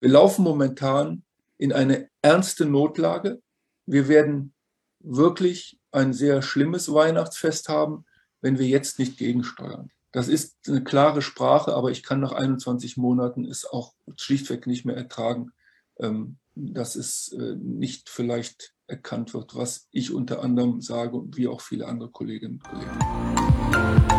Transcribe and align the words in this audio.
Wir 0.00 0.10
laufen 0.10 0.42
momentan 0.42 1.22
in 1.58 1.72
eine 1.72 2.08
ernste 2.22 2.64
Notlage. 2.64 3.42
Wir 3.84 4.08
werden 4.08 4.54
wirklich 4.98 5.78
ein 5.92 6.14
sehr 6.14 6.40
schlimmes 6.42 6.92
Weihnachtsfest 6.92 7.68
haben, 7.68 8.06
wenn 8.40 8.58
wir 8.58 8.66
jetzt 8.66 8.98
nicht 8.98 9.18
gegensteuern. 9.18 9.90
Das 10.12 10.28
ist 10.28 10.56
eine 10.68 10.82
klare 10.82 11.22
Sprache, 11.22 11.74
aber 11.74 11.90
ich 11.90 12.02
kann 12.02 12.20
nach 12.20 12.32
21 12.32 12.96
Monaten 12.96 13.44
es 13.44 13.66
auch 13.66 13.94
schlichtweg 14.16 14.66
nicht 14.66 14.84
mehr 14.84 14.96
ertragen, 14.96 15.52
ähm, 15.98 16.38
dass 16.54 16.96
es 16.96 17.32
äh, 17.32 17.54
nicht 17.56 18.08
vielleicht 18.08 18.74
erkannt 18.86 19.34
wird, 19.34 19.54
was 19.54 19.86
ich 19.92 20.12
unter 20.12 20.42
anderem 20.42 20.80
sage, 20.80 21.22
wie 21.36 21.46
auch 21.46 21.60
viele 21.60 21.86
andere 21.86 22.10
Kolleginnen 22.10 22.54
und 22.54 22.64
Kollegen. 22.64 24.09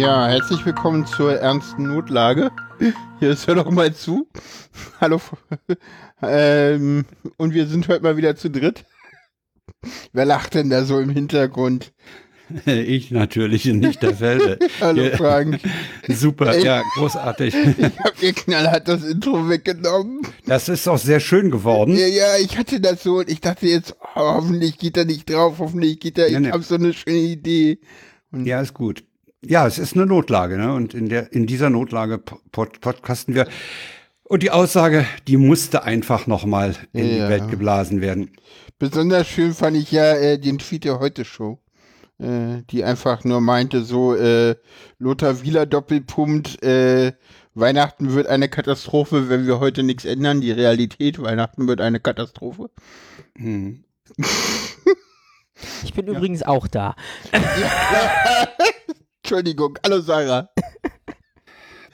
Ja, 0.00 0.28
herzlich 0.28 0.64
willkommen 0.64 1.04
zur 1.04 1.34
ernsten 1.38 1.88
Notlage. 1.88 2.50
Hier 3.18 3.30
ist 3.32 3.46
hör 3.46 3.54
doch 3.56 3.70
mal 3.70 3.92
zu. 3.94 4.26
Hallo. 4.98 5.20
Ähm, 6.22 7.04
und 7.36 7.52
wir 7.52 7.66
sind 7.66 7.86
heute 7.88 8.02
mal 8.02 8.16
wieder 8.16 8.34
zu 8.34 8.50
dritt. 8.50 8.86
Wer 10.14 10.24
lacht 10.24 10.54
denn 10.54 10.70
da 10.70 10.84
so 10.84 10.98
im 10.98 11.10
Hintergrund? 11.10 11.92
Ich 12.66 13.12
natürlich 13.12 13.64
nicht 13.66 14.02
der 14.02 14.16
Felde. 14.16 14.58
Hallo 14.80 15.08
Frank. 15.16 15.60
Super, 16.08 16.58
ja, 16.58 16.82
großartig. 16.96 17.54
Ich 17.54 17.98
hab 18.00 18.16
dir 18.18 18.32
knallhart 18.32 18.88
das 18.88 19.04
Intro 19.04 19.48
weggenommen. 19.48 20.22
Das 20.46 20.68
ist 20.68 20.88
auch 20.88 20.98
sehr 20.98 21.20
schön 21.20 21.52
geworden. 21.52 21.96
Ja, 21.96 22.08
ja, 22.08 22.38
ich 22.42 22.58
hatte 22.58 22.80
das 22.80 23.04
so 23.04 23.18
und 23.18 23.30
ich 23.30 23.40
dachte 23.40 23.68
jetzt, 23.68 23.94
oh, 24.16 24.34
hoffentlich 24.34 24.78
geht 24.78 24.96
er 24.96 25.04
nicht 25.04 25.30
drauf, 25.30 25.60
hoffentlich 25.60 26.00
geht 26.00 26.18
er, 26.18 26.26
ich 26.26 26.32
Ja, 26.32 26.40
ne. 26.40 26.50
hab 26.50 26.64
so 26.64 26.74
eine 26.74 26.92
schöne 26.92 27.18
Idee. 27.18 27.78
Ja, 28.32 28.60
ist 28.60 28.74
gut. 28.74 29.04
Ja, 29.44 29.66
es 29.66 29.78
ist 29.78 29.94
eine 29.94 30.06
Notlage, 30.06 30.58
ne? 30.58 30.74
Und 30.74 30.92
in 30.94 31.08
der 31.08 31.32
in 31.32 31.46
dieser 31.46 31.70
Notlage 31.70 32.18
pod 32.18 32.80
podcasten 32.80 33.34
wir. 33.34 33.48
Und 34.24 34.42
die 34.42 34.50
Aussage, 34.50 35.06
die 35.26 35.36
musste 35.38 35.82
einfach 35.82 36.26
nochmal 36.26 36.76
in 36.92 37.06
Ja. 37.06 37.24
die 37.24 37.30
Welt 37.30 37.50
geblasen 37.50 38.00
werden. 38.00 38.32
Besonders 38.78 39.26
schön 39.26 39.54
fand 39.54 39.76
ich 39.76 39.90
ja 39.92 40.14
äh, 40.14 40.38
den 40.38 40.58
Tweet 40.58 40.84
der 40.84 41.00
Heute-Show, 41.00 41.58
äh, 42.18 42.62
die 42.70 42.84
einfach 42.84 43.24
nur 43.24 43.40
meinte, 43.40 43.82
so 43.82 44.14
äh, 44.14 44.56
Lothar 44.98 45.42
Wieler 45.42 45.66
Doppelpunkt, 45.66 46.62
äh, 46.62 47.12
Weihnachten 47.54 48.12
wird 48.12 48.28
eine 48.28 48.48
Katastrophe, 48.48 49.28
wenn 49.28 49.46
wir 49.46 49.58
heute 49.58 49.82
nichts 49.82 50.04
ändern. 50.04 50.40
Die 50.40 50.52
Realität, 50.52 51.20
Weihnachten 51.20 51.66
wird 51.66 51.80
eine 51.80 51.98
Katastrophe. 51.98 52.70
Hm. 53.36 53.84
Ich 55.82 55.92
bin 55.94 56.06
übrigens 56.06 56.42
auch 56.42 56.68
da. 56.68 56.94
Entschuldigung, 59.22 59.78
hallo 59.84 60.00
Sarah. 60.00 60.48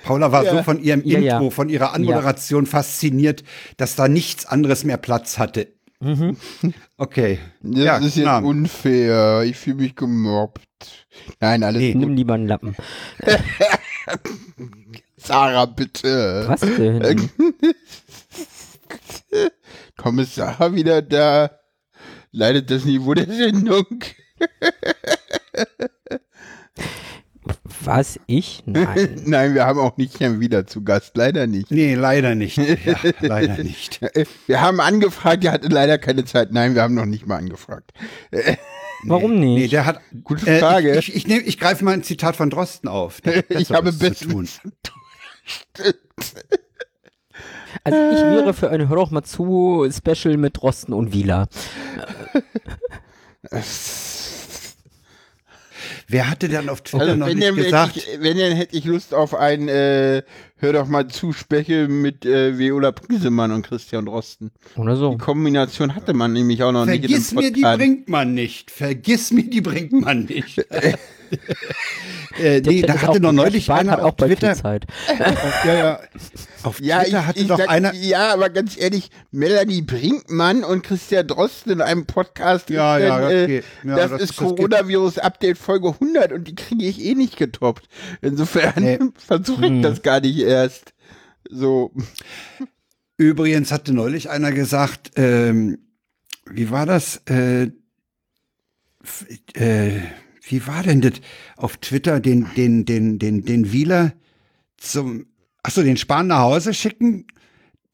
Paula 0.04 0.30
war 0.30 0.44
Ja. 0.44 0.52
so 0.56 0.62
von 0.62 0.80
ihrem 0.80 1.02
Ja, 1.04 1.18
ja. 1.18 1.34
Intro, 1.36 1.50
von 1.50 1.68
ihrer 1.68 1.92
Anmoderation 1.92 2.66
fasziniert, 2.66 3.42
dass 3.76 3.96
da 3.96 4.06
nichts 4.08 4.46
anderes 4.46 4.84
mehr 4.84 4.96
Platz 4.98 5.38
hatte. 5.38 5.74
Mhm. 6.00 6.36
Okay. 6.98 7.38
Das 7.62 7.78
ja, 7.82 7.96
ist 7.98 8.16
jetzt 8.16 8.28
unfair. 8.28 9.42
Ich 9.44 9.56
fühle 9.56 9.76
mich 9.76 9.96
gemobbt. 9.96 11.06
Nein, 11.40 11.62
alles 11.64 11.80
Nee. 11.82 11.92
gut. 11.94 12.00
Nimm 12.02 12.14
lieber 12.14 12.34
einen 12.34 12.46
Lappen. 12.46 12.76
Sarah, 15.16 15.64
bitte. 15.66 16.44
Was 16.46 16.60
denn? 16.60 17.28
Kommissar 19.96 20.74
wieder 20.74 21.02
da. 21.02 21.50
Leidet 22.30 22.70
das 22.70 22.84
Niveau 22.84 23.14
der 23.14 23.26
Sendung. 23.26 23.86
Was? 27.86 28.18
Ich? 28.26 28.62
Nein. 28.66 29.22
Nein, 29.26 29.54
wir 29.54 29.64
haben 29.64 29.78
auch 29.78 29.96
nicht 29.96 30.18
Jan 30.20 30.40
wieder 30.40 30.66
zu 30.66 30.82
Gast. 30.82 31.16
Leider 31.16 31.46
nicht. 31.46 31.70
Nee, 31.70 31.94
leider 31.94 32.34
nicht. 32.34 32.58
Ja, 32.84 32.96
leider 33.20 33.62
nicht. 33.62 34.00
Wir 34.46 34.60
haben 34.60 34.80
angefragt, 34.80 35.44
er 35.44 35.52
hatte 35.52 35.68
leider 35.68 35.96
keine 35.98 36.24
Zeit. 36.24 36.52
Nein, 36.52 36.74
wir 36.74 36.82
haben 36.82 36.94
noch 36.94 37.06
nicht 37.06 37.26
mal 37.26 37.36
angefragt. 37.36 37.92
Warum 39.04 39.38
Nee, 39.38 39.54
nicht? 39.60 39.72
der 39.72 39.86
hat. 39.86 40.00
Gute 40.24 40.46
Äh, 40.46 40.58
Frage. 40.58 40.98
ich 40.98 41.08
ich, 41.10 41.16
ich, 41.16 41.26
nehm, 41.26 41.42
ich 41.44 41.58
greife 41.58 41.84
mal 41.84 41.92
ein 41.94 42.02
Zitat 42.02 42.36
von 42.36 42.50
Drosten 42.50 42.88
auf. 42.88 43.20
Der 43.20 43.48
Ich 43.50 43.70
habe 43.70 43.96
zu 43.96 44.14
tun. 44.14 44.48
Also 47.84 47.98
ich 47.98 48.20
wäre 48.22 48.52
für 48.54 48.70
ein 48.70 48.88
Hör 48.88 48.96
doch 48.96 49.10
mal 49.10 49.22
zu 49.22 49.88
Special 49.90 50.36
mit 50.36 50.62
Rosten 50.62 50.92
und 50.92 51.12
Wieler. 51.12 51.48
Wer 56.08 56.30
hatte 56.30 56.48
dann 56.48 56.68
auf 56.68 56.82
Twitter 56.82 57.04
Also 57.04 57.16
noch 57.16 57.26
wenn, 57.26 57.38
nicht 57.38 57.54
gesagt? 57.56 57.96
ich, 57.96 58.06
wenn 58.20 58.38
dann 58.38 58.52
hätte 58.52 58.76
ich 58.76 58.84
Lust 58.84 59.12
auf 59.12 59.34
ein 59.34 59.68
äh, 59.68 60.22
Hör 60.58 60.72
doch 60.72 60.86
mal 60.88 61.06
zu 61.08 61.32
Spechel 61.34 61.86
mit 61.88 62.24
äh, 62.24 62.56
Viola 62.58 62.90
Priesemann 62.92 63.52
und 63.52 63.66
Christian 63.66 64.06
Drosten. 64.06 64.52
Oder 64.76 64.96
so. 64.96 65.10
Die 65.12 65.18
Kombination 65.18 65.94
hatte 65.94 66.14
man 66.14 66.32
nämlich 66.32 66.62
auch 66.62 66.72
noch 66.72 66.86
Vergiss 66.86 67.32
nicht 67.32 67.32
in 67.32 67.38
mir, 67.38 67.52
die 67.52 67.60
bringt 67.78 68.08
man 68.08 68.32
nicht. 68.32 68.70
Vergiss 68.70 69.30
mir, 69.32 69.44
die 69.44 69.60
bringt 69.60 69.92
man 69.92 70.24
nicht. 70.24 70.58
äh, 72.38 72.62
Der 72.62 72.72
nee, 72.72 72.82
da 72.82 73.02
hatte 73.02 73.20
noch 73.20 73.32
neulich 73.32 73.64
Spahn 73.64 73.80
einer 73.80 73.92
hat 73.92 74.00
auch 74.00 74.04
auf 74.10 74.16
bei 74.16 74.28
Twitter. 74.28 74.54
Zeit. 74.54 74.86
Auf, 75.08 75.64
ja, 75.64 75.74
ja, 75.74 76.00
auf 76.62 76.80
Ja, 76.80 77.00
Twitter 77.02 77.18
ich, 77.18 77.26
hatte 77.26 77.40
ich 77.40 77.46
doch 77.48 77.58
sag, 77.58 77.68
einer. 77.68 77.92
ja, 77.94 78.32
aber 78.32 78.48
ganz 78.50 78.78
ehrlich, 78.78 79.10
Melanie 79.32 79.82
Brinkmann 79.82 80.64
und 80.64 80.82
Christian 80.84 81.26
Drosten 81.26 81.72
in 81.72 81.80
einem 81.82 82.06
Podcast, 82.06 82.70
Ja, 82.70 82.96
ja, 82.98 83.20
dann, 83.20 83.30
äh, 83.30 83.42
okay. 83.44 83.62
Ja, 83.84 83.96
das, 83.96 84.10
das 84.12 84.22
ist 84.22 84.36
Coronavirus-Update 84.36 85.58
Folge 85.58 85.88
100 85.88 86.32
und 86.32 86.46
die 86.48 86.54
kriege 86.54 86.86
ich 86.86 87.04
eh 87.04 87.14
nicht 87.14 87.36
getoppt. 87.36 87.88
Insofern 88.22 88.72
Nee. 88.82 88.98
versuche 89.18 89.64
ich 89.66 89.70
Hm. 89.72 89.82
das 89.82 90.02
gar 90.02 90.20
nicht 90.20 90.38
erst. 90.46 90.94
So, 91.48 91.92
Übrigens 93.18 93.72
hatte 93.72 93.94
neulich 93.94 94.28
einer 94.28 94.52
gesagt, 94.52 95.12
ähm, 95.16 95.78
wie 96.44 96.70
war 96.70 96.84
das? 96.84 97.22
Äh, 97.26 97.70
äh, 99.54 100.00
wie 100.42 100.66
war 100.66 100.82
denn 100.82 101.00
das 101.00 101.14
auf 101.56 101.78
Twitter 101.78 102.20
den 102.20 102.46
den 102.56 102.84
den 102.84 103.18
den 103.18 103.44
den 103.44 103.72
Wieler 103.72 104.12
zum 104.76 105.26
achso 105.62 105.82
den 105.82 105.96
Spahn 105.96 106.26
nach 106.26 106.40
Hause 106.40 106.74
schicken 106.74 107.26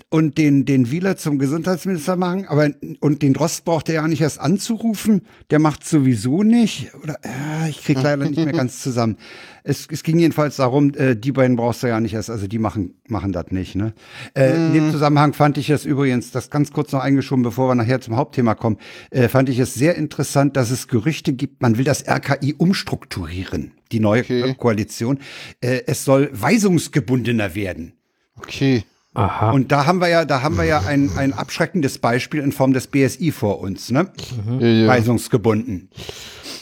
und 0.09 0.39
den 0.39 0.65
den 0.65 0.91
Wieler 0.91 1.17
zum 1.17 1.39
Gesundheitsminister 1.39 2.17
machen, 2.17 2.47
aber 2.49 2.71
und 3.01 3.23
den 3.23 3.33
Drost 3.33 3.65
braucht 3.65 3.89
er 3.89 3.97
ja 3.97 4.09
nicht 4.09 4.21
erst 4.21 4.41
anzurufen, 4.41 5.23
der 5.51 5.59
macht 5.59 5.85
sowieso 5.87 6.43
nicht 6.43 6.93
oder 7.03 7.19
äh, 7.23 7.69
ich 7.71 7.83
krieg 7.85 8.01
leider 8.03 8.25
nicht 8.29 8.37
mehr 8.45 8.53
ganz 8.53 8.81
zusammen. 8.83 9.17
Es, 9.65 9.87
es 9.91 10.03
ging 10.03 10.19
jedenfalls 10.19 10.57
darum, 10.57 10.93
äh, 10.95 11.15
die 11.15 11.31
beiden 11.31 11.55
brauchst 11.57 11.85
du 11.85 11.87
ja 11.87 12.01
nicht 12.01 12.15
erst, 12.15 12.31
also 12.31 12.49
die 12.49 12.59
machen 12.59 12.95
machen 13.07 13.31
das 13.33 13.47
nicht. 13.51 13.77
Ne? 13.77 13.93
Äh, 14.35 14.57
In 14.57 14.73
dem 14.73 14.91
Zusammenhang 14.91 15.35
fand 15.35 15.57
ich 15.59 15.71
es 15.71 15.85
übrigens, 15.85 16.31
das 16.33 16.51
ganz 16.51 16.73
kurz 16.73 16.91
noch 16.93 17.01
eingeschoben, 17.01 17.43
bevor 17.45 17.69
wir 17.69 17.75
nachher 17.77 18.01
zum 18.01 18.17
Hauptthema 18.17 18.55
kommen, 18.55 18.79
äh, 19.11 19.29
fand 19.29 19.49
ich 19.49 19.59
es 19.61 19.75
sehr 19.75 19.95
interessant, 19.97 20.57
dass 20.57 20.71
es 20.71 20.89
Gerüchte 20.89 21.33
gibt, 21.33 21.63
man 21.63 21.79
will 21.79 21.85
das 21.85 22.09
RKI 22.09 22.55
umstrukturieren, 22.59 23.73
die 23.93 24.01
neue 24.01 24.23
Okay. 24.23 24.55
Koalition. 24.59 25.19
Äh, 25.61 25.83
es 25.87 26.05
soll 26.05 26.31
weisungsgebundener 26.33 27.55
werden. 27.55 27.93
okay. 28.37 28.85
Aha. 29.15 29.51
Und 29.51 29.73
da 29.73 29.85
haben 29.87 30.01
wir 30.01 30.09
ja, 30.09 30.25
da 30.25 30.43
haben 30.43 30.57
wir 30.57 30.65
ja 30.65 30.81
ein, 30.87 31.11
ein 31.19 31.33
abschreckendes 31.35 31.99
Beispiel 31.99 32.41
in 32.41 32.51
Form 32.53 32.73
des 32.73 32.87
BSI 32.87 33.31
vor 33.31 33.61
uns, 33.61 33.91
ne? 33.91 34.11
Ja. 34.59 34.87
Weisungsgebunden. 34.89 35.91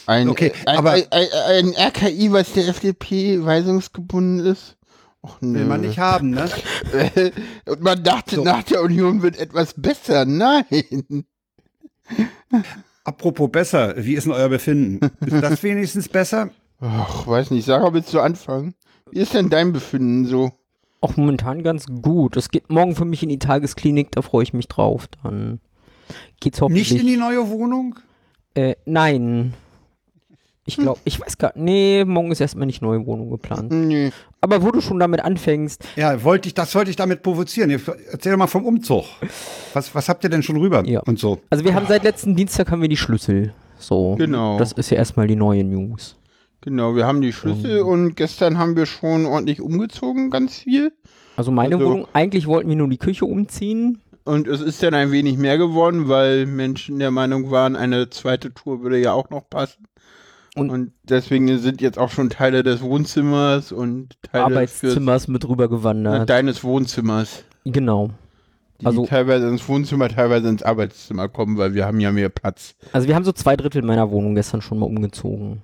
Ein, 0.06 0.28
Okay, 0.28 0.52
ein, 0.66 0.78
aber- 0.78 0.92
ein, 0.92 1.04
ein, 1.10 1.28
ein 1.48 1.74
RKI, 1.76 2.32
was 2.32 2.52
der 2.52 2.66
FDP 2.68 3.44
weisungsgebunden 3.44 4.44
ist. 4.44 4.76
Och, 5.22 5.36
nö. 5.42 5.58
Will 5.60 5.66
man 5.66 5.82
nicht 5.82 5.98
haben, 5.98 6.30
ne? 6.30 6.48
Und 7.66 7.82
man 7.82 8.02
dachte, 8.02 8.36
So. 8.36 8.42
nach 8.44 8.62
der 8.64 8.82
Union 8.82 9.22
wird 9.22 9.38
etwas 9.38 9.74
besser. 9.76 10.24
Nein. 10.24 10.64
Apropos 13.04 13.50
besser, 13.50 13.94
wie 13.98 14.14
ist 14.14 14.24
denn 14.24 14.32
euer 14.32 14.48
Befinden? 14.48 15.10
Ist 15.24 15.42
das 15.42 15.62
wenigstens 15.62 16.08
besser? 16.08 16.50
Ach, 16.80 17.26
weiß 17.26 17.50
nicht. 17.50 17.66
Sarah, 17.66 17.92
willst 17.92 18.12
du 18.14 18.20
anfangen? 18.20 18.74
Wie 19.10 19.20
ist 19.20 19.34
denn 19.34 19.50
dein 19.50 19.72
Befinden 19.72 20.24
so? 20.26 20.52
Auch 21.00 21.16
momentan 21.16 21.62
ganz 21.62 21.86
gut. 22.02 22.36
Es 22.36 22.50
geht 22.50 22.70
morgen 22.70 22.94
für 22.94 23.04
mich 23.04 23.22
in 23.22 23.28
die 23.30 23.38
Tagesklinik, 23.38 24.10
da 24.12 24.22
freue 24.22 24.42
ich 24.42 24.52
mich 24.52 24.68
drauf. 24.68 25.08
Dann 25.22 25.60
geht's 26.40 26.60
hoffentlich. 26.60 26.90
Nicht 26.92 27.00
in 27.00 27.06
die 27.06 27.16
neue 27.16 27.48
Wohnung? 27.48 27.98
äh, 28.54 28.74
nein. 28.84 29.54
Ich 30.66 30.76
glaube, 30.76 31.00
ich 31.04 31.20
weiß 31.20 31.38
gar 31.38 31.52
Nee, 31.56 32.04
morgen 32.06 32.30
ist 32.30 32.40
erstmal 32.40 32.66
nicht 32.66 32.80
neue 32.80 33.04
Wohnung 33.04 33.30
geplant. 33.30 33.72
Nö. 33.72 34.10
Aber 34.40 34.62
wo 34.62 34.70
du 34.70 34.80
schon 34.80 35.00
damit 35.00 35.20
anfängst, 35.20 35.82
Ja, 35.96 36.22
wollte 36.22 36.48
ich, 36.48 36.54
das 36.54 36.72
wollte 36.76 36.90
ich 36.90 36.96
damit 36.96 37.22
provozieren. 37.22 37.70
Erzähl 37.70 38.32
doch 38.32 38.38
mal 38.38 38.46
vom 38.46 38.64
Umzug. 38.64 39.04
Was, 39.72 39.92
was 39.94 40.08
habt 40.08 40.22
ihr 40.22 40.30
denn 40.30 40.42
schon 40.44 40.56
rüber 40.58 40.84
Ja. 40.86 41.00
und 41.00 41.18
so? 41.18 41.40
also 41.50 41.64
wir 41.64 41.74
haben 41.74 41.86
seit 41.88 42.04
letzten 42.04 42.36
Dienstag 42.36 42.70
haben 42.70 42.82
wir 42.82 42.88
die 42.88 42.96
Schlüssel. 42.96 43.52
So. 43.78 44.14
Genau. 44.16 44.58
Das 44.58 44.70
ist 44.72 44.90
ja 44.90 44.98
erstmal 44.98 45.26
die 45.26 45.34
neue 45.36 45.64
News. 45.64 46.16
Genau, 46.62 46.94
wir 46.94 47.06
haben 47.06 47.20
die 47.22 47.32
Schlüssel 47.32 47.80
und 47.80 48.16
gestern 48.16 48.58
haben 48.58 48.76
wir 48.76 48.84
schon 48.86 49.24
ordentlich 49.24 49.60
umgezogen, 49.62 50.30
ganz 50.30 50.58
viel. 50.58 50.92
Also 51.36 51.50
meine 51.50 51.76
Also- 51.76 51.86
Wohnung, 51.86 52.06
eigentlich 52.12 52.46
wollten 52.46 52.68
wir 52.68 52.76
nur 52.76 52.88
die 52.88 52.98
Küche 52.98 53.24
umziehen. 53.24 54.00
Und 54.24 54.46
es 54.46 54.60
ist 54.60 54.82
dann 54.82 54.92
ein 54.92 55.10
wenig 55.10 55.38
mehr 55.38 55.56
geworden, 55.56 56.08
weil 56.08 56.44
Menschen 56.44 56.98
der 56.98 57.10
Meinung 57.10 57.50
waren, 57.50 57.74
eine 57.76 58.10
zweite 58.10 58.52
Tour 58.52 58.82
würde 58.82 58.98
ja 59.00 59.12
auch 59.14 59.30
noch 59.30 59.48
passen. 59.48 59.86
Und, 60.56 60.68
Und- 60.70 60.92
deswegen 61.04 61.58
sind 61.58 61.80
jetzt 61.80 61.98
auch 61.98 62.10
schon 62.10 62.28
Teile 62.28 62.62
des 62.62 62.82
Wohnzimmers 62.82 63.72
und 63.72 64.16
Teile 64.30 64.44
Arbeitszimmers 64.44 65.28
mit 65.28 65.48
rübergewandert. 65.48 66.28
deines 66.28 66.62
Wohnzimmers. 66.62 67.44
genau. 67.64 68.10
Die 68.80 68.86
Also- 68.86 69.04
teilweise 69.06 69.46
ins 69.48 69.66
Wohnzimmer, 69.68 70.08
teilweise 70.08 70.48
ins 70.48 70.62
Arbeitszimmer 70.62 71.28
kommen, 71.28 71.56
weil 71.58 71.74
wir 71.74 71.84
haben 71.86 72.00
ja 72.00 72.12
mehr 72.12 72.30
Platz. 72.30 72.74
Also 72.92 73.08
wir 73.08 73.14
haben 73.14 73.24
so 73.24 73.32
zwei 73.32 73.54
Drittel 73.56 73.82
meiner 73.82 74.10
Wohnung 74.10 74.34
gestern 74.34 74.62
schon 74.62 74.78
mal 74.78 74.86
umgezogen. 74.86 75.60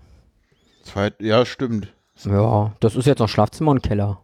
Zweit, 0.86 1.14
ja, 1.20 1.44
stimmt. 1.44 1.92
Ja, 2.24 2.72
das 2.80 2.96
ist 2.96 3.06
jetzt 3.06 3.18
noch 3.18 3.28
Schlafzimmer 3.28 3.72
und 3.72 3.82
Keller. 3.82 4.20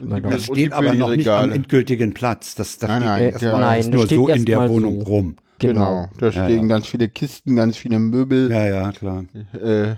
Da. 0.00 0.38
Steht 0.38 0.72
aber 0.72 0.92
noch 0.94 1.10
nicht 1.10 1.28
am 1.28 1.52
endgültigen 1.52 2.14
Platz. 2.14 2.54
Das, 2.54 2.78
das 2.78 2.88
Nein, 2.88 3.00
steht 3.02 3.08
nein, 3.10 3.22
erstmal 3.30 3.52
ja. 3.52 3.58
Nein, 3.60 3.90
nur 3.90 4.06
steht 4.06 4.18
so 4.18 4.28
in 4.28 4.44
der 4.44 4.58
erstmal 4.58 4.68
Wohnung 4.70 5.00
so. 5.00 5.06
rum. 5.06 5.36
Genau. 5.60 6.08
Da 6.18 6.26
Ja, 6.26 6.32
stehen 6.32 6.62
ja. 6.62 6.66
ganz 6.66 6.86
viele 6.88 7.08
Kisten, 7.08 7.54
ganz 7.56 7.76
viele 7.76 7.98
Möbel. 8.00 8.50
Ja, 8.50 8.66
ja, 8.66 8.92
klar. 8.92 9.24
Äh, 9.54 9.94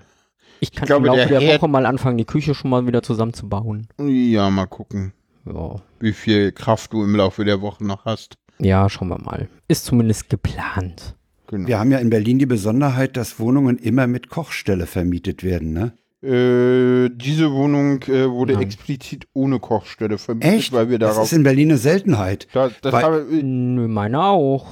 Ich 0.61 0.73
kann 0.73 0.87
glaube, 0.87 1.07
im 1.09 1.15
Laufe 1.15 1.29
der 1.29 1.41
der, 1.41 1.59
Woche 1.59 1.69
mal 1.69 1.87
anfangen, 1.87 2.19
die 2.19 2.27
Küche 2.27 2.55
schon 2.55 2.71
mal 2.71 2.87
wieder 2.87 3.03
zusammenzubauen. 3.03 3.89
ja, 3.99 4.51
mal 4.51 4.67
gucken, 4.67 5.13
Ja. 5.47 5.77
wie 5.99 6.13
viel 6.13 6.53
Kraft 6.53 6.93
du 6.93 7.03
im 7.03 7.17
Laufe 7.17 7.45
der 7.47 7.63
Woche 7.63 7.83
noch 7.85 8.05
hast. 8.05 8.37
ja, 8.59 8.89
schauen 8.91 9.09
wir 9.09 9.19
mal. 9.19 9.49
Ist 9.67 9.87
zumindest 9.87 10.29
geplant. 10.29 11.16
Genau. 11.49 11.69
Wir 11.69 11.79
haben 11.79 11.91
ja 11.93 11.99
in 11.99 12.11
Berlin 12.11 12.39
die 12.39 12.47
Besonderheit, 12.47 13.17
dass 13.17 13.39
Wohnungen 13.39 13.79
immer 13.79 14.07
mit 14.07 14.29
Kochstelle 14.31 14.87
vermietet 14.87 15.45
werden, 15.45 15.73
ne? 15.73 15.93
Äh, 16.23 17.11
diese 17.15 17.53
Wohnung 17.53 18.03
äh, 18.05 18.29
wurde 18.29 18.55
Nein. 18.55 18.63
explizit 18.63 19.29
ohne 19.33 19.61
Kochstelle 19.61 20.19
vermietet, 20.19 20.53
Echt? 20.55 20.73
weil 20.73 20.91
wir 20.91 20.99
das 20.99 21.11
darauf. 21.15 21.27
ist 21.27 21.33
in 21.37 21.43
Berlin 21.45 21.69
eine 21.71 21.79
Seltenheit. 21.79 22.49
da, 22.53 22.71
das 22.83 22.93
weil- 22.93 23.03
habe, 23.05 23.27
äh, 23.31 23.43
Nö, 23.43 23.87
meine 23.87 24.23
auch. 24.23 24.67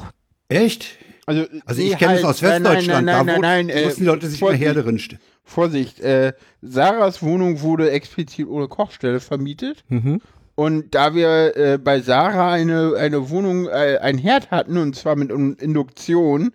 Echt? 0.49 0.97
also, 1.27 1.45
Also 1.65 1.83
ich 1.83 1.97
kenne 1.99 2.15
es 2.15 2.25
halt, 2.25 2.35
aus 2.35 2.43
nein, 2.43 2.65
Westdeutschland, 2.65 3.07
Nein, 3.07 3.17
nein, 3.17 3.17
da 3.17 3.25
nein, 3.25 3.37
wo 3.37 3.41
nein, 3.41 3.67
nein, 3.67 3.85
mussten 3.85 4.01
die 4.03 4.07
Leute 4.07 4.27
sich 4.27 4.41
Vorsicht, 4.41 4.61
mehr 4.63 4.75
Herde. 4.75 4.99
Vorsicht, 5.45 6.01
äh, 6.01 6.33
Sarahs 6.63 7.23
Wohnung 7.23 7.61
wurde 7.61 7.91
explizit 7.91 8.49
ohne 8.49 8.67
Kochstelle 8.67 9.21
vermietet. 9.21 9.85
Mhm. 9.89 10.21
Und 10.57 10.95
da 10.95 11.15
wir 11.15 11.57
äh, 11.57 11.79
bei 11.79 12.01
Sarah 12.01 12.53
eine, 12.53 12.95
eine 12.97 13.29
Wohnung, 13.31 13.67
äh, 13.67 13.99
ein 14.01 14.19
Herd 14.19 14.51
hatten, 14.51 14.77
und 14.79 14.95
zwar 14.95 15.17
mit 15.17 15.33
Un- 15.33 15.57
Induktion, 15.57 16.53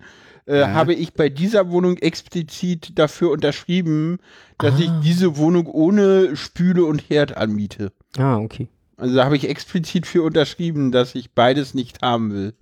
äh, 0.48 0.60
Ja. 0.62 0.74
habe 0.74 0.94
ich 0.94 1.14
bei 1.14 1.28
dieser 1.30 1.70
Wohnung 1.70 1.98
explizit 1.98 2.98
dafür 2.98 3.32
unterschrieben, 3.32 4.20
dass 4.58 4.80
ich 4.80 4.90
diese 5.04 5.38
Wohnung 5.38 5.68
ohne 5.68 6.36
Spüle 6.36 6.86
und 6.86 7.10
Herd 7.10 7.36
anmiete. 7.38 7.92
Ah, 8.18 8.38
okay. 8.38 8.68
Also 8.98 9.16
da 9.16 9.26
habe 9.26 9.36
ich 9.38 9.48
explizit 9.50 10.06
für 10.08 10.24
unterschrieben, 10.24 10.92
dass 10.92 11.16
ich 11.16 11.32
beides 11.32 11.74
nicht 11.74 12.02
haben 12.02 12.34
will. 12.34 12.54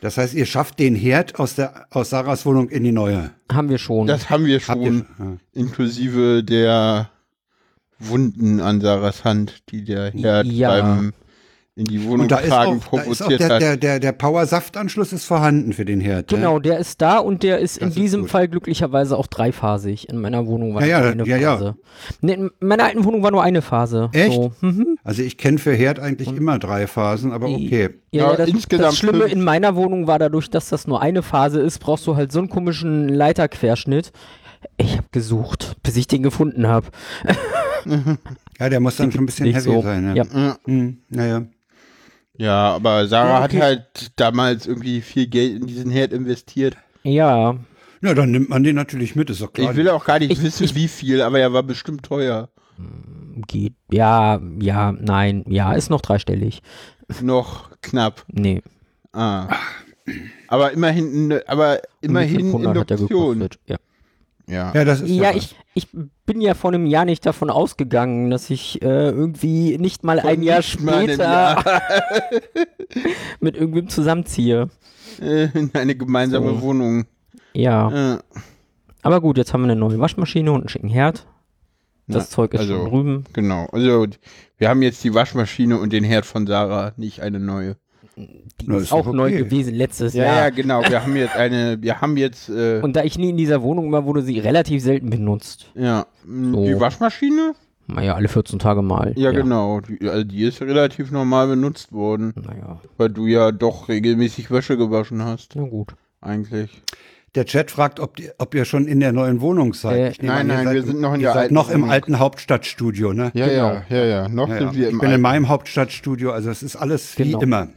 Das 0.00 0.16
heißt, 0.18 0.34
ihr 0.34 0.46
schafft 0.46 0.78
den 0.80 0.94
Herd 0.94 1.38
aus, 1.38 1.54
der, 1.54 1.86
aus 1.90 2.10
Sarahs 2.10 2.44
Wohnung 2.46 2.68
in 2.68 2.84
die 2.84 2.92
neue. 2.92 3.30
Haben 3.50 3.68
wir 3.68 3.78
schon. 3.78 4.06
Das 4.06 4.28
haben 4.30 4.44
wir 4.46 4.60
schon, 4.60 4.82
ihr, 4.82 4.92
ja. 5.18 5.36
inklusive 5.52 6.42
der 6.44 7.10
Wunden 7.98 8.60
an 8.60 8.80
Sarahs 8.80 9.24
Hand, 9.24 9.62
die 9.70 9.84
der 9.84 10.10
Herd 10.12 10.46
Ja. 10.46 10.68
beim 10.80 11.12
in 11.76 11.86
die 11.86 12.04
Wohnung 12.04 12.20
Und 12.20 12.30
da 12.30 12.36
ist 12.36 12.50
tragen 12.50 12.80
auch, 12.92 12.98
da 12.98 13.02
ist 13.02 13.20
auch 13.20 13.26
provoziert 13.26 13.40
der, 13.40 13.48
hat. 13.48 13.60
der, 13.62 13.76
der, 13.76 13.98
der 13.98 14.12
Power-Saftanschluss 14.12 15.12
ist 15.12 15.24
vorhanden 15.24 15.72
für 15.72 15.84
den 15.84 16.00
Herd. 16.00 16.30
ne? 16.30 16.36
Genau, 16.36 16.60
der 16.60 16.78
ist 16.78 17.02
da 17.02 17.18
und 17.18 17.42
der 17.42 17.58
ist 17.58 17.78
in 17.78 17.88
Das 17.88 17.96
ist 17.96 18.00
diesem 18.00 18.20
gut. 18.22 18.30
Fall 18.30 18.46
glücklicherweise 18.46 19.18
auch 19.18 19.26
dreiphasig. 19.26 20.08
In 20.08 20.20
meiner 20.20 20.46
Wohnung 20.46 20.72
war 20.76 20.86
Ja, 20.86 21.00
nur 21.00 21.06
ja, 21.08 21.12
eine 21.12 21.26
ja, 21.26 21.36
ja. 21.36 21.56
Phase. 21.56 21.74
Nee, 22.20 22.34
in 22.34 22.50
meiner 22.60 22.84
alten 22.84 23.02
Wohnung 23.04 23.24
war 23.24 23.32
nur 23.32 23.42
eine 23.42 23.60
Phase. 23.60 24.08
Echt? 24.12 24.34
So. 24.34 24.52
Mhm. 24.60 24.98
Also 25.02 25.22
ich 25.22 25.36
kenne 25.36 25.58
für 25.58 25.74
Herd 25.74 25.98
eigentlich 25.98 26.28
immer 26.28 26.60
drei 26.60 26.86
Phasen, 26.86 27.32
aber 27.32 27.48
okay. 27.48 27.90
Ja, 28.12 28.22
Ja, 28.26 28.30
ja, 28.30 28.36
das, 28.36 28.48
insgesamt 28.50 28.86
das 28.90 28.96
Schlimme 28.98 29.24
in 29.24 29.42
meiner 29.42 29.74
Wohnung 29.74 30.06
war 30.06 30.20
dadurch, 30.20 30.48
dass 30.50 30.68
das 30.68 30.86
nur 30.86 31.02
eine 31.02 31.22
Phase 31.22 31.58
ist, 31.60 31.80
brauchst 31.80 32.06
du 32.06 32.14
halt 32.14 32.30
so 32.30 32.38
einen 32.38 32.50
komischen 32.50 33.08
Leiterquerschnitt. 33.08 34.12
Ich 34.76 34.92
habe 34.96 35.08
gesucht, 35.10 35.74
bis 35.82 35.96
ich 35.96 36.06
den 36.06 36.22
gefunden 36.22 36.68
habe. 36.68 36.86
Ja, 38.60 38.68
der 38.68 38.80
muss 38.80 38.96
dann 38.96 39.10
schon 39.10 39.22
ein 39.24 39.26
bisschen 39.26 39.46
heavy 39.46 39.60
so. 39.60 39.82
sein. 39.82 40.04
Ne? 40.04 40.16
Ja. 40.16 40.24
Ja. 40.32 40.56
Hm, 40.64 40.98
naja. 41.08 41.42
Ja, 42.36 42.74
aber 42.74 43.06
Sarah 43.08 43.40
Ja, 43.40 43.44
okay. 43.44 43.56
hat 43.56 43.62
halt 43.62 44.12
damals 44.16 44.66
irgendwie 44.66 45.00
viel 45.00 45.26
Geld 45.26 45.60
in 45.60 45.66
diesen 45.66 45.90
Herd 45.90 46.12
investiert. 46.12 46.76
Ja, 47.02 47.56
Ja, 48.00 48.12
dann 48.14 48.30
nimmt 48.32 48.50
man 48.50 48.62
den 48.62 48.76
natürlich 48.76 49.16
mit, 49.16 49.30
ist 49.30 49.40
doch 49.40 49.52
klar. 49.52 49.70
Ich 49.70 49.76
will 49.76 49.88
auch 49.88 50.04
gar 50.04 50.18
nicht 50.18 50.30
Ich- 50.32 50.42
wissen, 50.42 50.64
ich- 50.64 50.74
wie 50.74 50.88
viel, 50.88 51.22
aber 51.22 51.38
er 51.40 51.52
war 51.52 51.62
bestimmt 51.62 52.02
teuer. 52.04 52.48
geht. 53.48 53.74
Ja, 53.90 54.40
ja, 54.60 54.92
nein, 54.92 55.44
ja, 55.48 55.72
ist 55.74 55.90
noch 55.90 56.00
dreistellig. 56.00 56.60
Noch 57.22 57.70
knapp. 57.82 58.24
Nee, 58.32 58.62
Ah. 59.12 59.48
Aber 60.48 60.72
immerhin, 60.72 61.40
aber 61.46 61.80
immerhin 62.00 62.40
500 62.52 62.76
hat 62.78 62.90
er 62.90 62.96
Induktion. 62.98 63.48
Ja, 63.66 63.76
Ja. 64.46 64.72
ja, 64.74 64.84
das 64.84 65.00
ist 65.00 65.08
ja 65.10 65.30
was. 65.30 65.36
ich, 65.36 65.56
ich 65.74 65.88
bin 66.26 66.40
ja 66.40 66.54
vor 66.54 66.72
einem 66.72 66.84
Jahr 66.86 67.04
nicht 67.06 67.24
davon 67.24 67.48
ausgegangen, 67.50 68.30
dass 68.30 68.50
ich 68.50 68.82
äh, 68.82 69.08
irgendwie 69.10 69.78
nicht 69.78 70.04
mal 70.04 70.20
ein 70.20 70.42
Jahr 70.42 70.60
später 70.62 71.22
Jahr. 71.24 71.64
mit 73.40 73.56
irgendwem 73.56 73.88
zusammenziehe. 73.88 74.68
Äh, 75.20 75.48
in 75.58 75.70
eine 75.74 75.94
gemeinsame 75.94 76.50
So. 76.50 76.62
Wohnung. 76.62 77.06
Ja, 77.54 78.14
Äh, 78.14 78.18
aber 79.02 79.20
gut, 79.20 79.36
jetzt 79.38 79.52
haben 79.52 79.62
wir 79.62 79.70
eine 79.70 79.76
neue 79.80 79.98
Waschmaschine 79.98 80.50
und 80.52 80.60
einen 80.62 80.68
schicken 80.68 80.88
Herd. 80.88 81.26
Das 82.06 82.24
Na, 82.24 82.28
Zeug 82.30 82.54
ist 82.54 82.60
also- 82.60 82.76
schon 82.82 82.90
drüben. 82.90 83.24
genau. 83.32 83.66
Also 83.72 84.06
wir 84.58 84.68
haben 84.68 84.82
jetzt 84.82 85.02
die 85.04 85.14
Waschmaschine 85.14 85.78
und 85.78 85.92
den 85.92 86.04
Herd 86.04 86.26
von 86.26 86.46
Sarah, 86.46 86.92
nicht 86.96 87.20
eine 87.20 87.40
neue. 87.40 87.76
Die 88.16 88.66
Na, 88.66 88.76
ist 88.76 88.84
ist 88.84 88.92
auch 88.92 89.04
doch 89.06 89.12
neu 89.12 89.26
okay. 89.28 89.38
gewesen 89.38 89.74
letztes 89.74 90.14
Ja, 90.14 90.24
Jahr. 90.24 90.36
ja, 90.44 90.50
genau. 90.50 90.82
Wir 90.88 91.02
haben 91.02 91.16
jetzt 91.16 91.34
eine, 91.36 91.78
wir 91.82 92.00
haben 92.00 92.16
jetzt, 92.16 92.48
äh, 92.48 92.80
Und 92.82 92.94
da 92.96 93.02
ich 93.02 93.18
nie 93.18 93.30
in 93.30 93.36
dieser 93.36 93.62
Wohnung 93.62 93.90
war, 93.92 94.04
wurde 94.04 94.22
sie 94.22 94.38
relativ 94.38 94.82
selten 94.82 95.10
benutzt. 95.10 95.70
ja, 95.74 96.06
mh, 96.24 96.52
So. 96.52 96.64
die 96.64 96.78
Waschmaschine? 96.80 97.54
Naja, 97.86 98.14
alle 98.14 98.28
14 98.28 98.58
Tage 98.58 98.80
mal. 98.82 99.12
Ja, 99.16 99.30
genau. 99.32 99.80
Die, 99.80 100.08
also 100.08 100.24
die 100.24 100.44
ist 100.44 100.62
relativ 100.62 101.10
normal 101.10 101.48
benutzt 101.48 101.92
worden, 101.92 102.32
Naja, 102.36 102.80
weil 102.96 103.10
du 103.10 103.26
ja 103.26 103.52
doch 103.52 103.88
regelmäßig 103.88 104.50
Wäsche 104.50 104.76
gewaschen 104.78 105.22
hast, 105.22 105.54
na 105.56 105.64
gut. 105.64 105.94
eigentlich. 106.22 106.70
Der 107.34 107.44
Chat 107.46 107.72
fragt, 107.72 107.98
ob, 107.98 108.14
die, 108.16 108.30
ob 108.38 108.54
ihr 108.54 108.64
schon 108.64 108.86
in 108.86 109.00
der 109.00 109.12
neuen 109.12 109.40
Wohnung 109.40 109.74
seid. 109.74 109.96
Äh, 109.98 110.10
Ich 110.12 110.22
nein, 110.22 110.46
ihr 110.46 110.54
nein, 110.54 110.64
seid, 110.66 110.74
wir 110.76 110.82
sind 110.84 111.00
noch 111.00 111.14
in 111.14 111.20
der 111.20 111.34
alten 111.34 111.52
noch 111.52 111.68
im 111.68 111.80
Wohnung. 111.80 111.90
alten 111.90 112.18
Hauptstadtstudio, 112.20 113.12
ne? 113.12 113.32
Ja, 113.34 113.48
ja, 113.48 113.82
ja, 113.90 114.04
ja. 114.04 114.28
Noch 114.28 114.48
Ja, 114.48 114.58
sind 114.58 114.66
ja. 114.68 114.74
wir 114.76 114.86
Ich 114.86 114.92
im 114.92 114.98
bin 115.00 115.06
in 115.08 115.12
alten. 115.14 115.22
meinem 115.22 115.48
Hauptstadtstudio, 115.48 116.30
also 116.30 116.48
es 116.50 116.62
ist 116.62 116.76
alles 116.76 117.18
wie 117.18 117.24
Genau. 117.24 117.40
immer. 117.40 117.68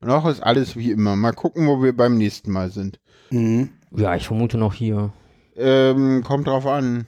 Noch 0.00 0.26
ist 0.26 0.40
alles 0.40 0.76
wie 0.76 0.92
immer. 0.92 1.16
Mal 1.16 1.32
gucken, 1.32 1.66
wo 1.66 1.82
wir 1.82 1.96
beim 1.96 2.16
nächsten 2.16 2.52
Mal 2.52 2.70
sind. 2.70 3.00
Mhm. 3.30 3.70
Ja, 3.90 4.14
ich 4.14 4.26
vermute 4.26 4.58
noch 4.58 4.74
hier. 4.74 5.12
Ähm, 5.56 6.22
kommt 6.22 6.46
drauf 6.46 6.66
an. 6.66 7.06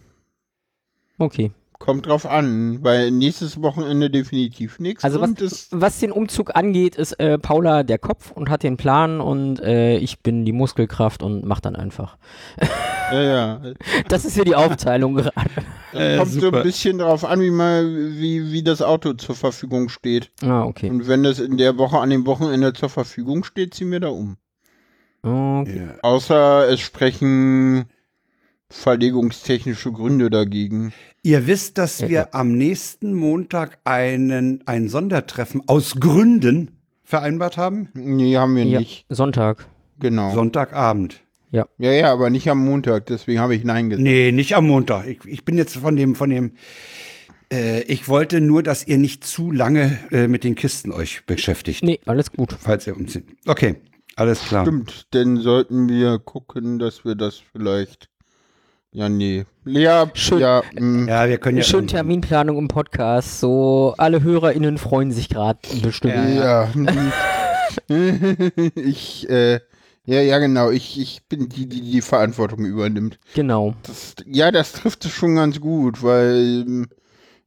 Okay. 1.19 1.53
Kommt 1.81 2.05
drauf 2.05 2.27
an, 2.27 2.85
weil 2.85 3.11
nächstes 3.11 3.63
Wochenende 3.63 4.11
definitiv 4.11 4.81
nichts. 4.81 5.03
Also 5.03 5.19
was, 5.23 5.69
was 5.71 5.99
den 5.99 6.13
Umzug 6.13 6.55
angeht, 6.55 6.95
ist 6.95 7.13
äh, 7.19 7.39
Paula 7.39 7.85
der 7.85 7.97
Kopf 7.97 8.33
und 8.33 8.51
hat 8.51 8.63
den 8.63 8.77
Plan 8.77 9.23
und 9.23 9.61
äh, 9.61 9.97
ich 9.97 10.21
bin 10.21 10.45
die 10.45 10.53
Muskelkraft 10.53 11.23
und 11.23 11.47
mach 11.47 11.61
dann 11.61 11.77
einfach. 11.77 12.19
ja, 13.13 13.23
ja. 13.23 13.63
Das 14.09 14.27
ist 14.27 14.35
hier 14.35 14.45
die 14.45 14.57
Aufteilung 14.57 15.15
gerade. 15.15 15.51
Äh, 15.95 16.19
kommt 16.19 16.33
so 16.33 16.41
super. 16.41 16.59
ein 16.59 16.65
bisschen 16.65 16.99
drauf 16.99 17.25
an, 17.25 17.41
wie 17.41 17.51
mal, 17.51 17.87
wie, 17.89 18.53
wie 18.53 18.63
das 18.63 18.83
Auto 18.83 19.15
zur 19.15 19.35
Verfügung 19.35 19.89
steht. 19.89 20.31
Ah, 20.43 20.65
okay. 20.65 20.91
Und 20.91 21.09
wenn 21.09 21.23
das 21.23 21.39
in 21.39 21.57
der 21.57 21.79
Woche 21.79 21.99
an 21.99 22.11
dem 22.11 22.27
Wochenende 22.27 22.75
zur 22.75 22.91
Verfügung 22.91 23.43
steht, 23.43 23.73
ziehen 23.73 23.91
wir 23.91 24.01
da 24.01 24.09
um. 24.09 24.37
okay. 25.23 25.87
Ja. 25.87 25.95
Außer 26.03 26.69
es 26.69 26.81
sprechen 26.81 27.87
verlegungstechnische 28.69 29.93
Gründe 29.93 30.31
dagegen. 30.31 30.93
Ihr 31.23 31.47
wisst, 31.47 31.77
dass 31.79 32.01
Ja, 32.01 32.09
wir 32.09 32.19
ja. 32.21 32.29
am 32.33 32.53
nächsten 32.53 33.13
Montag 33.15 33.79
einen, 33.85 34.67
ein 34.67 34.89
Sondertreffen 34.89 35.63
aus 35.67 35.97
Gründen 36.01 36.71
vereinbart 37.05 37.57
haben. 37.57 37.89
Nee, 37.95 38.37
haben 38.37 38.57
wir 38.57 38.65
Ja, 38.65 38.79
nicht. 38.81 39.05
Sonntag. 39.11 39.67
Genau. 39.99 40.33
Sonntagabend. 40.33 41.21
ja, 41.51 41.67
ja, 41.79 42.13
aber 42.13 42.31
nicht 42.31 42.49
am 42.49 42.65
Montag, 42.65 43.07
deswegen 43.07 43.41
habe 43.41 43.55
ich 43.55 43.65
Nein 43.65 43.91
gesagt. 43.91 44.03
Nee, 44.05 44.33
nicht 44.33 44.55
am 44.57 44.67
Montag. 44.67 45.07
Ich, 45.07 45.19
ich 45.27 45.45
bin 45.45 45.59
jetzt 45.59 45.77
von 45.77 45.97
dem, 45.97 46.15
von 46.15 46.31
dem, 46.31 46.53
äh, 47.53 47.83
ich 47.83 48.09
wollte 48.09 48.41
nur, 48.41 48.63
dass 48.63 48.87
ihr 48.87 48.97
nicht 48.99 49.25
zu 49.25 49.51
lange 49.51 49.99
äh, 50.13 50.29
mit 50.29 50.45
den 50.45 50.55
Kisten 50.55 50.93
euch 50.93 51.27
beschäftigt, 51.27 51.83
Nee, 51.83 51.99
alles 52.07 52.31
gut. 52.33 52.57
falls 52.59 52.87
ihr 52.87 52.97
umzieht. 52.97 53.25
Okay, 53.47 53.75
alles 54.17 54.41
klar. 54.43 54.65
Stimmt, 54.65 55.13
denn 55.13 55.37
sollten 55.39 55.89
wir 55.89 56.19
gucken, 56.21 56.79
dass 56.79 57.05
wir 57.05 57.15
das 57.17 57.43
vielleicht. 57.53 58.09
Ja, 58.93 59.09
nee. 59.09 59.45
Lea, 59.65 60.07
Schön. 60.15 60.41
ja, 60.41 60.63
mm, 60.77 61.07
Ja, 61.07 61.29
wir 61.29 61.39
können 61.39 61.59
ja. 61.59 61.63
Schön 61.63 61.87
Terminplanung 61.87 62.59
im 62.59 62.67
Podcast. 62.67 63.39
So, 63.39 63.95
alle 63.99 64.25
HörerInnen 64.25 64.79
freuen 64.79 65.13
sich 65.13 65.29
gerade 65.29 65.61
bestimmt. 65.81 66.15
Ja, 66.15 66.69
ja. 66.69 66.69
ich, 68.75 69.31
äh, 69.31 69.61
Ja, 70.07 70.21
ja, 70.21 70.39
genau. 70.41 70.71
Ich, 70.71 70.99
ich 71.01 71.23
bin 71.29 71.49
die, 71.49 71.69
die 71.69 71.83
die 71.83 72.01
Verantwortung 72.01 72.65
übernimmt. 72.65 73.21
Genau. 73.35 73.75
Das, 73.85 74.17
ja, 74.27 74.51
das 74.51 74.73
trifft 74.73 75.05
es 75.05 75.13
schon 75.13 75.37
ganz 75.37 75.61
gut, 75.61 76.03
weil 76.03 76.65
ähm, 76.67 76.87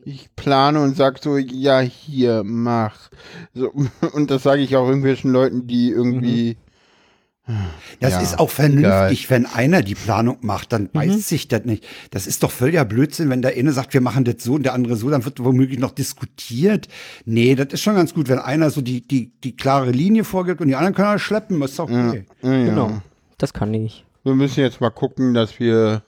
ich 0.05 0.33
plane 0.37 0.81
und 0.81 0.95
sag 0.95 1.21
so, 1.21 1.37
ja, 1.37 1.81
hier, 1.81 2.43
mach. 2.45 3.09
So, 3.53 3.69
und 4.13 4.31
das 4.31 4.43
sage 4.43 4.61
ich 4.61 4.77
auch 4.77 4.87
irgendwelchen 4.87 5.33
Leuten, 5.33 5.67
die 5.67 5.89
irgendwie. 5.89 6.55
Das 7.99 8.13
Ja, 8.13 8.21
ist 8.21 8.39
auch 8.39 8.49
vernünftig, 8.49 9.29
wenn 9.29 9.45
einer 9.45 9.81
die 9.81 9.95
Planung 9.95 10.37
macht, 10.41 10.71
dann 10.71 10.83
Mhm. 10.83 10.89
weiß 10.93 11.27
sich 11.27 11.49
das 11.49 11.65
nicht. 11.65 11.85
Das 12.11 12.25
ist 12.25 12.41
doch 12.41 12.51
völliger 12.51 12.85
Blödsinn, 12.85 13.29
wenn 13.29 13.41
der 13.41 13.57
eine 13.57 13.73
sagt, 13.73 13.93
wir 13.93 13.99
machen 13.99 14.23
das 14.23 14.35
so 14.43 14.53
und 14.53 14.63
der 14.63 14.73
andere 14.73 14.95
so, 14.95 15.09
dann 15.09 15.25
wird 15.25 15.43
womöglich 15.43 15.77
noch 15.77 15.91
diskutiert. 15.91 16.87
Nee, 17.25 17.55
das 17.55 17.67
ist 17.73 17.81
schon 17.81 17.95
ganz 17.95 18.13
gut, 18.13 18.29
wenn 18.29 18.39
einer 18.39 18.69
so 18.69 18.79
die, 18.81 19.05
die, 19.05 19.33
die 19.43 19.57
klare 19.57 19.91
Linie 19.91 20.23
vorgibt 20.23 20.61
und 20.61 20.69
die 20.69 20.75
anderen 20.75 20.95
können 20.95 21.11
das 21.13 21.21
schleppen, 21.21 21.61
ist 21.61 21.77
doch 21.77 21.85
okay. 21.89 22.25
Ja, 22.41 22.53
ja. 22.53 22.65
Genau. 22.65 23.01
Das 23.37 23.51
kann 23.53 23.73
ich. 23.73 24.05
Wir 24.23 24.35
müssen 24.35 24.61
jetzt 24.61 24.79
mal 24.79 24.89
gucken, 24.89 25.33
dass 25.33 25.59
wir 25.59 26.03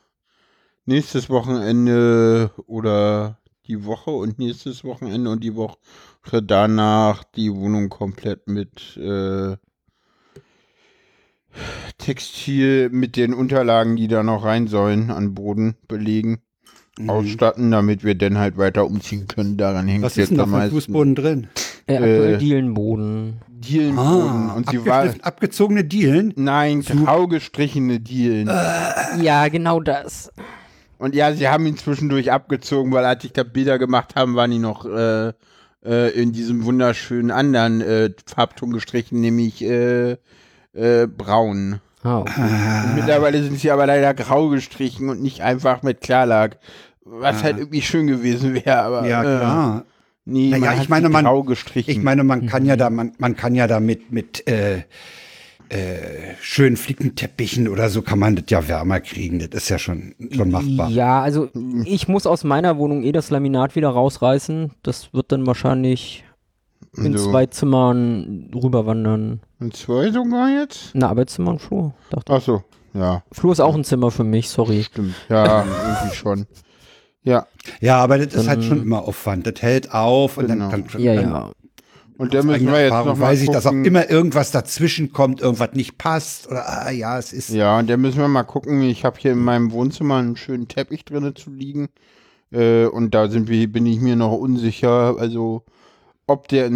nächstes 0.86 1.30
Wochenende 1.30 2.52
oder 2.66 3.40
die 3.68 3.84
Woche 3.84 4.12
und 4.12 4.40
nächstes 4.40 4.86
Wochenende 4.86 5.30
und 5.32 5.44
die 5.44 5.56
Woche 5.56 5.78
danach 6.44 7.24
die 7.24 7.54
Wohnung 7.54 7.90
komplett 7.90 8.48
mit 8.48 8.96
äh, 8.98 9.58
Textil 11.98 12.90
mit 12.90 13.16
den 13.16 13.34
Unterlagen, 13.34 13.96
die 13.96 14.08
da 14.08 14.24
noch 14.24 14.44
rein 14.44 14.68
sollen, 14.68 15.12
an 15.12 15.34
Boden 15.34 15.76
belegen, 15.88 16.40
Mhm. 16.98 17.10
ausstatten, 17.10 17.72
damit 17.72 18.06
wir 18.06 18.16
dann 18.16 18.38
halt 18.38 18.58
weiter 18.58 18.86
umziehen 18.86 19.28
können. 19.28 19.58
Daran 19.58 19.86
hängt 19.88 20.04
Was 20.04 20.16
jetzt 20.16 20.26
ist 20.26 20.30
denn 20.30 20.38
da 20.38 20.44
am 20.44 20.50
für 20.52 20.56
meisten. 20.58 20.76
Fußboden 20.76 21.16
drin? 21.16 21.48
Äh, 21.88 21.96
aktuell 21.96 22.34
Äh, 22.36 22.38
Dielenboden. 22.38 23.42
Dielenboden. 23.50 24.50
und 24.52 24.70
sie 24.70 24.86
war. 24.86 25.14
abgezogene 25.22 25.84
Dielen. 25.84 26.32
Nein, 26.38 26.82
grau 26.84 27.28
gestrichene 27.28 28.00
Dielen. 28.00 28.48
Ja, 29.22 29.48
genau 29.50 29.82
das. 29.82 30.32
Und 30.98 31.16
ja, 31.16 31.34
sie 31.34 31.50
haben 31.50 31.66
ihn 31.66 31.76
zwischendurch 31.78 32.32
abgezogen, 32.32 32.94
weil 32.94 33.04
als 33.04 33.26
ich 33.26 33.34
da 33.34 33.44
Bilder 33.44 33.78
gemacht 33.78 34.16
haben, 34.16 34.36
waren 34.36 34.52
die 34.52 34.60
noch 34.60 34.86
äh, 34.86 35.34
äh, 35.86 36.10
in 36.12 36.32
diesem 36.32 36.64
wunderschönen 36.64 37.30
anderen 37.32 37.82
äh, 37.82 38.12
Farbton 38.26 38.72
gestrichen, 38.72 39.20
nämlich 39.20 39.62
äh, 40.76 41.04
äh, 41.04 41.08
braun. 41.08 41.80
Ah, 42.04 42.20
okay. 42.20 42.42
Und 42.42 42.96
mittlerweile 42.96 43.42
sind 43.42 43.60
sie 43.60 43.72
aber 43.72 43.88
leider 43.88 44.14
grau 44.14 44.50
gestrichen 44.50 45.10
und 45.10 45.22
nicht 45.24 45.42
einfach 45.42 45.82
mit 45.84 46.02
Klarlack. 46.02 46.58
Was 47.04 47.44
halt 47.44 47.58
irgendwie 47.58 47.82
schön 47.82 48.08
gewesen 48.08 48.54
wäre, 48.56 48.78
aber 48.82 49.08
Ja, 49.08 49.22
äh, 49.22 49.24
klar. 49.38 49.86
nee, 50.26 50.50
Naja, 50.50 50.72
man 50.72 50.82
ich 50.82 50.90
meine, 50.90 51.10
man- 51.10 51.26
grau 51.26 51.44
gestrichen. 51.44 51.92
Ich 51.92 52.02
meine, 52.04 52.24
man 52.24 52.46
kann 52.48 52.66
ja 52.66 52.76
da, 52.76 52.90
man, 52.90 53.14
man 53.20 53.36
kann 53.36 53.56
ja 53.56 53.68
da 53.68 53.80
mit, 53.80 54.12
mit 54.12 54.48
äh, 54.48 54.84
äh, 55.70 56.36
schönen 56.42 56.78
Flickenteppichen 56.78 57.68
oder 57.68 57.90
so 57.90 58.02
kann 58.04 58.20
man 58.20 58.36
das 58.36 58.46
ja 58.50 58.68
wärmer 58.68 59.00
kriegen. 59.00 59.40
Das 59.40 59.64
ist 59.64 59.70
ja 59.70 59.80
schon, 59.80 60.14
schon 60.32 60.52
machbar. 60.52 60.90
Ja, 60.90 61.22
also 61.22 61.50
ich 61.86 62.08
muss 62.08 62.28
aus 62.28 62.44
meiner 62.44 62.78
Wohnung 62.78 63.04
eh 63.04 63.12
das 63.12 63.32
Laminat 63.32 63.76
wieder 63.76 63.90
rausreißen. 63.90 64.72
Das 64.84 65.12
wird 65.14 65.32
dann 65.32 65.48
wahrscheinlich 65.48 66.24
in 66.98 67.18
So. 67.18 67.30
zwei 67.32 67.46
Zimmern 67.48 68.50
rüberwandern. 68.54 69.42
In 69.60 69.72
zwei 69.72 70.12
sogar 70.12 70.50
jetzt? 70.50 70.92
Na, 70.94 71.10
Arbeitszimmer 71.10 71.52
und 71.52 71.60
Flur. 71.62 71.94
Dachte. 72.10 72.34
Ach 72.34 72.42
so, 72.42 72.64
ja, 72.94 73.24
Flur 73.32 73.52
ist 73.52 73.60
auch 73.60 73.76
ein 73.76 73.84
Zimmer 73.84 74.12
für 74.12 74.24
mich, 74.24 74.50
sorry. 74.50 74.84
stimmt. 74.84 75.16
Ja, 75.30 75.66
irgendwie 76.02 76.16
schon. 76.16 76.46
Ja, 77.24 77.48
Ja, 77.82 77.98
aber 78.04 78.20
das 78.20 78.36
ist 78.36 78.48
halt 78.48 78.64
schon 78.64 78.82
immer 78.84 79.02
Aufwand. 79.04 79.48
Das 79.48 79.62
hält 79.62 79.92
auf 79.92 80.38
und 80.38 80.48
Genau. 80.48 80.70
dann, 80.70 80.86
dann, 80.92 81.02
Ja, 81.02 81.16
dann 81.16 81.30
ja. 81.32 81.52
und 82.20 82.34
da 82.36 82.44
müssen 82.44 82.68
wir 82.68 82.74
jetzt 82.74 82.84
Erfahrung 82.92 83.08
noch 83.10 83.18
mal 83.18 83.26
weiß 83.30 83.42
ich, 83.42 83.50
dass 83.50 83.66
auch 83.66 83.72
immer 83.72 84.10
irgendwas 84.10 84.52
dazwischen 84.52 85.12
kommt, 85.12 85.42
irgendwas 85.42 85.72
nicht 85.74 85.98
passt 85.98 86.48
oder 86.48 86.70
ah, 86.70 86.92
ja, 86.92 87.18
es 87.18 87.34
ist 87.34 87.50
Ja, 87.50 87.80
und 87.80 87.90
da 87.90 87.98
müssen 87.98 88.20
wir 88.20 88.28
mal 88.28 88.44
gucken. 88.44 88.84
Ich 88.84 89.04
habe 89.04 89.18
hier 89.20 89.32
in 89.32 89.40
meinem 89.40 89.72
Wohnzimmer 89.72 90.18
einen 90.18 90.38
schönen 90.38 90.68
Teppich 90.68 91.04
drinne 91.04 91.34
zu 91.34 91.50
liegen. 91.50 91.90
Äh, 92.52 92.86
und 92.86 93.16
da 93.16 93.28
sind 93.28 93.50
wir, 93.50 93.72
bin 93.72 93.88
ich 93.88 94.00
mir 94.00 94.16
noch 94.16 94.34
unsicher. 94.34 95.16
Also, 95.18 95.64
ob 96.28 96.48
der, 96.48 96.72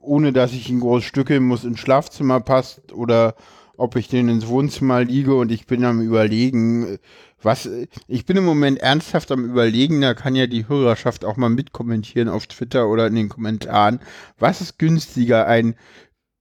ohne 0.00 0.32
dass 0.32 0.52
ich 0.52 0.68
ihn 0.68 0.80
groß 0.80 1.04
stückeln 1.04 1.44
muss, 1.44 1.64
ins 1.64 1.80
Schlafzimmer 1.80 2.40
passt 2.40 2.92
oder 2.92 3.34
ob 3.76 3.96
ich 3.96 4.08
den 4.08 4.28
ins 4.28 4.46
Wohnzimmer 4.46 5.02
liege 5.02 5.34
und 5.34 5.50
ich 5.50 5.66
bin 5.66 5.84
am 5.84 6.02
Überlegen, 6.02 6.86
äh, 6.86 6.98
was, 7.42 7.64
äh, 7.64 7.86
ich 8.08 8.26
bin 8.26 8.36
im 8.36 8.44
Moment 8.44 8.78
ernsthaft 8.78 9.32
am 9.32 9.44
Überlegen, 9.44 10.02
da 10.02 10.12
kann 10.12 10.34
ja 10.34 10.46
die 10.46 10.68
Hörerschaft 10.68 11.24
auch 11.24 11.38
mal 11.38 11.48
mitkommentieren 11.48 12.28
auf 12.28 12.46
Twitter 12.46 12.88
oder 12.88 13.06
in 13.06 13.14
den 13.14 13.30
Kommentaren. 13.30 14.00
Was 14.38 14.60
ist 14.60 14.78
günstiger, 14.78 15.46
ein 15.46 15.76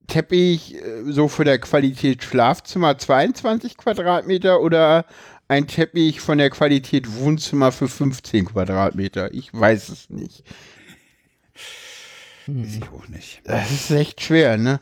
Teppich 0.07 0.75
äh, 0.75 1.03
so 1.05 1.29
für 1.29 1.45
der 1.45 1.59
Qualität 1.59 2.23
Schlafzimmer 2.23 2.97
22 2.97 3.77
Quadratmeter 3.77 4.59
oder 4.59 5.05
ein 5.47 5.65
Teppich 5.65 6.19
von 6.19 6.37
der 6.37 6.49
Qualität 6.49 7.15
Wohnzimmer 7.19 7.71
für 7.71 7.87
15 7.87 8.45
Quadratmeter? 8.45 9.33
Ich 9.33 9.53
weiß 9.53 9.87
es 9.89 10.09
nicht. 10.09 10.43
Weiß 12.57 12.75
ich 12.77 12.89
auch 12.91 13.07
nicht. 13.07 13.41
Das 13.45 13.71
ist 13.71 13.91
echt 13.91 14.21
schwer, 14.21 14.57
ne? 14.57 14.81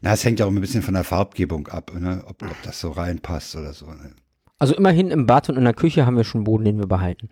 Na, 0.00 0.12
es 0.12 0.24
hängt 0.24 0.40
ja 0.40 0.46
auch 0.46 0.50
ein 0.50 0.60
bisschen 0.60 0.82
von 0.82 0.94
der 0.94 1.04
Farbgebung 1.04 1.68
ab, 1.68 1.92
ne? 1.94 2.22
ob, 2.26 2.42
ob 2.42 2.62
das 2.62 2.80
so 2.80 2.90
reinpasst 2.90 3.54
oder 3.56 3.72
so. 3.74 3.86
Ne? 3.86 4.14
Also 4.58 4.74
immerhin 4.74 5.10
im 5.10 5.26
Bad 5.26 5.50
und 5.50 5.56
in 5.56 5.64
der 5.64 5.74
Küche 5.74 6.06
haben 6.06 6.16
wir 6.16 6.24
schon 6.24 6.44
Boden, 6.44 6.64
den 6.64 6.78
wir 6.78 6.86
behalten. 6.86 7.28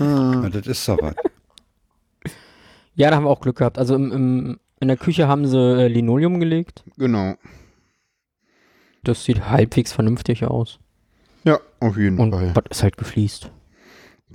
Ja, 0.00 0.48
das 0.48 0.66
ist 0.66 0.84
so 0.84 0.96
was. 1.00 1.14
Ja, 2.94 3.10
da 3.10 3.16
haben 3.16 3.24
wir 3.24 3.30
auch 3.30 3.40
Glück 3.40 3.56
gehabt. 3.56 3.78
Also 3.78 3.94
im, 3.94 4.10
im, 4.12 4.60
in 4.80 4.88
der 4.88 4.96
Küche 4.96 5.28
haben 5.28 5.46
sie 5.46 5.58
äh, 5.58 5.88
Linoleum 5.88 6.40
gelegt. 6.40 6.84
Genau. 6.96 7.34
Das 9.04 9.24
sieht 9.24 9.48
halbwegs 9.48 9.92
vernünftig 9.92 10.44
aus. 10.44 10.78
Ja, 11.44 11.58
auf 11.78 11.96
jeden 11.96 12.18
Und 12.18 12.32
Fall. 12.32 12.52
Bad 12.52 12.68
ist 12.68 12.82
halt 12.82 12.96
gefliest. 12.96 13.50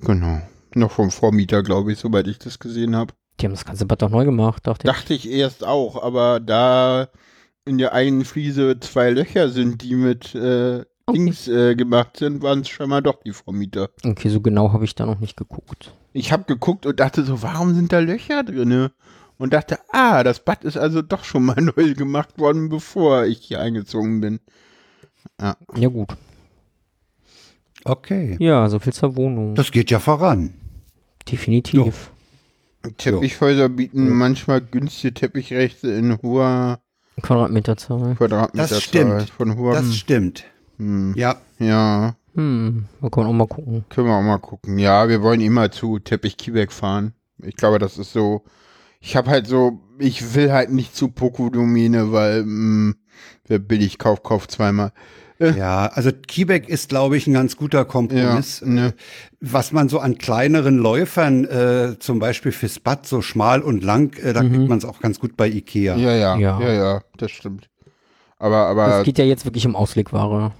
Genau. 0.01 0.41
Noch 0.73 0.91
vom 0.91 1.11
Vormieter, 1.11 1.63
glaube 1.63 1.91
ich, 1.93 1.99
soweit 1.99 2.27
ich 2.27 2.39
das 2.39 2.59
gesehen 2.59 2.95
habe. 2.95 3.13
Die 3.39 3.45
haben 3.45 3.53
das 3.53 3.65
ganze 3.65 3.85
Bad 3.85 4.01
doch 4.01 4.09
neu 4.09 4.25
gemacht, 4.25 4.65
dachte 4.65 4.87
ich. 4.87 4.93
Dachte 4.93 5.13
ich 5.13 5.29
erst 5.29 5.63
auch, 5.65 6.01
aber 6.01 6.39
da 6.39 7.09
in 7.65 7.77
der 7.77 7.93
einen 7.93 8.25
Fliese 8.25 8.79
zwei 8.79 9.09
Löcher 9.09 9.49
sind, 9.49 9.81
die 9.81 9.95
mit 9.95 10.35
äh, 10.35 10.85
Okay. 11.07 11.19
Dings 11.19 11.47
äh, 11.47 11.75
gemacht 11.75 12.17
sind, 12.17 12.41
waren 12.41 12.61
es 12.61 12.69
schon 12.69 12.89
mal 12.89 13.01
doch 13.01 13.21
die 13.23 13.31
Vormieter. 13.31 13.89
Okay, 14.03 14.29
so 14.29 14.41
genau 14.41 14.73
habe 14.73 14.85
ich 14.85 14.95
da 14.95 15.05
noch 15.05 15.19
nicht 15.19 15.37
geguckt. 15.37 15.93
Ich 16.13 16.31
habe 16.31 16.45
geguckt 16.45 16.87
und 16.87 16.99
dachte 16.99 17.23
so, 17.23 17.43
warum 17.43 17.75
sind 17.75 17.93
da 17.93 17.99
Löcher 17.99 18.43
drinne? 18.43 18.91
Und 19.37 19.53
dachte, 19.53 19.77
ah, 19.91 20.23
das 20.23 20.39
Bad 20.39 20.63
ist 20.63 20.77
also 20.77 21.03
doch 21.03 21.23
schon 21.23 21.45
mal 21.45 21.55
neu 21.61 21.93
gemacht 21.93 22.39
worden, 22.39 22.69
bevor 22.69 23.25
ich 23.25 23.39
hier 23.39 23.59
eingezogen 23.59 24.19
bin. 24.21 24.39
Ja 25.39 25.89
gut. 25.89 26.15
Okay. 27.83 28.37
Ja, 28.39 28.67
so 28.69 28.79
viel 28.79 28.93
zur 28.93 29.15
Wohnung. 29.15 29.53
Das 29.53 29.71
geht 29.71 29.91
ja 29.91 29.99
voran. 29.99 30.55
Definitiv. 31.31 32.11
Teppichhäuser 32.97 33.69
bieten 33.69 34.09
manchmal 34.09 34.61
günstige 34.61 35.13
Teppichrechte 35.13 35.89
in 35.91 36.17
hoher 36.21 36.79
Quadratmeterzahl. 37.21 38.15
Quadratmeterzahl. 38.15 38.77
Das 38.77 38.83
stimmt. 38.83 39.29
Von 39.29 39.57
hoher, 39.57 39.73
Das 39.75 39.95
stimmt. 39.95 40.43
hm, 40.77 41.13
Ja, 41.15 41.35
ja, 41.59 42.15
Hm, 42.35 42.85
da 43.01 43.09
kann 43.09 43.23
man 43.23 43.29
auch 43.31 43.37
mal 43.37 43.47
gucken. 43.47 43.85
können 43.89 44.07
wir 44.07 44.13
auch 44.15 44.21
mal 44.21 44.39
gucken. 44.39 44.77
Ja, 44.77 45.07
wir 45.07 45.21
wollen 45.21 45.39
immer 45.39 45.71
zu 45.71 45.99
Teppich 45.99 46.35
Kiebeck 46.35 46.71
fahren. 46.73 47.13
Ich 47.41 47.55
glaube, 47.55 47.79
das 47.79 47.97
ist 47.97 48.11
so. 48.11 48.43
Ich 48.99 49.15
habe 49.15 49.29
halt 49.29 49.47
so, 49.47 49.79
ich 49.99 50.35
will 50.35 50.51
halt 50.51 50.71
nicht 50.71 50.95
zu 50.95 51.07
Pokodomäne, 51.09 52.11
weil 52.11 52.43
mh, 52.45 52.95
wer 53.47 53.59
billig 53.59 53.97
kauft, 53.99 54.23
kauft 54.23 54.51
zweimal. 54.51 54.91
Ja. 55.39 55.87
Also 55.87 56.11
Kiebeck 56.11 56.69
ist, 56.69 56.89
glaube 56.89 57.17
ich, 57.17 57.27
ein 57.27 57.33
ganz 57.33 57.57
guter 57.57 57.85
Kompromiss. 57.85 58.61
Ja, 58.61 58.67
ne. 58.67 58.87
Äh, 58.87 58.91
Was 59.41 59.71
man 59.71 59.89
so 59.89 59.99
an 59.99 60.17
kleineren 60.17 60.77
Läufern, 60.77 61.45
äh, 61.45 61.99
zum 61.99 62.19
Beispiel 62.19 62.51
fürs 62.51 62.79
Bad, 62.79 63.05
so 63.05 63.21
schmal 63.21 63.61
und 63.61 63.83
lang, 63.83 64.13
äh, 64.17 64.33
da 64.33 64.41
kriegt 64.41 64.67
man 64.69 64.77
es 64.77 64.85
auch 64.85 64.99
ganz 65.01 65.19
gut 65.19 65.35
bei 65.37 65.47
Ikea. 65.47 65.95
Ja, 65.95 66.13
ja, 66.15 66.37
ja, 66.37 66.59
Ja. 66.61 66.73
ja, 66.73 67.01
das 67.17 67.31
stimmt. 67.31 67.69
Aber, 68.37 68.67
aber 68.67 68.99
Es 68.99 69.05
geht 69.05 69.17
ja 69.17 69.25
jetzt 69.25 69.45
wirklich 69.45 69.65
um 69.65 69.75
Auslegware. 69.75 70.51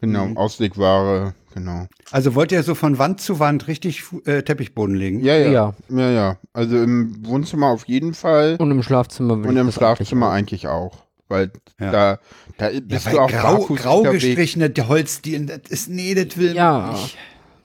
genau, 0.00 0.28
Auslegware, 0.36 1.34
genau. 1.54 1.86
Also 2.12 2.34
wollt 2.34 2.52
ihr 2.52 2.62
so 2.62 2.74
von 2.74 2.98
Wand 2.98 3.20
zu 3.20 3.40
Wand 3.40 3.66
richtig 3.68 4.04
äh, 4.26 4.42
Teppichboden 4.42 4.94
legen? 4.94 5.20
Ja, 5.24 5.36
ja, 5.36 5.50
Ja. 5.50 5.74
ja, 5.88 6.10
ja, 6.10 6.36
Also 6.52 6.76
im 6.76 7.26
Wohnzimmer 7.26 7.68
auf 7.68 7.86
jeden 7.88 8.14
Fall 8.14 8.56
Und 8.58 8.70
im 8.70 8.82
Schlafzimmer 8.82 9.34
und 9.34 9.44
ich 9.44 9.56
im 9.56 9.66
das 9.66 9.74
Schlafzimmer 9.74 10.30
eigentlich 10.30 10.66
eigentlich 10.68 10.68
auch, 10.68 11.05
weil 11.28 11.50
Ja. 11.80 11.90
da, 11.90 12.18
da 12.58 12.70
Ja, 12.70 12.80
bist 12.80 13.06
weil 13.06 13.12
du 13.14 13.20
auch 13.20 13.30
grau, 13.30 13.58
grau 13.74 14.02
gestrichene 14.02 14.72
Holzdielen, 14.88 15.46
das 15.46 15.60
ist, 15.68 15.88
nee, 15.88 16.14
das 16.14 16.36
will 16.36 16.48
man 16.48 16.56
Ja. 16.56 16.92
nicht. 16.92 17.16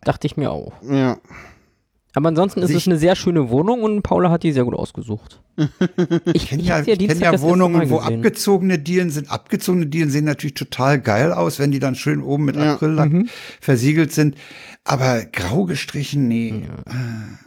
Dachte 0.03 0.27
ich 0.27 0.35
mir 0.37 0.51
auch. 0.51 0.73
Ja, 0.83 1.17
Aber 2.13 2.27
ansonsten 2.27 2.59
ist 2.59 2.65
Also 2.65 2.75
es 2.77 2.81
ich- 2.83 2.87
eine 2.89 2.97
sehr 2.99 3.15
schöne 3.15 3.49
Wohnung 3.49 3.83
und 3.83 4.01
Paula 4.01 4.29
hat 4.31 4.43
die 4.43 4.51
sehr 4.51 4.65
gut 4.65 4.73
ausgesucht. 4.75 5.41
Ich 6.33 6.47
kenne 6.49 6.63
ja, 6.63 6.79
ich 6.81 6.97
kenn 6.99 7.19
ja 7.19 7.39
Wohnungen, 7.41 7.89
wo 7.89 7.99
abgezogene 7.99 8.79
Dielen 8.79 9.09
sind. 9.11 9.29
Abgezogene 9.31 9.85
Dielen 9.85 10.09
sehen 10.09 10.25
natürlich 10.25 10.55
total 10.55 10.99
geil 10.99 11.31
aus, 11.31 11.59
wenn 11.59 11.71
die 11.71 11.79
dann 11.79 11.95
schön 11.95 12.21
oben 12.21 12.45
mit 12.45 12.55
Ja. 12.57 12.73
Acryllack 12.73 13.11
Mhm. 13.11 13.29
versiegelt 13.61 14.11
sind. 14.11 14.35
Aber 14.83 15.23
grau 15.25 15.65
gestrichen, 15.65 16.27
nee. 16.27 16.63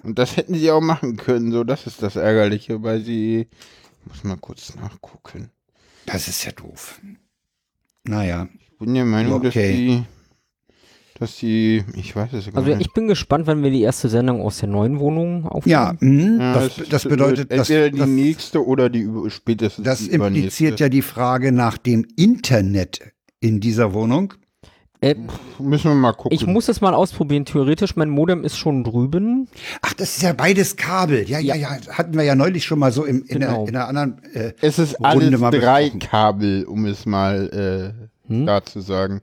und 0.04 0.18
das 0.18 0.36
hätten 0.36 0.54
sie 0.54 0.70
auch 0.70 0.80
machen 0.80 1.16
können, 1.16 1.50
so, 1.50 1.64
das 1.64 1.86
ist 1.86 2.00
das 2.02 2.14
Ärgerliche, 2.16 2.82
weil 2.82 3.00
sie, 3.02 3.48
ich 3.50 4.06
muss 4.06 4.22
mal 4.24 4.36
kurz 4.36 4.76
nachgucken. 4.76 5.50
Das 6.06 6.28
ist 6.28 6.44
ja 6.44 6.52
doof. 6.52 7.00
naja. 8.04 8.48
Ich 8.60 8.78
bin 8.78 8.94
der 8.94 9.04
Meinung, 9.04 9.40
dass 9.42 9.52
Okay. 9.54 9.72
die, 9.72 10.02
dass 11.18 11.36
die, 11.36 11.84
ich 11.94 12.14
weiß 12.14 12.32
es 12.34 12.46
gar 12.46 12.56
Also 12.56 12.70
nicht. 12.76 12.80
ich 12.88 12.92
bin 12.92 13.06
gespannt, 13.08 13.46
wenn 13.46 13.62
wir 13.62 13.70
die 13.70 13.82
erste 13.82 14.08
Sendung 14.08 14.42
aus 14.42 14.58
der 14.58 14.68
neuen 14.68 14.98
Wohnung 14.98 15.46
aufnehmen. 15.46 15.70
Ja, 15.72 15.96
mh, 16.00 16.42
Ja, 16.44 16.54
das, 16.54 16.76
das 16.90 17.04
es 17.04 17.08
bedeutet, 17.08 17.50
wird 17.50 17.60
das, 17.60 17.70
entweder 17.70 17.90
die 17.90 17.98
das, 17.98 18.08
nächste 18.08 18.66
oder 18.66 18.90
die 18.90 19.00
über- 19.00 19.30
spätestens 19.30 19.84
das 19.84 20.00
die 20.00 20.10
impliziert 20.10 20.60
übernächste. 20.72 20.84
ja 20.84 20.88
die 20.88 21.02
Frage 21.02 21.52
nach 21.52 21.78
dem 21.78 22.04
Internet 22.16 23.00
in 23.40 23.60
dieser 23.60 23.94
Wohnung. 23.94 24.34
Äh, 25.04 25.16
Müssen 25.58 25.90
wir 25.90 25.94
mal 25.94 26.12
gucken. 26.12 26.34
ich 26.34 26.46
muss 26.46 26.68
es 26.68 26.80
mal 26.80 26.94
ausprobieren. 26.94 27.44
Theoretisch, 27.44 27.96
mein 27.96 28.08
Modem 28.10 28.42
ist 28.44 28.56
schon 28.56 28.84
drüben. 28.84 29.48
Ach, 29.82 29.94
das 29.94 30.16
ist 30.16 30.22
ja 30.22 30.32
beides 30.32 30.76
Kabel. 30.76 31.28
Ja, 31.28 31.38
ja, 31.38 31.54
ja, 31.54 31.76
hatten 31.90 32.14
wir 32.14 32.24
ja 32.24 32.34
neulich 32.34 32.64
schon 32.64 32.78
mal 32.78 32.90
so 32.92 33.04
im, 33.04 33.22
in, 33.28 33.40
Genau. 33.40 33.58
der, 33.60 33.66
in 33.68 33.72
der 33.74 33.88
anderen. 33.88 34.20
Äh, 34.34 34.52
es 34.60 34.78
ist 34.78 34.94
Runde 35.00 35.08
alles 35.08 35.40
mal 35.40 35.50
drei 35.50 35.82
besprochen. 35.84 36.00
Kabel, 36.00 36.64
um 36.64 36.86
es 36.86 37.06
mal 37.06 37.94
äh, 38.28 38.30
Hm? 38.32 38.46
da 38.46 38.64
zu 38.64 38.80
sagen. 38.80 39.20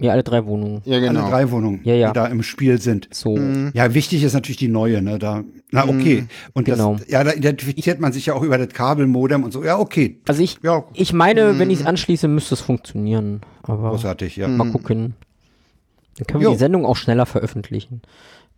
Ja, 0.00 0.12
alle 0.12 0.22
drei 0.24 0.44
Wohnungen. 0.44 0.82
Ja, 0.84 0.98
genau. 0.98 1.20
Alle 1.22 1.30
drei 1.30 1.50
Wohnungen, 1.50 1.80
Ja, 1.84 1.94
ja. 1.94 2.08
die 2.08 2.14
da 2.14 2.26
im 2.26 2.42
Spiel 2.42 2.80
sind. 2.80 3.08
So. 3.12 3.38
Ja, 3.74 3.94
wichtig 3.94 4.22
ist 4.24 4.32
natürlich 4.34 4.56
die 4.56 4.68
neue, 4.68 5.00
ne? 5.00 5.18
Da, 5.18 5.44
na 5.70 5.84
okay. 5.88 6.26
Und 6.52 6.64
Genau. 6.64 6.96
das, 6.96 7.08
ja, 7.08 7.22
da 7.22 7.32
identifiziert 7.32 8.00
man 8.00 8.12
sich 8.12 8.26
ja 8.26 8.34
auch 8.34 8.42
über 8.42 8.58
das 8.58 8.68
Kabelmodem 8.68 9.44
und 9.44 9.52
so. 9.52 9.62
Ja, 9.64 9.78
okay. 9.78 10.18
Also 10.26 10.42
ich, 10.42 10.58
Ja, 10.62 10.84
ich 10.94 11.12
meine, 11.12 11.58
wenn 11.58 11.70
ich 11.70 11.80
es 11.80 11.86
anschließe, 11.86 12.26
müsste 12.28 12.54
es 12.54 12.60
funktionieren. 12.60 13.40
Aber 13.62 13.90
großartig, 13.90 14.36
ja. 14.36 14.48
mal 14.48 14.70
gucken. 14.70 15.14
Dann 16.18 16.26
können 16.26 16.40
wir 16.40 16.48
Jo. 16.48 16.52
die 16.52 16.58
Sendung 16.58 16.84
auch 16.86 16.96
schneller 16.96 17.26
veröffentlichen. 17.26 18.02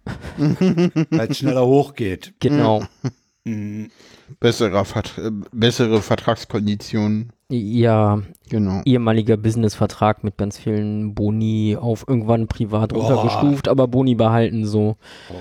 Weil 0.39 1.31
es 1.31 1.39
schneller 1.39 1.67
hochgeht. 1.67 2.35
Genau. 2.41 2.85
Mhm. 3.47 3.91
Besserer 4.41 4.85
Vert 4.85 5.17
äh, 5.19 5.31
bessere 5.53 6.03
Vertragskonditionen. 6.03 7.31
Ja, 7.49 8.23
Genau. 8.51 8.83
ehemaliger 8.85 9.37
Businessvertrag 9.37 10.25
mit 10.25 10.37
ganz 10.37 10.59
vielen 10.59 11.15
Boni 11.15 11.77
auf 11.81 12.05
irgendwann 12.09 12.49
privat 12.49 12.93
Boah. 12.93 13.05
runtergestuft, 13.05 13.69
aber 13.69 13.87
Boni 13.87 14.17
behalten 14.17 14.67
so. 14.67 14.97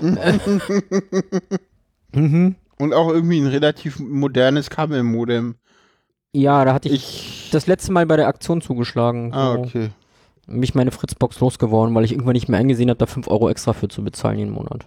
mhm. 2.14 2.54
Und 2.78 2.94
auch 2.94 3.08
irgendwie 3.10 3.40
ein 3.40 3.46
relativ 3.46 3.98
modernes 3.98 4.70
Kabelmodem. 4.70 5.56
Ja, 6.32 6.64
da 6.64 6.74
hatte 6.74 6.88
ich, 6.88 6.94
Ich. 6.94 7.48
das 7.50 7.66
letzte 7.66 7.90
Mal 7.92 8.06
bei 8.06 8.16
der 8.16 8.28
Aktion 8.28 8.60
zugeschlagen. 8.60 9.32
Ah, 9.32 9.54
okay. 9.54 9.90
Mich 10.46 10.74
meine 10.76 10.92
Fritzbox 10.92 11.40
losgeworden, 11.40 11.92
weil 11.94 12.04
ich 12.04 12.12
irgendwann 12.12 12.34
nicht 12.34 12.48
mehr 12.48 12.60
eingesehen 12.60 12.90
habe, 12.90 12.98
da 12.98 13.06
5 13.06 13.26
Euro 13.28 13.48
extra 13.48 13.72
für 13.72 13.88
zu 13.88 14.04
bezahlen 14.04 14.38
jeden 14.38 14.52
Monat. 14.52 14.86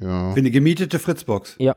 Ja. 0.00 0.32
Für 0.32 0.38
eine 0.38 0.50
gemietete 0.50 0.98
Fritzbox. 0.98 1.56
Ja. 1.58 1.76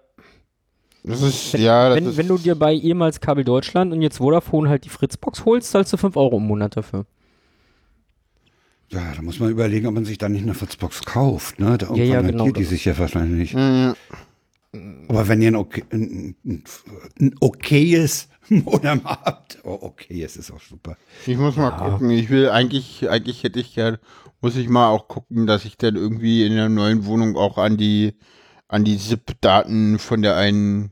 Das 1.07 1.21
ist, 1.21 1.53
ja, 1.53 1.89
das 1.89 1.97
wenn, 1.97 2.05
ist, 2.07 2.17
wenn 2.17 2.27
du 2.27 2.37
dir 2.37 2.55
bei 2.55 2.73
ehemals 2.73 3.19
Kabel 3.19 3.43
Deutschland 3.43 3.93
und 3.93 4.01
jetzt 4.01 4.17
Vodafone 4.17 4.69
halt 4.69 4.85
die 4.85 4.89
Fritzbox 4.89 5.45
holst, 5.45 5.69
zahlst 5.69 5.93
du 5.93 5.97
5 5.97 6.17
Euro 6.17 6.37
im 6.37 6.47
Monat 6.47 6.75
dafür. 6.75 7.05
Ja, 8.89 9.13
da 9.15 9.21
muss 9.21 9.39
man 9.39 9.51
überlegen, 9.51 9.87
ob 9.87 9.93
man 9.93 10.05
sich 10.05 10.17
dann 10.17 10.31
nicht 10.31 10.43
eine 10.43 10.55
Fritzbox 10.55 11.01
kauft. 11.05 11.59
Ne? 11.59 11.77
Da 11.77 11.93
Ja, 11.93 12.03
ja, 12.03 12.21
genau 12.21 12.49
die 12.49 12.63
sich 12.63 12.85
ja 12.85 12.97
wahrscheinlich 12.97 13.53
nicht. 13.53 13.53
Ja, 13.53 13.87
ja. 13.87 13.95
Aber 15.07 15.27
wenn 15.27 15.41
ihr 15.41 15.49
ein, 15.49 15.55
okay, 15.55 15.83
ein, 15.91 16.35
ein, 16.43 16.63
ein 17.19 17.35
okayes 17.39 18.27
Modem 18.49 19.03
habt, 19.03 19.59
oh, 19.63 19.77
okay, 19.81 20.23
es 20.23 20.37
ist 20.37 20.51
auch 20.51 20.61
super. 20.61 20.97
Ich 21.25 21.37
muss 21.37 21.55
mal 21.55 21.71
gucken. 21.71 22.09
Ich 22.09 22.29
will 22.29 22.49
eigentlich, 22.49 23.09
eigentlich 23.09 23.43
hätte 23.43 23.59
ich 23.59 23.75
gern, 23.75 23.97
muss 24.41 24.55
ich 24.55 24.69
mal 24.69 24.89
auch 24.89 25.07
gucken, 25.07 25.47
dass 25.47 25.65
ich 25.65 25.77
dann 25.77 25.95
irgendwie 25.95 26.45
in 26.45 26.55
der 26.55 26.69
neuen 26.69 27.05
Wohnung 27.05 27.37
auch 27.37 27.57
an 27.57 27.77
die, 27.77 28.15
an 28.67 28.83
die 28.83 28.97
ZIP-Daten 28.97 29.99
von 29.99 30.21
der 30.21 30.35
einen 30.35 30.91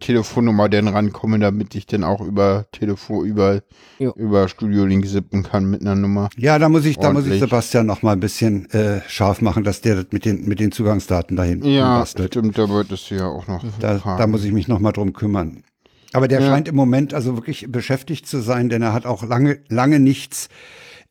Telefonnummer 0.00 0.68
dann 0.68 0.88
rankomme, 0.88 1.38
damit 1.38 1.74
ich 1.74 1.86
dann 1.86 2.04
auch 2.04 2.20
über 2.20 2.66
Telefon, 2.72 3.26
über, 3.26 3.62
Jo. 3.98 4.12
über 4.16 4.48
Studio 4.48 4.84
Link 4.84 5.06
zippen 5.06 5.42
kann 5.42 5.68
mit 5.70 5.82
einer 5.82 5.94
Nummer. 5.94 6.30
Ja, 6.36 6.58
da 6.58 6.68
muss 6.68 6.84
ich, 6.84 6.96
da 6.98 7.12
muss 7.12 7.24
ich 7.24 7.32
Ordentlich. 7.32 7.40
Sebastian 7.40 7.86
noch 7.86 8.02
mal 8.02 8.12
ein 8.12 8.20
bisschen 8.20 8.70
äh, 8.70 9.00
scharf 9.08 9.40
machen, 9.40 9.64
dass 9.64 9.80
der 9.80 9.96
das 9.96 10.06
mit 10.10 10.24
den, 10.24 10.46
mit 10.46 10.60
den 10.60 10.72
Zugangsdaten 10.72 11.36
dahin 11.36 11.62
Ja, 11.64 11.98
bastelt. 11.98 12.32
stimmt, 12.34 12.56
da 12.58 12.68
wolltest 12.68 13.10
du 13.10 13.16
ja 13.16 13.26
auch 13.26 13.46
noch. 13.46 13.64
Da, 13.80 13.98
da 14.18 14.26
muss 14.26 14.44
ich 14.44 14.52
mich 14.52 14.68
noch 14.68 14.78
mal 14.78 14.92
drum 14.92 15.12
kümmern. 15.12 15.62
Aber 16.14 16.28
der 16.28 16.40
Ja. 16.40 16.46
scheint 16.48 16.68
im 16.68 16.74
Moment 16.76 17.12
also 17.12 17.36
wirklich 17.36 17.66
beschäftigt 17.70 18.26
zu 18.26 18.40
sein, 18.40 18.68
denn 18.70 18.80
er 18.82 18.94
hat 18.94 19.04
auch 19.04 19.22
lange, 19.24 19.58
lange 19.68 20.00
nichts 20.00 20.48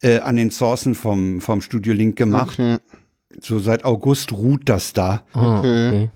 äh, 0.01 0.19
an 0.19 0.35
den 0.35 0.49
Sourcen 0.49 0.95
vom, 0.95 1.41
vom 1.41 1.61
Studio 1.61 1.93
Link 1.93 2.15
gemacht. 2.15 2.59
Okay. 2.59 2.77
So 3.39 3.59
seit 3.59 3.85
August 3.85 4.31
ruht 4.31 4.67
das 4.67 4.93
da. 4.93 5.21
Okay. 5.33 5.47
okay. 5.87 6.09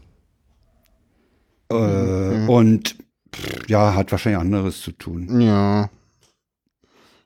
Äh, 1.72 2.48
Und 2.48 2.96
pff, 3.34 3.68
ja, 3.70 3.96
hat 3.96 4.12
wahrscheinlich 4.12 4.42
anderes 4.42 4.82
zu 4.82 4.92
tun. 4.92 5.42
Ja. 5.42 5.90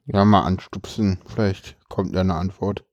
Ja, 0.05 0.23
mal 0.25 0.43
anstupsen. 0.43 1.17
Vielleicht 1.25 1.77
kommt 1.89 2.13
ja 2.13 2.21
eine 2.21 2.35
Antwort. 2.35 2.83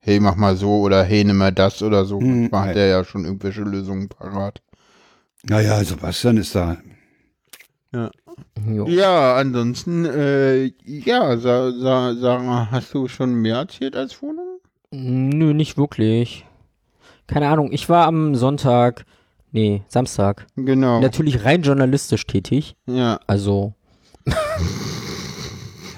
Hey, 0.00 0.20
mach 0.20 0.36
mal 0.36 0.56
so 0.56 0.80
oder 0.80 1.02
hey, 1.02 1.24
nimm 1.24 1.36
mal 1.38 1.52
das 1.52 1.82
oder 1.82 2.04
so. 2.04 2.20
Hm, 2.20 2.42
Manchmal 2.42 2.68
hat 2.68 2.76
der 2.76 2.86
ja 2.88 3.04
schon 3.04 3.24
irgendwelche 3.24 3.62
Lösungen 3.62 4.08
parat. 4.08 4.62
Naja, 5.44 5.82
Sebastian 5.84 6.36
ist 6.38 6.54
da. 6.54 6.78
Jo. 8.66 8.86
Ja, 8.88 9.36
ansonsten, 9.36 10.04
äh, 10.04 10.72
ja, 10.84 11.36
Sa 11.36 11.70
Sa 11.70 12.14
Sarah, 12.14 12.68
hast 12.70 12.92
du 12.94 13.06
schon 13.08 13.34
mehr 13.34 13.56
erzählt 13.56 13.94
als 13.94 14.20
Wohnung? 14.22 14.58
Nö, 14.90 15.54
nicht 15.54 15.76
wirklich. 15.76 16.44
Keine 17.26 17.48
Ahnung, 17.48 17.70
ich 17.72 17.88
war 17.88 18.06
am 18.06 18.34
Sonntag, 18.34 19.04
nee, 19.54 19.80
Samstag, 19.88 20.46
Genau. 20.56 21.00
natürlich 21.00 21.44
rein 21.46 21.62
journalistisch 21.62 22.26
tätig. 22.26 22.76
Ja. 22.86 23.18
Also, 23.26 23.72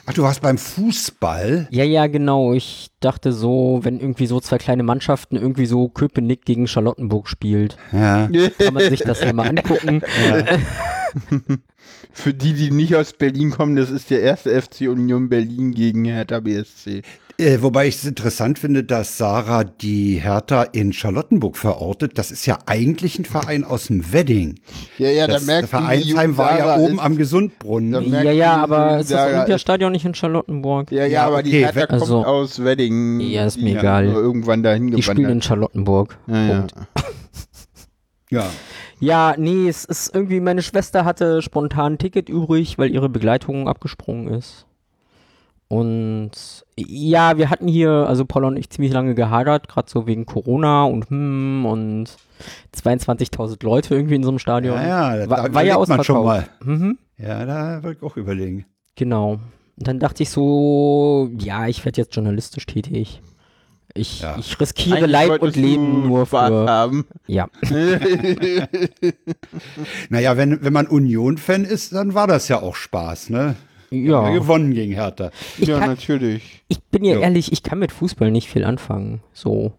Ach, 0.09 0.15
du 0.15 0.23
warst 0.23 0.41
beim 0.41 0.57
Fußball? 0.57 1.67
ja, 1.73 1.83
ja, 1.83 2.07
genau. 2.07 2.53
Ich 2.53 2.91
dachte 3.01 3.33
so, 3.33 3.81
wenn 3.83 3.99
irgendwie 3.99 4.27
so 4.27 4.39
zwei 4.39 4.59
kleine 4.59 4.85
Mannschaften 4.85 5.35
irgendwie 5.35 5.67
so 5.67 5.89
Köpenick 5.89 6.45
gegen 6.45 6.69
Charlottenburg 6.69 7.29
spielt, 7.29 7.77
Ja. 7.91 8.29
kann 8.59 8.75
man 8.75 8.89
sich 8.89 9.01
das 9.01 9.21
ja 9.21 9.33
mal 9.33 9.49
angucken. 9.49 10.03
Für 12.13 12.35
die, 12.35 12.53
die 12.53 12.71
nicht 12.71 12.95
aus 12.95 13.13
Berlin 13.15 13.51
kommen, 13.51 13.75
das 13.77 13.91
ist 13.91 14.11
der 14.11 14.21
erste 14.21 14.51
FC 14.61 14.83
Union 14.83 15.29
Berlin 15.29 15.73
gegen 15.73 16.05
Hertha 16.05 16.41
BSC. 16.41 17.03
Äh, 17.39 17.59
wobei 17.61 17.87
ich 17.87 17.97
es 17.97 18.05
interessant 18.07 18.59
finde, 18.59 18.83
dass 18.83 19.19
Sarah 19.19 19.65
die 19.65 20.15
Hertha 20.23 20.63
in 20.63 20.95
Charlottenburg 20.95 21.59
verortet. 21.59 22.17
Das 22.17 22.31
ist 22.31 22.47
ja 22.47 22.59
eigentlich 22.65 23.19
ein 23.19 23.27
Verein 23.27 23.63
aus 23.63 23.89
dem 23.89 24.11
Wedding. 24.13 24.59
Ja, 24.97 25.11
ja, 25.11 25.27
Das 25.27 25.43
da 25.45 25.47
merkt 25.53 25.69
Vereinsheim 25.69 26.39
war 26.39 26.59
ja 26.59 26.77
oben 26.79 26.99
am 26.99 27.19
Gesundbrunnen. 27.19 28.11
Ja, 28.11 28.23
ja, 28.23 28.33
die 28.33 28.43
aber 28.63 29.01
ist 29.01 29.11
das 29.11 29.27
Olympiastadion 29.35 29.93
nicht 29.93 30.07
in 30.07 30.15
Charlottenburg? 30.15 30.91
Ja, 30.93 31.03
ja, 31.03 31.07
Ja, 31.07 31.27
aber 31.27 31.43
die 31.43 31.51
okay, 31.51 31.65
Hertha 31.65 31.81
we- 31.83 31.87
kommt 31.89 32.01
also- 32.03 32.25
aus 32.25 32.65
Wedding. 32.65 33.21
Ja, 33.21 33.45
ist 33.45 33.59
mir 33.59 33.73
Die 33.75 33.77
egal. 33.81 34.07
nur 34.07 34.23
Irgendwann 34.23 34.63
dahin 34.63 34.91
Die 34.93 35.03
spielen 35.03 35.29
in. 35.31 35.43
Charlottenburg. 35.43 36.17
Ja, 36.29 36.43
ja. 36.47 36.59
Punkt. 36.61 36.75
Ja. 38.31 38.47
Ja, 38.99 39.35
nee, 39.37 39.69
es 39.69 39.85
ist 39.85 40.15
irgendwie, 40.15 40.41
meine 40.41 40.63
Schwester 40.63 41.05
hatte 41.05 41.43
spontan 41.43 41.93
ein 41.95 41.99
Ticket 41.99 42.31
übrig, 42.31 42.79
weil 42.79 42.91
ihre 42.91 43.11
Begleitung 43.11 43.69
abgesprungen 43.69 44.29
ist. 44.29 44.65
Und 45.69 46.31
ja, 46.77 47.39
wir 47.39 47.51
hatten 47.51 47.67
hier, 47.67 47.91
also 47.91 48.25
Paul 48.25 48.45
und 48.45 48.57
ich, 48.57 48.71
ziemlich 48.71 48.93
lange 48.93 49.15
gehadert, 49.17 49.69
gerade 49.69 49.91
so 49.91 50.07
wegen 50.07 50.25
Corona 50.25 50.85
und 50.85 51.11
hm 51.11 51.67
und 51.67 52.07
22.000 52.77 53.65
Leute 53.65 53.95
irgendwie 53.95 54.15
in 54.15 54.23
so 54.23 54.29
einem 54.29 54.39
Stadion. 54.39 54.77
Ja, 54.77 55.17
ja, 55.17 55.29
war, 55.31 55.49
da 55.49 55.55
war 55.55 55.65
ja 55.65 55.75
überlegt 55.75 55.89
man 55.89 56.05
schon 56.05 56.17
ausverkauft. 56.19 56.51
Mhm, 56.65 56.99
Ja, 57.19 57.45
da 57.45 57.83
würde 57.83 57.99
ich 57.99 58.03
auch 58.05 58.17
überlegen. 58.17 58.67
genau. 58.95 59.39
Und 59.79 59.89
dann 59.89 59.99
dachte 59.99 60.23
ich 60.23 60.31
so, 60.31 61.31
ja, 61.39 61.67
ich 61.67 61.85
werde 61.85 62.01
jetzt 62.01 62.15
journalistisch 62.15 62.65
tätig. 62.65 63.21
Ich, 63.93 64.21
Ja. 64.21 64.37
ich 64.39 64.59
riskiere 64.61 64.97
Eigentlich 64.99 65.11
Leib 65.13 65.43
und 65.43 65.57
Leben 65.57 66.07
nur 66.07 66.27
für. 66.27 66.39
haben. 66.69 67.05
Ja. 67.27 67.49
Naja, 70.09 70.37
wenn, 70.37 70.63
wenn 70.65 70.73
man 70.73 70.87
Union-Fan 70.87 71.65
ist, 71.65 71.93
dann 71.95 72.15
war 72.15 72.27
das 72.27 72.49
ja 72.49 72.63
auch 72.63 72.75
Spaß, 72.77 73.31
ne? 73.31 73.57
Ja. 73.91 74.25
Wir 74.33 74.41
gewonnen 74.41 74.75
gegen 74.75 74.93
Hertha. 74.93 75.31
Ich 75.59 75.69
ja, 75.69 75.79
kann- 75.79 75.91
natürlich. 75.91 76.63
Ich 76.69 76.83
bin 76.85 77.05
ja 77.05 77.15
Jo. 77.15 77.21
ehrlich, 77.21 77.53
ich 77.53 77.63
kann 77.63 77.79
mit 77.79 77.93
Fußball 77.93 78.31
nicht 78.31 78.49
viel 78.49 78.65
anfangen. 78.65 79.21
So. 79.33 79.73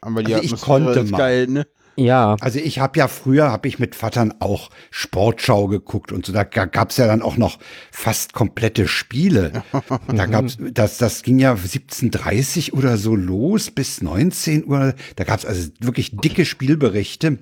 Aber 0.00 0.22
die 0.22 0.34
Also 0.34 0.54
ich 0.54 0.60
konnte 0.60 1.00
ist 1.00 1.10
mal. 1.12 1.18
geil, 1.18 1.46
ne? 1.46 1.66
Ja. 1.94 2.36
Also 2.40 2.58
ich 2.58 2.78
habe 2.78 2.98
ja 2.98 3.06
früher, 3.06 3.52
habe 3.52 3.68
ich 3.68 3.78
mit 3.78 3.94
Vatern 3.94 4.32
auch 4.40 4.70
Sportschau 4.90 5.68
geguckt 5.68 6.10
und 6.10 6.24
so, 6.24 6.32
da 6.32 6.42
ga- 6.42 6.64
gab's 6.64 6.96
ja 6.96 7.06
dann 7.06 7.20
auch 7.20 7.36
noch 7.36 7.58
fast 7.90 8.32
komplette 8.32 8.88
Spiele. 8.88 9.62
Da 10.08 10.24
gab's, 10.26 10.56
das, 10.72 10.96
das 10.98 11.22
ging 11.22 11.38
ja 11.38 11.52
17.30 11.52 12.72
oder 12.72 12.96
so 12.96 13.14
los 13.14 13.70
bis 13.70 14.00
19 14.00 14.64
Uhr. 14.66 14.94
Da 15.16 15.24
gab's 15.24 15.44
also 15.44 15.68
wirklich 15.80 16.16
dicke 16.16 16.46
Spielberichte. 16.46 17.38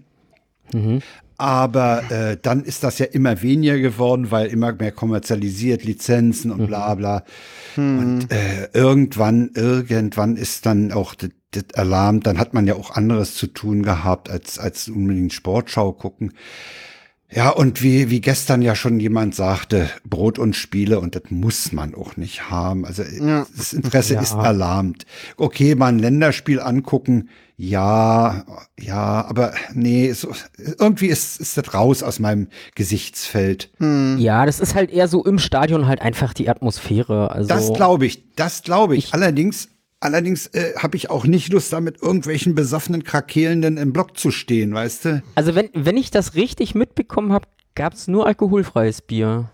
Aber 1.41 2.11
äh, 2.11 2.37
dann 2.41 2.65
ist 2.65 2.85
das 2.85 2.99
ja 2.99 3.07
immer 3.07 3.41
weniger 3.41 3.79
geworden, 3.79 4.31
weil 4.31 4.49
immer 4.49 4.73
mehr 4.73 4.93
kommerzialisiert, 4.93 5.85
Lizenzen 5.85 6.51
und 6.51 6.67
bla 6.67 6.95
bla. 6.95 7.25
Und 7.77 8.29
äh, 8.31 8.69
irgendwann, 8.75 9.51
irgendwann 9.55 10.37
ist 10.37 10.67
dann 10.67 10.93
auch 10.93 11.15
das 11.15 11.31
das 11.53 11.65
Alarm, 11.75 12.21
dann 12.21 12.39
hat 12.39 12.55
man 12.55 12.67
ja 12.67 12.75
auch 12.75 12.93
anderes 12.93 13.35
zu 13.35 13.49
tun 13.49 13.83
gehabt, 13.83 14.31
als, 14.31 14.59
als 14.59 14.89
unbedingt 14.89 15.33
Sportschau 15.33 15.93
gucken. 15.93 16.33
Ja, 17.33 17.51
und 17.51 17.81
wie, 17.83 18.11
wie 18.11 18.21
gestern 18.21 18.61
ja 18.61 18.75
schon 18.75 18.99
jemand 18.99 19.35
sagte, 19.37 19.89
Brot 20.09 20.39
und 20.39 20.57
Spiele, 20.57 20.99
und 20.99 21.15
das 21.15 21.23
muss 21.31 21.71
man 21.73 21.95
auch 21.95 22.17
nicht 22.17 22.51
haben. 22.51 22.85
Also 22.85 23.03
Ja. 23.05 23.47
das 23.57 23.73
Interesse 23.73 24.15
Ja. 24.15 24.21
ist 24.21 24.35
erlahmt. 24.35 25.07
Okay, 25.37 25.75
mal 25.77 25.87
ein 25.89 25.99
Länderspiel 26.01 26.59
angucken, 26.61 27.29
ja, 27.57 28.45
ja, 28.81 29.25
aber 29.29 29.53
nee, 29.75 30.11
so, 30.13 30.33
irgendwie 30.79 31.09
ist, 31.09 31.39
ist 31.41 31.57
das 31.59 31.75
raus 31.75 32.03
aus 32.03 32.19
meinem 32.19 32.49
Gesichtsfeld. 32.75 33.71
Hm. 33.79 34.17
Ja, 34.19 34.47
das 34.47 34.61
ist 34.61 34.75
halt 34.75 34.91
eher 34.91 35.09
so 35.09 35.25
im 35.25 35.39
Stadion 35.39 35.87
halt 35.87 36.01
einfach 36.01 36.33
die 36.35 36.49
Atmosphäre. 36.49 37.31
Also 37.31 37.49
Das 37.49 37.73
glaube 37.75 38.07
ich, 38.07 38.35
das 38.35 38.63
glaube 38.63 38.97
ich. 38.97 39.07
Ich- 39.09 39.15
Allerdings, 39.15 39.69
allerdings 40.01 40.47
äh, 40.49 40.73
habe 40.77 40.97
ich 40.97 41.11
auch 41.11 41.25
nicht 41.25 41.53
Lust, 41.53 41.73
da 41.73 41.81
mit 41.81 42.03
irgendwelchen 42.03 42.55
besoffenen 42.55 43.05
Krakeelenden 43.05 43.77
im 43.77 43.93
Block 43.93 44.17
zu 44.19 44.31
stehen, 44.31 44.75
weißt 44.75 45.05
du? 45.05 45.23
Also 45.35 45.55
wenn, 45.55 45.69
wenn 45.75 45.97
ich 45.97 46.11
das 46.11 46.35
richtig 46.35 46.75
mitbekommen 46.75 47.33
habe, 47.33 47.47
gab 47.75 47.93
es 47.95 48.09
nur 48.09 48.27
alkoholfreies 48.27 49.03
Bier. 49.03 49.51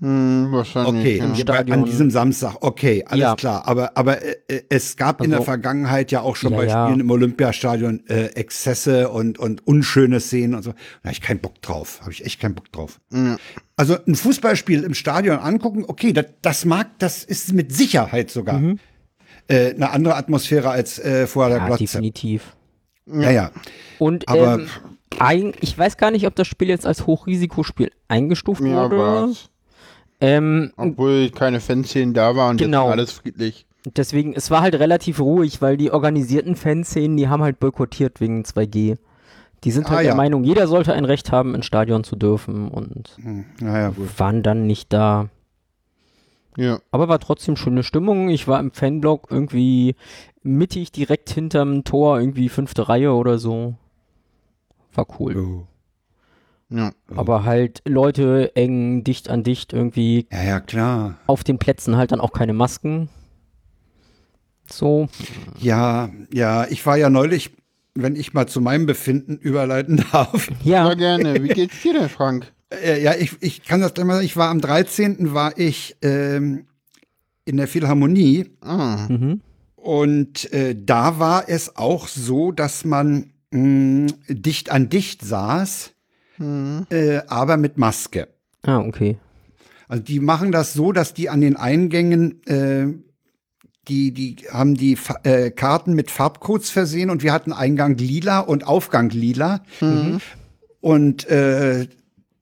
Hm, 0.00 0.48
wahrscheinlich. 0.52 1.00
Okay, 1.00 1.16
ja. 1.16 1.24
Im 1.24 1.30
bei- 1.32 1.38
Stadion. 1.38 1.78
an 1.78 1.84
diesem 1.86 2.10
Samstag, 2.10 2.56
okay, 2.60 3.02
alles 3.08 3.22
Ja. 3.22 3.34
klar. 3.34 3.66
Aber, 3.66 3.96
aber 3.96 4.20
äh, 4.22 4.36
äh, 4.48 4.62
es 4.68 4.98
gab 4.98 5.22
in 5.22 5.30
der 5.30 5.38
Also- 5.38 5.46
Vergangenheit 5.46 6.12
ja 6.12 6.20
auch 6.20 6.36
schon 6.36 6.52
Ja, 6.52 6.56
bei 6.58 6.66
ja. 6.66 6.84
Spielen 6.86 7.00
im 7.00 7.10
Olympiastadion 7.10 8.02
äh, 8.08 8.26
Exzesse 8.34 9.08
und, 9.08 9.38
und 9.38 9.66
unschöne 9.66 10.20
Szenen 10.20 10.54
und 10.54 10.62
so. 10.64 10.72
Da 10.72 10.76
habe 11.04 11.12
ich 11.12 11.22
keinen 11.22 11.40
Bock 11.40 11.62
drauf. 11.62 12.00
Habe 12.02 12.12
ich 12.12 12.26
echt 12.26 12.40
keinen 12.40 12.54
Bock 12.54 12.70
drauf. 12.72 13.00
Ja. 13.10 13.38
Also 13.76 13.96
ein 14.06 14.14
Fußballspiel 14.16 14.82
im 14.82 14.92
Stadion 14.92 15.38
angucken, 15.38 15.84
okay, 15.88 16.12
das, 16.12 16.26
das 16.42 16.66
mag, 16.66 16.88
das 16.98 17.24
ist 17.24 17.54
mit 17.54 17.74
Sicherheit 17.74 18.30
sogar 18.30 18.60
äh, 19.48 19.74
eine 19.74 19.90
andere 19.90 20.16
Atmosphäre 20.16 20.70
als 20.70 20.98
äh, 20.98 21.26
vor 21.26 21.48
der 21.48 21.58
Mhm. 21.58 21.62
Ja, 21.62 21.66
Glotze. 21.76 21.82
definitiv. 21.84 22.56
Ja, 23.06 23.30
ja. 23.30 23.50
Und 23.98 24.28
Aber- 24.28 24.54
ähm, 24.60 24.66
ein, 25.18 25.52
ich 25.60 25.76
weiß 25.78 25.96
gar 25.96 26.10
nicht, 26.10 26.26
ob 26.26 26.34
das 26.34 26.46
Spiel 26.46 26.68
jetzt 26.68 26.86
als 26.86 27.06
Hochrisikospiel 27.06 27.90
eingestuft 28.08 28.60
Ja, 28.62 28.84
wurde. 28.84 28.98
war's. 28.98 29.48
Ähm, 30.20 30.72
Obwohl 30.76 31.30
keine 31.30 31.60
Fanszenen 31.60 32.14
da 32.14 32.34
waren 32.36 32.52
und 32.52 32.56
Genau. 32.58 32.88
alles 32.88 33.12
friedlich. 33.12 33.66
deswegen, 33.94 34.32
es 34.34 34.50
war 34.50 34.62
halt 34.62 34.74
relativ 34.74 35.20
ruhig, 35.20 35.62
weil 35.62 35.76
die 35.76 35.92
organisierten 35.92 36.56
Fanszenen, 36.56 37.16
die 37.16 37.28
haben 37.28 37.42
halt 37.42 37.60
boykottiert 37.60 38.20
wegen 38.20 38.42
2G. 38.44 38.96
Die 39.62 39.70
sind 39.70 39.86
Ah, 39.86 39.90
halt 39.90 40.04
ja. 40.06 40.10
der 40.10 40.16
Meinung, 40.16 40.42
jeder 40.42 40.66
sollte 40.66 40.92
ein 40.92 41.04
Recht 41.04 41.30
haben, 41.32 41.54
ins 41.54 41.66
Stadion 41.66 42.02
zu 42.02 42.16
dürfen 42.16 42.68
und 42.68 43.10
Hm, 43.22 43.44
naja, 43.60 43.90
gut. 43.90 44.08
waren 44.18 44.42
dann 44.42 44.66
nicht 44.66 44.92
da. 44.92 45.28
Ja. 46.56 46.80
Aber 46.90 47.08
war 47.08 47.18
trotzdem 47.18 47.56
schöne 47.56 47.82
Stimmung. 47.82 48.28
Ich 48.30 48.48
war 48.48 48.58
im 48.60 48.70
Fanblock 48.72 49.28
irgendwie 49.30 49.94
mittig 50.42 50.92
direkt 50.92 51.30
hinterm 51.30 51.84
Tor, 51.84 52.18
irgendwie 52.18 52.48
fünfte 52.48 52.88
Reihe 52.88 53.12
oder 53.12 53.38
so. 53.38 53.74
War 54.94 55.06
cool. 55.20 55.36
Oh. 55.36 55.66
Ja. 56.74 56.92
Aber 57.14 57.44
halt 57.44 57.82
Leute 57.86 58.56
eng, 58.56 59.04
dicht 59.04 59.28
an 59.30 59.44
dicht, 59.44 59.72
irgendwie 59.72 60.26
Ja, 60.32 60.42
ja, 60.42 60.60
klar. 60.60 61.16
auf 61.26 61.44
den 61.44 61.58
Plätzen 61.58 61.96
halt 61.96 62.10
dann 62.12 62.20
auch 62.20 62.32
keine 62.32 62.54
Masken. 62.54 63.08
So. 64.68 65.08
Ja, 65.60 66.10
ja, 66.32 66.66
ich 66.68 66.84
war 66.86 66.96
ja 66.96 67.08
neulich, 67.08 67.52
wenn 67.94 68.16
ich 68.16 68.34
mal 68.34 68.48
zu 68.48 68.60
meinem 68.60 68.86
Befinden 68.86 69.36
überleiten 69.38 70.04
darf. 70.12 70.50
Ja, 70.64 70.88
Ja, 70.88 70.94
gerne. 70.94 71.42
Wie 71.44 71.48
geht's 71.48 71.82
dir 71.82 71.92
denn, 71.92 72.08
Frank? 72.08 72.52
Äh, 72.70 73.02
ja, 73.02 73.14
ich, 73.14 73.36
ich 73.40 73.62
kann 73.64 73.80
das 73.80 73.92
immer, 73.92 74.20
ich 74.22 74.36
war 74.36 74.50
am 74.50 74.60
13. 74.60 75.32
war 75.32 75.56
ich 75.58 75.96
ähm, 76.02 76.66
in 77.44 77.56
der 77.56 77.68
Philharmonie 77.68 78.50
Ah. 78.60 79.06
mhm. 79.08 79.40
und 79.76 80.52
äh, 80.52 80.74
da 80.78 81.18
war 81.18 81.48
es 81.48 81.76
auch 81.76 82.08
so, 82.08 82.50
dass 82.52 82.84
man 82.84 83.32
mh, 83.52 84.08
dicht 84.28 84.70
an 84.70 84.88
dicht 84.88 85.22
saß, 85.24 85.92
Hm. 86.38 86.86
äh, 86.90 87.20
aber 87.28 87.56
mit 87.56 87.78
Maske. 87.78 88.28
Ah, 88.62 88.80
okay. 88.80 89.16
Also 89.88 90.02
die 90.02 90.20
machen 90.20 90.52
das 90.52 90.74
so, 90.74 90.92
dass 90.92 91.14
die 91.14 91.30
an 91.30 91.40
den 91.40 91.56
Eingängen 91.56 92.44
äh, 92.46 92.88
die, 93.88 94.12
die 94.12 94.36
haben 94.50 94.74
die 94.74 94.98
äh, 95.22 95.50
Karten 95.50 95.94
mit 95.94 96.10
Farbcodes 96.10 96.68
versehen 96.70 97.08
und 97.08 97.22
wir 97.22 97.32
hatten 97.32 97.52
Eingang 97.54 97.96
lila 97.96 98.40
und 98.40 98.66
Aufgang 98.66 99.08
lila. 99.10 99.62
Und 100.80 101.26
äh, 101.28 101.86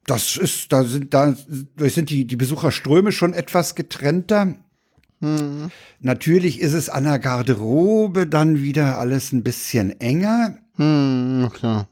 das 0.07 0.37
ist, 0.37 0.73
da 0.73 0.85
sind, 0.85 1.15
da 1.15 1.35
sind 1.79 2.11
die, 2.11 2.27
die 2.27 2.37
Besucherströme 2.37 3.13
schon 3.13 3.33
etwas 3.35 3.75
getrennter. 3.75 4.55
Natürlich 6.01 6.61
ist 6.61 6.75
es 6.75 6.89
an 6.91 7.05
der 7.05 7.19
Garderobe 7.19 8.27
dann 8.27 8.61
wieder 8.61 8.99
alles 8.99 9.33
ein 9.33 9.43
bisschen 9.43 9.99
enger, 10.01 10.59
Hm, 10.77 11.49
klar. 11.55 11.89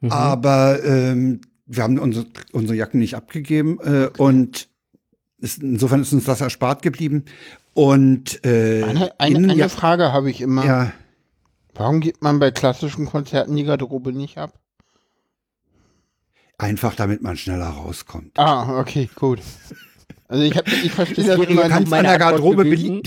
Mhm. 0.00 0.10
aber 0.12 0.82
ähm, 0.84 1.40
wir 1.66 1.82
haben 1.82 1.98
unsere, 1.98 2.26
unsere 2.52 2.76
Jacken 2.76 3.00
nicht 3.00 3.14
abgegeben 3.16 3.78
äh, 3.80 4.08
und 4.16 4.68
ist, 5.38 5.60
insofern 5.62 6.02
ist 6.02 6.12
uns 6.12 6.24
das 6.24 6.40
erspart 6.40 6.82
geblieben. 6.82 7.24
Und 7.74 8.44
äh, 8.46 8.84
Eine, 8.84 9.20
eine, 9.20 9.52
eine 9.52 9.68
Frage 9.68 10.12
habe 10.12 10.30
ich 10.30 10.40
immer. 10.40 10.64
ja, 10.64 10.92
Warum 11.74 12.00
gibt 12.00 12.22
man 12.22 12.38
bei 12.38 12.50
klassischen 12.52 13.06
Konzerten 13.06 13.56
die 13.56 13.64
Garderobe 13.64 14.12
nicht 14.12 14.38
ab? 14.38 14.58
Einfach 16.62 16.94
damit 16.94 17.22
man 17.22 17.36
schneller 17.36 17.66
rauskommt. 17.68 18.38
Ah, 18.38 18.78
okay, 18.78 19.08
gut. 19.14 19.40
Also 20.28 20.44
ich, 20.44 20.56
hab, 20.56 20.66
ich 20.68 20.92
verstehe 20.92 21.24
das 21.24 21.36
Du 21.36 21.56
kannst 21.56 21.90
meine 21.90 22.08
an 22.08 22.12
der 22.12 22.18
Garderobe 22.18 22.64
du, 22.64 23.02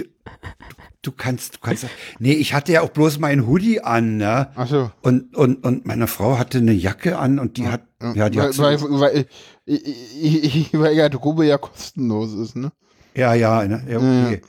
du 1.01 1.11
kannst, 1.11 1.55
du 1.55 1.59
kannst. 1.59 1.87
Nee, 2.19 2.33
ich 2.33 2.53
hatte 2.53 2.73
ja 2.73 2.81
auch 2.81 2.89
bloß 2.89 3.19
mein 3.19 3.47
Hoodie 3.47 3.81
an, 3.81 4.17
ne? 4.17 4.49
Achso. 4.55 4.91
Und, 5.01 5.35
und, 5.35 5.63
und 5.63 5.85
meine 5.85 6.07
Frau 6.07 6.37
hatte 6.37 6.59
eine 6.59 6.73
Jacke 6.73 7.17
an 7.17 7.39
und 7.39 7.57
die 7.57 7.67
hat, 7.67 7.81
ja, 8.13 8.29
die 8.29 8.37
weil, 8.37 8.49
hat, 8.49 8.57
weil, 8.57 8.81
weil, 8.81 9.25
weil, 9.65 10.65
weil 10.73 10.95
Garderobe 10.95 11.45
ja 11.45 11.57
kostenlos 11.57 12.33
ist, 12.33 12.55
ne? 12.55 12.71
ja, 13.15 13.33
ja, 13.33 13.65
ne? 13.65 13.83
ja, 13.87 13.97
okay. 13.97 14.41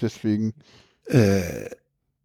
Deswegen. 0.00 0.54
Äh, 1.06 1.70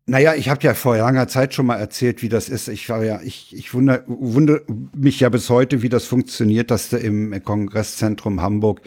naja, 0.09 0.33
ich 0.35 0.49
habe 0.49 0.61
ja 0.63 0.73
vor 0.73 0.97
langer 0.97 1.27
Zeit 1.27 1.53
schon 1.53 1.65
mal 1.67 1.77
erzählt, 1.77 2.21
wie 2.21 2.29
das 2.29 2.49
ist. 2.49 2.67
Ich 2.67 2.89
war 2.89 3.03
ja, 3.03 3.21
ich, 3.21 3.55
ich 3.55 3.73
wundere, 3.73 4.03
wundere 4.07 4.61
mich 4.95 5.19
ja 5.19 5.29
bis 5.29 5.49
heute, 5.49 5.81
wie 5.81 5.89
das 5.89 6.05
funktioniert, 6.05 6.71
dass 6.71 6.89
da 6.89 6.97
im 6.97 7.41
Kongresszentrum 7.43 8.41
Hamburg 8.41 8.81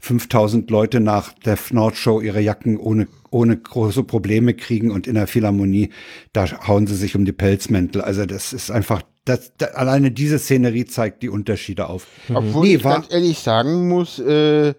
5000 0.00 0.70
Leute 0.70 1.00
nach 1.00 1.32
der 1.44 1.58
Nordshow 1.70 2.20
ihre 2.20 2.40
Jacken 2.40 2.76
ohne, 2.78 3.08
ohne 3.30 3.56
große 3.56 4.04
Probleme 4.04 4.54
kriegen 4.54 4.90
und 4.90 5.06
in 5.06 5.14
der 5.14 5.26
Philharmonie, 5.26 5.90
da 6.32 6.46
hauen 6.66 6.86
sie 6.86 6.96
sich 6.96 7.14
um 7.16 7.24
die 7.24 7.32
Pelzmäntel. 7.32 8.00
Also 8.02 8.24
das 8.26 8.52
ist 8.52 8.70
einfach, 8.70 9.02
das, 9.24 9.52
da, 9.58 9.66
alleine 9.66 10.10
diese 10.10 10.38
Szenerie 10.38 10.86
zeigt 10.86 11.22
die 11.22 11.28
Unterschiede 11.28 11.88
auf. 11.88 12.06
Obwohl 12.32 12.66
Nee, 12.66 12.76
ich 12.76 12.84
war- 12.84 12.94
ganz 13.00 13.12
ehrlich 13.12 13.38
sagen 13.38 13.88
muss, 13.88 14.18
äh, 14.18 14.70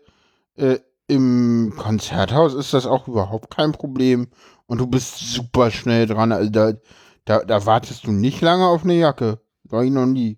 äh, 0.56 0.80
im 1.08 1.74
Konzerthaus 1.78 2.54
ist 2.54 2.74
das 2.74 2.86
auch 2.86 3.08
überhaupt 3.10 3.54
kein 3.54 3.74
Problem. 3.74 4.28
Und 4.72 4.78
du 4.78 4.88
bist 4.88 5.18
super 5.20 5.70
schnell 5.70 6.06
dran. 6.06 6.32
Also 6.32 6.50
da, 6.50 6.72
da, 7.26 7.40
da 7.44 7.66
wartest 7.66 8.08
du 8.08 8.14
nicht 8.14 8.40
lange 8.40 8.66
auf 8.66 8.86
eine 8.86 8.94
Jacke. 8.98 9.42
War 9.66 9.84
ich 9.84 9.92
noch 9.92 10.06
nie. 10.06 10.38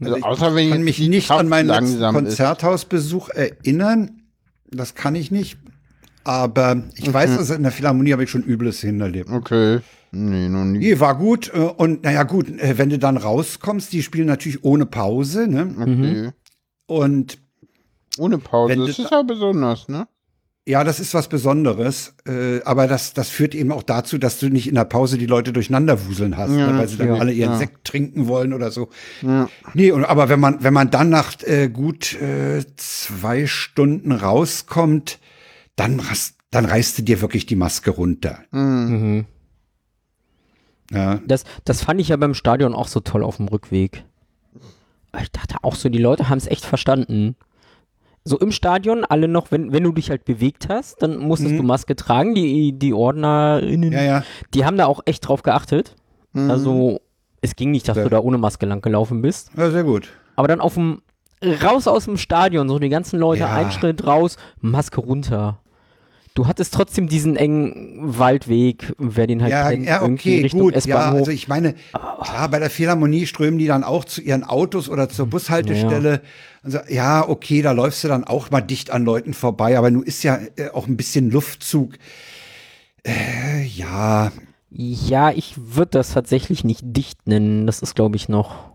Also, 0.00 0.16
ich 0.16 0.24
außer 0.24 0.56
wenn 0.56 0.70
kann 0.70 0.78
jetzt 0.80 0.84
mich 0.98 1.08
nicht 1.08 1.28
Kraft 1.28 1.38
an 1.38 1.48
meinen. 1.48 1.68
Konzerthausbesuch 2.12 3.28
erinnern. 3.28 4.22
Das 4.72 4.96
kann 4.96 5.14
ich 5.14 5.30
nicht. 5.30 5.56
Aber 6.24 6.82
ich 6.96 7.06
Mhm. 7.06 7.14
weiß, 7.14 7.36
dass 7.36 7.50
in 7.50 7.62
der 7.62 7.70
Philharmonie 7.70 8.10
habe 8.12 8.24
ich 8.24 8.30
schon 8.30 8.42
übles 8.42 8.80
hinterlebt. 8.80 9.30
Okay. 9.30 9.78
Nee, 10.10 10.48
noch 10.48 10.64
nie. 10.64 10.78
Nee, 10.78 10.98
war 10.98 11.16
gut. 11.16 11.52
äh, 11.54 11.58
Und 11.60 12.02
naja, 12.02 12.24
gut, 12.24 12.48
äh, 12.48 12.76
wenn 12.76 12.90
du 12.90 12.98
dann 12.98 13.16
rauskommst, 13.18 13.92
die 13.92 14.02
spielen 14.02 14.26
natürlich 14.26 14.64
ohne 14.64 14.84
Pause, 14.84 15.46
ne? 15.46 15.72
Okay. 15.78 16.32
Und 16.86 17.38
Ohne 18.18 18.38
Pause. 18.38 18.74
Das 18.74 18.98
ist 18.98 19.10
ja 19.12 19.22
besonders, 19.22 19.86
ne? 19.88 20.08
Ja, 20.66 20.84
das 20.84 21.00
ist 21.00 21.14
was 21.14 21.28
Besonderes. 21.28 22.14
Äh, 22.26 22.62
aber 22.64 22.86
das, 22.86 23.14
das 23.14 23.28
führt 23.28 23.54
eben 23.54 23.72
auch 23.72 23.82
dazu, 23.82 24.18
dass 24.18 24.38
du 24.38 24.48
nicht 24.48 24.68
in 24.68 24.74
der 24.74 24.84
Pause 24.84 25.18
die 25.18 25.26
Leute 25.26 25.52
durcheinander 25.52 26.06
wuseln 26.06 26.36
hast, 26.36 26.52
Ja, 26.52 26.72
ne? 26.72 26.78
weil 26.78 26.88
sie 26.88 26.96
dann 26.96 27.10
alle 27.10 27.32
ihren 27.32 27.52
ja. 27.52 27.58
Sekt 27.58 27.84
trinken 27.84 28.28
wollen 28.28 28.52
oder 28.52 28.70
so. 28.70 28.90
Ja. 29.22 29.48
Nee, 29.74 29.90
und, 29.90 30.04
aber 30.04 30.28
wenn 30.28 30.40
man, 30.40 30.62
wenn 30.62 30.74
man 30.74 30.90
dann 30.90 31.08
nach 31.08 31.34
äh, 31.42 31.68
gut 31.68 32.14
äh, 32.20 32.64
zwei 32.76 33.46
Stunden 33.46 34.12
rauskommt, 34.12 35.18
dann, 35.76 36.00
dann 36.50 36.64
reißt 36.66 36.98
du 36.98 37.02
dir 37.02 37.20
wirklich 37.20 37.46
die 37.46 37.56
Maske 37.56 37.90
runter. 37.90 38.40
Mhm. 38.50 39.24
Ja. 40.92 41.20
Das, 41.26 41.44
das 41.64 41.82
fand 41.82 42.00
ich 42.00 42.08
ja 42.08 42.16
beim 42.16 42.34
Stadion 42.34 42.74
auch 42.74 42.88
so 42.88 43.00
toll 43.00 43.22
auf 43.22 43.36
dem 43.36 43.48
Rückweg. 43.48 44.04
Ich 45.20 45.32
dachte 45.32 45.56
auch 45.62 45.74
so, 45.74 45.88
die 45.88 45.98
Leute 45.98 46.28
haben 46.28 46.38
es 46.38 46.46
echt 46.46 46.64
verstanden. 46.64 47.36
So 48.30 48.38
im 48.38 48.52
Stadion, 48.52 49.04
alle 49.04 49.26
noch, 49.26 49.50
wenn, 49.50 49.72
wenn 49.72 49.82
du 49.82 49.90
dich 49.90 50.08
halt 50.08 50.24
bewegt 50.24 50.68
hast, 50.68 51.02
dann 51.02 51.18
musstest 51.18 51.58
du 51.58 51.64
Maske 51.64 51.96
tragen. 51.96 52.36
Die, 52.36 52.72
die 52.78 52.94
OrdnerInnen, 52.94 53.88
Mhm. 53.90 53.92
Ja, 53.92 54.02
ja. 54.02 54.22
die 54.54 54.64
haben 54.64 54.76
da 54.76 54.86
auch 54.86 55.00
echt 55.04 55.26
drauf 55.26 55.42
geachtet. 55.42 55.96
Also, 56.32 57.00
es 57.40 57.56
ging 57.56 57.72
nicht, 57.72 57.88
dass 57.88 57.96
Ja. 57.96 58.04
du 58.04 58.08
da 58.10 58.20
ohne 58.20 58.38
Maske 58.38 58.66
lang 58.66 58.82
gelaufen 58.82 59.20
bist. 59.20 59.50
Ja, 59.56 59.68
sehr 59.72 59.82
gut. 59.82 60.10
Aber 60.36 60.46
dann 60.46 60.60
auf 60.60 60.74
dem, 60.74 61.02
raus 61.64 61.88
aus 61.88 62.04
dem 62.04 62.16
Stadion, 62.18 62.68
so 62.68 62.78
die 62.78 62.88
ganzen 62.88 63.18
Leute, 63.18 63.40
Ja. 63.40 63.52
ein 63.52 63.72
Schritt 63.72 64.06
raus, 64.06 64.36
Maske 64.60 65.00
runter. 65.00 65.58
Du 66.34 66.46
hattest 66.46 66.72
trotzdem 66.72 67.08
diesen 67.08 67.36
engen 67.36 67.98
Waldweg, 68.18 68.94
wer 68.98 69.26
den 69.26 69.42
halt 69.42 69.50
Ja, 69.50 69.70
kennt, 69.70 69.86
ja, 69.86 70.00
irgendwie 70.00 70.34
okay, 70.34 70.42
Richtung 70.42 70.60
gut. 70.60 70.72
Ja, 70.74 70.78
S-Bahnhof. 70.78 71.18
also 71.20 71.30
ich 71.32 71.48
meine, 71.48 71.74
klar, 71.92 72.48
bei 72.48 72.58
der 72.60 72.70
Philharmonie 72.70 73.26
strömen 73.26 73.58
die 73.58 73.66
dann 73.66 73.82
auch 73.82 74.04
zu 74.04 74.20
ihren 74.20 74.44
Autos 74.44 74.88
oder 74.88 75.08
zur 75.08 75.26
Bushaltestelle. 75.26 76.22
Also, 76.62 76.78
ja, 76.88 77.28
okay, 77.28 77.62
da 77.62 77.72
läufst 77.72 78.04
du 78.04 78.08
dann 78.08 78.24
auch 78.24 78.50
mal 78.50 78.60
dicht 78.60 78.90
an 78.90 79.04
Leuten 79.04 79.34
vorbei, 79.34 79.76
aber 79.76 79.90
nun 79.90 80.04
ist 80.04 80.22
ja 80.22 80.38
äh, 80.56 80.68
auch 80.70 80.86
ein 80.86 80.96
bisschen 80.96 81.30
Luftzug. 81.30 81.94
Äh, 83.04 83.64
ja, 83.64 84.30
ja, 84.70 85.32
ich 85.32 85.54
würde 85.56 85.90
das 85.92 86.12
tatsächlich 86.12 86.62
nicht 86.62 86.82
dicht 86.84 87.26
nennen. 87.26 87.66
Das 87.66 87.82
ist, 87.82 87.96
glaube 87.96 88.14
ich, 88.16 88.28
noch 88.28 88.69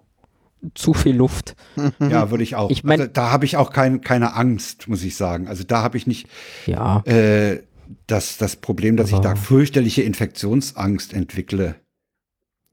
zu 0.74 0.94
viel 0.94 1.16
Luft. 1.16 1.56
ja, 2.00 2.32
würde 2.32 2.44
ich 2.44 2.56
auch. 2.56 2.70
Ich 2.72 2.84
mein- 2.84 3.00
also, 3.00 3.12
da 3.14 3.32
habe 3.32 3.46
ich 3.46 3.58
auch 3.58 3.72
kein, 3.72 4.02
keine 4.02 4.34
Angst, 4.36 4.88
muss 4.88 5.04
ich 5.04 5.16
sagen. 5.16 5.48
Also 5.48 5.64
da 5.64 5.84
habe 5.84 5.98
ich 5.98 6.08
nicht 6.08 6.28
Ja. 6.66 7.02
äh, 7.06 7.62
das, 8.08 8.38
das 8.38 8.56
Problem, 8.56 8.98
dass 8.98 9.12
ich 9.12 9.20
da 9.20 9.32
Aber- 9.32 9.40
fürchterliche 9.40 10.02
Infektionsangst 10.02 11.14
entwickle. 11.14 11.76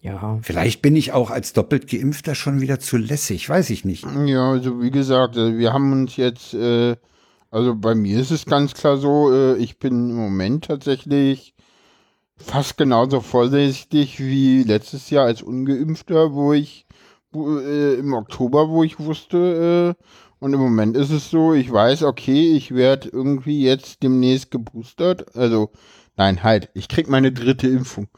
Ja. 0.00 0.38
Vielleicht 0.42 0.82
bin 0.82 0.96
ich 0.96 1.12
auch 1.12 1.30
als 1.30 1.52
doppelt 1.52 1.88
Geimpfter 1.88 2.34
schon 2.34 2.60
wieder 2.60 2.80
zu 2.80 2.96
lässig, 2.96 3.48
weiß 3.48 3.70
ich 3.70 3.84
nicht. 3.84 4.04
Ja, 4.26 4.50
also 4.50 4.82
wie 4.82 4.90
gesagt, 4.90 5.36
äh, 5.36 5.56
wir 5.58 5.72
haben 5.72 5.92
uns 5.92 6.16
jetzt, 6.16 6.54
äh, 6.54 6.96
also 7.52 7.76
bei 7.76 7.94
mir 7.94 8.18
ist 8.18 8.30
es 8.32 8.44
ganz 8.46 8.74
klar 8.74 8.96
so, 8.96 9.32
äh, 9.32 9.56
ich 9.58 9.78
bin 9.78 10.10
im 10.10 10.16
Moment 10.16 10.64
tatsächlich 10.64 11.54
fast 12.36 12.76
genauso 12.78 13.20
vorsichtig 13.20 14.18
wie 14.18 14.64
letztes 14.64 15.10
Jahr 15.10 15.26
als 15.26 15.40
Ungeimpfter, 15.42 16.32
wo 16.32 16.52
ich 16.52 16.84
äh, 17.34 17.94
im 17.94 18.12
Oktober, 18.14 18.68
wo 18.68 18.82
ich 18.84 18.98
wusste, 19.00 19.94
äh, 19.98 20.04
und 20.40 20.52
im 20.54 20.60
Moment 20.60 20.96
ist 20.96 21.10
es 21.10 21.30
so, 21.30 21.54
ich 21.54 21.70
weiß, 21.72 22.02
okay, 22.02 22.52
ich 22.56 22.74
werde 22.74 23.08
irgendwie 23.12 23.62
jetzt 23.62 24.02
demnächst 24.02 24.50
geboostert. 24.50 25.36
Also, 25.36 25.70
nein, 26.16 26.42
halt, 26.42 26.68
ich 26.74 26.88
krieg 26.88 27.08
meine 27.08 27.30
dritte 27.30 27.68
Impfung. 27.68 28.08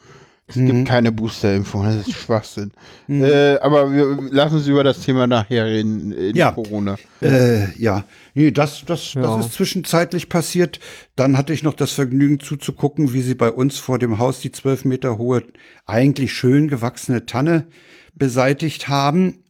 Es 0.46 0.56
Mhm. 0.56 0.66
gibt 0.66 0.88
keine 0.88 1.10
Boosterimpfung, 1.10 1.84
das 1.84 2.06
ist 2.06 2.12
Schwachsinn. 2.12 2.72
Äh, 3.08 3.56
aber 3.60 3.90
wir 3.92 4.18
lassen 4.30 4.56
uns 4.56 4.66
über 4.66 4.84
das 4.84 5.00
Thema 5.00 5.26
nachher 5.26 5.64
reden, 5.64 6.12
in 6.12 6.36
Ja. 6.36 6.52
Corona. 6.52 6.96
Äh, 7.22 7.72
ja, 7.78 8.04
nee, 8.34 8.50
das, 8.50 8.84
das, 8.86 9.14
Ja. 9.14 9.22
das 9.22 9.46
ist 9.46 9.54
zwischenzeitlich 9.54 10.28
passiert. 10.28 10.80
Dann 11.16 11.38
hatte 11.38 11.54
ich 11.54 11.62
noch 11.62 11.72
das 11.72 11.92
Vergnügen 11.92 12.40
zuzugucken, 12.40 13.14
wie 13.14 13.22
sie 13.22 13.34
bei 13.34 13.50
uns 13.50 13.78
vor 13.78 13.98
dem 13.98 14.18
Haus 14.18 14.40
die 14.40 14.52
zwölf 14.52 14.84
Meter 14.84 15.16
hohe, 15.16 15.42
eigentlich 15.86 16.34
schön 16.34 16.68
gewachsene 16.68 17.24
Tanne 17.24 17.66
beseitigt 18.14 18.88
haben. 18.88 19.40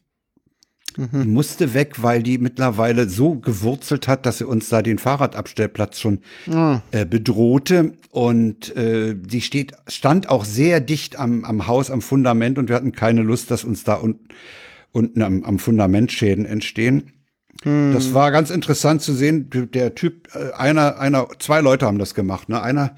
Die 0.97 1.27
musste 1.27 1.73
weg, 1.73 2.01
weil 2.03 2.23
die 2.23 2.37
mittlerweile 2.37 3.09
so 3.09 3.35
gewurzelt 3.35 4.07
hat, 4.07 4.25
dass 4.25 4.37
sie 4.37 4.47
uns 4.47 4.69
da 4.69 4.81
den 4.81 4.97
Fahrradabstellplatz 4.97 5.99
schon 5.99 6.21
äh, 6.91 7.05
bedrohte. 7.05 7.97
Und 8.11 8.73
äh, 8.77 9.13
die 9.13 9.41
steht, 9.41 9.73
stand 9.89 10.29
auch 10.29 10.45
sehr 10.45 10.79
dicht 10.79 11.19
am, 11.19 11.43
am 11.43 11.67
Haus, 11.67 11.91
am 11.91 12.01
Fundament 12.01 12.57
und 12.57 12.69
wir 12.69 12.77
hatten 12.77 12.93
keine 12.93 13.23
Lust, 13.23 13.51
dass 13.51 13.65
uns 13.65 13.83
da 13.83 13.95
un, 13.95 14.19
unten 14.93 15.21
am, 15.21 15.43
am 15.43 15.59
Fundament 15.59 16.13
Schäden 16.13 16.45
entstehen. 16.45 17.11
Das 17.63 18.13
war 18.13 18.31
ganz 18.31 18.51
interessant 18.51 19.01
zu 19.01 19.13
sehen. 19.13 19.49
Der 19.73 19.95
Typ, 19.95 20.27
äh, 20.35 20.51
einer, 20.53 20.99
einer, 20.99 21.27
zwei 21.39 21.61
Leute 21.61 21.85
haben 21.87 21.97
das 21.97 22.13
gemacht. 22.13 22.49
Ne? 22.49 22.61
Einer 22.61 22.95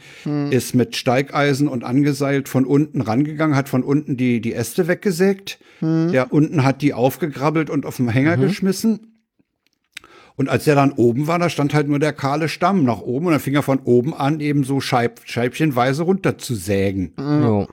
ist 0.50 0.76
mit 0.76 0.96
Steigeisen 0.96 1.67
und 1.67 1.84
angeseilt 1.84 2.50
von 2.50 2.65
unten 2.65 3.02
rangegangen, 3.02 3.56
hat 3.56 3.70
von 3.70 3.84
unten 3.84 4.17
die, 4.17 4.41
die 4.41 4.54
Äste 4.54 4.88
weggesägt. 4.88 5.60
Der 5.80 6.34
unten 6.34 6.63
hat 6.63 6.82
die 6.82 6.93
aufgegrabbelt 6.93 7.70
und 7.70 7.86
auf 7.86 7.98
den 7.98 8.10
Hänger 8.10 8.36
geschmissen. 8.48 9.22
Und 10.36 10.50
als 10.50 10.67
er 10.67 10.76
dann 10.76 10.91
oben 10.91 11.28
war, 11.28 11.39
da 11.39 11.50
stand 11.50 11.74
halt 11.74 11.88
nur 11.88 12.00
der 12.00 12.13
kahle 12.13 12.50
Stamm 12.50 12.84
nach 12.84 13.00
oben 13.00 13.28
und 13.28 13.32
dann 13.32 13.41
fing 13.41 13.56
er 13.56 13.63
von 13.63 13.80
oben 13.80 14.13
an, 14.13 14.39
eben 14.39 14.63
so 14.63 14.82
Scheib, 14.82 15.22
scheibchenweise 15.26 16.04
runter 16.04 16.38
zu 16.38 16.56
sägen. 16.56 17.13
Jo. 17.17 17.67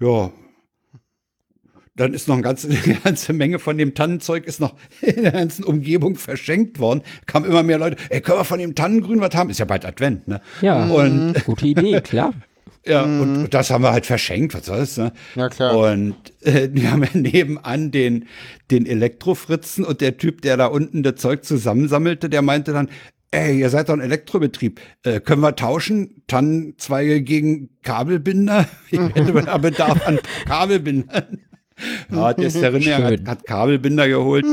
Ja. 0.00 0.30
Dann 1.96 2.12
ist 2.14 2.28
noch 2.28 2.34
eine 2.34 2.42
ganze, 2.42 2.68
eine 2.84 2.94
ganze 3.02 3.32
Menge 3.32 3.58
von 3.58 3.78
dem 3.78 3.94
Tannenzeug 3.94 4.46
ist 4.46 4.60
noch 4.60 4.74
in 5.00 5.22
der 5.22 5.32
ganzen 5.32 5.64
Umgebung 5.64 6.16
verschenkt 6.16 6.78
worden. 6.78 7.02
Kamen 7.26 7.46
immer 7.46 7.62
mehr 7.62 7.78
Leute, 7.78 7.96
ey, 8.10 8.20
können 8.20 8.38
wir 8.38 8.44
von 8.44 8.58
dem 8.58 8.74
Tannengrün 8.74 9.20
was 9.20 9.34
haben? 9.34 9.50
Ist 9.50 9.58
ja 9.58 9.64
bald 9.64 9.84
Advent, 9.84 10.28
ne? 10.28 10.40
Ja. 10.60 10.86
Und, 10.86 11.34
Gute 11.44 11.66
Idee, 11.66 12.00
klar. 12.04 12.34
ja, 12.86 13.02
und, 13.02 13.20
und 13.20 13.54
das 13.54 13.70
haben 13.70 13.82
wir 13.82 13.92
halt 13.92 14.06
verschenkt, 14.06 14.54
was 14.54 14.66
soll's, 14.66 14.96
ne? 14.96 15.12
Ja, 15.34 15.48
klar. 15.48 15.76
Und 15.76 16.16
äh, 16.42 16.68
wir 16.72 16.92
haben 16.92 17.02
ja 17.02 17.10
nebenan 17.14 17.90
den, 17.90 18.26
den 18.70 18.86
Elektrofritzen 18.86 19.84
und 19.84 20.00
der 20.00 20.18
Typ, 20.18 20.42
der 20.42 20.56
da 20.56 20.66
unten 20.66 21.02
das 21.02 21.16
Zeug 21.16 21.44
zusammensammelte, 21.44 22.28
der 22.28 22.42
meinte 22.42 22.72
dann, 22.72 22.88
ey, 23.30 23.58
ihr 23.58 23.70
seid 23.70 23.88
doch 23.88 23.94
ein 23.94 24.00
Elektrobetrieb. 24.00 24.80
Äh, 25.02 25.20
können 25.20 25.42
wir 25.42 25.56
tauschen? 25.56 26.22
Tannenzweige 26.26 27.22
gegen 27.22 27.70
Kabelbinder? 27.82 28.66
Ich 28.90 28.98
hätte 28.98 29.32
mal 29.32 29.58
Bedarf 29.58 30.06
an 30.06 30.18
Kabelbindern. 30.46 31.40
Ja, 32.10 32.32
der 32.32 32.46
ist 32.46 32.60
der 32.60 32.72
Rinne, 32.72 32.96
hat, 32.96 33.26
hat 33.26 33.46
Kabelbinder 33.46 34.08
geholt. 34.08 34.46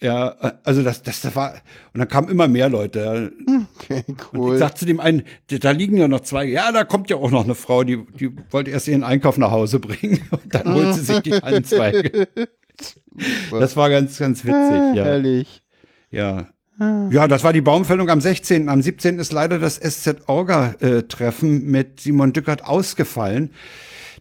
Ja, 0.00 0.28
also 0.64 0.82
das, 0.82 1.02
das, 1.02 1.20
das 1.20 1.36
war, 1.36 1.52
und 1.92 1.98
dann 1.98 2.08
kamen 2.08 2.28
immer 2.30 2.48
mehr 2.48 2.70
Leute. 2.70 3.32
Okay, 3.76 4.04
Und 4.06 4.26
cool. 4.34 4.54
ich 4.54 4.60
sag 4.60 4.78
zu 4.78 4.86
dem 4.86 5.00
einen, 5.00 5.24
da 5.48 5.70
liegen 5.70 5.96
ja 5.98 6.08
noch 6.08 6.20
zwei. 6.20 6.44
Ja, 6.44 6.72
da 6.72 6.84
kommt 6.84 7.10
ja 7.10 7.16
auch 7.16 7.30
noch 7.30 7.44
eine 7.44 7.54
Frau, 7.54 7.84
die, 7.84 8.04
die 8.18 8.30
wollte 8.50 8.70
erst 8.70 8.88
ihren 8.88 9.04
Einkauf 9.04 9.36
nach 9.36 9.50
Hause 9.50 9.80
bringen. 9.80 10.20
Und 10.30 10.54
dann 10.54 10.72
holt 10.72 10.94
sie 10.94 11.02
sich 11.02 11.20
die 11.20 11.30
Tannenzweige. 11.40 12.28
Das 13.50 13.76
war 13.76 13.90
ganz, 13.90 14.18
ganz 14.18 14.44
witzig, 14.44 14.96
ja. 14.96 15.04
Herrlich. 15.04 15.62
Ja. 16.10 16.48
Ja, 17.10 17.28
das 17.28 17.44
war 17.44 17.52
die 17.52 17.60
Baumfällung 17.60 18.08
am 18.08 18.22
16. 18.22 18.70
Am 18.70 18.80
17. 18.80 19.18
ist 19.18 19.32
leider 19.32 19.58
das 19.58 19.78
SZ-Orga-Treffen 19.78 21.66
mit 21.66 22.00
Simon 22.00 22.32
Dückert 22.32 22.64
ausgefallen. 22.64 23.50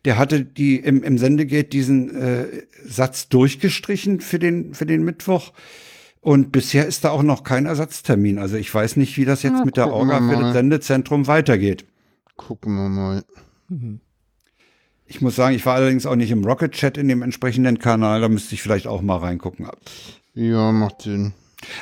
Der 0.05 0.17
hatte 0.17 0.43
die 0.43 0.77
im, 0.77 1.03
im 1.03 1.17
Sendegate 1.17 1.69
diesen 1.69 2.15
äh, 2.15 2.45
Satz 2.85 3.29
durchgestrichen 3.29 4.21
für 4.21 4.39
den, 4.39 4.73
für 4.73 4.85
den 4.85 5.03
Mittwoch. 5.03 5.51
Und 6.21 6.51
bisher 6.51 6.85
ist 6.85 7.03
da 7.03 7.12
auch 7.12 7.23
noch 7.23 7.43
kein 7.43 7.65
Ersatztermin. 7.65 8.39
Also 8.39 8.57
ich 8.57 8.73
weiß 8.73 8.97
nicht, 8.97 9.17
wie 9.17 9.25
das 9.25 9.43
jetzt 9.43 9.59
Na, 9.59 9.65
mit 9.65 9.77
der 9.77 9.91
Orga 9.91 10.19
für 10.27 10.41
das 10.41 10.53
Sendezentrum 10.53 11.27
weitergeht. 11.27 11.85
Gucken 12.35 12.75
wir 12.75 12.89
mal. 12.89 13.23
Ich 15.05 15.21
muss 15.21 15.35
sagen, 15.35 15.55
ich 15.55 15.65
war 15.65 15.75
allerdings 15.75 16.05
auch 16.05 16.15
nicht 16.15 16.31
im 16.31 16.43
Rocket 16.43 16.71
Chat 16.71 16.97
in 16.97 17.07
dem 17.07 17.21
entsprechenden 17.21 17.79
Kanal. 17.79 18.21
Da 18.21 18.29
müsste 18.29 18.53
ich 18.55 18.62
vielleicht 18.62 18.88
auch 18.88 19.01
mal 19.01 19.17
reingucken. 19.17 19.67
Ja, 20.33 20.71
macht 20.71 21.03
Sinn. 21.03 21.33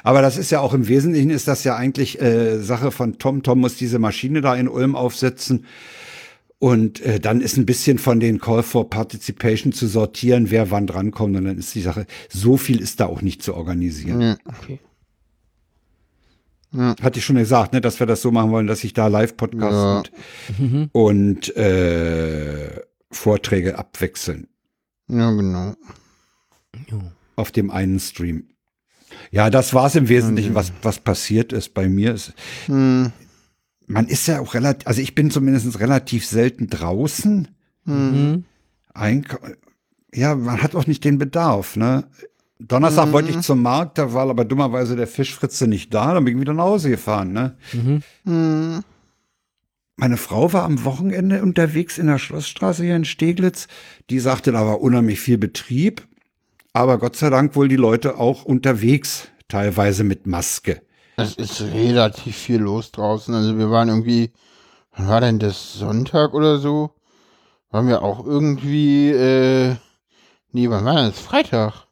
Aber 0.03 0.21
das 0.21 0.37
ist 0.37 0.51
ja 0.51 0.59
auch 0.59 0.73
im 0.73 0.87
Wesentlichen 0.87 1.29
ist 1.29 1.47
das 1.47 1.63
ja 1.63 1.75
eigentlich 1.75 2.21
äh, 2.21 2.59
Sache 2.59 2.91
von 2.91 3.19
Tom. 3.19 3.43
Tom 3.43 3.59
muss 3.59 3.75
diese 3.75 3.99
Maschine 3.99 4.41
da 4.41 4.55
in 4.55 4.67
Ulm 4.67 4.95
aufsetzen. 4.95 5.65
Und 6.59 7.01
äh, 7.01 7.19
dann 7.19 7.41
ist 7.41 7.57
ein 7.57 7.67
bisschen 7.67 7.99
von 7.99 8.19
den 8.19 8.39
Call 8.39 8.63
for 8.63 8.89
Participation 8.89 9.73
zu 9.73 9.85
sortieren, 9.87 10.49
wer 10.49 10.71
wann 10.71 10.87
drankommt. 10.87 11.35
Und 11.35 11.45
dann 11.45 11.57
ist 11.57 11.75
die 11.75 11.81
Sache, 11.81 12.07
so 12.29 12.57
viel 12.57 12.81
ist 12.81 12.99
da 12.99 13.05
auch 13.05 13.21
nicht 13.21 13.43
zu 13.43 13.53
organisieren. 13.53 14.21
Ja. 14.21 14.37
Okay. 14.45 14.79
Hatte 17.01 17.19
ich 17.19 17.25
schon 17.25 17.37
gesagt, 17.37 17.73
ne, 17.73 17.81
dass 17.81 17.99
wir 17.99 18.07
das 18.07 18.21
so 18.21 18.29
machen 18.31 18.51
wollen, 18.51 18.67
dass 18.67 18.83
ich 18.83 18.93
da 18.93 19.07
Live-Podcasts 19.07 20.11
Ja. 20.59 20.59
und, 20.59 20.89
und 20.91 21.55
äh, 21.55 22.81
Vorträge 23.09 23.79
abwechseln 23.79 24.47
ja, 25.07 25.31
genau. 25.31 25.75
auf 27.37 27.51
dem 27.51 27.71
einen 27.71 27.99
Stream. 27.99 28.49
Ja, 29.31 29.49
das 29.49 29.73
war's 29.73 29.95
im 29.95 30.09
Wesentlichen, 30.09 30.55
was, 30.55 30.73
was 30.81 30.99
passiert 30.99 31.53
ist 31.53 31.73
bei 31.73 31.87
mir. 31.87 32.13
Ist, 32.13 32.33
Hm. 32.65 33.11
Man 33.87 34.07
ist 34.07 34.27
ja 34.27 34.39
auch 34.39 34.53
relativ, 34.53 34.87
also 34.87 35.01
ich 35.01 35.15
bin 35.15 35.31
zumindest 35.31 35.79
relativ 35.79 36.25
selten 36.25 36.67
draußen. 36.67 37.47
Mhm. 37.85 38.45
Eink 38.93 39.39
ja, 40.13 40.35
man 40.35 40.61
hat 40.61 40.75
auch 40.75 40.87
nicht 40.87 41.03
den 41.03 41.17
Bedarf, 41.17 41.75
ne? 41.75 42.05
Donnerstag 42.59 43.11
wollte 43.11 43.29
ich 43.29 43.41
zum 43.41 43.61
Markt, 43.61 43.99
da 43.99 44.13
war 44.13 44.27
aber 44.27 44.43
dummerweise 44.43 44.95
der 44.95 45.05
Fischfritze 45.05 45.67
nicht 45.67 45.93
da, 45.93 46.13
dann 46.13 46.25
bin 46.25 46.35
ich 46.35 46.41
wieder 46.41 46.53
nach 46.53 46.63
Hause 46.63 46.89
gefahren, 46.89 47.31
ne? 47.31 47.55
Mhm. 47.71 48.01
Hm. 48.25 48.83
Meine 49.95 50.17
Frau 50.17 50.53
war 50.53 50.63
am 50.63 50.83
Wochenende 50.83 51.41
unterwegs 51.41 51.97
in 51.97 52.07
der 52.07 52.19
Schlossstraße 52.19 52.83
hier 52.83 52.95
in 52.95 53.05
Steglitz. 53.05 53.67
Die 54.11 54.19
sagte, 54.19 54.51
da 54.51 54.65
war 54.65 54.81
unheimlich 54.81 55.19
viel 55.19 55.39
Betrieb. 55.39 56.07
Aber 56.71 56.99
Gott 56.99 57.15
sei 57.15 57.31
Dank 57.31 57.55
wohl 57.55 57.67
die 57.67 57.77
Leute 57.77 58.17
auch 58.17 58.45
unterwegs, 58.45 59.27
teilweise 59.47 60.03
mit 60.03 60.27
Maske. 60.27 60.81
Es 61.19 61.33
ist 61.33 61.61
relativ 61.61 62.37
viel 62.37 62.59
los 62.59 62.91
draußen. 62.91 63.33
Also 63.33 63.57
wir 63.57 63.71
waren 63.71 63.89
irgendwie, 63.89 64.31
wann 64.95 65.07
war 65.07 65.19
denn 65.19 65.39
das 65.39 65.73
Sonntag 65.73 66.35
oder 66.35 66.59
so? 66.59 66.91
Waren 67.71 67.87
wir 67.87 68.03
auch 68.03 68.23
irgendwie, 68.23 69.09
äh, 69.09 69.75
nee, 70.51 70.69
wann 70.69 70.85
war 70.85 70.95
denn 70.95 71.07
das? 71.07 71.19
Freitag. 71.19 71.87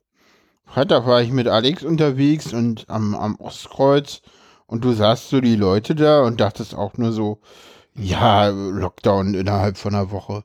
Freitag 0.63 1.07
war 1.07 1.21
ich 1.23 1.31
mit 1.31 1.47
Alex 1.47 1.83
unterwegs 1.83 2.53
und 2.53 2.87
am, 2.87 3.15
am 3.15 3.35
Ostkreuz 3.37 4.21
und 4.67 4.85
du 4.85 4.93
sahst 4.93 5.29
so 5.29 5.41
die 5.41 5.55
Leute 5.55 5.95
da 5.95 6.21
und 6.21 6.39
dachtest 6.39 6.75
auch 6.75 6.97
nur 6.97 7.11
so, 7.11 7.39
ja, 7.95 8.49
Lockdown 8.49 9.33
innerhalb 9.33 9.77
von 9.77 9.95
einer 9.95 10.11
Woche. 10.11 10.43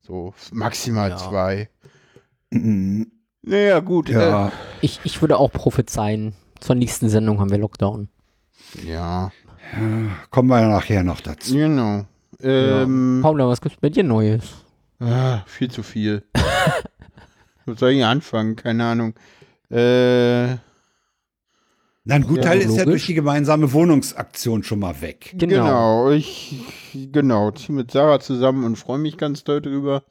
So 0.00 0.32
maximal 0.50 1.10
Ja. 1.10 1.16
zwei. 1.18 1.68
Mhm. 2.50 3.12
Naja, 3.42 3.80
gut. 3.80 4.08
Ich, 4.80 5.00
ich 5.04 5.20
würde 5.20 5.36
auch 5.38 5.52
prophezeien. 5.52 6.34
Zur 6.60 6.76
nächsten 6.76 7.10
Sendung 7.10 7.40
haben 7.40 7.50
wir 7.50 7.58
Lockdown. 7.58 8.08
Ja. 8.82 9.30
Kommen 10.30 10.48
wir 10.48 10.60
nachher 10.68 11.02
noch 11.02 11.20
dazu. 11.20 11.54
Genau. 11.54 12.04
Ähm, 12.42 13.20
Paula, 13.22 13.48
was 13.48 13.60
gibt's 13.60 13.78
bei 13.80 13.90
dir 13.90 14.04
Neues? 14.04 14.42
ah, 15.00 15.42
viel 15.46 15.70
zu 15.70 15.82
viel. 15.82 16.22
Wo 17.66 17.74
soll 17.74 17.92
ich 17.92 18.04
anfangen? 18.04 18.56
Keine 18.56 18.84
Ahnung. 18.84 19.14
Äh, 19.70 20.54
Na, 22.04 22.14
ein 22.14 22.26
Gutteil 22.26 22.60
ist 22.60 22.76
ja 22.76 22.84
durch 22.84 23.06
die 23.06 23.14
gemeinsame 23.14 23.72
Wohnungsaktion 23.72 24.62
schon 24.62 24.80
mal 24.80 25.00
weg. 25.00 25.34
Genau. 25.34 25.64
Genau, 25.64 26.10
ich 26.10 26.60
genau, 27.12 27.50
ziehe 27.52 27.74
mit 27.74 27.90
Sarah 27.90 28.20
zusammen 28.20 28.64
und 28.64 28.76
freue 28.76 28.98
mich 28.98 29.16
ganz 29.16 29.44
doll 29.44 29.62
drüber. 29.62 30.02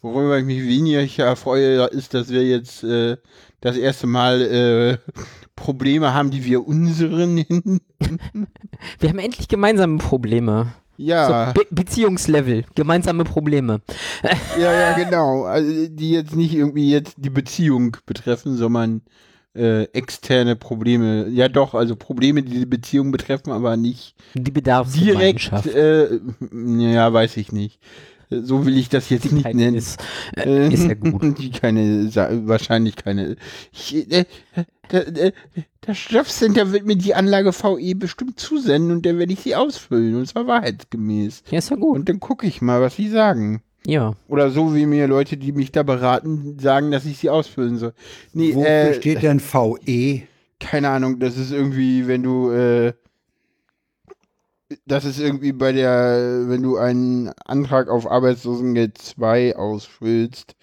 Worüber 0.00 0.38
ich 0.38 0.46
mich 0.46 0.62
weniger 0.62 1.36
freue, 1.36 1.84
ist, 1.88 2.14
dass 2.14 2.30
wir 2.30 2.42
jetzt 2.42 2.82
äh, 2.82 3.18
das 3.60 3.76
erste 3.76 4.06
Mal 4.06 4.40
äh, 4.40 5.12
Probleme 5.60 6.14
haben, 6.14 6.30
die 6.30 6.44
wir 6.44 6.66
unseren 6.66 7.34
nennen. 7.34 7.80
Wir 8.98 9.08
haben 9.10 9.18
endlich 9.18 9.46
gemeinsame 9.48 9.98
Probleme. 9.98 10.72
Ja, 10.96 11.48
So, 11.48 11.60
Be 11.60 11.66
Beziehungslevel, 11.70 12.64
gemeinsame 12.74 13.24
Probleme. 13.24 13.80
ja, 14.58 14.72
ja, 14.72 14.92
genau. 14.92 15.44
Also, 15.44 15.86
die 15.88 16.10
jetzt 16.10 16.34
nicht 16.34 16.54
irgendwie 16.54 16.90
jetzt 16.90 17.14
die 17.18 17.30
Beziehung 17.30 17.96
betreffen, 18.06 18.56
sondern 18.56 19.02
äh, 19.54 19.84
externe 19.92 20.56
Probleme. 20.56 21.28
Ja, 21.28 21.48
doch, 21.48 21.74
also 21.74 21.96
Probleme, 21.96 22.42
die 22.42 22.58
die 22.58 22.66
Beziehung 22.66 23.12
betreffen, 23.12 23.50
aber 23.52 23.76
nicht 23.76 24.14
Die 24.34 24.44
direkt, 24.44 24.54
Bedarfsgemeinschaft. 24.54 25.66
äh, 25.66 26.20
ja, 26.92 27.12
weiß 27.12 27.36
ich 27.38 27.50
nicht. 27.52 27.80
So 28.30 28.64
will 28.64 28.76
ich 28.78 28.88
das 28.88 29.10
jetzt 29.10 29.24
Die 29.30 29.34
nicht 29.34 29.52
nennen. 29.54 29.74
ist, 29.74 30.00
äh, 30.36 30.68
ist 30.72 30.84
ja 30.86 30.94
gut. 30.94 31.38
Die 31.38 31.50
keine, 31.50 32.08
wahrscheinlich 32.46 32.94
keine. 32.96 33.36
Ich, 33.72 33.96
äh, 34.12 34.24
der, 34.92 35.10
der, 35.10 35.32
das 35.80 35.98
Stoffcenter 35.98 36.72
wird 36.72 36.86
mir 36.86 36.96
die 36.96 37.14
Anlage 37.14 37.52
VE 37.52 37.94
bestimmt 37.94 38.38
zusenden 38.38 38.92
und 38.92 39.06
dann 39.06 39.18
werde 39.18 39.32
ich 39.32 39.40
sie 39.40 39.54
ausfüllen 39.56 40.16
und 40.16 40.26
zwar 40.26 40.46
wahrheitsgemäß. 40.46 41.42
Ja, 41.50 41.58
ist 41.58 41.70
ja 41.70 41.76
gut. 41.76 41.96
Und 41.96 42.08
dann 42.08 42.20
gucke 42.20 42.46
ich 42.46 42.60
mal, 42.62 42.80
was 42.80 42.96
sie 42.96 43.08
sagen. 43.08 43.62
Ja. 43.86 44.14
Oder 44.28 44.50
so 44.50 44.74
wie 44.74 44.86
mir 44.86 45.06
Leute, 45.06 45.36
die 45.36 45.52
mich 45.52 45.72
da 45.72 45.82
beraten, 45.82 46.58
sagen, 46.58 46.90
dass 46.90 47.06
ich 47.06 47.18
sie 47.18 47.30
ausfüllen 47.30 47.78
soll. 47.78 47.94
Nee, 48.34 48.54
Wofür 48.54 48.68
äh, 48.68 48.94
steht 48.94 49.22
denn 49.22 49.40
VE? 49.40 50.22
keine 50.60 50.90
Ahnung, 50.90 51.18
das 51.18 51.36
ist 51.36 51.50
irgendwie, 51.50 52.06
wenn 52.06 52.22
du, 52.22 52.50
äh, 52.52 52.92
das 54.86 55.04
ist 55.04 55.18
irgendwie 55.18 55.52
bei 55.52 55.72
der, 55.72 56.44
wenn 56.46 56.62
du 56.62 56.76
einen 56.76 57.30
Antrag 57.44 57.88
auf 57.88 58.08
Arbeitslosengeld 58.08 58.96
2 58.98 59.56
ausfüllst, 59.56 60.54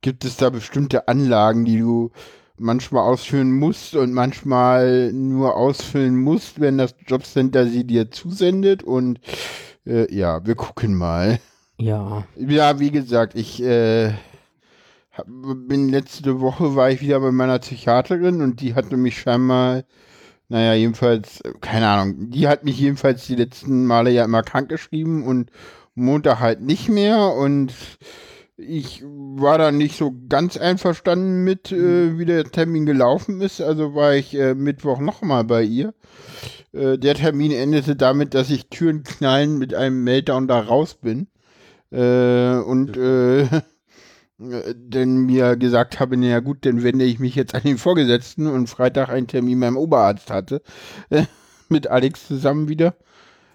gibt 0.00 0.24
es 0.24 0.36
da 0.36 0.50
bestimmte 0.50 1.06
Anlagen, 1.06 1.64
die 1.64 1.78
du 1.78 2.10
manchmal 2.58 3.02
ausfüllen 3.02 3.52
musst 3.52 3.94
und 3.96 4.12
manchmal 4.12 5.12
nur 5.12 5.56
ausfüllen 5.56 6.16
musst, 6.16 6.60
wenn 6.60 6.78
das 6.78 6.94
Jobcenter 7.06 7.66
sie 7.66 7.84
dir 7.84 8.10
zusendet 8.10 8.82
und 8.82 9.20
äh, 9.86 10.12
ja, 10.14 10.46
wir 10.46 10.54
gucken 10.54 10.94
mal. 10.94 11.40
Ja. 11.76 12.24
Ja, 12.36 12.78
wie 12.78 12.90
gesagt, 12.90 13.34
ich 13.34 13.62
äh, 13.62 14.12
hab, 15.12 15.26
bin 15.26 15.88
letzte 15.88 16.40
Woche 16.40 16.76
war 16.76 16.90
ich 16.90 17.00
wieder 17.00 17.20
bei 17.20 17.32
meiner 17.32 17.58
Psychiaterin 17.58 18.40
und 18.40 18.60
die 18.60 18.74
hatte 18.74 18.96
mich 18.96 19.18
scheinbar, 19.18 19.82
naja, 20.48 20.74
jedenfalls, 20.74 21.42
keine 21.60 21.88
Ahnung, 21.88 22.30
die 22.30 22.46
hat 22.46 22.64
mich 22.64 22.78
jedenfalls 22.78 23.26
die 23.26 23.36
letzten 23.36 23.86
Male 23.86 24.10
ja 24.10 24.24
immer 24.24 24.42
krank 24.42 24.68
geschrieben 24.68 25.24
und 25.24 25.50
Montag 25.94 26.40
halt 26.40 26.60
nicht 26.60 26.88
mehr 26.88 27.32
und 27.32 27.72
ich 28.56 29.02
war 29.04 29.58
da 29.58 29.72
nicht 29.72 29.96
so 29.96 30.14
ganz 30.28 30.56
einverstanden 30.56 31.44
mit, 31.44 31.72
äh, 31.72 32.18
wie 32.18 32.24
der 32.24 32.44
Termin 32.44 32.86
gelaufen 32.86 33.40
ist, 33.40 33.60
also 33.60 33.94
war 33.94 34.14
ich 34.14 34.34
äh, 34.34 34.54
Mittwoch 34.54 35.00
nochmal 35.00 35.44
bei 35.44 35.62
ihr. 35.62 35.94
Äh, 36.72 36.98
der 36.98 37.14
Termin 37.14 37.52
endete 37.52 37.96
damit, 37.96 38.34
dass 38.34 38.50
ich 38.50 38.68
Türen 38.68 39.02
knallen 39.02 39.58
mit 39.58 39.74
einem 39.74 40.04
Meltdown 40.04 40.48
da 40.48 40.60
raus 40.60 40.94
bin. 40.94 41.28
Äh, 41.90 42.56
und 42.58 42.96
äh, 42.96 43.46
denn 44.38 45.18
mir 45.26 45.56
gesagt 45.56 46.00
habe, 46.00 46.16
na 46.16 46.26
ja 46.26 46.40
gut, 46.40 46.66
dann 46.66 46.82
wende 46.82 47.04
ich 47.04 47.18
mich 47.18 47.34
jetzt 47.34 47.54
an 47.54 47.62
den 47.62 47.78
Vorgesetzten 47.78 48.46
und 48.46 48.68
Freitag 48.68 49.08
einen 49.08 49.26
Termin 49.26 49.60
beim 49.60 49.76
Oberarzt 49.76 50.30
hatte. 50.30 50.62
Mit 51.68 51.86
Alex 51.88 52.26
zusammen 52.26 52.68
wieder. 52.68 52.94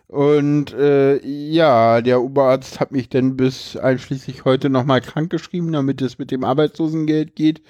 Und 0.09 0.73
äh, 0.73 1.23
ja, 1.23 2.01
der 2.01 2.21
Oberarzt 2.21 2.79
hat 2.79 2.91
mich 2.91 3.09
dann 3.09 3.37
bis 3.37 3.77
einschließlich 3.77 4.43
heute 4.43 4.71
nochmal 4.71 5.01
krank 5.01 5.29
geschrieben, 5.29 5.71
damit 5.71 6.01
es 6.01 6.17
mit 6.17 6.31
dem 6.31 6.43
Arbeitslosengeld 6.43 7.35
geht. 7.35 7.61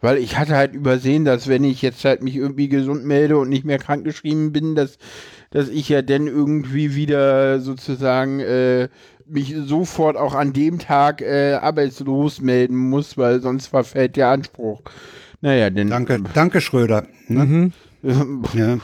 Weil 0.00 0.16
ich 0.16 0.38
hatte 0.38 0.56
halt 0.56 0.74
übersehen, 0.74 1.26
dass 1.26 1.48
wenn 1.48 1.64
ich 1.64 1.82
jetzt 1.82 2.02
halt 2.06 2.22
mich 2.22 2.34
irgendwie 2.34 2.70
gesund 2.70 3.04
melde 3.04 3.36
und 3.36 3.50
nicht 3.50 3.66
mehr 3.66 3.78
krank 3.78 4.04
geschrieben 4.04 4.52
bin, 4.52 4.74
dass, 4.74 4.96
dass 5.50 5.68
ich 5.68 5.90
ja 5.90 6.00
dann 6.00 6.28
irgendwie 6.28 6.94
wieder 6.94 7.60
sozusagen 7.60 8.40
äh, 8.40 8.88
mich 9.26 9.54
sofort 9.66 10.16
auch 10.16 10.34
an 10.34 10.54
dem 10.54 10.78
Tag 10.78 11.20
äh, 11.20 11.58
arbeitslos 11.60 12.40
melden 12.40 12.76
muss, 12.76 13.18
weil 13.18 13.42
sonst 13.42 13.66
verfällt 13.66 14.16
der 14.16 14.28
Anspruch. 14.28 14.80
Naja, 15.42 15.68
denn 15.68 15.90
Danke, 15.90 16.22
danke 16.32 16.62
Schröder. 16.62 17.06
Ne? 17.28 17.44
Mhm. 17.44 17.72
Ja. 18.54 18.78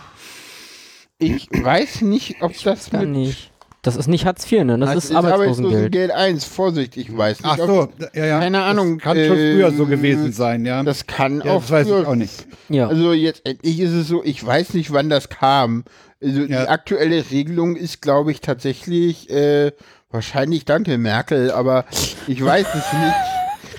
Ich 1.19 1.49
weiß 1.53 2.03
nicht, 2.03 2.37
ob 2.43 2.53
das 2.63 2.91
Dann 2.91 3.13
mit 3.13 3.21
nicht. 3.21 3.51
Das 3.83 3.95
ist 3.97 4.09
nicht 4.09 4.27
Hartz 4.27 4.51
IV, 4.51 4.65
ne? 4.65 4.77
Das, 4.79 4.97
ist 4.97 5.15
Arbeitslosengeld. 5.15 5.55
Arbeitslosengeld 5.55 6.11
1, 6.11 6.45
Vorsicht, 6.45 6.97
ich 6.97 7.17
weiß 7.17 7.43
nicht. 7.43 7.51
Ach 7.51 7.57
so, 7.57 7.89
ja, 8.13 8.27
ja. 8.27 8.39
Keine 8.41 8.63
Ahnung, 8.63 8.99
Das 8.99 9.05
kann 9.05 9.17
schon 9.25 9.39
äh, 9.39 9.53
früher 9.55 9.71
so 9.71 9.87
gewesen 9.87 10.33
sein, 10.33 10.67
ja. 10.67 10.83
Das 10.83 11.07
kann 11.07 11.41
ja, 11.45 11.53
auch 11.53 11.61
das 11.63 11.71
weiß 11.71 11.87
ich 11.87 11.93
auch 12.07 12.15
nicht. 12.17 12.47
Ja. 12.69 12.89
Also 12.89 13.13
jetzt 13.13 13.47
endlich 13.47 13.79
ist 13.79 13.93
es 13.93 14.09
so, 14.09 14.23
ich 14.25 14.45
weiß 14.45 14.75
nicht, 14.75 14.93
wann 14.93 15.09
das 15.09 15.29
kam. 15.29 15.85
Also 16.21 16.41
Ja. 16.41 16.63
die 16.65 16.69
aktuelle 16.69 17.31
Regelung 17.31 17.77
ist, 17.77 18.03
glaube 18.03 18.33
ich, 18.33 18.41
tatsächlich 18.41 19.31
äh, 19.31 19.71
wahrscheinlich 20.11 20.65
danke 20.65 20.99
Merkel, 20.99 21.53
aber 21.53 21.85
ich 22.27 22.45
weiß 22.45 22.67
es 22.75 22.93
nicht. 22.93 23.15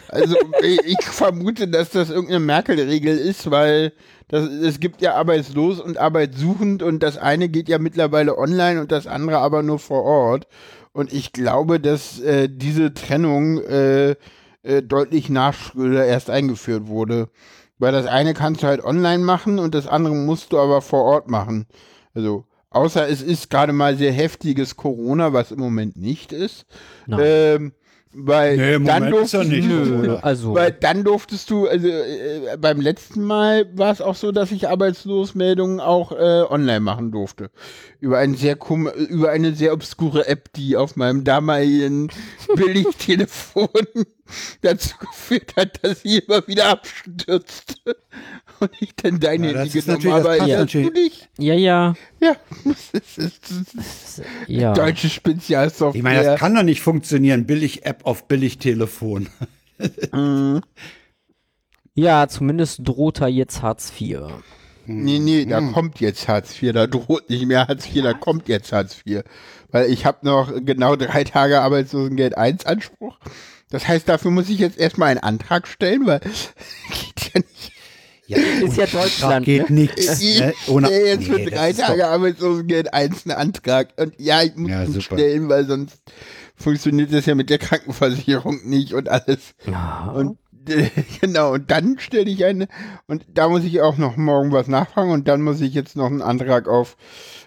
Also 0.08 0.38
ich 0.63 0.80
ich 0.86 1.06
vermute, 1.06 1.67
dass 1.67 1.89
das 1.89 2.10
irgendeine 2.10 2.39
Merkel-Regel 2.39 3.17
ist, 3.17 3.52
weil 3.52 3.91
das, 4.29 4.47
es 4.47 4.79
gibt 4.79 5.01
ja 5.01 5.15
arbeitslos 5.15 5.79
und 5.79 5.97
arbeitssuchend 5.97 6.83
und 6.83 7.03
das 7.03 7.17
eine 7.17 7.49
geht 7.49 7.67
ja 7.67 7.79
mittlerweile 7.79 8.37
online 8.37 8.79
und 8.79 8.91
das 8.91 9.07
andere 9.07 9.39
aber 9.39 9.63
nur 9.63 9.79
vor 9.79 10.03
Ort. 10.03 10.47
Und 10.93 11.11
ich 11.11 11.33
glaube, 11.33 11.79
dass 11.79 12.19
äh, 12.19 12.47
diese 12.47 12.93
Trennung 12.93 13.59
äh, 13.63 14.15
äh, 14.61 14.83
deutlich 14.83 15.29
nach 15.29 15.53
Schröder 15.53 16.05
erst 16.05 16.29
eingeführt 16.29 16.87
wurde. 16.87 17.29
Weil 17.79 17.91
das 17.91 18.05
eine 18.05 18.33
kannst 18.33 18.61
du 18.61 18.67
halt 18.67 18.83
online 18.83 19.23
machen 19.23 19.57
und 19.57 19.73
das 19.73 19.87
andere 19.87 20.13
musst 20.13 20.51
du 20.51 20.59
aber 20.59 20.81
vor 20.81 21.05
Ort 21.05 21.29
machen. 21.29 21.65
Also, 22.13 22.45
außer 22.69 23.07
es 23.07 23.21
ist 23.21 23.49
gerade 23.49 23.73
mal 23.73 23.97
sehr 23.97 24.11
heftiges 24.11 24.75
Corona, 24.75 25.33
was 25.33 25.51
im 25.51 25.59
Moment 25.59 25.95
nicht 25.95 26.33
ist. 26.33 26.65
Ähm, 27.09 27.73
weil 28.11 28.57
Nee, 28.57 28.85
dann 28.85 29.11
durftest 29.11 29.49
nicht 29.49 29.69
du, 29.69 29.85
Corona. 29.85 30.15
Also, 30.21 30.55
weil 30.55 30.71
dann 30.71 31.03
durftest 31.03 31.49
du, 31.49 31.67
also 31.67 31.87
äh, 31.87 32.57
beim 32.59 32.81
letzten 32.81 33.23
Mal 33.23 33.69
war 33.77 33.91
es 33.91 34.01
auch 34.01 34.15
so, 34.15 34.31
dass 34.31 34.51
ich 34.51 34.67
Arbeitslosmeldungen 34.67 35.79
auch 35.79 36.11
äh, 36.11 36.43
online 36.49 36.79
machen 36.79 37.11
durfte. 37.11 37.51
Über 37.99 38.17
ein 38.17 38.33
sehr 38.33 38.55
kum 38.55 38.87
über 38.87 39.29
eine 39.29 39.53
sehr 39.53 39.73
obskure 39.73 40.27
App, 40.27 40.51
die 40.53 40.75
auf 40.75 40.95
meinem 40.95 41.23
damaligen 41.23 42.09
Billigtelefon 42.55 43.69
dazu 44.61 44.95
geführt 44.99 45.53
hat, 45.55 45.83
dass 45.83 46.01
sie 46.01 46.17
immer 46.19 46.47
wieder 46.47 46.69
abstürzte. 46.69 47.95
Und 48.61 48.71
ich 48.79 48.95
dann 48.95 49.19
deine 49.19 49.47
Ja, 49.47 49.53
das 49.53 49.61
Handy 49.73 49.77
ist 49.79 49.85
genommen 49.85 50.03
natürlich- 50.03 50.23
das 50.23 50.39
habe. 50.41 50.49
Ja, 50.51 50.57
natürlich. 50.59 50.87
du 50.93 50.93
nicht? 51.01 51.29
ja, 51.37 51.53
ja. 51.53 51.93
Ja, 52.21 52.35
das 52.65 53.17
ist, 53.17 53.17
das 53.17 53.73
ist 53.73 54.21
Ja. 54.47 54.73
deutsche 54.73 55.09
Spezialsoftware. 55.09 55.95
Ich 55.97 56.03
meine, 56.03 56.23
das 56.23 56.39
kann 56.39 56.53
doch 56.55 56.63
nicht 56.63 56.81
funktionieren. 56.81 57.45
Billig-App 57.45 58.05
auf 58.05 58.27
Billig-Telefon. 58.27 59.29
Ja, 61.95 62.27
zumindest 62.27 62.87
droht 62.87 63.19
er 63.21 63.27
jetzt 63.27 63.61
Hartz 63.61 63.91
IV. 63.99 64.19
Nee, 64.85 65.19
nee, 65.19 65.45
da 65.45 65.57
Hm. 65.59 65.73
kommt 65.73 65.99
jetzt 65.99 66.27
Hartz 66.27 66.61
IV, 66.61 66.71
da 66.73 66.87
droht 66.87 67.29
nicht 67.29 67.45
mehr 67.45 67.67
Hartz 67.67 67.85
IV, 67.87 68.03
da 68.03 68.13
kommt 68.13 68.47
jetzt 68.47 68.71
Hartz 68.71 69.01
IV. 69.05 69.23
Weil 69.69 69.91
ich 69.91 70.05
habe 70.05 70.19
noch 70.25 70.51
genau 70.65 70.95
drei 70.95 71.23
Tage 71.23 71.61
Arbeitslosengeld 71.61 72.37
1 72.37 72.65
Anspruch. 72.65 73.17
Das 73.69 73.87
heißt, 73.87 74.07
dafür 74.09 74.31
muss 74.31 74.49
ich 74.49 74.59
jetzt 74.59 74.77
erstmal 74.79 75.09
einen 75.09 75.19
Antrag 75.19 75.67
stellen, 75.67 76.05
weil 76.05 76.19
geht 76.89 77.33
ja 77.33 77.41
nicht. 77.41 77.71
Ja, 78.29 78.37
Ist 78.37 78.77
ja 78.77 78.85
Deutschland. 78.85 79.45
geht 79.45 79.69
Ne? 79.69 79.75
nichts. 79.81 80.21
Ich 80.21 80.39
Ne? 80.39 80.53
Ohne, 80.67 80.89
jetzt 80.91 81.25
für 81.25 81.33
Nee, 81.35 81.45
das 81.45 81.53
drei 81.59 81.73
Tage 81.73 82.07
Arbeitslosengeld 82.07 82.93
1 82.93 83.25
einen 83.25 83.37
Antrag. 83.37 83.89
Und 83.97 84.13
ja, 84.19 84.43
ich 84.43 84.55
muss 84.55 84.69
Ja, 84.69 84.83
ihn 84.83 84.93
super. 84.93 85.17
stellen, 85.17 85.49
weil 85.49 85.65
sonst 85.65 85.99
funktioniert 86.55 87.11
das 87.11 87.25
ja 87.25 87.33
mit 87.35 87.49
der 87.49 87.57
Krankenversicherung 87.57 88.60
nicht 88.69 88.93
und 88.93 89.10
alles. 89.10 89.56
Ja. 89.65 90.12
Und 90.15 90.37
äh, 90.67 90.89
genau, 91.21 91.54
und 91.54 91.71
dann 91.71 91.97
stelle 91.97 92.29
ich 92.29 92.45
eine, 92.45 92.67
und 93.08 93.25
da 93.33 93.49
muss 93.49 93.63
ich 93.63 93.81
auch 93.81 93.97
noch 93.97 94.15
morgen 94.15 94.51
was 94.51 94.67
nachfragen 94.67 95.10
und 95.12 95.27
dann 95.27 95.41
muss 95.41 95.60
ich 95.62 95.73
jetzt 95.73 95.95
noch 95.95 96.06
einen 96.08 96.21
Antrag 96.21 96.67
auf 96.67 96.97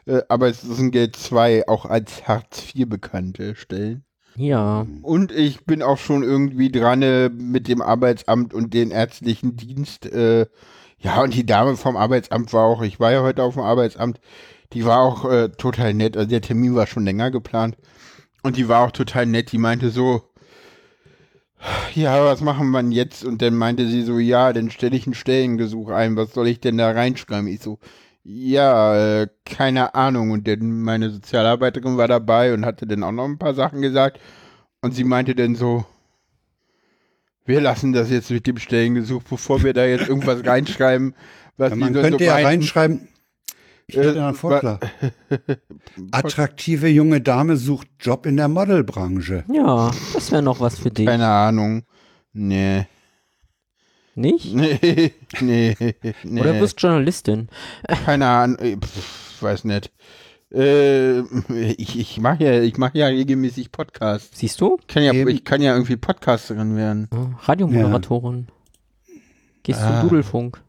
äh, 0.07 0.23
Arbeitslosengeld 0.29 1.15
2, 1.15 1.69
auch 1.69 1.87
als 1.87 2.27
Hartz 2.27 2.75
IV 2.75 2.89
Bekannte, 2.89 3.55
stellen. 3.55 4.05
Ja. 4.37 4.87
Und 5.03 5.33
ich 5.33 5.65
bin 5.65 5.83
auch 5.83 5.99
schon 5.99 6.23
irgendwie 6.23 6.71
dran 6.71 7.03
äh, 7.03 7.29
mit 7.29 7.69
dem 7.69 7.83
Arbeitsamt 7.83 8.55
und 8.55 8.75
den 8.75 8.91
ärztlichen 8.91 9.57
Dienst. 9.57 10.07
Äh, 10.07 10.47
ja, 10.99 11.23
und 11.23 11.35
die 11.35 11.47
Dame 11.47 11.77
vom 11.77 11.97
Arbeitsamt 11.97 12.53
war 12.53 12.65
auch, 12.67 12.83
ich 12.83 13.01
war 13.01 13.13
ja 13.13 13.23
heute 13.23 13.43
auf 13.43 13.55
dem 13.55 13.63
Arbeitsamt, 13.63 14.21
Die 14.73 14.85
war 14.85 15.01
auch 15.01 15.25
äh, 15.31 15.51
total 15.51 15.95
nett. 15.95 16.17
Also 16.17 16.29
der 16.29 16.41
Termin 16.41 16.75
war 16.75 16.87
schon 16.87 17.05
länger 17.05 17.31
geplant. 17.31 17.77
Und 18.43 18.57
die 18.57 18.69
war 18.69 18.87
auch 18.87 18.93
total 18.93 19.27
nett. 19.27 19.53
Die 19.53 19.59
meinte 19.59 19.91
so, 19.91 20.23
ja, 21.95 22.25
was 22.25 22.41
machen 22.41 22.71
wir 22.71 22.83
jetzt? 22.91 23.25
Und 23.25 23.41
dann 23.43 23.55
meinte 23.55 23.87
sie 23.89 24.03
so, 24.03 24.19
ja, 24.19 24.53
dann 24.53 24.71
stelle 24.71 24.97
ich 24.97 25.07
ein 25.07 25.15
Stellengesuch 25.15 25.91
ein. 25.91 26.17
Was 26.17 26.33
soll 26.35 26.49
ich 26.49 26.61
denn 26.61 26.79
da 26.79 26.91
reinschreiben? 26.91 27.47
Ich 27.49 27.61
so, 27.63 27.79
ja, 28.25 29.23
äh, 29.23 29.29
keine 29.45 29.95
Ahnung. 29.95 30.31
Und 30.31 30.47
dann 30.49 30.81
meine 30.83 31.11
Sozialarbeiterin 31.11 31.97
war 31.97 32.09
dabei 32.09 32.55
und 32.55 32.65
hatte 32.65 32.87
dann 32.87 33.03
auch 33.03 33.13
noch 33.13 33.25
ein 33.25 33.39
paar 33.39 33.55
Sachen 33.55 33.83
gesagt. 33.83 34.21
Und 34.81 34.95
sie 34.95 35.05
meinte 35.05 35.35
dann 35.35 35.55
so, 35.55 35.85
wir 37.45 37.61
lassen 37.61 37.93
das 37.93 38.11
jetzt 38.11 38.31
mit 38.31 38.47
dem 38.47 38.59
Stellengesuch, 38.59 39.23
bevor 39.25 39.63
wir 39.63 39.73
da 39.73 39.85
jetzt 39.85 40.09
irgendwas 40.09 40.45
reinschreiben. 40.47 41.15
Was 41.57 41.71
Ja, 41.71 41.75
die 41.75 41.81
man 41.81 41.95
so 41.95 42.01
könnte 42.01 42.25
ja 42.25 42.33
meinten. 42.35 42.47
reinschreiben, 42.47 43.09
ich 43.87 43.97
hätte 43.97 44.19
Äh, 44.19 44.23
einen 44.23 44.35
Vorschlag. 44.35 44.81
Attraktive 46.13 46.89
junge 46.89 47.21
Dame 47.21 47.57
sucht 47.57 47.89
Job 48.01 48.27
in 48.27 48.37
der 48.37 48.49
Modelbranche. 48.49 49.45
Ja, 49.53 49.91
das 50.15 50.31
wäre 50.33 50.43
noch 50.43 50.61
was 50.61 50.79
für 50.79 50.91
dich. 50.91 51.07
Keine 51.07 51.29
Ahnung. 51.29 51.83
Nee. 52.33 52.87
Nicht? 54.15 54.55
Nee. 54.55 55.13
Nee. 55.41 55.75
nee. 56.23 56.41
Oder 56.41 56.61
wirst 56.61 56.81
Journalistin. 56.81 57.49
Keine 58.05 58.27
Ahnung. 58.27 58.59
äh, 58.59 58.77
Pff, 58.77 59.43
weiß 59.43 59.65
nicht. 59.65 59.91
Äh, 60.53 61.21
ich 61.79 61.99
ich 61.99 62.21
mache 62.21 62.45
ja, 62.45 62.61
ich 62.61 62.77
mache 62.77 62.99
ja 62.99 63.07
regelmäßig 63.07 63.73
Podcasts. 63.73 64.39
Siehst 64.39 64.61
du? 64.61 64.79
Kann 64.87 65.03
ja, 65.03 65.15
Eben. 65.15 65.31
ich 65.31 65.45
kann 65.45 65.63
ja 65.63 65.73
irgendwie 65.73 65.97
Podcasterin 65.97 66.77
werden. 66.77 67.09
Ja, 67.13 67.31
Radiomoderatorin. 67.45 68.49
Gehst 69.63 69.81
Ah. 69.81 70.01
zum 70.01 70.09
Dudelfunk. 70.11 70.61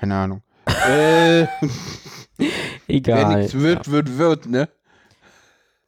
Keine 0.00 0.16
Ahnung. 0.16 0.42
äh, 0.66 1.46
wer 2.36 2.48
Egal. 2.88 3.38
nichts 3.38 3.54
wird, 3.54 3.88
wird, 3.92 4.18
wird, 4.18 4.46
ne? 4.46 4.68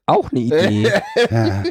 Auch 0.07 0.31
eine 0.31 0.41
Idee. 0.41 0.93
Ja. 1.31 1.63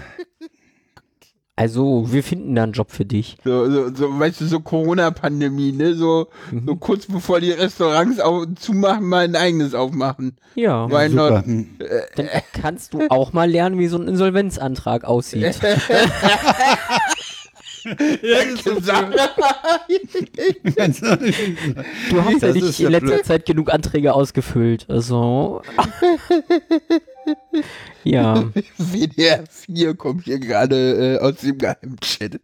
Also, 1.55 2.11
wir 2.11 2.23
finden 2.23 2.55
da 2.55 2.63
einen 2.63 2.71
Job 2.73 2.89
für 2.89 3.05
dich. 3.05 3.37
So, 3.43 3.69
so, 3.69 3.93
so 3.93 4.19
weißt 4.19 4.41
du, 4.41 4.45
so 4.45 4.59
Corona-Pandemie, 4.59 5.71
ne? 5.71 5.93
So, 5.93 6.29
Mhm. 6.49 6.63
so 6.65 6.75
kurz 6.77 7.05
bevor 7.05 7.39
die 7.41 7.51
Restaurants 7.51 8.19
auf, 8.19 8.45
zumachen, 8.59 9.05
mal 9.07 9.23
ein 9.25 9.35
eigenes 9.35 9.75
aufmachen. 9.75 10.35
Ja. 10.55 10.89
Why 10.89 11.09
Super. 11.09 11.29
not? 11.37 11.45
Hm. 11.45 11.69
Dann 12.15 12.27
kannst 12.59 12.95
du 12.95 13.01
auch 13.09 13.33
mal 13.33 13.47
lernen, 13.49 13.77
wie 13.77 13.87
so 13.87 13.97
ein 13.99 14.07
Insolvenzantrag 14.07 15.03
aussieht. 15.03 15.59
Du 22.09 22.23
hast 22.23 22.41
ja 22.41 22.53
nicht 22.53 22.79
ja 22.79 22.85
in 22.87 22.91
letzter 22.93 23.07
blöd. 23.15 23.25
Zeit 23.25 23.45
genug 23.45 23.71
Anträge 23.73 24.13
ausgefüllt. 24.13 24.85
Also. 24.89 25.61
ja. 28.03 28.43
WDR 28.77 29.43
4 29.49 29.95
kommt 29.95 30.25
hier 30.25 30.39
gerade 30.39 31.15
äh, 31.15 31.19
aus 31.19 31.37
dem 31.37 31.57
Geheimchat. 31.57 32.39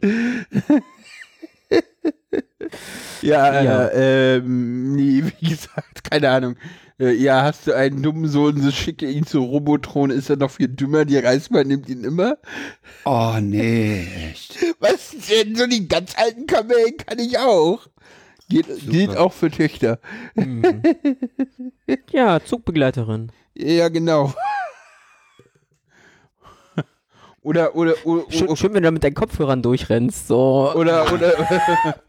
ja, 3.22 3.62
Ja. 3.62 3.86
Äh, 3.86 4.36
ähm, 4.36 4.94
nee, 4.94 5.24
wie 5.40 5.48
gesagt, 5.48 6.04
keine 6.10 6.30
Ahnung. 6.30 6.56
Äh, 6.98 7.14
ja, 7.14 7.42
hast 7.42 7.66
du 7.66 7.72
einen 7.72 8.02
dummen 8.02 8.28
Sohn, 8.28 8.60
so 8.60 8.70
schicke 8.70 9.10
ihn 9.10 9.26
zu 9.26 9.42
Robotron, 9.42 10.10
ist 10.10 10.28
er 10.28 10.36
noch 10.36 10.50
viel 10.50 10.68
dümmer, 10.68 11.06
die 11.06 11.16
Reißmann 11.16 11.66
nimmt 11.66 11.88
ihn 11.88 12.04
immer. 12.04 12.36
Oh 13.06 13.36
nee. 13.40 14.06
Was 14.80 15.14
denn, 15.28 15.56
so 15.56 15.66
die 15.66 15.88
ganz 15.88 16.14
alten 16.16 16.46
Kamellen 16.46 16.96
kann 16.98 17.18
ich 17.18 17.38
auch. 17.38 17.86
Geht, 18.50 18.66
gilt 18.88 19.16
auch 19.16 19.32
für 19.32 19.50
Töchter. 19.50 19.98
Mhm. 20.34 20.82
Ja, 22.12 22.40
Zugbegleiterin. 22.44 23.32
Ja, 23.56 23.88
genau. 23.88 24.32
Oder, 27.42 27.74
oder, 27.74 27.94
oder, 28.04 28.24
Schön, 28.30 28.54
schön, 28.56 28.74
wenn 28.74 28.82
du 28.82 28.88
da 28.88 28.90
mit 28.90 29.02
deinen 29.04 29.14
Kopfhörern 29.14 29.62
durchrennst. 29.62 30.28
So. 30.28 30.72
oder 30.74 31.10
oder 31.12 31.32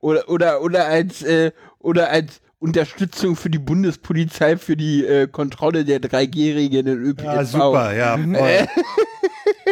oder 0.00 0.28
oder 0.28 0.62
oder 0.62 0.86
als 0.86 1.22
äh, 1.22 1.50
oder 1.80 2.10
als 2.10 2.40
Unterstützung 2.58 3.36
für 3.36 3.50
die 3.50 3.58
Bundespolizei 3.58 4.56
für 4.56 4.76
die 4.76 5.04
äh, 5.04 5.26
Kontrolle 5.26 5.84
der 5.84 6.00
3G-Regeln 6.00 6.86
in 6.86 6.98
ÖPNV. 6.98 7.24
Ja, 7.24 7.44
super, 7.44 7.94
ja. 7.94 8.16
Voll. 8.34 8.68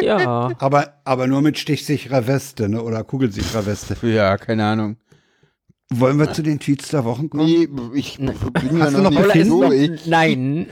Ja. 0.01 0.51
Aber, 0.59 0.93
aber 1.03 1.27
nur 1.27 1.41
mit 1.41 1.57
stichsicherer 1.57 2.27
Weste, 2.27 2.69
ne? 2.69 2.81
Oder 2.81 3.03
kugelsicherer 3.03 3.65
Weste. 3.65 3.95
Ja, 4.07 4.37
keine 4.37 4.65
Ahnung. 4.65 4.97
Wollen 5.93 6.17
wir 6.17 6.33
zu 6.33 6.41
den 6.41 6.59
Tweets 6.59 6.89
der 6.89 7.05
Wochen 7.05 7.29
kommen? 7.29 7.45
Nee, 7.45 7.69
ich 7.93 8.17
bin 8.17 8.27
ja 8.77 8.85
Hast 8.85 8.93
noch, 8.97 9.09
du 9.09 9.15
noch 9.15 9.33
nicht 9.33 9.35
Oder 9.35 9.45
so 9.45 9.63
noch, 9.63 9.71
ich. 9.71 10.05
nein. 10.07 10.67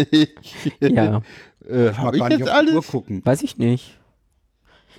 ja, 0.80 1.22
Äh, 1.68 1.92
hab 1.92 2.14
ich 2.14 2.20
jetzt 2.22 2.32
auf 2.32 2.38
die 2.38 2.42
Uhr 2.44 2.54
alles? 2.54 2.86
gucken. 2.88 3.22
weiß 3.24 3.42
ich 3.42 3.58
nicht. 3.58 3.98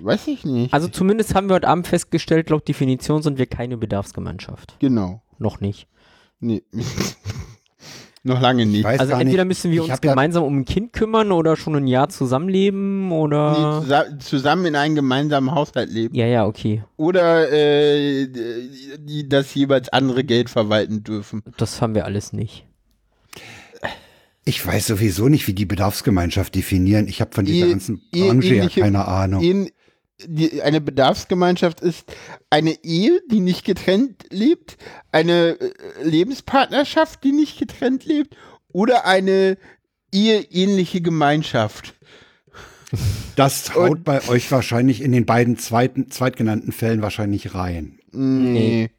Weiß 0.02 0.28
ich 0.28 0.46
nicht. 0.46 0.74
Also 0.74 0.88
zumindest 0.88 1.36
haben 1.36 1.50
wir 1.50 1.56
heute 1.56 1.68
Abend 1.68 1.88
festgestellt, 1.88 2.50
laut 2.50 2.68
Definition 2.68 3.22
sind 3.22 3.38
wir 3.38 3.48
keine 3.48 3.76
Bedarfsgemeinschaft. 3.78 4.76
genau. 4.80 5.22
Noch 5.40 5.60
nicht. 5.62 5.88
Nee. 6.42 6.64
noch 8.24 8.42
lange 8.42 8.64
Ich 8.64 8.68
nicht. 8.70 8.84
weiß 8.84 9.00
Also 9.00 9.14
entweder 9.14 9.44
nicht. 9.46 9.50
müssen 9.50 9.72
wir 9.72 9.84
Ich 9.84 9.90
uns 9.90 10.02
gemeinsam 10.02 10.44
um 10.44 10.60
ein 10.60 10.66
Kind 10.66 10.92
kümmern 10.94 11.32
oder 11.32 11.56
schon 11.56 11.76
ein 11.76 11.88
Jahr 11.88 12.10
zusammenleben 12.10 13.08
Nee, 13.08 13.14
oder... 13.16 13.80
zusa 13.82 14.20
zusammen 14.20 14.66
in 14.68 14.76
einem 14.76 14.96
gemeinsamen 14.96 15.52
Haushalt 15.52 15.90
leben. 15.90 16.14
Ja, 16.16 16.26
ja, 16.28 16.46
okay. 16.46 16.84
Oder 16.98 17.52
äh, 17.52 18.28
die, 18.28 18.70
die 19.00 19.30
das 19.30 19.54
jeweils 19.56 19.90
andere 19.90 20.24
Geld 20.26 20.50
verwalten 20.50 21.04
dürfen. 21.04 21.42
Das 21.58 21.82
haben 21.82 21.96
wir 21.96 22.06
alles 22.06 22.34
nicht. 22.34 22.66
Ich 24.50 24.66
weiß 24.66 24.88
sowieso 24.88 25.30
nicht, 25.30 25.48
wie 25.48 25.54
die 25.54 25.68
Bedarfsgemeinschaft 25.68 26.56
definieren. 26.56 27.08
Ich 27.08 27.22
habe 27.22 27.36
von 27.36 27.46
dieser 27.46 27.68
Ihr- 27.68 27.72
ganzen 27.72 28.02
Branche 28.12 28.56
ja 28.56 28.68
keine 28.68 29.08
Ahnung. 29.08 29.44
In, 29.44 29.70
die, 30.26 30.64
eine 30.64 30.82
Bedarfsgemeinschaft 30.82 31.82
ist 31.82 32.12
eine 32.50 32.84
Ehe, 32.84 33.22
die 33.30 33.42
nicht 33.42 33.64
getrennt 33.64 34.26
lebt, 34.32 34.78
eine 35.12 35.60
äh, 35.60 35.72
Lebenspartnerschaft, 36.04 37.24
die 37.24 37.32
nicht 37.32 37.60
getrennt 37.60 38.06
lebt 38.06 38.36
oder 38.74 39.06
eine 39.06 39.60
eheähnliche 40.12 41.02
Gemeinschaft. 41.02 41.94
Das 43.36 43.76
haut 43.76 44.04
bei 44.04 44.28
euch 44.30 44.52
wahrscheinlich 44.52 45.04
in 45.04 45.12
den 45.12 45.28
beiden 45.28 45.60
zweiten, 45.60 46.10
zweitgenannten 46.10 46.72
Fällen 46.72 47.04
wahrscheinlich 47.04 47.54
rein. 47.54 48.00
Nee. 48.12 48.90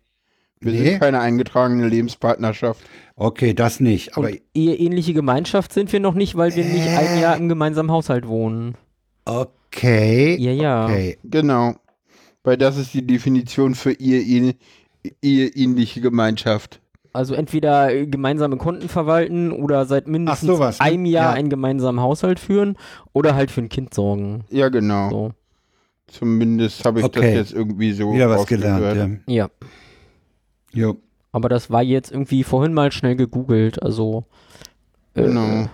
Wir 0.62 0.72
Nee? 0.72 0.90
sind 0.90 1.00
keine 1.00 1.20
eingetragene 1.20 1.88
Lebenspartnerschaft. 1.88 2.82
Okay, 3.16 3.54
das 3.54 3.80
nicht. 3.80 4.16
Aber 4.16 4.28
Und 4.28 4.40
eheähnliche 4.54 5.14
Gemeinschaft 5.14 5.72
sind 5.72 5.90
wir 5.92 6.00
noch 6.00 6.14
nicht, 6.14 6.36
weil 6.36 6.54
wir 6.54 6.64
nicht 6.64 6.86
ein 6.86 7.16
Äh. 7.18 7.20
Jahr 7.22 7.36
im 7.36 7.48
gemeinsamen 7.48 7.90
Haushalt 7.90 8.26
wohnen. 8.28 8.74
okay. 9.24 10.36
Ja, 10.38 10.52
ja. 10.52 10.84
Okay. 10.84 11.18
Genau. 11.24 11.74
Weil 12.42 12.56
das 12.56 12.76
ist 12.76 12.92
die 12.92 13.06
Definition 13.06 13.74
für 13.74 13.92
eheähn- 13.92 14.54
eheähnliche 15.22 16.00
Gemeinschaft. 16.00 16.80
Also 17.12 17.34
entweder 17.34 17.92
äh, 17.92 18.06
gemeinsame 18.06 18.56
Konten 18.56 18.88
verwalten 18.88 19.52
oder 19.52 19.84
seit 19.86 20.08
mindestens 20.08 20.46
sowas, 20.46 20.78
ne? 20.78 20.84
einem 20.84 21.06
Jahr 21.06 21.30
Ja. 21.30 21.38
einen 21.38 21.48
gemeinsamen 21.50 22.00
Haushalt 22.00 22.38
führen 22.38 22.76
oder 23.12 23.34
halt 23.34 23.50
für 23.50 23.62
ein 23.62 23.68
Kind 23.68 23.94
sorgen. 23.94 24.44
Ja, 24.50 24.68
genau. 24.68 25.10
So. 25.10 25.30
Zumindest 26.06 26.84
habe 26.84 27.00
ich 27.00 27.04
Okay. 27.04 27.20
das 27.20 27.34
jetzt 27.34 27.52
irgendwie 27.52 27.92
so 27.92 28.12
Wieder 28.12 28.30
was 28.30 28.46
gelernt. 28.46 29.22
Ja. 29.26 29.34
Ja. 29.44 29.48
Jo. 30.72 30.96
Aber 31.32 31.48
das 31.48 31.70
war 31.70 31.82
jetzt 31.82 32.10
irgendwie 32.10 32.44
vorhin 32.44 32.74
mal 32.74 32.92
schnell 32.92 33.16
gegoogelt. 33.16 33.82
Also 33.82 34.24
äh, 35.14 35.22
Genau. 35.24 35.68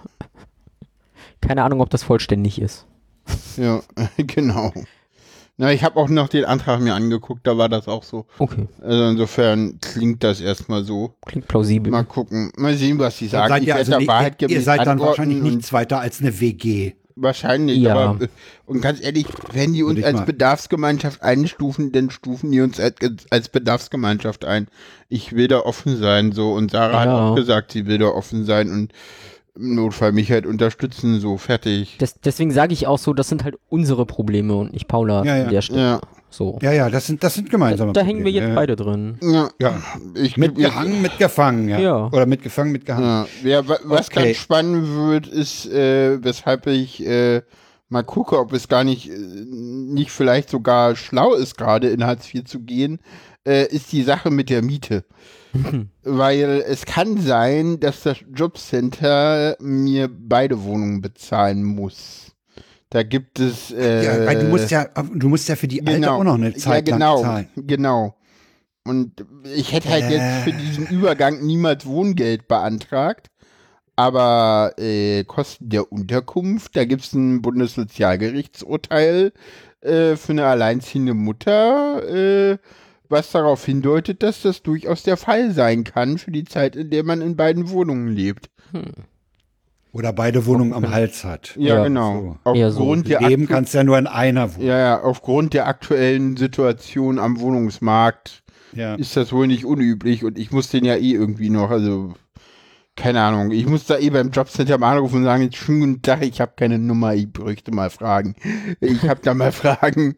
keine 1.40 1.62
Ahnung, 1.62 1.80
ob 1.80 1.90
das 1.90 2.02
vollständig 2.02 2.60
ist. 2.60 2.86
Ja, 3.56 3.82
genau. 4.16 4.72
Na, 5.58 5.72
ich 5.72 5.82
habe 5.82 5.98
auch 5.98 6.08
noch 6.08 6.28
den 6.28 6.44
Antrag 6.44 6.80
mir 6.80 6.94
angeguckt, 6.94 7.46
da 7.46 7.56
war 7.56 7.70
das 7.70 7.88
auch 7.88 8.02
so. 8.02 8.26
Okay, 8.38 8.68
Also 8.82 9.04
insofern 9.08 9.78
klingt 9.80 10.22
das 10.22 10.42
erstmal 10.42 10.84
so. 10.84 11.14
klingt 11.24 11.48
plausibel. 11.48 11.90
Mal 11.90 12.04
gucken, 12.04 12.52
mal 12.58 12.74
sehen, 12.74 12.98
was 12.98 13.16
sie 13.16 13.28
sagen. 13.28 13.48
Seid 13.48 13.62
ihr, 13.64 13.74
also 13.74 13.96
nicht, 13.96 14.06
Wahrheit 14.06 14.42
ihr, 14.42 14.60
seid 14.60 14.86
dann 14.86 15.00
wahrscheinlich 15.00 15.40
nichts 15.42 15.72
weiter 15.72 15.98
als 16.00 16.20
eine 16.20 16.40
WG. 16.40 16.92
Wahrscheinlich, 17.18 17.78
Ja. 17.78 17.94
aber 17.96 18.24
äh, 18.24 18.28
und 18.66 18.82
ganz 18.82 19.02
ehrlich, 19.02 19.26
wenn 19.52 19.72
die 19.72 19.82
uns 19.82 20.04
als 20.04 20.18
mal- 20.18 20.24
Bedarfsgemeinschaft 20.26 21.22
einstufen, 21.22 21.90
dann 21.92 22.10
stufen 22.10 22.52
die 22.52 22.60
uns 22.60 22.78
als, 22.78 22.96
als 23.30 23.48
Bedarfsgemeinschaft 23.48 24.44
ein. 24.44 24.68
Ich 25.08 25.34
will 25.34 25.48
da 25.48 25.60
offen 25.60 25.96
sein, 25.96 26.32
so 26.32 26.52
und 26.52 26.72
Sarah 26.72 27.00
hat 27.00 27.06
Ja. 27.06 27.28
auch 27.30 27.34
gesagt, 27.34 27.72
sie 27.72 27.86
will 27.86 27.96
da 27.98 28.08
offen 28.08 28.44
sein 28.44 28.70
und 28.70 28.92
im 29.54 29.74
Notfall 29.74 30.12
mich 30.12 30.30
halt 30.30 30.44
unterstützen, 30.44 31.18
so 31.18 31.38
fertig. 31.38 31.96
Des, 31.96 32.20
deswegen 32.20 32.50
sage 32.50 32.74
ich 32.74 32.86
auch 32.86 32.98
so, 32.98 33.14
das 33.14 33.28
sind 33.30 33.44
halt 33.44 33.56
unsere 33.70 34.04
Probleme 34.04 34.54
und 34.54 34.74
nicht 34.74 34.86
Paula 34.86 35.24
Ja, 35.24 35.36
ja. 35.38 35.44
an 35.44 35.50
der 35.50 35.62
Stelle. 35.62 35.80
Ja, 35.80 36.00
So. 36.30 36.58
Ja, 36.60 36.72
ja, 36.72 36.90
das 36.90 37.06
sind, 37.06 37.22
das 37.24 37.34
sind 37.34 37.48
Da, 37.48 37.50
gemeinsame 37.52 37.92
da 37.92 38.02
hängen 38.02 38.24
wir 38.24 38.32
jetzt 38.32 38.54
beide 38.54 38.76
drin. 38.76 39.18
ja, 39.22 39.48
Ja. 39.60 39.82
ich 40.14 40.36
Mitgehangen, 40.36 41.00
mitgefangen, 41.00 41.68
ja. 41.68 41.78
Ja. 41.78 42.06
Oder 42.08 42.26
mitgefangen, 42.26 42.72
mitgehangen. 42.72 43.26
Ja, 43.42 43.48
ja 43.48 43.68
wa- 43.68 43.78
was 43.84 44.08
Okay. 44.08 44.24
ganz 44.24 44.36
spannend 44.36 44.86
wird, 44.96 45.26
ist, 45.28 45.66
äh, 45.66 46.22
weshalb 46.22 46.66
ich 46.66 47.06
äh, 47.06 47.42
mal 47.88 48.02
gucke, 48.02 48.38
ob 48.38 48.52
es 48.52 48.68
gar 48.68 48.84
nicht, 48.84 49.08
äh, 49.08 49.16
nicht 49.16 50.10
vielleicht 50.10 50.50
sogar 50.50 50.96
schlau 50.96 51.32
ist, 51.34 51.56
gerade 51.56 51.88
in 51.88 52.04
Hartz 52.04 52.32
IV 52.34 52.44
zu 52.44 52.60
gehen. 52.60 52.98
äh, 53.48 53.64
ist 53.72 53.92
die 53.92 54.02
Sache 54.02 54.32
mit 54.32 54.50
der 54.50 54.60
Miete. 54.60 55.04
Weil 56.02 56.64
es 56.66 56.84
kann 56.84 57.16
sein, 57.18 57.78
dass 57.78 58.02
das 58.02 58.16
Jobcenter 58.34 59.56
mir 59.60 60.08
beide 60.12 60.64
Wohnungen 60.64 61.00
bezahlen 61.00 61.62
muss. 61.62 62.32
Da 62.90 63.02
gibt 63.02 63.40
es. 63.40 63.72
Äh, 63.72 64.04
ja, 64.04 64.26
weil 64.26 64.38
du 64.38 64.46
musst 64.46 64.70
ja, 64.70 64.84
du 64.84 65.28
musst 65.28 65.48
ja 65.48 65.56
für 65.56 65.68
die 65.68 65.86
Alte 65.86 66.12
auch 66.12 66.24
noch 66.24 66.34
eine 66.34 66.54
Zeit 66.54 66.88
ja, 66.88 66.94
genau, 66.94 67.14
lang 67.16 67.24
zahlen. 67.24 67.48
Genau. 67.56 68.16
Und 68.84 69.24
ich 69.54 69.72
hätte 69.72 69.88
halt 69.88 70.08
jetzt 70.10 70.20
Äh. 70.20 70.42
für 70.42 70.52
diesen 70.52 70.86
Übergang 70.86 71.44
niemals 71.44 71.84
Wohngeld 71.86 72.46
beantragt. 72.46 73.30
Aber 73.96 74.74
äh, 74.78 75.24
Kosten 75.24 75.70
der 75.70 75.90
Unterkunft, 75.90 76.76
da 76.76 76.84
gibt 76.84 77.02
es 77.02 77.14
ein 77.14 77.40
Bundessozialgerichtsurteil 77.40 79.32
äh, 79.80 80.16
für 80.16 80.32
eine 80.32 80.44
alleinziehende 80.46 81.14
Mutter, 81.14 82.02
äh, 82.06 82.58
was 83.08 83.30
darauf 83.32 83.64
hindeutet, 83.64 84.22
dass 84.22 84.42
das 84.42 84.62
durchaus 84.62 85.02
der 85.02 85.16
Fall 85.16 85.52
sein 85.52 85.84
kann 85.84 86.18
für 86.18 86.30
die 86.30 86.44
Zeit, 86.44 86.76
in 86.76 86.90
der 86.90 87.04
man 87.04 87.22
in 87.22 87.36
beiden 87.36 87.70
Wohnungen 87.70 88.08
lebt. 88.08 88.50
Oder 89.96 90.12
beide 90.12 90.44
Wohnungen 90.46 90.74
am 90.74 90.90
Hals 90.90 91.24
hat. 91.24 91.54
Ja, 91.56 91.76
Ja, 91.76 91.84
genau. 91.84 92.38
so. 92.44 92.52
Eher 92.52 92.70
so. 92.70 92.80
Aufgrund 92.80 93.08
der 93.08 93.20
Leben 93.22 93.46
kannst 93.46 93.72
du 93.72 93.78
ja 93.78 93.84
nur 93.84 93.98
in 93.98 94.06
einer 94.06 94.54
wohnen. 94.54 94.66
ja, 94.66 94.78
ja, 94.78 95.00
aufgrund 95.02 95.54
der 95.54 95.66
aktuellen 95.66 96.36
Situation 96.36 97.18
am 97.18 97.40
Wohnungsmarkt 97.40 98.42
Ja. 98.74 98.94
ist 98.96 99.16
das 99.16 99.32
wohl 99.32 99.46
nicht 99.46 99.64
unüblich 99.64 100.22
und 100.24 100.38
ich 100.38 100.50
muss 100.52 100.68
den 100.68 100.84
ja 100.84 100.96
eh 100.96 101.12
irgendwie 101.12 101.48
noch, 101.48 101.70
also 101.70 102.12
keine 102.94 103.20
Ahnung, 103.22 103.50
ich 103.52 103.66
muss 103.66 103.86
da 103.86 103.98
eh 103.98 104.10
beim 104.10 104.30
Jobcenter 104.30 104.76
mal 104.78 104.92
anrufen 104.92 105.16
und 105.18 105.24
sagen, 105.24 105.50
schönen 105.52 105.80
guten 105.80 106.02
Tag, 106.02 106.22
ich 106.22 106.40
habe 106.40 106.52
keine 106.56 106.78
Nummer, 106.78 107.14
ich 107.14 107.30
bräuchte 107.32 107.70
mal 107.72 107.90
Fragen. 107.90 108.34
Ich 108.80 109.08
habe 109.08 109.20
da 109.22 109.34
mal 109.34 109.52
Fragen. 109.62 110.16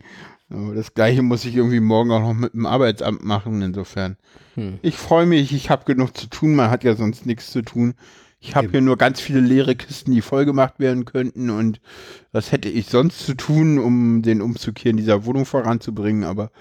Aber 0.50 0.74
das 0.74 0.94
gleiche 0.94 1.22
muss 1.22 1.44
ich 1.44 1.54
irgendwie 1.56 1.80
morgen 1.80 2.10
auch 2.10 2.20
noch 2.20 2.34
mit 2.34 2.54
dem 2.54 2.66
Arbeitsamt 2.66 3.22
machen, 3.24 3.60
insofern. 3.62 4.16
Hm. 4.54 4.78
Ich 4.82 4.96
freue 4.96 5.26
mich, 5.26 5.52
ich 5.52 5.70
habe 5.70 5.84
genug 5.84 6.16
zu 6.16 6.26
tun, 6.28 6.54
man 6.54 6.70
hat 6.70 6.84
ja 6.84 6.94
sonst 6.96 7.26
nichts 7.26 7.50
zu 7.50 7.62
tun. 7.62 7.94
Ich 8.40 8.54
habe 8.54 8.70
hier 8.70 8.80
nur 8.80 8.96
ganz 8.96 9.20
viele 9.20 9.40
leere 9.40 9.74
Kisten, 9.74 10.12
die 10.12 10.20
vollgemacht 10.20 10.78
werden 10.78 11.04
könnten 11.04 11.50
und 11.50 11.80
was 12.30 12.52
hätte 12.52 12.68
ich 12.68 12.86
sonst 12.86 13.26
zu 13.26 13.34
tun, 13.34 13.78
um 13.78 14.22
den 14.22 14.40
Umzug 14.40 14.78
hier 14.78 14.92
in 14.92 14.96
dieser 14.96 15.24
Wohnung 15.24 15.44
voranzubringen, 15.44 16.22
aber 16.22 16.52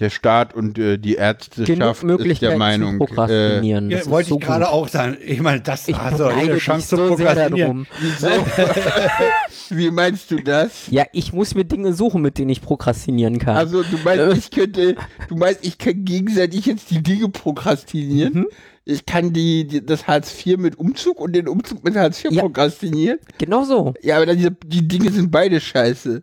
der 0.00 0.10
Staat 0.10 0.54
und 0.54 0.78
äh, 0.78 0.98
die 0.98 1.10
Genug 1.10 1.20
Ärzteschaft 1.20 2.02
ist 2.04 2.42
der 2.42 2.56
Meinung, 2.58 2.90
zu 2.98 3.04
äh, 3.04 3.06
prokrastinieren. 3.06 3.90
Ja, 3.90 3.96
Das 3.98 4.06
ist 4.06 4.10
wollte 4.10 4.28
so 4.30 4.38
ich 4.38 4.44
gerade 4.44 4.68
auch 4.70 4.88
sagen. 4.88 5.16
Ich 5.24 5.40
meine, 5.40 5.60
das 5.60 5.86
Ich 5.88 5.96
also 5.96 6.24
eine 6.24 6.56
Chance 6.58 6.88
zu 6.88 6.96
so 6.96 7.16
sehr 7.16 7.26
prokrastinieren. 7.48 7.86
wie 9.70 9.90
meinst 9.90 10.30
du 10.30 10.36
das? 10.36 10.88
Ja, 10.90 11.04
ich 11.12 11.32
muss 11.32 11.54
mir 11.54 11.64
Dinge 11.64 11.92
suchen, 11.92 12.22
mit 12.22 12.38
denen 12.38 12.50
ich 12.50 12.62
prokrastinieren 12.62 13.38
kann. 13.38 13.56
Also 13.56 13.82
du 13.82 13.98
meinst, 14.04 14.36
ich 14.38 14.50
könnte, 14.50 14.96
du 15.28 15.36
meinst, 15.36 15.64
ich 15.64 15.78
kann 15.78 16.04
gegenseitig 16.04 16.66
jetzt 16.66 16.90
die 16.90 17.02
Dinge 17.02 17.28
prokrastinieren? 17.28 18.34
Mhm. 18.34 18.46
Ich 18.86 19.06
kann 19.06 19.32
die, 19.32 19.66
die 19.66 19.84
das 19.84 20.06
Hartz 20.06 20.34
IV 20.44 20.56
mit 20.56 20.76
Umzug 20.78 21.20
und 21.20 21.32
den 21.34 21.46
Umzug 21.48 21.84
mit 21.84 21.94
Hartz 21.96 22.24
IV 22.24 22.32
Ja. 22.32 22.42
prokrastinieren? 22.42 23.18
genau 23.38 23.64
so. 23.64 23.94
Ja, 24.02 24.16
aber 24.16 24.26
dann, 24.26 24.38
die, 24.38 24.48
die 24.66 24.88
Dinge 24.88 25.10
sind 25.12 25.30
beide 25.30 25.60
scheiße. 25.60 26.22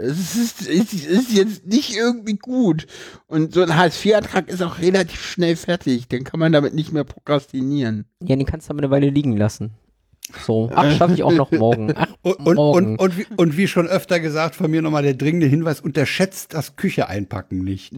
Es 0.00 0.36
ist, 0.36 0.68
es 0.68 0.92
ist 0.92 1.32
jetzt 1.32 1.66
nicht 1.66 1.96
irgendwie 1.96 2.36
gut. 2.36 2.86
Und 3.26 3.54
so 3.54 3.62
ein 3.62 3.76
Hartz-IV-Antrag 3.76 4.48
ist 4.48 4.62
auch 4.62 4.78
relativ 4.78 5.22
schnell 5.24 5.56
fertig. 5.56 6.08
Dann 6.08 6.24
kann 6.24 6.40
man 6.40 6.52
damit 6.52 6.74
nicht 6.74 6.92
mehr 6.92 7.04
prokrastinieren. 7.04 8.06
Ja, 8.22 8.36
den 8.36 8.46
kannst 8.46 8.68
du 8.68 8.72
aber 8.72 8.80
eine 8.82 8.90
Weile 8.90 9.10
liegen 9.10 9.36
lassen. 9.36 9.72
So, 10.46 10.70
ach, 10.74 10.96
schaffe 10.96 11.14
ich 11.14 11.22
auch 11.24 11.32
noch 11.32 11.50
morgen. 11.50 11.92
Ach, 11.96 12.06
Und, 12.22 12.36
und, 12.46 12.54
morgen. 12.54 12.86
und, 12.90 12.98
und, 13.00 13.18
wie, 13.18 13.26
und 13.36 13.56
wie 13.56 13.66
schon 13.66 13.88
öfter 13.88 14.20
gesagt, 14.20 14.54
von 14.54 14.70
mir 14.70 14.80
nochmal 14.80 15.02
der 15.02 15.14
dringende 15.14 15.46
Hinweis, 15.46 15.80
unterschätzt 15.80 16.54
das 16.54 16.76
Küche 16.76 17.08
einpacken 17.08 17.64
nicht. 17.64 17.92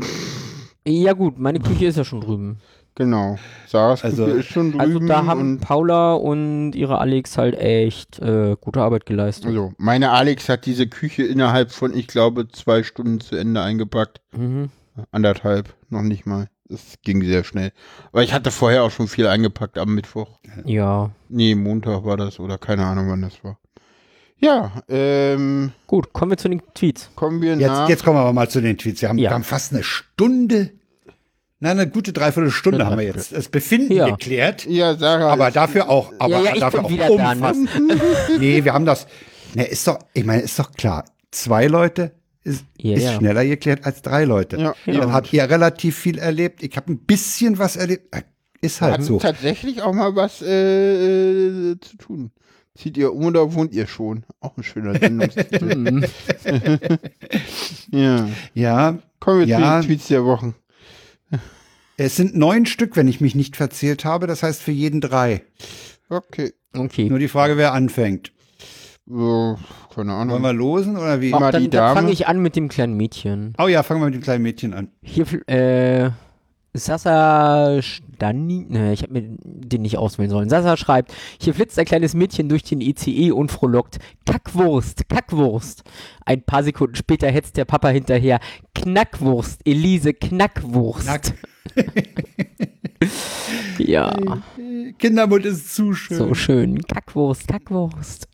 ja 0.86 1.12
gut, 1.12 1.38
meine 1.38 1.60
Küche 1.60 1.86
ist 1.86 1.96
ja 1.98 2.04
schon 2.04 2.22
drüben. 2.22 2.58
Genau. 2.94 3.38
Sarahs 3.66 4.04
Also- 4.04 4.26
Küche 4.26 4.38
ist 4.38 4.46
schon 4.48 4.70
drüben. 4.72 4.80
Also 4.80 4.98
da 5.00 5.24
haben 5.26 5.40
und 5.40 5.60
Paula 5.60 6.12
und 6.14 6.72
ihre 6.74 6.98
Alex 6.98 7.38
halt 7.38 7.58
echt 7.58 8.18
äh, 8.18 8.54
gute 8.60 8.80
Arbeit 8.82 9.06
geleistet. 9.06 9.46
also, 9.46 9.72
meine 9.78 10.10
Alex 10.10 10.48
hat 10.50 10.66
diese 10.66 10.86
Küche 10.86 11.22
innerhalb 11.22 11.70
von, 11.72 11.96
ich 11.96 12.06
glaube, 12.06 12.48
zwei 12.48 12.82
Stunden 12.82 13.20
zu 13.20 13.36
Ende 13.36 13.62
eingepackt. 13.62 14.20
Mhm. 14.36 14.68
Anderthalb, 15.10 15.74
noch 15.88 16.02
nicht 16.02 16.26
mal. 16.26 16.48
Das 16.68 16.96
ging 17.02 17.22
sehr 17.24 17.44
schnell. 17.44 17.72
Aber 18.12 18.22
ich 18.22 18.32
hatte 18.34 18.50
vorher 18.50 18.82
auch 18.84 18.90
schon 18.90 19.08
viel 19.08 19.26
eingepackt 19.26 19.78
am 19.78 19.94
Mittwoch. 19.94 20.38
Ja, 20.64 21.10
Nee, 21.28 21.54
Montag 21.54 22.04
war 22.04 22.16
das 22.16 22.38
oder 22.40 22.58
keine 22.58 22.84
Ahnung, 22.86 23.08
wann 23.08 23.22
das 23.22 23.42
war. 23.42 23.58
Ja, 24.38 24.82
ähm, 24.88 25.72
gut, 25.86 26.12
kommen 26.12 26.32
wir 26.32 26.36
zu 26.36 26.48
den 26.48 26.62
Tweets. 26.74 27.10
kommen 27.14 27.40
wir 27.40 27.54
Jetzt, 27.56 27.68
nach. 27.68 27.88
jetzt 27.88 28.04
kommen 28.04 28.16
wir 28.16 28.22
aber 28.22 28.32
mal 28.32 28.48
zu 28.50 28.60
den 28.60 28.76
Tweets. 28.76 29.00
Wir 29.00 29.08
haben, 29.08 29.18
Ja. 29.18 29.30
wir 29.30 29.34
haben 29.34 29.44
fast 29.44 29.72
eine 29.72 29.82
Stunde, 29.84 30.70
nein, 31.62 31.78
eine 31.78 31.88
gute 31.90 32.12
Dreiviertelstunde 32.12 32.78
Eine 32.80 32.86
haben 32.90 32.98
wir 32.98 33.06
jetzt 33.06 33.32
das 33.32 33.48
Befinden 33.48 33.92
Ja. 33.94 34.10
geklärt. 34.10 34.66
ja, 34.66 34.94
Sarah. 34.96 35.32
Aber 35.32 35.50
dafür 35.50 35.88
auch, 35.88 36.12
aber 36.18 36.42
ja, 36.42 36.54
ja, 36.54 36.60
dafür 36.60 36.84
auch 36.84 36.90
ne? 36.90 37.10
umfassend. 37.10 37.70
nee, 38.38 38.64
wir 38.64 38.72
haben 38.74 38.84
das. 38.84 39.06
Ne, 39.54 39.64
ist 39.64 39.86
doch, 39.86 39.98
ich 40.12 40.24
meine, 40.24 40.42
ist 40.42 40.58
doch 40.58 40.72
klar. 40.72 41.04
Zwei 41.30 41.66
Leute 41.66 42.12
ist, 42.44 42.64
Ja, 42.78 42.96
ist 42.96 43.04
ja. 43.04 43.12
schneller 43.14 43.44
geklärt 43.46 43.84
als 43.86 44.02
drei 44.02 44.24
Leute. 44.24 44.56
Ja, 44.58 44.74
Dann 44.86 45.12
habt 45.12 45.32
ihr 45.32 45.48
relativ 45.48 45.96
viel 45.96 46.18
erlebt. 46.18 46.62
Ich 46.62 46.76
habe 46.76 46.92
ein 46.92 46.98
bisschen 46.98 47.58
was 47.58 47.76
erlebt. 47.76 48.14
Äh, 48.14 48.22
Ist 48.60 48.80
halt 48.80 48.94
hat 48.94 49.02
so. 49.04 49.18
tatsächlich 49.18 49.82
auch 49.82 49.92
mal 49.92 50.14
was 50.16 50.42
äh, 50.42 51.76
zu 51.80 51.96
tun. 51.98 52.30
Zieht 52.74 52.96
ihr 52.96 53.12
um 53.12 53.26
oder 53.26 53.52
wohnt 53.54 53.74
ihr 53.74 53.86
schon? 53.86 54.24
Auch 54.40 54.56
ein 54.56 54.62
schöner 54.62 54.98
Sendungstitel. 54.98 56.08
Ja. 57.90 58.28
Ja, 58.54 58.98
Kommen 59.20 59.40
wir 59.40 59.46
Ja. 59.46 59.58
zu 59.58 59.86
den 59.88 59.96
Tweets 59.96 60.08
der 60.08 60.24
Wochen. 60.24 60.54
Es 61.96 62.16
sind 62.16 62.36
neun 62.36 62.66
Stück, 62.66 62.96
wenn 62.96 63.08
ich 63.08 63.20
mich 63.20 63.34
nicht 63.34 63.56
verzählt 63.56 64.04
habe. 64.04 64.26
Das 64.26 64.42
heißt 64.42 64.62
für 64.62 64.72
jeden 64.72 65.00
drei. 65.00 65.42
Okay. 66.08 66.52
Okay. 66.74 67.08
Nur 67.08 67.18
die 67.18 67.28
Frage, 67.28 67.56
wer 67.56 67.72
anfängt. 67.72 68.32
So, 69.06 69.58
keine 69.94 70.12
Ahnung. 70.14 70.34
Wollen 70.34 70.42
wir 70.42 70.52
losen 70.52 70.96
oder 70.96 71.20
wie? 71.20 71.34
Ach, 71.34 71.40
mal 71.40 71.52
dann 71.52 71.62
die 71.62 71.70
dann 71.70 71.88
Dame. 71.88 72.00
fange 72.00 72.12
ich 72.12 72.26
an 72.28 72.40
mit 72.40 72.56
dem 72.56 72.68
kleinen 72.68 72.96
Mädchen. 72.96 73.54
Oh 73.58 73.66
ja, 73.66 73.82
fangen 73.82 74.00
wir 74.00 74.06
mit 74.06 74.14
dem 74.14 74.22
kleinen 74.22 74.42
Mädchen 74.42 74.74
an. 74.74 74.88
Hier, 75.02 75.26
äh, 75.48 76.10
Sasa 76.74 77.80
Stani, 78.22 78.66
ne, 78.68 78.92
ich 78.92 79.02
habe 79.02 79.14
mir 79.14 79.36
den 79.42 79.82
nicht 79.82 79.98
auswählen 79.98 80.30
sollen. 80.30 80.48
Sasa 80.48 80.76
schreibt, 80.76 81.12
hier 81.40 81.54
flitzt 81.54 81.76
ein 81.76 81.84
kleines 81.84 82.14
Mädchen 82.14 82.48
durch 82.48 82.62
den 82.62 82.80
ICE 82.80 83.32
und 83.32 83.50
frohlockt. 83.50 83.98
Kackwurst, 84.24 85.08
Kackwurst. 85.08 85.82
Ein 86.24 86.42
paar 86.42 86.62
Sekunden 86.62 86.94
später 86.94 87.28
hetzt 87.28 87.56
der 87.56 87.64
Papa 87.64 87.88
hinterher. 87.88 88.38
Knackwurst, 88.76 89.62
Elise, 89.64 90.14
Knackwurst. 90.14 91.04
Knack. 91.04 91.34
Ja, 93.78 94.14
Kindermund 94.98 95.44
ist 95.44 95.74
zu 95.74 95.92
schön. 95.92 96.16
so 96.16 96.34
schön. 96.34 96.80
Kackwurst, 96.82 97.48
Kackwurst. 97.48 98.28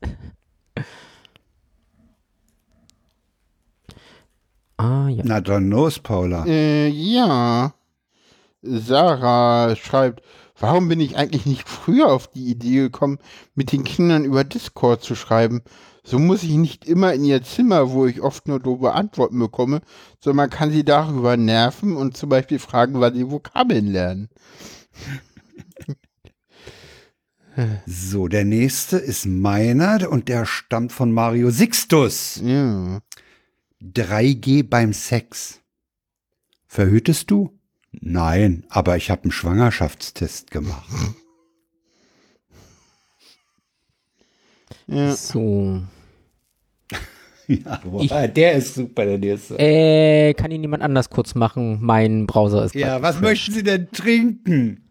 Ah, 4.77 5.09
ja. 5.09 5.23
Na 5.25 5.41
dann 5.41 5.71
los, 5.71 5.99
Paula. 5.99 6.45
Äh, 6.47 6.89
ja. 6.89 7.73
Sarah 8.63 9.77
schreibt, 9.77 10.23
warum 10.59 10.89
bin 10.89 11.01
ich 11.01 11.17
eigentlich 11.17 11.47
nicht 11.47 11.69
früher 11.69 12.09
auf 12.09 12.29
die 12.29 12.47
Idee 12.47 12.77
gekommen, 12.77 13.19
mit 13.55 13.73
den 13.73 13.85
Kindern 13.85 14.25
über 14.25 14.45
Discord 14.45 15.03
zu 15.03 15.15
schreiben? 15.15 15.63
So 16.03 16.19
muss 16.19 16.43
ich 16.43 16.55
nicht 16.55 16.87
immer 16.87 17.13
in 17.13 17.25
ihr 17.25 17.43
Zimmer, 17.43 17.91
wo 17.91 18.07
ich 18.07 18.23
oft 18.23 18.49
nur 18.49 18.61
doofe 18.61 18.93
Antworten 18.93 19.39
bekomme, 19.39 19.83
sondern 20.21 20.37
man 20.37 20.51
kann 20.51 20.71
sie 20.71 20.85
darüber 20.85 21.37
nerven 21.37 21.97
und 21.97 22.17
zum 22.17 22.31
Beispiel 22.31 22.59
fragen, 22.59 23.01
wann 23.01 23.15
sie 23.15 23.31
Vokabeln 23.31 23.87
lernen. 23.87 24.29
So, 27.87 28.29
der 28.29 28.45
nächste 28.45 28.99
ist 28.99 29.27
meiner 29.27 30.09
und 30.09 30.29
der 30.29 30.47
stammt 30.47 30.93
von 30.93 31.13
Mario 31.13 31.51
Sixtus. 31.51 32.41
Ja. 32.43 33.01
3G 33.83 34.63
beim 34.69 34.93
Sex. 34.93 35.61
Verhütest 36.69 37.31
du? 37.31 37.58
Nein, 37.93 38.65
aber 38.69 38.97
ich 38.97 39.11
habe 39.11 39.23
einen 39.25 39.33
Schwangerschaftstest 39.33 40.51
gemacht. 40.51 40.89
ja. 44.87 45.15
So. 45.17 45.81
ja, 47.49 47.81
boah, 47.85 48.29
der 48.29 48.53
ist 48.55 48.75
super, 48.75 49.05
der 49.05 49.19
nächste. 49.19 49.59
Äh, 49.59 50.35
kann 50.35 50.51
ihn 50.51 50.63
jemand 50.63 50.83
anders 50.83 51.11
kurz 51.11 51.35
machen? 51.35 51.79
Mein 51.81 52.27
Browser 52.27 52.65
ist 52.65 52.75
Ja, 52.75 53.03
was 53.03 53.17
gecrashed. 53.17 53.23
möchten 53.23 53.53
Sie 53.53 53.63
denn 53.63 53.91
trinken? 53.91 54.85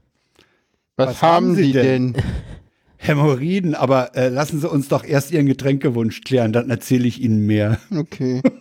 Was, 0.96 1.10
Was 1.10 1.22
haben 1.22 1.34
haben 1.48 1.56
Sie 1.56 1.64
Sie 1.66 1.72
denn? 1.74 2.16
Hämorrhoiden, 3.00 3.76
aber 3.76 4.16
äh, 4.16 4.30
lassen 4.30 4.60
Sie 4.60 4.68
uns 4.68 4.88
doch 4.88 5.04
erst 5.04 5.30
Ihren 5.32 5.46
Getränkewunsch 5.46 6.22
klären, 6.22 6.52
dann 6.52 6.72
erzähle 6.72 7.08
ich 7.08 7.22
Ihnen 7.22 7.46
mehr 7.46 7.80
Okay. 7.96 8.42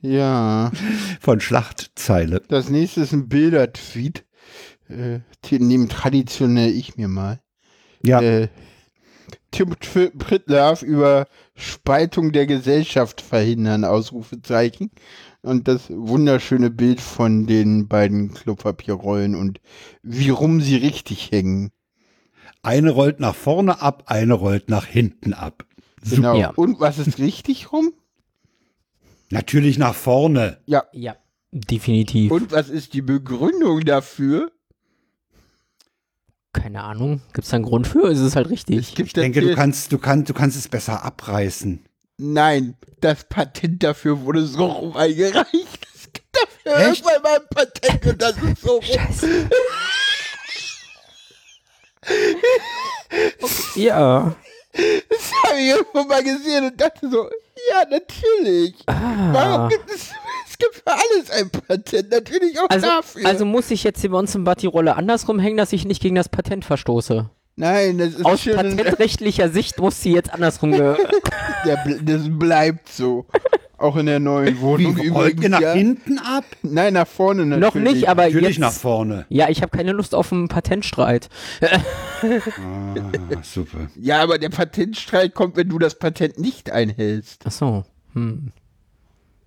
ja. 0.00 0.70
von 1.20 1.40
Schlachtzeile. 1.40 2.42
Das 2.48 2.68
nächste 2.68 3.02
ist 3.02 3.12
ein 3.12 3.28
Bildertweet. 3.28 4.24
Äh, 4.88 5.20
nehme 5.50 5.88
traditionell 5.88 6.70
ich 6.70 6.96
mir 6.96 7.08
mal. 7.08 7.40
Ja, 8.02 8.20
Äh, 8.20 8.48
Tim 9.50 9.70
Pritlove 9.70 10.84
über 10.84 11.26
Spaltung 11.54 12.32
der 12.32 12.46
Gesellschaft 12.46 13.20
verhindern, 13.20 13.84
Ausrufezeichen. 13.84 14.90
und 15.42 15.68
das 15.68 15.88
wunderschöne 15.88 16.70
Bild 16.70 17.00
von 17.00 17.46
den 17.46 17.88
beiden 17.88 18.34
Klopapierrollen 18.34 19.34
und 19.34 19.60
wie 20.02 20.30
rum 20.30 20.60
sie 20.60 20.76
richtig 20.76 21.30
hängen. 21.30 21.70
Eine 22.62 22.90
rollt 22.90 23.20
nach 23.20 23.34
vorne 23.34 23.80
ab, 23.80 24.04
eine 24.06 24.34
rollt 24.34 24.68
nach 24.68 24.86
hinten 24.86 25.32
ab. 25.32 25.64
Genau. 26.08 26.36
Ja. 26.36 26.50
Und 26.56 26.80
was 26.80 26.98
ist 26.98 27.18
richtig 27.18 27.72
rum? 27.72 27.92
Natürlich 29.30 29.78
nach 29.78 29.94
vorne. 29.94 30.58
Ja. 30.66 30.84
Ja, 30.92 31.16
definitiv. 31.50 32.30
Und 32.30 32.52
was 32.52 32.68
ist 32.68 32.94
die 32.94 33.02
Begründung 33.02 33.80
dafür? 33.84 34.52
Keine 36.52 36.82
Ahnung. 36.84 37.20
Gibt 37.34 37.44
es 37.44 37.50
da 37.50 37.56
einen 37.56 37.64
Grund 37.64 37.86
für? 37.86 38.08
Ist 38.10 38.20
es 38.20 38.34
halt 38.34 38.48
richtig? 38.48 38.98
Ich 38.98 39.12
denke, 39.12 39.40
du 39.40 39.54
kannst, 39.54 39.92
du 39.92 39.98
kannst, 39.98 40.30
du 40.30 40.34
kannst 40.34 40.56
es 40.56 40.68
besser 40.68 41.04
abreißen. 41.04 41.84
Nein, 42.18 42.76
das 43.00 43.24
Patent 43.24 43.82
dafür 43.82 44.22
wurde 44.22 44.46
so 44.46 44.64
rum 44.64 44.96
eingereicht. 44.96 45.86
Es 45.94 46.12
gibt 46.12 46.26
dafür 46.32 46.88
Echt? 46.90 47.04
irgendwann 47.04 47.22
mal 47.22 47.40
ein 47.40 47.48
Patent 47.50 48.06
und 48.06 48.22
das 48.22 48.36
ist 48.42 48.62
so 48.62 48.72
rum. 48.76 48.82
Scheiße. 48.82 49.50
ja. 53.80 54.34
Das 55.08 55.32
habe 55.50 55.58
ich 55.60 55.68
irgendwo 55.68 56.02
mal 56.04 56.22
gesehen 56.22 56.64
und 56.64 56.80
dachte 56.80 57.08
so, 57.10 57.28
ja, 57.70 57.84
natürlich. 57.88 58.74
Warum 58.86 59.60
Ah. 59.62 59.68
gibt 59.68 59.90
es, 59.90 60.10
es 60.48 60.58
gibt 60.58 60.74
für 60.76 60.86
alles 60.86 61.30
ein 61.30 61.50
Patent, 61.50 62.10
natürlich 62.10 62.58
auch 62.60 62.68
Also, 62.68 62.86
dafür. 62.86 63.26
also 63.26 63.44
muss 63.44 63.70
ich 63.70 63.82
jetzt 63.84 64.00
hier 64.00 64.10
bei 64.10 64.18
uns 64.18 64.34
im 64.34 64.44
Bad 64.44 64.62
die 64.62 64.66
Rolle 64.66 64.96
andersrum 64.96 65.38
hängen, 65.38 65.56
dass 65.56 65.72
ich 65.72 65.84
nicht 65.86 66.02
gegen 66.02 66.14
das 66.14 66.28
Patent 66.28 66.64
verstoße. 66.64 67.30
Nein, 67.58 67.96
das 67.96 68.08
ist 68.10 68.24
Aus 68.26 68.44
patentrechtlicher 68.44 69.48
Sicht 69.48 69.78
muss 69.78 70.02
sie 70.02 70.12
jetzt 70.12 70.30
andersrum 70.32 70.72
der, 70.72 70.98
das 72.02 72.22
bleibt 72.28 72.88
so. 72.90 73.24
Auch 73.78 73.96
in 73.96 74.06
der 74.06 74.20
neuen 74.20 74.58
Wohnung 74.60 74.96
Wie 74.96 75.08
rollt 75.08 75.38
ihr 75.40 75.50
nach 75.50 75.60
ja. 75.60 75.72
hinten 75.74 76.18
ab? 76.18 76.44
Nein, 76.62 76.94
nach 76.94 77.06
vorne 77.06 77.44
natürlich. 77.44 77.74
Noch 77.74 77.92
nicht, 77.92 78.08
aber 78.08 78.24
Natürlich 78.24 78.48
jetzt. 78.48 78.58
nach 78.58 78.72
vorne. 78.72 79.26
Ja, 79.28 79.50
ich 79.50 79.60
habe 79.60 79.76
keine 79.76 79.92
Lust 79.92 80.14
auf 80.14 80.32
einen 80.32 80.48
Patentstreit. 80.48 81.28
Ah, 81.60 83.42
super. 83.42 83.90
Ja, 84.00 84.22
aber 84.22 84.38
der 84.38 84.48
Patentstreit 84.48 85.34
kommt, 85.34 85.56
wenn 85.56 85.68
du 85.68 85.78
das 85.78 85.98
Patent 85.98 86.38
nicht 86.38 86.70
einhältst. 86.70 87.42
Ach 87.44 87.50
so. 87.50 87.84
Hm. 88.14 88.52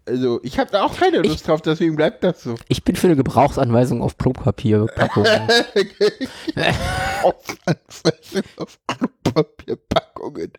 Also, 0.05 0.39
ich 0.43 0.59
habe 0.59 0.69
da 0.71 0.83
auch 0.83 0.95
keine 0.95 1.19
Lust 1.21 1.47
drauf, 1.47 1.61
deswegen 1.61 1.95
bleibt 1.95 2.23
das 2.23 2.43
so. 2.43 2.55
Ich 2.67 2.83
bin 2.83 2.95
für 2.95 3.07
eine 3.07 3.15
Gebrauchsanweisung 3.15 4.01
auf 4.01 4.17
Klopapierpackungen. 4.17 5.31
auf 7.23 7.35
Anweisung 7.65 8.43
auf 10.21 10.33
Papierpackungen. 10.33 10.51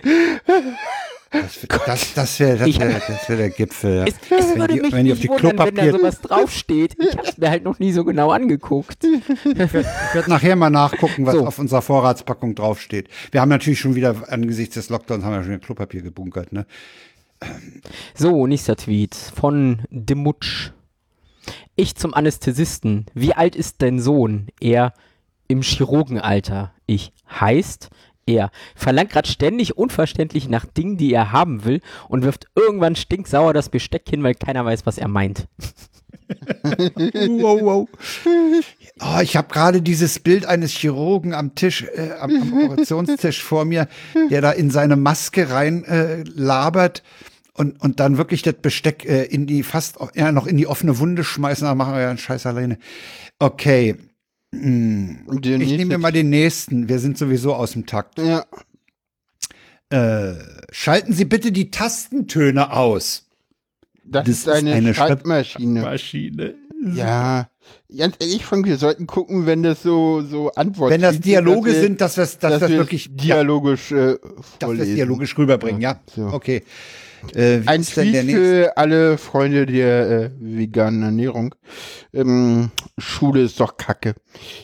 Das, 1.33 1.61
das, 1.87 2.15
das 2.15 2.41
wäre 2.41 2.57
das 2.59 2.81
wär, 2.81 3.01
das 3.07 3.29
wär 3.29 3.37
der 3.37 3.51
Gipfel. 3.51 3.99
Ja. 3.99 4.05
es, 4.05 4.15
es 4.15 4.31
Wenn 4.31 4.59
würde 4.59 4.75
die- 4.75 4.81
mich 4.81 4.93
wenn 4.93 5.05
die 5.05 5.13
auf 5.13 5.19
nicht 5.19 5.25
die 5.25 5.29
wundern, 5.29 5.59
wenn 5.59 5.75
da 5.77 5.83
Klopapier- 5.85 5.99
sowas 5.99 6.21
draufsteht. 6.21 6.97
Ich 6.99 7.17
habe 7.17 7.29
es 7.29 7.39
mir 7.39 7.51
halt 7.51 7.63
noch 7.63 7.79
nie 7.79 7.93
so 7.93 8.05
genau 8.05 8.33
angeguckt. 8.33 9.05
Ich 9.05 9.45
werde 9.45 10.29
nachher 10.29 10.57
mal 10.57 10.71
nachgucken, 10.71 11.27
was 11.27 11.37
So. 11.37 11.47
auf 11.47 11.59
unserer 11.61 11.83
Vorratspackung 11.83 12.57
draufsteht. 12.57 13.09
Wir 13.31 13.41
haben 13.43 13.49
natürlich 13.49 13.79
schon 13.79 13.95
wieder 13.95 14.17
angesichts 14.29 14.75
des 14.75 14.89
Lockdowns 14.89 15.23
haben 15.25 15.33
wir 15.35 15.43
schon 15.43 15.53
wieder 15.53 15.61
Klopapier 15.65 16.03
gebunkert. 16.03 16.53
Ne? 16.53 16.67
So, 18.15 18.47
nächster 18.49 18.75
Tweet 18.77 19.15
von 19.15 19.83
Demutsch. 19.91 20.73
Ich 21.77 21.95
zum 21.95 22.13
Anästhesisten. 22.13 23.07
Wie 23.15 23.35
alt 23.35 23.55
ist 23.55 23.83
dein 23.83 24.01
Sohn? 24.01 24.49
Er 24.61 24.93
im 25.47 25.63
Chirurgenalter. 25.63 26.73
Ich 26.87 27.13
heißt 27.31 27.89
er 28.35 28.51
verlangt 28.75 29.11
gerade 29.11 29.29
ständig 29.29 29.77
unverständlich 29.77 30.49
nach 30.49 30.65
Dingen, 30.65 30.97
die 30.97 31.13
er 31.13 31.33
haben 31.33 31.65
will 31.65 31.81
und 32.09 32.25
wirft 32.25 32.47
irgendwann 32.55 32.97
stinksauer 32.97 33.53
das 33.53 33.69
Besteck 33.69 34.09
hin, 34.09 34.23
weil 34.23 34.35
keiner 34.35 34.65
weiß, 34.65 34.87
was 34.87 34.99
er 34.99 35.09
meint. 35.09 35.49
wow, 36.31 37.61
wow. 37.61 37.89
Oh, 39.01 39.21
ich 39.23 39.37
habe 39.37 39.49
gerade 39.49 39.83
dieses 39.83 40.21
Bild 40.21 40.47
eines 40.47 40.73
Chirurgen 40.73 41.35
am 41.35 41.55
Tisch, 41.55 41.85
äh, 41.95 42.13
am, 42.21 42.31
am 42.31 42.65
Operationstisch 42.65 43.43
vor 43.43 43.65
mir, 43.65 43.89
der 44.31 44.41
da 44.41 44.51
in 44.53 44.71
seine 44.71 44.97
Maske 44.97 45.51
rein 45.51 45.85
äh, 45.85 46.23
labert 46.23 47.03
und, 47.55 47.81
und 47.81 48.01
dann 48.01 48.19
wirklich 48.19 48.43
das 48.43 48.55
Besteck 48.55 49.05
äh, 49.05 49.25
in 49.25 49.47
die 49.47 49.63
fast 49.63 49.99
ja, 50.15 50.33
noch 50.33 50.47
in 50.47 50.57
die 50.57 50.67
offene 50.67 50.99
Wunde 50.99 51.25
schmeißen. 51.25 51.67
Da 51.67 51.75
machen 51.75 51.95
wir 51.95 52.01
ja 52.01 52.11
einen 52.11 52.19
Scheiß 52.19 52.47
alleine. 52.47 52.79
Okay. 53.39 53.97
Und 54.53 55.41
der 55.45 55.61
Ich 55.61 55.71
nehme 55.71 55.85
mir 55.87 55.99
mal 55.99 56.13
den 56.13 56.29
nächsten. 56.31 56.89
Wir 56.89 56.99
sind 56.99 57.17
sowieso 57.17 57.55
aus 57.55 57.73
dem 57.73 57.87
Takt. 57.87 58.19
Ja. 58.19 58.45
Äh, 59.91 60.35
schalten 60.71 61.13
Sie 61.13 61.25
bitte 61.25 61.53
die 61.53 61.71
Tastentöne 61.71 62.73
aus. 62.73 63.27
Das, 64.05 64.25
Das 64.25 64.35
ist 64.39 64.49
eine, 64.49 64.73
eine 64.73 64.95
Schreibmaschine. 64.95 65.83
Maschine. 65.83 66.55
Ja. 66.95 67.49
Ganz 67.97 68.17
ehrlich, 68.19 68.45
Frank, 68.45 68.67
wir 68.67 68.77
sollten 68.79 69.07
gucken, 69.07 69.47
wenn 69.47 69.63
das 69.63 69.83
so, 69.83 70.23
so 70.23 70.51
Antworten 70.53 70.95
Wenn 70.95 71.03
das 71.03 71.21
Dialoge 71.21 71.69
dass 71.71 71.77
wir- 71.77 71.83
sind, 71.83 72.01
dass 72.01 72.17
wir 72.17 72.23
das 72.23 72.39
dass 72.39 72.59
das 72.61 72.71
wir 72.71 72.79
wirklich 72.79 73.09
dialogisch 73.15 73.93
äh, 73.93 74.17
dass 74.59 74.71
wir 74.73 74.85
dialogisch 74.85 75.37
rüberbringen, 75.39 75.81
ja. 75.81 76.01
So. 76.15 76.27
Okay. 76.27 76.63
Äh, 77.35 77.63
wie 77.63 77.69
Ein 77.69 77.81
ist 77.83 77.97
denn 77.97 78.13
Tweet 78.13 78.31
für 78.31 78.77
alle 78.77 79.19
Freunde 79.19 79.67
der 79.67 80.11
äh, 80.11 80.31
veganen 80.39 81.03
Ernährung. 81.03 81.55
Ähm, 82.13 82.71
Schule 82.99 83.43
ist 83.43 83.61
doch 83.61 83.77
kacke. 83.77 84.15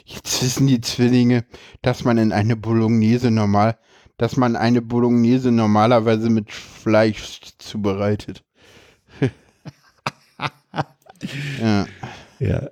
Jetzt 0.04 0.42
wissen 0.42 0.66
die 0.66 0.80
Zwillinge, 0.80 1.44
dass 1.82 2.04
man 2.04 2.18
in 2.18 2.32
eine 2.32 2.56
Bolognese 2.56 3.30
normal, 3.30 3.76
dass 4.16 4.36
man 4.36 4.56
eine 4.56 4.82
Bolognese 4.82 5.52
normalerweise 5.52 6.30
mit 6.30 6.50
Fleisch 6.52 7.40
zubereitet. 7.58 8.42
ja. 11.60 11.86
Ja. 12.38 12.70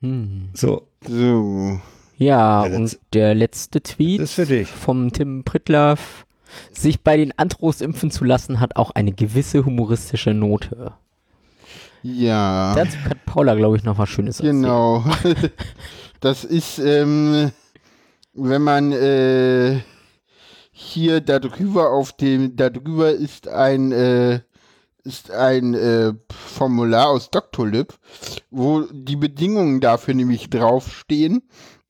Hm. 0.00 0.50
So, 0.54 0.88
So. 1.06 1.80
Ja, 2.16 2.62
Der 2.68 2.78
und 2.78 2.98
der 3.14 3.34
letzte 3.34 3.82
Tweet 3.82 4.20
das 4.20 4.30
ist 4.30 4.34
für 4.34 4.46
dich. 4.46 4.68
vom 4.68 5.12
Tim 5.12 5.44
Prittlaff. 5.44 6.26
Sich 6.72 7.02
bei 7.02 7.16
den 7.16 7.36
Antros 7.38 7.80
impfen 7.80 8.10
zu 8.10 8.24
lassen, 8.24 8.60
hat 8.60 8.76
auch 8.76 8.90
eine 8.90 9.12
gewisse 9.12 9.64
humoristische 9.64 10.34
Note. 10.34 10.94
Ja. 12.02 12.74
Dazu 12.74 12.96
kann 13.06 13.20
Paula, 13.26 13.54
glaube 13.54 13.76
ich, 13.76 13.84
noch 13.84 13.98
was 13.98 14.08
Schönes 14.08 14.40
erzählen. 14.40 14.62
Genau. 14.62 15.04
das 16.20 16.44
ist, 16.44 16.78
ähm, 16.78 17.52
wenn 18.34 18.62
man 18.62 18.92
äh, 18.92 19.80
hier 20.72 21.20
darüber 21.20 21.90
auf 21.90 22.12
dem, 22.12 22.56
darüber 22.56 23.10
ist 23.12 23.46
ein, 23.48 23.92
äh, 23.92 24.40
ist 25.04 25.30
ein 25.30 25.74
äh, 25.74 26.12
Formular 26.30 27.08
aus 27.08 27.30
Doctolib, 27.30 27.94
wo 28.50 28.82
die 28.90 29.16
Bedingungen 29.16 29.80
dafür 29.80 30.14
nämlich 30.14 30.50
draufstehen. 30.50 31.42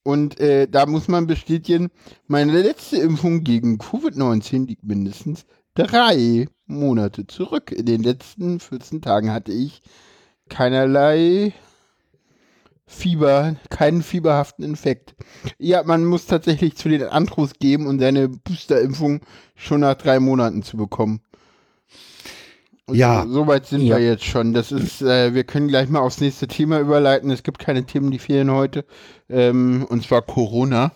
Und 0.05 0.40
äh, 0.40 0.66
da 0.68 0.86
muss 0.86 1.09
man 1.09 1.26
bestätigen, 1.26 1.90
meine 2.26 2.61
letzte 2.61 2.96
Impfung 2.96 3.44
gegen 3.44 3.78
Covid-19 3.78 4.66
liegt 4.66 4.84
mindestens 4.84 5.44
drei 5.74 6.48
Monate 6.66 7.26
zurück. 7.26 7.70
In 7.70 7.86
den 7.86 8.03
letzten 8.03 8.59
14 8.59 9.00
Tagen 9.00 9.32
hatte 9.32 9.53
ich 9.53 9.80
keinerlei 10.48 11.53
Fieber, 12.84 13.57
keinen 13.70 14.03
fieberhaften 14.03 14.64
Infekt. 14.64 15.14
Ja, 15.59 15.82
man 15.82 16.05
muss 16.05 16.26
tatsächlich 16.26 16.76
zu 16.76 16.88
den 16.88 17.05
Antros 17.05 17.55
geben 17.59 17.86
und 17.86 18.00
seine 18.00 18.28
Boosterimpfung 18.28 19.20
schon 19.55 19.80
nach 19.80 19.94
drei 19.94 20.20
Monaten 20.20 20.62
zu 20.62 20.76
bekommen. 20.76 21.22
Ja. 22.90 23.26
Soweit 23.28 23.66
sind 23.66 23.82
Ja. 23.82 23.96
wir 23.96 24.04
jetzt 24.04 24.24
schon. 24.24 24.52
Das 24.52 24.72
ist, 24.72 25.02
äh, 25.02 25.34
wir 25.34 25.44
können 25.44 25.68
gleich 25.68 25.88
mal 25.88 26.00
aufs 26.00 26.20
nächste 26.20 26.48
Thema 26.48 26.80
überleiten. 26.80 27.30
Es 27.30 27.42
gibt 27.42 27.58
keine 27.58 27.84
Themen, 27.84 28.10
die 28.10 28.18
fehlen 28.18 28.50
heute. 28.50 28.84
Ähm, 29.30 29.86
und 29.88 30.04
zwar 30.04 30.22
Corona. 30.22 30.92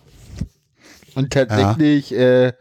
Und 1.15 1.31
tatsächlich 1.33 2.13
äh, 2.13 2.53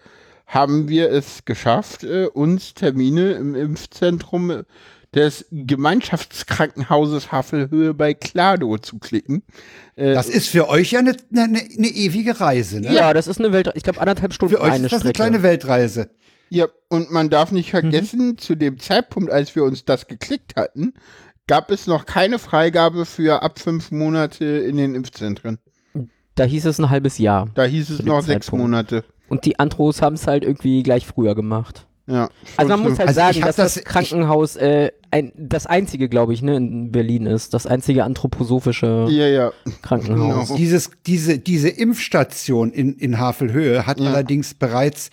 haben 0.47 0.89
wir 0.89 1.11
es 1.11 1.45
geschafft, 1.45 2.05
äh, 2.05 2.27
uns 2.27 2.73
Termine 2.75 3.33
im 3.33 3.55
Impfzentrum 3.55 4.63
des 5.15 5.47
Gemeinschaftskrankenhauses 5.51 7.33
Havelhöhe 7.33 7.95
bei 7.95 8.15
Klado 8.15 8.79
zu 8.79 8.99
klicken. 8.99 9.43
Äh, 9.97 10.15
Das 10.15 10.29
ist 10.29 10.49
für 10.49 10.69
euch 10.69 10.93
ja 10.93 11.01
eine, 11.01 11.17
eine, 11.35 11.59
eine 11.59 11.89
ewige 11.89 12.41
Reise, 12.41 12.81
ne? 12.81 12.93
Ja, 12.95 13.13
das 13.15 13.27
ist 13.27 13.39
eine 13.41 13.53
Welt. 13.53 13.71
Ich 13.75 13.83
glaube, 13.83 14.01
anderthalb 14.01 14.33
Stunden 14.35 14.55
Für 14.55 14.61
euch 14.61 14.73
eine 14.73 14.87
ist 14.87 14.93
das 14.93 15.03
eine 15.03 15.11
Strecke. 15.11 15.17
kleine 15.31 15.43
Weltreise. 15.43 16.11
Ja, 16.49 16.67
und 16.89 17.11
man 17.11 17.29
darf 17.31 17.51
nicht 17.53 17.71
vergessen, 17.71 18.39
zu 18.39 18.55
dem 18.55 18.79
Zeitpunkt, 18.79 19.31
als 19.31 19.55
wir 19.57 19.65
uns 19.65 19.85
das 19.85 20.07
geklickt 20.07 20.55
hatten, 20.57 20.95
gab 21.47 21.71
es 21.71 21.87
noch 21.87 22.07
keine 22.07 22.39
Freigabe 22.39 23.05
für 23.05 23.43
ab 23.43 23.59
fünf 23.59 23.91
Monate 23.91 24.45
in 24.45 24.77
den 24.77 24.95
Impfzentren. 24.95 25.59
da 26.37 26.45
hieß 26.45 26.67
es 26.67 26.79
ein 26.79 26.91
halbes 26.91 27.19
Jahr. 27.19 27.49
Da 27.55 27.65
hieß 27.65 27.91
es 27.91 28.03
noch 28.03 28.21
sechs 28.23 28.47
Zeitpunkt. 28.47 28.63
Monate. 28.65 29.05
Und 29.29 29.45
die 29.45 29.59
Antros 29.59 30.03
haben 30.03 30.15
es 30.15 30.27
halt 30.27 30.45
irgendwie 30.45 30.83
gleich 30.83 31.07
früher 31.07 31.35
gemacht. 31.35 31.87
Ja. 32.09 32.29
Also 32.57 32.71
man 32.77 32.89
muss 32.89 32.99
halt 33.01 33.09
Also 33.09 33.19
sagen, 33.19 33.41
dass 33.41 33.57
das, 33.57 33.75
das- 33.75 33.85
Krankenhaus 33.85 34.55
äh, 34.55 34.93
ein, 35.11 35.33
das 35.37 35.67
einzige, 35.67 36.09
glaube 36.09 36.35
ich, 36.35 36.43
ne, 36.43 36.57
in 36.57 36.93
Berlin 36.93 37.27
ist. 37.27 37.53
Das 37.53 37.67
einzige 37.67 38.05
anthroposophische 38.05 39.07
so- 39.09 39.13
Ja, 39.13 39.27
ja. 39.27 39.53
Krankenhaus. 39.83 40.47
Genau. 40.49 40.57
Dieses, 40.57 40.91
diese, 41.07 41.39
diese 41.41 41.69
Impfstation 41.69 42.71
in, 42.71 42.95
in 42.95 43.19
Havelhöhe 43.19 43.87
hat 43.87 43.99
Ja. 43.99 44.11
allerdings 44.11 44.55
bereits 44.55 45.11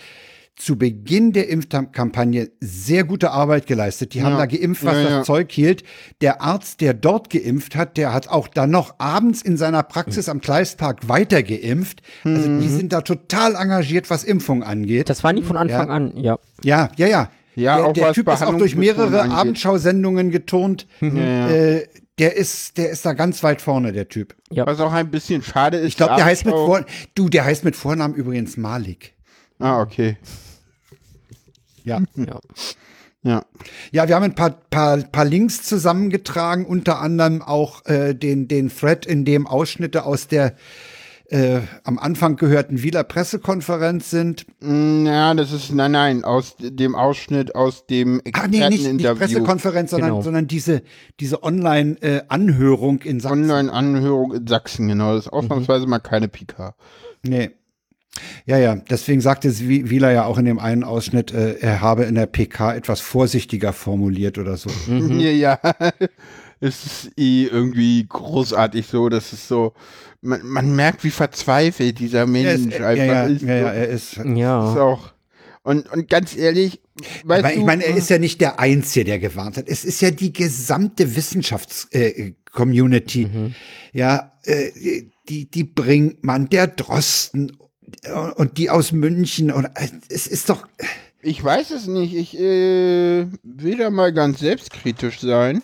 zu 0.56 0.78
Beginn 0.78 1.34
der 1.34 1.50
Impfkampagne 1.50 2.52
sehr 2.60 3.04
gute 3.04 3.32
Arbeit 3.32 3.66
geleistet. 3.66 4.14
Die 4.14 4.22
haben 4.22 4.34
Ja. 4.34 4.38
da 4.40 4.46
geimpft, 4.46 4.86
was 4.86 4.94
Ja, 4.96 5.04
das 5.04 5.12
ja. 5.12 5.24
Zeug 5.24 5.52
hielt. 5.52 5.84
Der 6.22 6.42
Arzt, 6.42 6.80
der 6.82 6.94
dort 6.94 7.30
geimpft 7.32 7.76
hat, 7.76 7.98
der 7.98 8.14
hat 8.14 8.28
auch 8.30 8.48
dann 8.48 8.70
noch 8.70 8.96
abends 9.00 9.42
in 9.42 9.58
seiner 9.58 9.82
Praxis 9.84 10.30
am 10.30 10.42
Kleistpark 10.42 11.08
weiter 11.10 11.42
geimpft. 11.44 12.02
Also 12.24 12.44
die 12.44 12.68
Mhm. 12.68 12.78
sind 12.78 12.94
da 12.94 13.02
total 13.02 13.56
engagiert, 13.56 14.10
was 14.10 14.24
Impfung 14.24 14.64
angeht. 14.64 15.10
Das 15.10 15.24
war 15.24 15.34
nie 15.34 15.42
von 15.44 15.58
Anfang 15.58 15.88
Ja. 15.90 15.94
an, 15.94 16.18
ja. 16.18 16.40
Ja, 16.64 16.90
ja, 16.98 17.08
ja. 17.08 17.30
Ja, 17.56 17.78
der 17.78 17.86
auch 17.88 17.94
der 17.94 18.14
Typ 18.14 18.28
ist 18.32 18.42
auch 18.44 18.58
durch 18.58 18.76
mehrere 18.76 19.22
angeht. 19.22 19.38
Abendschausendungen 19.38 20.32
geturnt. 20.32 20.88
Ja, 21.02 21.08
ja. 21.10 21.50
Äh, 21.50 21.88
der 22.20 22.36
ist, 22.36 22.78
der 22.78 22.90
ist 22.92 23.06
da 23.06 23.14
ganz 23.14 23.42
weit 23.44 23.62
vorne, 23.62 23.92
der 23.92 24.08
Typ. 24.08 24.36
ja. 24.52 24.66
Was 24.68 24.80
auch 24.80 24.92
ein 24.94 25.10
bisschen 25.10 25.42
schade 25.42 25.78
ist. 25.78 25.88
Ich 25.88 25.98
glaube, 25.98 26.16
der 26.16 26.26
heißt 26.26 26.46
mit 26.46 26.54
Vor 26.54 26.86
du, 27.16 27.30
der 27.30 27.44
heißt 27.46 27.64
mit 27.64 27.76
Vornamen 27.76 28.14
übrigens 28.14 28.56
Malik. 28.58 29.14
Ah, 29.64 29.80
okay. 29.82 30.18
Ja. 31.86 32.02
ja. 32.16 32.40
Ja. 33.26 33.46
Ja, 33.94 34.08
wir 34.10 34.16
haben 34.16 34.24
ein 34.24 34.36
paar, 34.36 34.50
paar, 34.70 34.98
paar 34.98 35.24
Links 35.24 35.64
zusammengetragen, 35.64 36.66
unter 36.66 37.00
anderem 37.00 37.42
auch 37.42 37.86
äh, 37.86 38.14
den, 38.14 38.50
den 38.50 38.68
Thread, 38.70 39.06
in 39.06 39.24
dem 39.24 39.48
Ausschnitte 39.48 40.04
aus 40.06 40.28
der 40.28 40.56
äh, 41.30 41.62
am 41.86 41.98
Anfang 42.00 42.36
gehörten 42.36 42.84
Wieler 42.84 43.06
Pressekonferenz 43.06 44.10
sind. 44.10 44.46
Mm, 44.60 45.06
Ja, 45.06 45.34
das 45.34 45.54
ist, 45.54 45.72
nein, 45.72 45.94
nein, 45.94 46.24
aus 46.26 46.58
dem 46.60 46.96
Ausschnitt 46.96 47.56
aus 47.56 47.86
dem 47.88 48.22
Ah, 48.34 48.42
nee, 48.50 48.58
nicht, 48.70 48.72
nicht 48.72 48.72
Experteninterview. 48.72 49.16
Pressekonferenz, 49.18 49.92
sondern, 49.92 50.10
Genau. 50.10 50.22
sondern 50.22 50.48
diese, 50.48 50.84
diese 51.22 51.42
Online-Anhörung 51.44 53.02
in 53.04 53.22
Sachsen. 53.22 53.44
Online-Anhörung 53.44 54.34
in 54.34 54.48
Sachsen, 54.48 54.90
genau. 54.90 55.16
Das 55.16 55.28
ist 55.28 55.32
ausnahmsweise 55.32 55.88
mal 55.88 56.00
keine 56.00 56.28
PK. 56.28 56.76
Nee. 57.24 57.52
Ja, 58.46 58.58
ja, 58.58 58.76
deswegen 58.76 59.22
sagte 59.22 59.58
Wi- 59.60 59.90
Wieler 59.90 60.12
ja 60.12 60.26
auch 60.26 60.38
in 60.38 60.46
dem 60.46 60.60
einen 60.60 60.84
Ausschnitt, 60.84 61.32
äh, 61.34 61.56
er 61.60 61.82
habe 61.82 62.04
in 62.04 62.16
der 62.16 62.28
PK 62.28 62.76
etwas 62.76 63.00
vorsichtiger 63.00 63.74
formuliert 63.74 64.38
oder 64.38 64.58
so. 64.58 64.70
Ja, 64.88 65.32
ja. 65.32 65.60
Es 66.60 66.86
ist 66.86 67.12
eh 67.18 67.46
irgendwie 67.48 68.06
großartig 68.08 68.86
so, 68.88 69.10
das 69.10 69.34
ist 69.34 69.48
so, 69.50 69.74
man, 70.22 70.46
man 70.46 70.74
merkt, 70.76 71.04
wie 71.04 71.10
verzweifelt 71.10 72.00
dieser 72.00 72.26
Mensch 72.26 72.68
ist, 72.68 72.80
ja, 72.80 72.88
einfach 72.88 73.06
ja, 73.06 73.24
ist. 73.26 73.42
ja, 73.42 73.56
ja, 73.56 73.62
so. 73.62 73.68
er 73.68 73.88
ist. 73.90 74.16
Ja. 74.38 74.72
ist 74.72 74.78
auch, 74.80 75.14
und, 75.64 75.92
und 75.92 76.10
ganz 76.10 76.38
ehrlich, 76.38 76.80
weißt 77.26 77.44
Aber 77.44 77.54
du, 77.54 77.60
ich 77.60 77.66
meine, 77.66 77.84
er 77.86 77.98
ist 77.98 78.10
ja 78.10 78.18
nicht 78.18 78.40
der 78.40 78.62
Einzige, 78.62 79.04
der 79.04 79.20
gewarnt 79.20 79.58
hat. 79.58 79.68
Es 79.68 79.84
ist 79.84 80.00
ja 80.02 80.12
die 80.12 80.32
gesamte 80.32 81.14
Wissenschafts-Community. 81.18 83.26
Mhm. 83.26 83.56
Ja, 83.92 84.32
äh, 84.44 85.04
die, 85.30 85.50
die 85.50 85.64
Brinkmann, 85.64 86.50
der 86.50 86.68
Drosten 86.68 87.50
äh, 87.50 87.54
und 88.36 88.58
die 88.58 88.70
aus 88.70 88.92
München. 88.92 89.52
Und 89.52 89.66
äh, 89.66 89.90
es 90.10 90.28
ist 90.28 90.50
doch. 90.50 90.68
Ich 91.22 91.44
weiß 91.44 91.72
es 91.72 91.88
nicht. 91.88 92.14
Ich 92.16 92.38
äh, 92.38 93.28
will 93.44 93.78
da 93.78 93.90
mal 93.90 94.12
ganz 94.12 94.40
selbstkritisch 94.40 95.20
sein. 95.22 95.62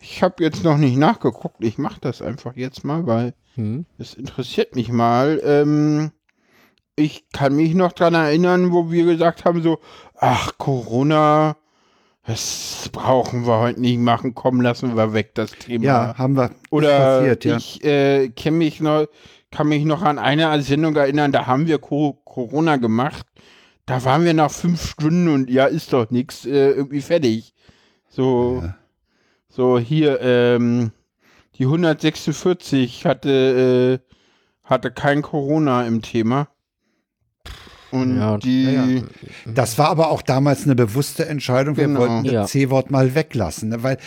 Ich 0.00 0.22
habe 0.22 0.42
jetzt 0.42 0.64
noch 0.64 0.78
nicht 0.78 0.96
nachgeguckt. 0.96 1.62
Ich 1.62 1.78
mache 1.78 2.00
das 2.00 2.22
einfach 2.22 2.56
jetzt 2.56 2.84
mal, 2.84 3.06
weil 3.06 3.34
Hm. 3.56 3.86
es 3.98 4.14
interessiert 4.14 4.76
mich 4.76 4.90
mal. 4.90 5.40
Ähm, 5.42 6.12
ich 6.94 7.24
kann 7.32 7.56
mich 7.56 7.74
noch 7.74 7.92
dran 7.92 8.14
erinnern, 8.14 8.72
wo 8.72 8.90
wir 8.90 9.04
gesagt 9.04 9.44
haben 9.44 9.62
so, 9.62 9.80
ach 10.14 10.52
Corona, 10.58 11.56
das 12.26 12.88
brauchen 12.92 13.46
wir 13.46 13.58
heute 13.58 13.80
nicht 13.80 13.98
machen. 13.98 14.34
Komm, 14.34 14.60
lassen 14.60 14.96
wir 14.96 15.12
weg 15.12 15.34
das 15.34 15.52
Thema. 15.52 15.84
Ja, 15.84 16.18
haben 16.18 16.36
wir. 16.36 16.50
Oder 16.70 16.98
passiert, 16.98 17.44
ja. 17.44 17.56
ich 17.56 17.84
äh, 17.84 18.28
kenn 18.28 18.58
mich 18.58 18.80
noch, 18.80 19.06
kann 19.50 19.68
mich 19.68 19.84
noch 19.84 20.02
an 20.02 20.18
eine 20.18 20.60
Sendung 20.62 20.96
erinnern, 20.96 21.32
da 21.32 21.46
haben 21.46 21.66
wir 21.66 21.78
Co 21.78 22.14
Corona 22.24 22.76
gemacht. 22.76 23.26
Da 23.86 24.04
waren 24.04 24.24
wir 24.24 24.34
nach 24.34 24.50
fünf 24.50 24.84
Stunden 24.90 25.28
und 25.28 25.48
ja, 25.48 25.66
ist 25.66 25.92
doch 25.92 26.10
nichts, 26.10 26.44
äh, 26.44 26.70
irgendwie 26.70 27.00
fertig. 27.00 27.54
So, 28.08 28.64
so 29.48 29.78
hier, 29.78 30.20
ähm, 30.20 30.90
die 31.56 31.66
146 31.66 33.06
hatte, 33.06 34.00
äh, 34.04 34.14
hatte 34.64 34.90
kein 34.90 35.22
Corona 35.22 35.86
im 35.86 36.02
Thema. 36.02 36.48
Und 37.92 38.18
Ja, 38.18 38.36
die, 38.38 38.64
ja, 38.64 38.84
ja. 38.84 39.02
Das 39.46 39.78
war 39.78 39.88
aber 39.90 40.10
auch 40.10 40.22
damals 40.22 40.64
eine 40.64 40.74
bewusste 40.74 41.26
Entscheidung. 41.28 41.76
Wir 41.76 41.86
Genau. 41.86 42.00
wollten 42.00 42.24
das 42.24 42.32
Ja. 42.32 42.44
C-Wort 42.44 42.90
mal 42.90 43.14
weglassen. 43.14 43.68
Ne? 43.68 43.82
Weil, 43.84 43.98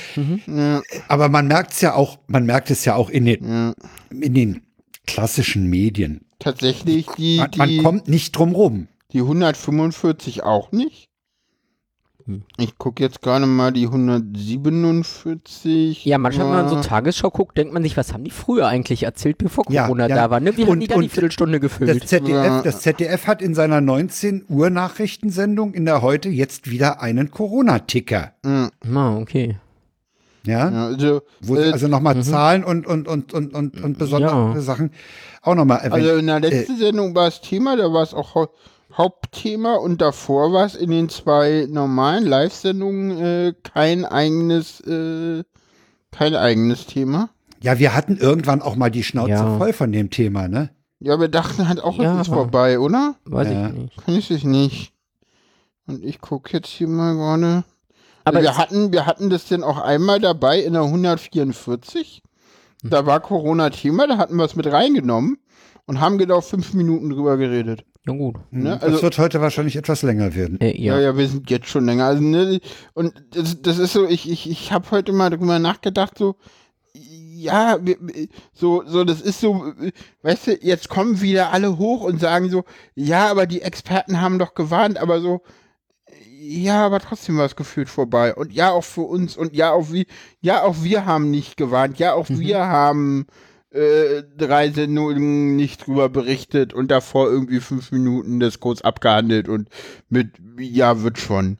ja, 0.47 0.81
aber 1.07 1.29
man 1.29 1.47
merkt 1.47 1.71
es 1.71 1.81
ja 1.81 1.93
auch, 1.95 2.19
man 2.27 2.45
merkt 2.45 2.69
es 2.71 2.83
ja 2.83 2.95
auch 2.95 3.09
in 3.09 3.25
den, 3.25 3.47
ja, 3.47 3.73
in 4.11 4.33
den 4.33 4.61
klassischen 5.13 5.67
Medien. 5.69 6.21
tatsächlich 6.39 7.05
die, 7.17 7.37
Man, 7.37 7.49
man 7.57 7.69
die, 7.69 7.77
kommt 7.77 8.07
nicht 8.07 8.31
drum 8.37 8.53
rum. 8.55 8.87
Die 9.11 9.19
145 9.19 10.43
auch 10.43 10.71
nicht. 10.71 11.09
Hm. 12.25 12.43
Ich 12.57 12.77
gucke 12.77 13.01
jetzt 13.03 13.21
gerade 13.21 13.45
mal 13.47 13.71
die 13.71 13.85
147. 13.87 16.05
Ja, 16.05 16.17
manchmal, 16.17 16.47
wenn 16.47 16.53
man 16.55 16.69
so 16.69 16.75
Ja. 16.75 16.81
Tagesschau 16.81 17.29
guckt, 17.31 17.57
denkt 17.57 17.73
man 17.73 17.83
sich, 17.83 17.97
was 17.97 18.13
haben 18.13 18.23
die 18.23 18.31
früher 18.31 18.67
eigentlich 18.67 19.03
erzählt, 19.03 19.37
bevor 19.37 19.65
Ja, 19.69 19.83
Corona 19.83 20.07
ja. 20.07 20.15
da 20.15 20.29
war? 20.29 20.39
Ne? 20.39 20.55
Wie 20.57 20.63
haben 20.63 20.71
Und- 20.73 20.79
die 20.81 20.87
da 20.87 20.95
die 20.95 21.03
und 21.05 21.09
Viertelstunde 21.11 21.59
Das 21.59 21.71
gefüllt? 21.71 22.07
ZDF, 22.07 22.29
Ja. 22.45 22.61
das 22.61 22.81
ZDF 22.81 23.27
hat 23.27 23.41
in 23.41 23.53
seiner 23.55 23.81
19 23.81 24.45
Uhr 24.47 24.69
Nachrichtensendung 24.69 25.73
in 25.73 25.85
der 25.85 26.01
heute 26.01 26.29
jetzt 26.29 26.69
wieder 26.69 27.01
einen 27.01 27.31
Corona-Ticker. 27.31 28.33
Ja, 28.45 28.69
Ah, 28.93 29.17
okay. 29.17 29.57
Ja, 30.45 30.69
ja, 30.71 30.85
also, 30.87 31.21
wo 31.41 31.55
äh, 31.57 31.71
also 31.71 31.87
nochmal 31.87 32.21
Zahlen 32.23 32.63
und, 32.63 32.87
und, 32.87 33.07
und, 33.07 33.33
und, 33.33 33.53
und, 33.53 33.83
und 33.83 33.97
besondere 33.97 34.53
Ja. 34.55 34.61
Sachen 34.61 34.91
auch 35.41 35.55
nochmal 35.55 35.79
erwähnt. 35.79 35.93
also 36.05 36.15
in 36.15 36.27
der 36.27 36.39
letzten 36.39 36.77
Sendung 36.77 37.13
war 37.15 37.27
es 37.27 37.41
Thema, 37.41 37.75
da 37.75 37.91
war 37.91 38.03
es 38.03 38.13
auch 38.13 38.35
Hau 38.35 38.47
Hauptthema 38.97 39.75
und 39.75 40.01
davor 40.01 40.51
war 40.51 40.65
es 40.65 40.75
in 40.75 40.89
den 40.89 41.09
zwei 41.09 41.67
normalen 41.69 42.25
Live-Sendungen 42.25 43.19
äh, 43.21 43.53
kein 43.63 44.03
eigenes, 44.03 44.81
äh, 44.81 45.43
kein 46.11 46.35
eigenes 46.35 46.85
Thema. 46.87 47.29
ja, 47.61 47.77
wir 47.77 47.93
hatten 47.95 48.17
irgendwann 48.17 48.61
auch 48.61 48.75
mal 48.75 48.89
die 48.89 49.03
Schnauze 49.03 49.29
Ja. 49.31 49.57
voll 49.57 49.73
von 49.73 49.91
dem 49.91 50.09
Thema, 50.09 50.47
ne? 50.47 50.71
Ja, 50.99 51.19
wir 51.19 51.27
dachten 51.29 51.69
halt 51.69 51.81
auch, 51.83 51.97
Ja. 51.99 52.15
es 52.15 52.27
ist 52.27 52.33
vorbei, 52.33 52.79
oder? 52.79 53.15
Weiß 53.25 53.47
Ja. 53.49 53.67
ich 53.67 53.73
nicht. 53.73 53.97
Kann 54.05 54.15
ich 54.15 54.31
es 54.31 54.43
nicht. 54.43 54.93
Und 55.85 56.03
ich 56.03 56.19
gucke 56.19 56.51
jetzt 56.53 56.67
hier 56.67 56.87
mal 56.87 57.13
gerade. 57.15 57.63
Aber 58.29 58.41
wir 58.41 58.57
hatten, 58.57 58.91
wir 58.91 59.05
hatten 59.05 59.29
das 59.29 59.45
denn 59.45 59.63
auch 59.63 59.77
einmal 59.77 60.19
dabei 60.19 60.59
in 60.59 60.73
der 60.73 60.83
144. 60.83 62.21
Hm. 62.81 62.89
Da 62.89 63.05
war 63.05 63.19
Corona-Thema, 63.19 64.07
da 64.07 64.17
hatten 64.17 64.35
wir 64.35 64.45
es 64.45 64.55
mit 64.55 64.67
reingenommen 64.67 65.37
und 65.85 65.99
haben 65.99 66.17
genau 66.17 66.41
fünf 66.41 66.73
Minuten 66.73 67.09
drüber 67.09 67.37
geredet. 67.37 67.83
Ja, 68.05 68.13
gut. 68.13 68.37
Ne? 68.51 68.71
das 68.71 68.83
Also, 68.83 69.01
wird 69.01 69.17
heute 69.17 69.41
wahrscheinlich 69.41 69.75
etwas 69.75 70.01
länger 70.01 70.33
werden. 70.35 70.59
Äh, 70.61 70.79
ja. 70.81 70.95
ja. 70.95 71.01
ja, 71.01 71.17
wir 71.17 71.27
sind 71.27 71.49
jetzt 71.49 71.67
schon 71.67 71.85
länger. 71.85 72.05
Also, 72.05 72.23
ne, 72.23 72.59
und 72.93 73.13
das, 73.31 73.61
das 73.61 73.77
ist 73.77 73.93
so, 73.93 74.07
ich, 74.07 74.29
ich, 74.29 74.49
ich 74.49 74.71
habe 74.71 74.89
heute 74.91 75.11
mal 75.11 75.29
drüber 75.29 75.59
nachgedacht, 75.59 76.17
so, 76.17 76.35
ja, 76.93 77.77
wir, 77.81 77.97
so, 78.53 78.83
so, 78.85 79.03
das 79.03 79.21
ist 79.21 79.39
so, 79.39 79.73
weißt 80.23 80.47
du, 80.47 80.57
jetzt 80.61 80.89
kommen 80.89 81.21
wieder 81.21 81.51
alle 81.51 81.77
hoch 81.77 82.03
und 82.03 82.19
sagen 82.19 82.49
so, 82.49 82.63
ja, 82.95 83.29
aber 83.29 83.45
die 83.45 83.61
Experten 83.61 84.21
haben 84.21 84.39
doch 84.39 84.55
gewarnt, 84.55 84.97
aber 84.97 85.21
so, 85.21 85.41
ja, 86.39 86.85
aber 86.85 86.99
trotzdem 86.99 87.37
war 87.37 87.45
es 87.45 87.55
gefühlt 87.55 87.89
vorbei. 87.89 88.33
Und 88.33 88.53
ja, 88.53 88.71
auch 88.71 88.83
für 88.83 89.01
uns 89.01 89.35
und 89.35 89.53
ja, 89.53 89.73
auch 89.73 89.91
wir, 89.91 90.05
ja, 90.39 90.63
auch 90.63 90.77
wir 90.81 91.05
haben 91.05 91.29
nicht 91.29 91.57
gewarnt, 91.57 91.99
ja, 91.99 92.13
auch 92.13 92.27
wir 92.29 92.59
haben 92.59 93.27
äh, 93.71 94.23
drei 94.37 94.71
Sendungen 94.71 95.57
nicht 95.57 95.85
drüber 95.85 96.07
berichtet 96.07 96.73
und 96.73 96.91
davor 96.91 97.29
irgendwie 97.29 97.59
fünf 97.59 97.91
Minuten 97.91 98.39
das 98.39 98.59
kurz 98.61 98.81
abgehandelt 98.81 99.49
und 99.49 99.69
mit, 100.07 100.29
ja, 100.57 101.01
wird 101.03 101.19
schon. 101.19 101.57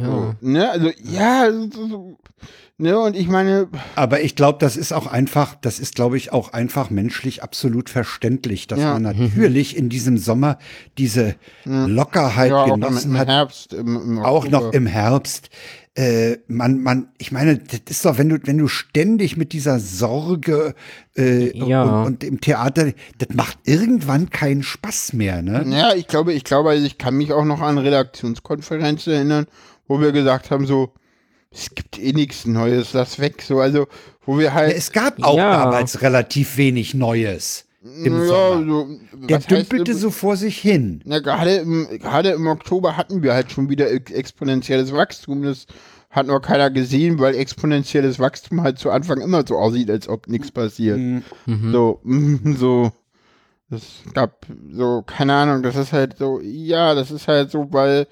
Ja. 0.00 0.34
ne, 0.40 0.70
also, 0.70 0.90
ja, 1.04 1.50
so, 1.52 1.88
so, 1.88 2.18
ne, 2.78 2.98
und 2.98 3.16
ich 3.16 3.28
meine, 3.28 3.68
Aber 3.96 4.20
ich 4.20 4.36
glaube, 4.36 4.58
das 4.60 4.76
ist 4.76 4.92
auch 4.92 5.06
einfach, 5.06 5.54
das 5.60 5.78
ist, 5.80 5.94
glaube 5.94 6.16
ich, 6.16 6.32
auch 6.32 6.52
einfach 6.52 6.90
menschlich 6.90 7.42
absolut 7.42 7.90
verständlich, 7.90 8.66
dass 8.66 8.80
Ja. 8.80 8.92
man 8.94 9.02
natürlich 9.02 9.76
in 9.76 9.88
diesem 9.88 10.18
Sommer 10.18 10.58
diese 10.98 11.34
Lockerheit 11.64 12.50
ja, 12.50 12.62
auch 12.62 12.66
im, 12.68 12.80
genossen 12.80 13.10
im 13.12 13.18
hat, 13.18 13.28
Herbst, 13.28 13.72
im, 13.72 13.96
im 13.96 14.18
auch 14.20 14.48
noch 14.48 14.72
im 14.72 14.86
Herbst. 14.86 15.50
Äh, 15.94 16.38
man, 16.46 16.80
man, 16.80 17.08
ich 17.18 17.32
meine, 17.32 17.58
das 17.58 17.80
ist 17.90 18.04
doch, 18.04 18.18
wenn 18.18 18.28
du, 18.28 18.38
wenn 18.44 18.56
du 18.56 18.68
ständig 18.68 19.36
mit 19.36 19.52
dieser 19.52 19.80
Sorge 19.80 20.76
äh, 21.16 21.56
Ja. 21.58 21.82
und, 22.02 22.06
und 22.06 22.24
im 22.24 22.40
Theater, 22.40 22.92
das 23.18 23.30
macht 23.34 23.58
irgendwann 23.64 24.30
keinen 24.30 24.62
Spaß 24.62 25.14
mehr, 25.14 25.42
ne? 25.42 25.66
Ja, 25.76 25.94
ich 25.94 26.06
glaube, 26.06 26.32
ich 26.34 26.44
glaube, 26.44 26.70
also 26.70 26.86
ich 26.86 26.98
kann 26.98 27.16
mich 27.16 27.32
auch 27.32 27.44
noch 27.44 27.60
an 27.60 27.78
Redaktionskonferenzen 27.78 29.12
erinnern, 29.12 29.46
wo 29.88 30.00
wir 30.00 30.12
gesagt 30.12 30.50
haben, 30.50 30.66
so, 30.66 30.92
es 31.50 31.74
gibt 31.74 31.98
eh 31.98 32.12
nichts 32.12 32.46
Neues, 32.46 32.92
lass 32.92 33.18
weg, 33.18 33.42
so, 33.42 33.58
also, 33.60 33.86
wo 34.24 34.38
wir 34.38 34.52
halt, 34.54 34.76
Es 34.76 34.92
gab 34.92 35.22
auch 35.22 35.36
Ja. 35.36 35.64
damals 35.64 36.02
relativ 36.02 36.56
wenig 36.58 36.94
Neues 36.94 37.64
im 38.04 38.18
ja, 38.18 38.26
Sommer. 38.26 38.66
so, 38.66 38.88
Der 39.26 39.36
heißt, 39.38 39.50
dümpelte 39.50 39.92
im- 39.92 39.98
so 39.98 40.10
vor 40.10 40.36
sich 40.36 40.58
hin. 40.58 41.00
Na, 41.04 41.20
gerade 41.20 41.56
im, 41.56 41.88
gerade 41.98 42.30
im 42.30 42.46
Oktober 42.46 42.96
hatten 42.98 43.22
wir 43.22 43.32
halt 43.32 43.50
schon 43.50 43.70
wieder 43.70 43.90
ex- 43.90 44.12
exponentielles 44.12 44.92
Wachstum. 44.92 45.42
Das 45.42 45.66
hat 46.10 46.26
noch 46.26 46.40
keiner 46.40 46.70
gesehen, 46.70 47.18
weil 47.18 47.34
exponentielles 47.34 48.18
Wachstum 48.18 48.62
halt 48.62 48.78
zu 48.78 48.90
Anfang 48.90 49.20
immer 49.20 49.44
so 49.46 49.56
aussieht, 49.56 49.90
als 49.90 50.08
ob 50.08 50.26
nichts 50.26 50.50
passiert. 50.50 50.98
Mhm. 50.98 51.72
So, 51.72 52.00
so, 52.58 52.92
Es 53.70 54.02
gab 54.14 54.46
so, 54.72 55.02
keine 55.06 55.34
Ahnung, 55.34 55.62
das 55.62 55.76
ist 55.76 55.92
halt 55.92 56.16
so, 56.18 56.40
ja, 56.42 56.94
das 56.94 57.10
ist 57.10 57.28
halt 57.28 57.50
so, 57.50 57.68
weil, 57.70 58.06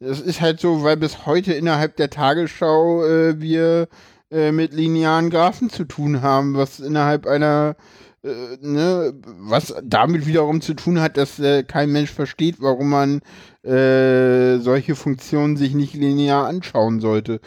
es 0.00 0.20
ist 0.20 0.40
halt 0.40 0.60
so, 0.60 0.82
weil 0.82 0.96
bis 0.96 1.26
heute 1.26 1.52
innerhalb 1.52 1.96
der 1.96 2.10
Tagesschau 2.10 3.04
äh, 3.04 3.40
wir 3.40 3.88
äh, 4.30 4.52
mit 4.52 4.72
linearen 4.72 5.30
Graphen 5.30 5.70
zu 5.70 5.84
tun 5.84 6.22
haben, 6.22 6.54
was 6.54 6.80
innerhalb 6.80 7.26
einer, 7.26 7.76
äh, 8.22 8.56
ne, 8.60 9.12
was 9.24 9.74
damit 9.82 10.26
wiederum 10.26 10.60
zu 10.60 10.74
tun 10.74 11.00
hat, 11.00 11.16
dass 11.16 11.38
äh, 11.40 11.64
kein 11.64 11.90
Mensch 11.90 12.10
versteht, 12.10 12.56
warum 12.60 12.90
man 12.90 13.20
äh, 13.64 14.58
solche 14.58 14.94
Funktionen 14.94 15.56
sich 15.56 15.74
nicht 15.74 15.94
linear 15.94 16.46
anschauen 16.46 17.00
sollte. 17.00 17.40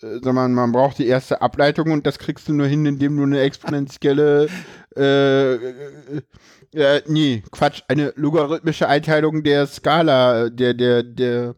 Äh, 0.00 0.20
sondern 0.22 0.54
man 0.54 0.72
braucht 0.72 0.98
die 0.98 1.08
erste 1.08 1.42
Ableitung 1.42 1.90
und 1.90 2.06
das 2.06 2.18
kriegst 2.18 2.48
du 2.48 2.54
nur 2.54 2.66
hin, 2.66 2.86
indem 2.86 3.16
du 3.16 3.24
eine 3.24 3.40
exponentielle 3.40 4.48
äh, 4.96 5.54
äh, 6.74 7.02
nee, 7.06 7.42
Quatsch, 7.50 7.82
eine 7.88 8.12
logarithmische 8.16 8.88
Einteilung 8.88 9.42
der 9.42 9.66
Skala, 9.66 10.50
der, 10.50 10.74
der, 10.74 11.02
der 11.02 11.54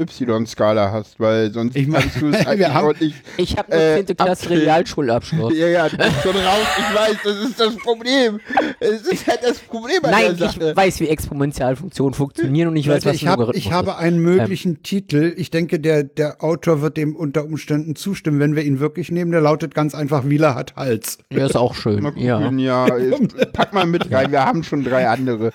Y-Skala 0.00 0.92
hast, 0.92 1.18
weil 1.18 1.52
sonst 1.52 1.74
Ich 1.74 1.88
mein- 1.88 2.00
kannst 2.02 2.20
du 2.20 2.28
es 2.28 2.46
wir 2.46 2.54
nicht 2.56 2.68
haben- 2.72 2.86
ordentlich. 2.86 3.14
Ich 3.36 3.56
habe 3.58 3.68
nur 3.72 3.80
Äh, 3.80 4.04
10. 4.06 4.16
Klasse 4.16 4.42
abdrehen. 4.44 4.60
Realschulabschluss. 4.60 5.52
Ja, 5.56 5.66
ja, 5.66 5.88
du 5.88 5.96
bist 5.96 6.22
schon 6.22 6.36
raus, 6.36 6.66
ich 6.78 6.94
weiß, 6.96 7.16
das 7.24 7.36
ist 7.38 7.58
das 7.60 7.76
Problem. 7.78 8.38
Es 8.78 9.02
ist 9.02 9.26
halt 9.26 9.40
das 9.42 9.58
Problem 9.58 10.04
an 10.04 10.10
Nein, 10.12 10.36
der 10.36 10.46
ich 10.46 10.52
Sache. 10.52 10.76
weiß, 10.76 11.00
wie 11.00 11.08
Exponentialfunktionen 11.08 12.14
funktionieren 12.14 12.68
und 12.68 12.76
ich 12.76 12.86
weiß, 12.88 13.04
Leute, 13.04 13.06
was 13.08 13.16
ich, 13.16 13.22
ein 13.24 13.28
hab, 13.30 13.38
Logarithmus 13.40 13.66
ich 13.66 13.72
habe 13.72 13.96
einen 13.96 14.20
möglichen 14.20 14.82
Titel. 14.84 15.34
Ich 15.36 15.50
denke, 15.50 15.80
der, 15.80 16.04
der 16.04 16.44
Autor 16.44 16.80
wird 16.80 16.96
dem 16.96 17.16
unter 17.16 17.44
Umständen 17.44 17.96
zustimmen, 17.96 18.38
wenn 18.38 18.54
wir 18.54 18.62
ihn 18.62 18.78
wirklich 18.78 19.10
nehmen. 19.10 19.32
Der 19.32 19.40
lautet 19.40 19.74
ganz 19.74 19.96
einfach, 19.96 20.28
Wieler 20.28 20.54
hat 20.54 20.76
Hals. 20.76 21.18
Ja, 21.32 21.44
ist 21.44 21.56
auch 21.56 21.74
schön. 21.74 22.04
Ja. 22.16 22.38
gucken, 22.38 22.58
ja. 22.60 22.86
ist- 22.94 23.52
pack 23.52 23.72
mal 23.74 23.84
mit 23.86 24.12
rein, 24.12 24.30
wir 24.30 24.44
haben 24.44 24.62
schon 24.62 24.84
drei 24.84 25.08
andere. 25.08 25.52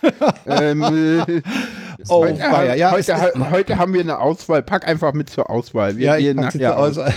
ähm, 0.47 0.81
äh, 1.27 1.41
Oh, 2.09 2.25
heute, 2.25 2.39
weia, 2.39 2.75
ja, 2.75 2.89
es 2.97 3.07
heute, 3.07 3.27
ist- 3.39 3.51
heute 3.51 3.77
haben 3.77 3.93
wir 3.93 4.01
eine 4.01 4.17
Auswahl, 4.33 4.63
pack 4.63 4.87
einfach 4.87 5.13
mit 5.13 5.29
zur 5.29 5.49
Auswahl. 5.49 5.97
Wir 5.97 6.05
Ja, 6.07 6.17
ich 6.17 6.25
gehen 6.25 6.37
pack's 6.37 6.55
nachher 6.55 6.69
jetzt 6.69 6.77
aus. 6.77 6.97
aus. 6.97 7.13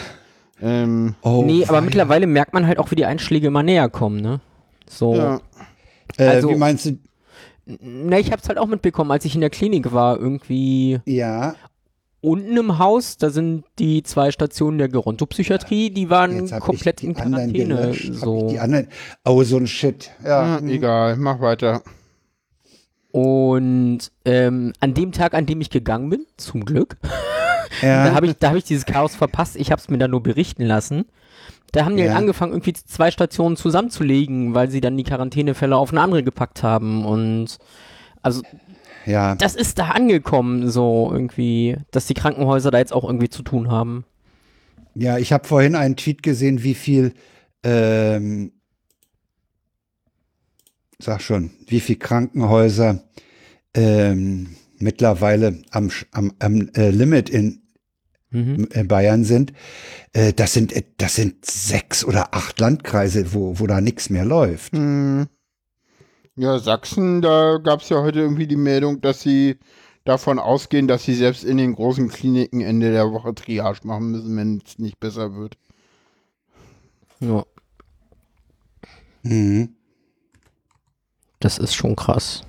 Ähm, 0.62 1.14
Oh, 1.22 1.42
nee, 1.44 1.64
aber 1.64 1.74
weia. 1.74 1.80
mittlerweile 1.82 2.26
merkt 2.26 2.54
man 2.54 2.66
halt 2.66 2.78
auch, 2.78 2.90
wie 2.90 2.94
die 2.96 3.04
Einschläge 3.04 3.48
immer 3.48 3.62
näher 3.62 3.88
kommen, 3.90 4.20
ne? 4.20 4.40
So. 4.88 5.14
ja. 5.14 5.40
Äh, 6.16 6.26
also- 6.28 6.48
wie 6.50 6.54
meinst 6.54 6.86
du? 6.86 6.98
Na, 7.66 8.18
ich 8.18 8.30
hab's 8.30 8.48
halt 8.48 8.58
auch 8.58 8.66
mitbekommen, 8.68 9.10
als 9.10 9.24
ich 9.24 9.34
in 9.34 9.40
der 9.40 9.50
Klinik 9.50 9.92
war, 9.92 10.16
irgendwie 10.18 11.00
Ja, 11.04 11.56
unten 12.20 12.56
im 12.56 12.78
Haus, 12.78 13.16
da 13.18 13.28
sind 13.30 13.64
die 13.80 14.02
zwei 14.04 14.30
Stationen 14.30 14.78
der 14.78 14.88
Gerontopsychiatrie, 14.88 15.90
die 15.90 16.08
waren 16.08 16.48
komplett 16.60 17.02
ich 17.02 17.08
in 17.08 17.14
die 17.14 17.20
anderen 17.20 17.52
Quarantäne. 17.52 17.92
So. 18.14 18.46
ich 18.46 18.52
die 18.52 18.60
anderen, 18.60 18.86
oh, 19.24 19.42
so 19.42 19.56
ein 19.56 19.66
Shit. 19.66 20.10
Ja, 20.24 20.58
Ja, 20.60 20.66
egal, 20.66 21.16
mach 21.16 21.40
weiter. 21.40 21.82
Und 23.12 23.98
ähm, 24.24 24.72
an 24.80 24.94
dem 24.94 25.12
Tag, 25.12 25.34
an 25.34 25.46
dem 25.46 25.60
ich 25.60 25.70
gegangen 25.70 26.10
bin, 26.10 26.26
zum 26.36 26.64
Glück, 26.64 26.96
da 27.80 28.06
ja. 28.06 28.14
habe 28.14 28.26
ich, 28.26 28.36
da 28.38 28.50
hab 28.50 28.56
ich 28.56 28.64
dieses 28.64 28.86
Chaos 28.86 29.14
verpasst. 29.14 29.56
Ich 29.56 29.70
habe 29.70 29.80
es 29.80 29.88
mir 29.88 29.98
dann 29.98 30.10
nur 30.10 30.22
berichten 30.22 30.64
lassen. 30.64 31.06
Da 31.72 31.84
haben 31.84 31.96
die 31.96 32.02
Ja. 32.02 32.10
halt 32.10 32.18
angefangen, 32.18 32.52
irgendwie 32.52 32.72
zwei 32.72 33.10
Stationen 33.10 33.56
zusammenzulegen, 33.56 34.54
weil 34.54 34.70
sie 34.70 34.80
dann 34.80 34.96
die 34.96 35.04
Quarantänefälle 35.04 35.76
auf 35.76 35.90
eine 35.90 36.00
andere 36.00 36.22
gepackt 36.22 36.62
haben. 36.62 37.04
Und 37.04 37.58
also 38.22 38.42
ja. 39.04 39.34
das 39.34 39.54
ist 39.54 39.78
da 39.78 39.90
angekommen, 39.90 40.70
so 40.70 41.10
irgendwie, 41.12 41.76
dass 41.90 42.06
die 42.06 42.14
Krankenhäuser 42.14 42.70
da 42.70 42.78
jetzt 42.78 42.92
auch 42.92 43.04
irgendwie 43.04 43.28
zu 43.28 43.42
tun 43.42 43.70
haben. 43.70 44.04
Ja, 44.94 45.18
ich 45.18 45.32
habe 45.32 45.46
vorhin 45.46 45.74
einen 45.74 45.96
Tweet 45.96 46.22
gesehen, 46.22 46.62
wie 46.62 46.74
viel, 46.74 47.12
ähm, 47.62 48.52
sag 50.98 51.20
schon, 51.20 51.50
wie 51.66 51.80
viel 51.80 51.96
Krankenhäuser 51.96 53.02
ähm, 53.74 54.56
mittlerweile 54.78 55.62
am, 55.70 55.90
am, 56.12 56.32
am 56.38 56.68
äh, 56.74 56.90
Limit 56.90 57.30
in 57.30 57.62
Mhm. 58.30 58.68
Bayern 58.88 59.24
sind. 59.24 59.52
Äh, 60.12 60.32
das 60.32 60.52
sind 60.52 60.72
äh, 60.72 60.82
das 60.98 61.14
sind 61.14 61.46
sechs 61.46 62.04
oder 62.04 62.34
acht 62.34 62.58
Landkreise, 62.58 63.32
wo 63.32 63.58
wo 63.60 63.66
da 63.68 63.80
nichts 63.80 64.10
mehr 64.10 64.24
läuft. 64.24 64.72
Hm. 64.74 65.28
Ja, 66.34 66.58
Sachsen, 66.58 67.22
da 67.22 67.58
gab 67.58 67.80
es 67.82 67.88
ja 67.88 68.02
heute 68.02 68.20
irgendwie 68.20 68.48
die 68.48 68.56
Meldung, 68.56 69.00
dass 69.00 69.22
sie 69.22 69.56
davon 70.04 70.38
ausgehen, 70.38 70.88
dass 70.88 71.04
sie 71.04 71.14
selbst 71.14 71.44
in 71.44 71.56
den 71.56 71.74
großen 71.74 72.08
Kliniken 72.08 72.60
Ende 72.60 72.90
der 72.92 73.10
Woche 73.12 73.34
Triage 73.34 73.86
machen 73.86 74.10
müssen, 74.10 74.36
wenn 74.36 74.60
es 74.66 74.78
nicht 74.78 75.00
besser 75.00 75.34
wird. 75.34 75.56
Ja, 77.20 77.44
Mhm. 79.22 79.74
Das 81.46 81.58
ist 81.58 81.74
schon 81.74 81.94
krass. 81.94 82.42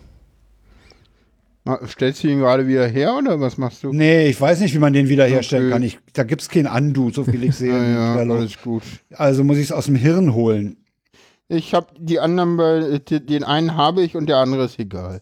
Stellst 1.85 2.23
du 2.23 2.29
ihn 2.29 2.39
gerade 2.39 2.65
wieder 2.65 2.87
her 2.87 3.15
oder 3.17 3.39
was 3.41 3.57
machst 3.57 3.83
du? 3.83 3.91
Nee, 3.91 4.27
ich 4.29 4.39
weiß 4.39 4.61
nicht, 4.61 4.73
wie 4.73 4.79
man 4.79 4.93
den 4.93 5.09
wiederherstellen 5.09 5.65
Okay. 5.65 5.73
kann. 5.73 5.83
Ich, 5.83 5.99
da 6.13 6.23
gibt's 6.23 6.47
kein 6.47 6.65
Undo, 6.65 7.09
so 7.11 7.23
viel 7.25 7.43
ich 7.43 7.55
sehe. 7.55 7.71
Ja, 7.93 8.15
ja, 8.23 8.31
alles 8.33 8.57
gut. 8.61 8.83
Also 9.13 9.43
muss 9.43 9.57
ich 9.57 9.65
es 9.65 9.71
aus 9.73 9.85
dem 9.87 9.95
Hirn 9.95 10.33
holen. 10.33 10.77
Ich 11.49 11.73
habe 11.73 11.87
die 11.99 12.19
anderen, 12.21 12.55
bei- 12.57 12.99
die- 12.99 13.25
den 13.25 13.43
einen 13.43 13.75
habe 13.75 14.01
ich 14.01 14.15
und 14.15 14.27
der 14.27 14.37
andere 14.37 14.65
ist 14.65 14.79
egal. 14.79 15.21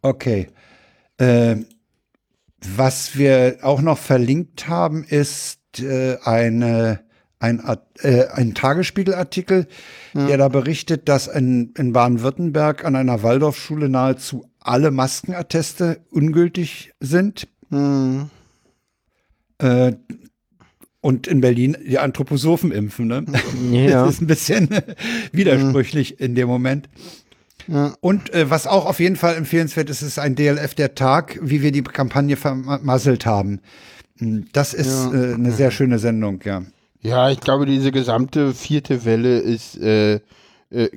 Okay. 0.00 0.48
Ähm, 1.18 1.66
was 2.76 3.18
wir 3.18 3.58
auch 3.62 3.82
noch 3.82 3.98
verlinkt 3.98 4.68
haben, 4.68 5.04
ist 5.04 5.58
äh, 5.80 6.16
eine, 6.24 7.00
ein, 7.42 7.60
äh, 8.00 8.26
ein 8.28 8.54
Tagesspiegelartikel, 8.54 9.66
der 10.14 10.36
da 10.38 10.48
berichtet, 10.48 11.08
dass 11.08 11.26
in, 11.26 11.72
in 11.76 11.92
Baden-Württemberg 11.92 12.84
an 12.84 12.96
einer 12.96 13.22
Waldorfschule 13.22 13.88
nahezu 13.88 14.46
alle 14.60 14.90
Maskenatteste 14.90 16.00
ungültig 16.10 16.92
sind. 17.00 17.48
Hm. 17.70 18.30
Äh, 19.58 19.92
und 21.00 21.26
in 21.26 21.40
Berlin 21.40 21.76
die 21.84 21.98
Anthroposophen 21.98 22.70
impfen. 22.70 23.08
Ne? 23.08 23.24
Ja. 23.72 24.04
Das 24.04 24.14
ist 24.14 24.20
ein 24.22 24.26
bisschen 24.28 24.68
widersprüchlich 25.32 26.20
in 26.20 26.34
dem 26.34 26.46
Moment. 26.48 26.88
Ja. 27.66 27.94
Und 28.00 28.32
äh, 28.34 28.50
was 28.50 28.66
auch 28.66 28.86
auf 28.86 29.00
jeden 29.00 29.16
Fall 29.16 29.34
empfehlenswert 29.36 29.90
ist, 29.90 30.02
ist 30.02 30.18
ein 30.18 30.34
DLF 30.36 30.74
der 30.74 30.94
Tag, 30.94 31.38
wie 31.42 31.62
wir 31.62 31.72
die 31.72 31.82
Kampagne 31.82 32.36
vermasselt 32.36 33.24
haben. 33.26 33.60
Hm, 34.18 34.46
Das 34.52 34.74
ist 34.74 34.86
Ja. 35.12 35.12
äh, 35.30 35.34
eine 35.34 35.52
sehr 35.52 35.70
schöne 35.70 35.98
Sendung, 35.98 36.40
ja. 36.44 36.62
Ja, 37.02 37.30
ich 37.30 37.40
glaube, 37.40 37.66
diese 37.66 37.90
gesamte 37.90 38.54
vierte 38.54 39.04
Welle 39.04 39.38
ist 39.38 39.76
äh, 39.78 40.20
äh, 40.70 40.88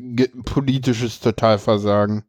politisches 0.45 1.19
Totalversagen. 1.19 2.23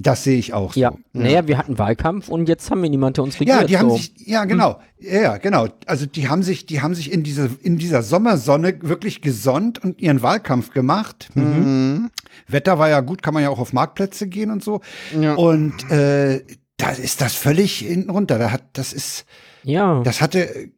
Das 0.00 0.22
sehe 0.22 0.38
ich 0.38 0.54
auch 0.54 0.74
so. 0.74 0.80
Ja, 0.80 0.92
naja, 1.12 1.48
wir 1.48 1.58
hatten 1.58 1.76
Wahlkampf 1.76 2.28
und 2.28 2.48
jetzt 2.48 2.70
haben 2.70 2.82
wir 2.82 2.90
niemanden, 2.90 3.14
der 3.14 3.24
uns 3.24 3.40
regiert. 3.40 3.62
Ja, 3.62 3.66
die 3.66 3.78
haben 3.78 3.90
so. 3.90 3.96
sich, 3.96 4.12
ja 4.18 4.44
genau, 4.44 4.78
ja, 5.00 5.20
ja, 5.20 5.36
genau. 5.38 5.66
Also 5.86 6.06
die 6.06 6.28
haben 6.28 6.44
sich, 6.44 6.66
die 6.66 6.80
haben 6.80 6.94
sich 6.94 7.10
in 7.10 7.24
diese, 7.24 7.50
in 7.62 7.78
dieser 7.78 8.04
Sommersonne 8.04 8.78
wirklich 8.82 9.22
gesonnt 9.22 9.82
und 9.82 10.00
ihren 10.00 10.22
Wahlkampf 10.22 10.70
gemacht. 10.70 11.30
Mhm. 11.34 12.10
Wetter 12.46 12.78
war 12.78 12.88
ja 12.88 13.00
gut, 13.00 13.22
kann 13.22 13.34
man 13.34 13.42
ja 13.42 13.48
auch 13.48 13.58
auf 13.58 13.72
Marktplätze 13.72 14.28
gehen 14.28 14.52
und 14.52 14.62
so. 14.62 14.82
Ja. 15.20 15.34
Und 15.34 15.90
äh, 15.90 16.44
da 16.76 16.90
ist 16.90 17.20
das 17.20 17.34
völlig 17.34 17.78
hinten 17.78 18.10
runter. 18.10 18.38
Da 18.38 18.52
hat, 18.52 18.62
das 18.74 18.92
ist, 18.92 19.24
ja. 19.64 20.00
das 20.04 20.20
hatte, 20.20 20.70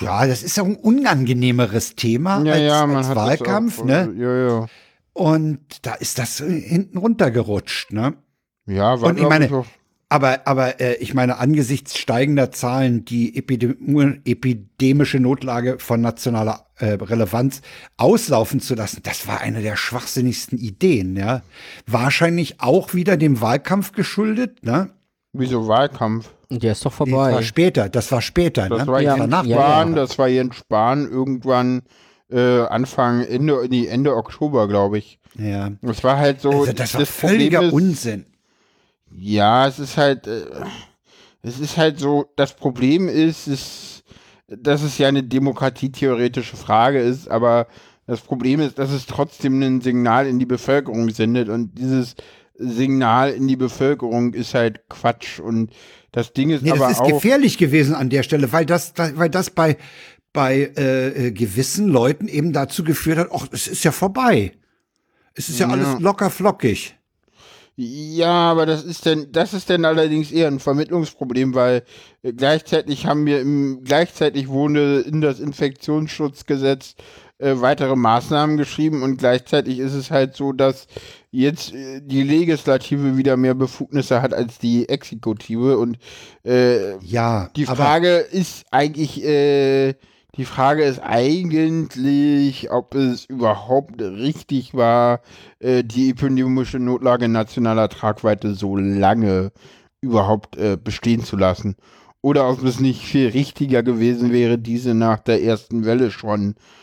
ja, 0.00 0.26
das 0.26 0.42
ist 0.42 0.56
ja 0.56 0.64
ein 0.64 0.76
unangenehmeres 0.76 1.94
Thema 1.94 2.42
Ja, 2.44 2.52
als, 2.54 2.62
ja, 2.62 2.84
als 2.84 3.14
Wahlkampf, 3.14 3.80
auch, 3.80 3.84
ne? 3.84 4.12
Ja, 4.16 4.48
ja. 4.48 4.66
Und 5.12 5.60
da 5.82 5.94
ist 5.94 6.18
das 6.18 6.38
hinten 6.38 6.96
runtergerutscht, 6.98 7.92
ne? 7.92 8.14
Ja, 8.66 9.00
war 9.00 9.10
Und 9.10 9.18
ich 9.18 9.28
meine- 9.28 9.50
auch- 9.52 9.66
Aber, 10.08 10.46
aber 10.46 10.78
äh, 10.78 10.96
ich 10.96 11.14
meine, 11.14 11.38
angesichts 11.38 11.96
steigender 11.98 12.50
Zahlen 12.52 13.04
die 13.06 13.34
Epidem 13.36 14.20
epidemische 14.26 15.18
Notlage 15.20 15.78
von 15.78 16.02
nationaler 16.02 16.66
äh, 16.76 16.92
Relevanz 17.00 17.62
auslaufen 17.96 18.60
zu 18.60 18.74
lassen, 18.74 19.00
das 19.04 19.26
war 19.26 19.40
eine 19.40 19.62
der 19.62 19.76
schwachsinnigsten 19.76 20.58
Ideen, 20.58 21.16
ja. 21.16 21.40
Wahrscheinlich 21.86 22.60
auch 22.60 22.92
wieder 22.92 23.16
dem 23.16 23.40
Wahlkampf 23.40 23.92
geschuldet, 23.92 24.62
ne? 24.64 24.90
wieso 25.32 25.66
Wahlkampf? 25.66 26.28
Der 26.58 26.72
ist 26.72 26.84
doch 26.84 26.92
Nee, 27.00 27.12
Das 27.12 27.12
war 27.12 27.30
vorbei. 27.30 27.42
später, 27.42 27.88
das 27.88 28.12
war 28.12 28.22
später, 28.22 28.68
Das 28.68 28.80
ne? 28.80 28.86
war 28.86 29.00
Ja, 29.00 29.16
Jens 29.16 29.30
nach 29.30 29.44
ja, 29.44 29.56
Spahn, 29.56 29.90
ja. 29.90 29.96
das 29.96 30.18
war 30.18 30.28
Jens 30.28 30.56
Spahn 30.56 31.08
irgendwann 31.10 31.82
äh, 32.30 32.62
Anfang, 32.62 33.22
Ende, 33.24 33.66
nee, 33.68 33.86
Ende 33.86 34.14
Oktober, 34.16 34.68
glaube 34.68 34.98
ich. 34.98 35.18
ja. 35.38 35.70
Das 35.82 36.02
war 36.04 36.18
halt 36.18 36.40
so. 36.40 36.50
Also 36.50 36.72
das 36.72 36.94
war 36.94 37.06
völliger 37.06 37.60
Problem 37.60 37.68
ist, 37.68 37.72
Unsinn. 37.88 38.26
Ja, 39.14 39.66
es 39.66 39.78
ist 39.78 39.96
halt, 39.96 40.26
äh, 40.26 40.44
es 41.42 41.58
ist 41.60 41.76
halt 41.76 41.98
so, 41.98 42.26
das 42.36 42.54
Problem 42.54 43.08
ist, 43.08 43.46
ist, 43.48 44.04
dass 44.48 44.82
es 44.82 44.98
ja 44.98 45.08
eine 45.08 45.22
demokratietheoretische 45.22 46.56
Frage 46.56 47.00
ist, 47.00 47.28
aber 47.30 47.66
das 48.06 48.20
Problem 48.20 48.60
ist, 48.60 48.78
dass 48.78 48.90
es 48.90 49.06
trotzdem 49.06 49.60
ein 49.62 49.80
Signal 49.80 50.26
in 50.26 50.38
die 50.38 50.46
Bevölkerung 50.46 51.10
sendet 51.10 51.48
und 51.48 51.78
dieses 51.78 52.14
Signal 52.54 53.30
in 53.30 53.48
die 53.48 53.56
Bevölkerung 53.56 54.34
ist 54.34 54.54
halt 54.54 54.88
Quatsch 54.88 55.40
und 55.40 55.70
das 56.12 56.32
Ding 56.32 56.50
ist 56.50 56.62
Nee, 56.62 56.70
aber 56.70 56.80
das 56.88 56.92
ist 56.92 57.00
auch, 57.00 57.08
gefährlich 57.08 57.58
gewesen 57.58 57.94
an 57.94 58.08
der 58.10 58.22
Stelle, 58.22 58.52
weil 58.52 58.64
das, 58.66 58.92
da- 58.94 59.16
weil 59.16 59.30
das 59.30 59.50
bei, 59.50 59.76
bei 60.32 60.72
äh, 60.76 61.26
äh, 61.28 61.30
gewissen 61.32 61.88
Leuten 61.88 62.28
eben 62.28 62.52
dazu 62.52 62.84
geführt 62.84 63.18
hat, 63.18 63.28
ach, 63.34 63.48
es 63.50 63.66
ist 63.66 63.82
ja 63.84 63.92
vorbei. 63.92 64.52
Es 65.34 65.48
ist 65.48 65.58
ja, 65.58 65.66
Ja. 65.66 65.72
alles 65.72 66.00
locker 66.00 66.30
flockig. 66.30 66.94
Ja, 67.74 68.50
aber 68.50 68.66
das 68.66 68.84
ist 68.84 69.06
denn, 69.06 69.32
das 69.32 69.54
ist 69.54 69.70
denn 69.70 69.86
allerdings 69.86 70.30
eher 70.30 70.46
ein 70.48 70.58
Vermittlungsproblem, 70.60 71.54
weil 71.54 71.82
äh, 72.22 72.34
gleichzeitig 72.34 73.06
haben 73.06 73.24
wir 73.24 73.40
im, 73.40 73.80
gleichzeitig 73.82 74.48
wurde 74.48 75.00
in 75.00 75.22
das 75.22 75.40
Infektionsschutzgesetz 75.40 76.94
äh, 77.42 77.60
weitere 77.60 77.96
Maßnahmen 77.96 78.56
geschrieben 78.56 79.02
und 79.02 79.16
gleichzeitig 79.16 79.80
ist 79.80 79.94
es 79.94 80.12
halt 80.12 80.36
so, 80.36 80.52
dass 80.52 80.86
jetzt 81.32 81.74
äh, 81.74 82.00
die 82.00 82.22
Legislative 82.22 83.16
wieder 83.16 83.36
mehr 83.36 83.54
Befugnisse 83.54 84.22
hat 84.22 84.32
als 84.32 84.58
die 84.58 84.88
Exekutive 84.88 85.76
und 85.78 85.98
äh, 86.44 86.96
Ja, 86.98 87.50
die 87.56 87.66
Frage 87.66 88.18
ist 88.18 88.64
eigentlich, 88.70 89.24
äh, 89.24 89.94
die 90.36 90.44
Frage 90.44 90.84
ist 90.84 91.00
eigentlich, 91.00 92.70
ob 92.70 92.94
es 92.94 93.24
überhaupt 93.24 94.00
richtig 94.00 94.74
war, 94.74 95.20
äh, 95.58 95.82
die 95.82 96.10
epidemische 96.10 96.78
Notlage 96.78 97.28
nationaler 97.28 97.88
Tragweite 97.88 98.54
so 98.54 98.76
lange 98.76 99.50
überhaupt 100.00 100.56
äh, 100.56 100.76
bestehen 100.76 101.24
zu 101.24 101.36
lassen. 101.36 101.74
Oder 102.20 102.48
ob 102.48 102.62
es 102.62 102.78
nicht 102.78 103.02
viel 103.02 103.30
richtiger 103.30 103.82
gewesen 103.82 104.30
wäre, 104.30 104.58
diese 104.58 104.94
nach 104.94 105.18
der 105.18 105.42
ersten 105.42 105.84
Welle 105.84 106.12
schon 106.12 106.52
äh, 106.52 106.81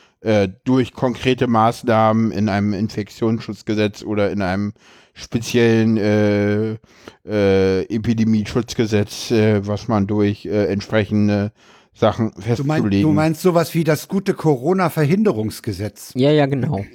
durch 0.65 0.93
konkrete 0.93 1.47
Maßnahmen 1.47 2.31
in 2.31 2.49
einem 2.49 2.73
Infektionsschutzgesetz 2.73 4.03
oder 4.03 4.31
in 4.31 4.41
einem 4.41 4.73
speziellen 5.13 5.97
äh, 5.97 6.77
äh, 7.25 7.83
Epidemieschutzgesetz, 7.83 9.31
äh, 9.31 9.65
was 9.67 9.87
man 9.87 10.07
durch 10.07 10.45
äh, 10.45 10.65
entsprechende 10.65 11.51
Sachen 11.93 12.31
Du, 12.35 12.41
festzulegen. 12.41 12.81
mein, 12.81 13.01
du 13.01 13.11
meinst 13.11 13.41
sowas 13.41 13.73
wie 13.73 13.83
das 13.83 14.07
gute 14.07 14.33
Corona-Verhinderungsgesetz. 14.33 16.11
Ja, 16.15 16.31
ja, 16.31 16.45
genau. 16.45 16.85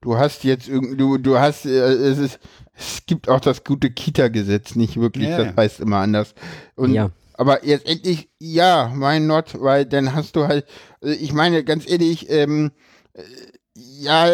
Du 0.00 0.16
hast 0.16 0.44
jetzt 0.44 0.68
irgend, 0.68 1.00
du, 1.00 1.18
du 1.18 1.38
hast, 1.38 1.66
äh, 1.66 1.70
es 1.70 2.18
ist, 2.18 2.38
es 2.76 3.02
gibt 3.06 3.28
auch 3.28 3.40
das 3.40 3.64
gute 3.64 3.90
Kita-Gesetz, 3.90 4.76
nicht 4.76 4.96
wirklich, 5.00 5.28
Ja, 5.28 5.38
das 5.38 5.46
ja. 5.48 5.56
heißt 5.56 5.80
immer 5.80 5.98
anders. 5.98 6.34
Und, 6.76 6.92
Ja. 6.92 7.10
Aber 7.38 7.64
jetzt 7.64 7.88
endlich, 7.88 8.28
ja, 8.40 8.92
mein 8.94 9.26
Not, 9.28 9.58
weil 9.60 9.86
dann 9.86 10.14
hast 10.14 10.36
du 10.36 10.46
halt, 10.48 10.66
äh, 11.02 11.12
ich 11.12 11.32
meine, 11.32 11.64
ganz 11.64 11.88
ehrlich, 11.88 12.28
ähm, 12.28 12.72
äh, 13.14 13.22
ja, 13.74 14.28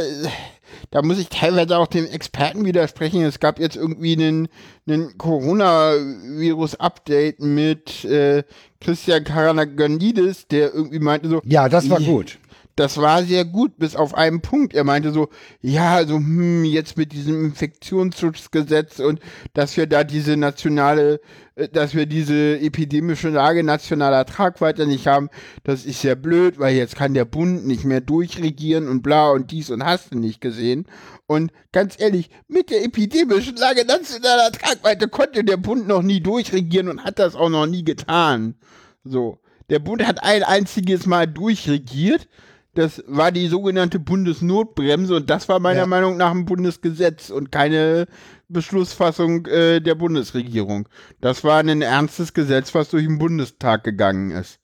da 0.90 1.02
muss 1.02 1.18
ich 1.18 1.28
teilweise 1.28 1.76
auch 1.76 1.86
dem 1.86 2.06
Experten 2.06 2.64
widersprechen. 2.64 3.22
Es 3.22 3.40
gab 3.40 3.60
jetzt 3.60 3.76
irgendwie 3.76 4.14
einen, 4.14 4.48
einen 4.86 5.18
Coronavirus-Update 5.18 7.40
mit 7.40 8.06
äh, 8.06 8.42
Christian 8.80 9.24
Karanagandidis, 9.24 10.48
der 10.48 10.72
irgendwie 10.72 10.98
meinte 10.98 11.28
so, 11.28 11.42
Ja, 11.44 11.68
das 11.68 11.90
war 11.90 12.00
gut. 12.00 12.38
Das 12.76 12.98
war 12.98 13.22
sehr 13.22 13.44
gut, 13.44 13.78
bis 13.78 13.94
auf 13.94 14.14
einen 14.14 14.40
Punkt. 14.40 14.74
Er 14.74 14.84
meinte 14.84 15.12
so, 15.12 15.28
ja, 15.60 15.94
also 15.94 16.16
hm, 16.16 16.64
jetzt 16.64 16.96
mit 16.96 17.12
diesem 17.12 17.44
Infektionsschutzgesetz 17.44 18.98
und 18.98 19.20
dass 19.52 19.76
wir 19.76 19.86
da 19.86 20.02
diese 20.02 20.36
nationale, 20.36 21.20
äh, 21.54 21.68
dass 21.68 21.94
wir 21.94 22.06
diese 22.06 22.58
epidemische 22.58 23.28
Lage 23.28 23.62
nationaler 23.62 24.26
Tragweite 24.26 24.86
nicht 24.86 25.06
haben, 25.06 25.30
das 25.62 25.84
ist 25.84 26.02
ja 26.02 26.16
blöd, 26.16 26.58
weil 26.58 26.74
jetzt 26.74 26.96
kann 26.96 27.14
der 27.14 27.24
Bund 27.24 27.64
nicht 27.66 27.84
mehr 27.84 28.00
durchregieren 28.00 28.88
und 28.88 29.02
bla 29.02 29.30
und 29.30 29.52
dies 29.52 29.70
und 29.70 29.84
hast 29.84 30.12
du 30.12 30.18
nicht 30.18 30.40
gesehen. 30.40 30.86
Und 31.26 31.52
ganz 31.72 31.94
ehrlich, 31.98 32.28
mit 32.48 32.70
der 32.70 32.84
epidemischen 32.84 33.56
Lage 33.56 33.84
nationaler 33.86 34.50
Tragweite 34.50 35.08
konnte 35.08 35.44
der 35.44 35.56
Bund 35.56 35.86
noch 35.86 36.02
nie 36.02 36.20
durchregieren 36.20 36.88
und 36.88 37.04
hat 37.04 37.18
das 37.18 37.36
auch 37.36 37.50
noch 37.50 37.66
nie 37.66 37.84
getan. 37.84 38.56
So. 39.04 39.38
Der 39.70 39.78
Bund 39.78 40.06
hat 40.06 40.22
ein 40.22 40.42
einziges 40.42 41.06
Mal 41.06 41.26
durchregiert. 41.26 42.28
Das 42.74 43.02
war 43.06 43.30
die 43.32 43.46
sogenannte 43.46 43.98
Bundesnotbremse 43.98 45.16
und 45.16 45.30
das 45.30 45.48
war 45.48 45.60
meiner 45.60 45.80
Ja. 45.80 45.86
Meinung 45.86 46.16
nach 46.16 46.32
ein 46.32 46.44
Bundesgesetz 46.44 47.30
und 47.30 47.52
keine 47.52 48.06
Beschlussfassung 48.48 49.46
äh, 49.46 49.80
der 49.80 49.94
Bundesregierung. 49.94 50.88
Das 51.20 51.44
war 51.44 51.58
ein 51.60 51.82
ernstes 51.82 52.34
Gesetz, 52.34 52.74
was 52.74 52.90
durch 52.90 53.04
den 53.04 53.18
Bundestag 53.18 53.84
gegangen 53.84 54.30
ist. 54.32 54.58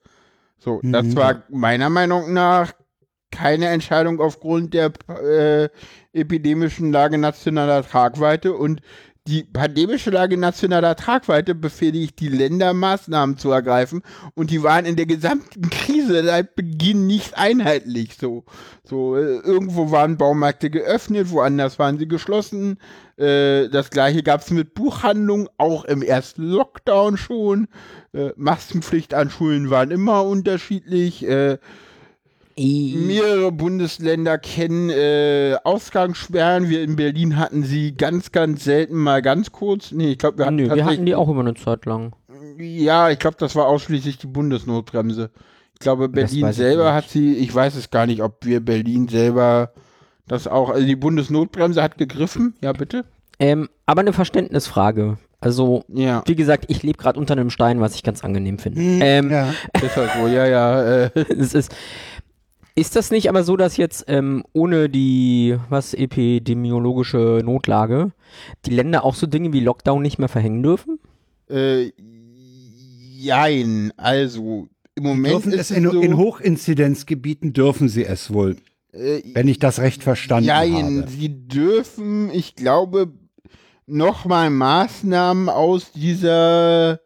So, 0.58 0.80
das 0.82 1.06
Mhm. 1.06 1.16
war 1.16 1.42
meiner 1.48 1.88
Meinung 1.88 2.32
nach 2.32 2.72
keine 3.30 3.68
Entscheidung 3.68 4.20
aufgrund 4.20 4.74
der 4.74 4.92
äh, 5.08 5.68
epidemischen 6.12 6.90
Lage 6.92 7.16
nationaler 7.16 7.86
Tragweite 7.86 8.54
und 8.54 8.80
die 9.26 9.44
pandemische 9.44 10.10
Lage 10.10 10.36
nationaler 10.36 10.96
Tragweite 10.96 11.54
befähigt 11.54 12.20
die 12.20 12.28
Länder, 12.28 12.72
Maßnahmen 12.72 13.36
zu 13.36 13.50
ergreifen 13.50 14.02
und 14.34 14.50
die 14.50 14.62
waren 14.62 14.86
in 14.86 14.96
der 14.96 15.06
gesamten 15.06 15.68
Krise 15.70 16.24
seit 16.24 16.56
Beginn 16.56 17.06
nicht 17.06 17.36
einheitlich. 17.36 18.16
So, 18.16 18.44
so 18.82 19.16
äh, 19.16 19.38
irgendwo 19.38 19.90
waren 19.90 20.16
Baumärkte 20.16 20.70
geöffnet, 20.70 21.30
woanders 21.30 21.78
waren 21.78 21.98
sie 21.98 22.08
geschlossen. 22.08 22.78
Äh, 23.16 23.68
das 23.68 23.90
gleiche 23.90 24.22
gab 24.22 24.40
es 24.40 24.50
mit 24.50 24.74
Buchhandlungen, 24.74 25.48
auch 25.58 25.84
im 25.84 26.02
ersten 26.02 26.42
Lockdown 26.42 27.16
schon. 27.16 27.68
Äh, 28.12 28.30
Maskenpflicht 28.36 29.12
an 29.12 29.30
Schulen 29.30 29.70
waren 29.70 29.90
immer 29.90 30.24
unterschiedlich. 30.24 31.26
Äh, 31.26 31.58
Mehrere 32.62 33.52
Bundesländer 33.52 34.38
kennen 34.38 34.90
äh, 34.90 35.56
Ausgangssperren. 35.64 36.68
Wir 36.68 36.82
in 36.82 36.96
Berlin 36.96 37.36
hatten 37.38 37.62
sie 37.62 37.96
ganz, 37.96 38.32
ganz 38.32 38.64
selten 38.64 38.96
mal 38.96 39.22
ganz 39.22 39.50
kurz. 39.52 39.92
Nee, 39.92 40.12
ich 40.12 40.18
glaube, 40.18 40.38
wir 40.38 40.46
hatten 40.46 40.56
Nö, 40.56 40.74
wir 40.74 40.84
hatten 40.84 41.06
die 41.06 41.14
auch 41.14 41.28
immer 41.28 41.40
eine 41.40 41.54
Zeit 41.54 41.86
lang. 41.86 42.14
Ja, 42.58 43.11
ich 43.11 43.18
glaube, 43.18 43.36
das 43.38 43.54
war 43.56 43.66
ausschließlich 43.66 44.18
die 44.18 44.26
Bundesnotbremse. 44.26 45.30
Ich 45.74 45.80
glaube, 45.80 46.08
Berlin 46.08 46.48
ich 46.48 46.56
selber 46.56 46.84
nicht. 46.84 46.92
hat 46.92 47.08
sie, 47.08 47.34
ich 47.36 47.54
weiß 47.54 47.74
es 47.76 47.90
gar 47.90 48.06
nicht, 48.06 48.22
ob 48.22 48.44
wir 48.44 48.61
Berlin 48.61 49.08
selber 49.08 49.72
das 50.28 50.46
auch, 50.46 50.70
also 50.70 50.86
die 50.86 50.96
Bundesnotbremse 50.96 51.82
hat 51.82 51.96
gegriffen. 51.98 52.54
Ja, 52.62 52.72
bitte? 52.72 53.04
Ähm, 53.38 53.68
aber 53.86 54.02
eine 54.02 54.12
Verständnisfrage. 54.12 55.16
Also, 55.40 55.84
Ja, 55.88 56.22
wie 56.26 56.36
gesagt, 56.36 56.66
ich 56.68 56.82
lebe 56.82 56.98
gerade 56.98 57.18
unter 57.18 57.32
einem 57.32 57.48
Stein, 57.48 57.80
was 57.80 57.94
ich 57.94 58.02
ganz 58.02 58.22
angenehm 58.22 58.58
finde. 58.58 58.80
Mhm, 58.80 59.00
Ähm, 59.02 59.30
ja. 59.30 59.54
ist 59.82 59.96
halt 59.96 60.11
so, 60.20 60.26
ja, 60.28 60.46
ja. 60.46 60.82
Äh, 61.06 61.11
es 61.38 61.54
ist, 61.54 61.74
ist 62.74 62.96
das 62.96 63.10
nicht 63.10 63.28
aber 63.28 63.44
so, 63.44 63.56
dass 63.56 63.76
jetzt 63.76 64.04
ähm, 64.08 64.44
ohne 64.52 64.88
die 64.88 65.56
was 65.68 65.94
epidemiologische 65.94 67.42
Notlage 67.44 68.12
die 68.66 68.70
Länder 68.70 69.04
auch 69.04 69.14
so 69.14 69.26
Dinge 69.26 69.52
wie 69.52 69.60
Lockdown 69.60 70.02
nicht 70.02 70.18
mehr 70.18 70.28
verhängen 70.28 70.62
dürfen? 70.62 70.98
äh, 71.50 71.92
jein, 73.18 73.92
also 73.96 74.68
im 74.94 75.04
Moment 75.04 75.34
Dürfen 75.34 75.52
ist 75.52 75.70
es 75.70 75.76
in, 75.76 75.90
so, 75.90 76.00
in 76.00 76.16
Hochinzidenzgebieten 76.16 77.52
dürfen 77.52 77.88
sie 77.88 78.04
es 78.04 78.32
wohl, 78.32 78.56
äh, 78.92 79.22
wenn 79.34 79.48
ich 79.48 79.58
das 79.58 79.80
recht 79.80 80.02
verstanden 80.02 80.46
Jein, 80.46 81.02
habe. 81.02 81.10
sie 81.10 81.46
dürfen, 81.48 82.30
ich 82.30 82.56
glaube, 82.56 83.12
nochmal 83.86 84.50
Maßnahmen 84.50 85.48
aus 85.48 85.92
dieser, 85.92 86.92
äh, 86.92 86.98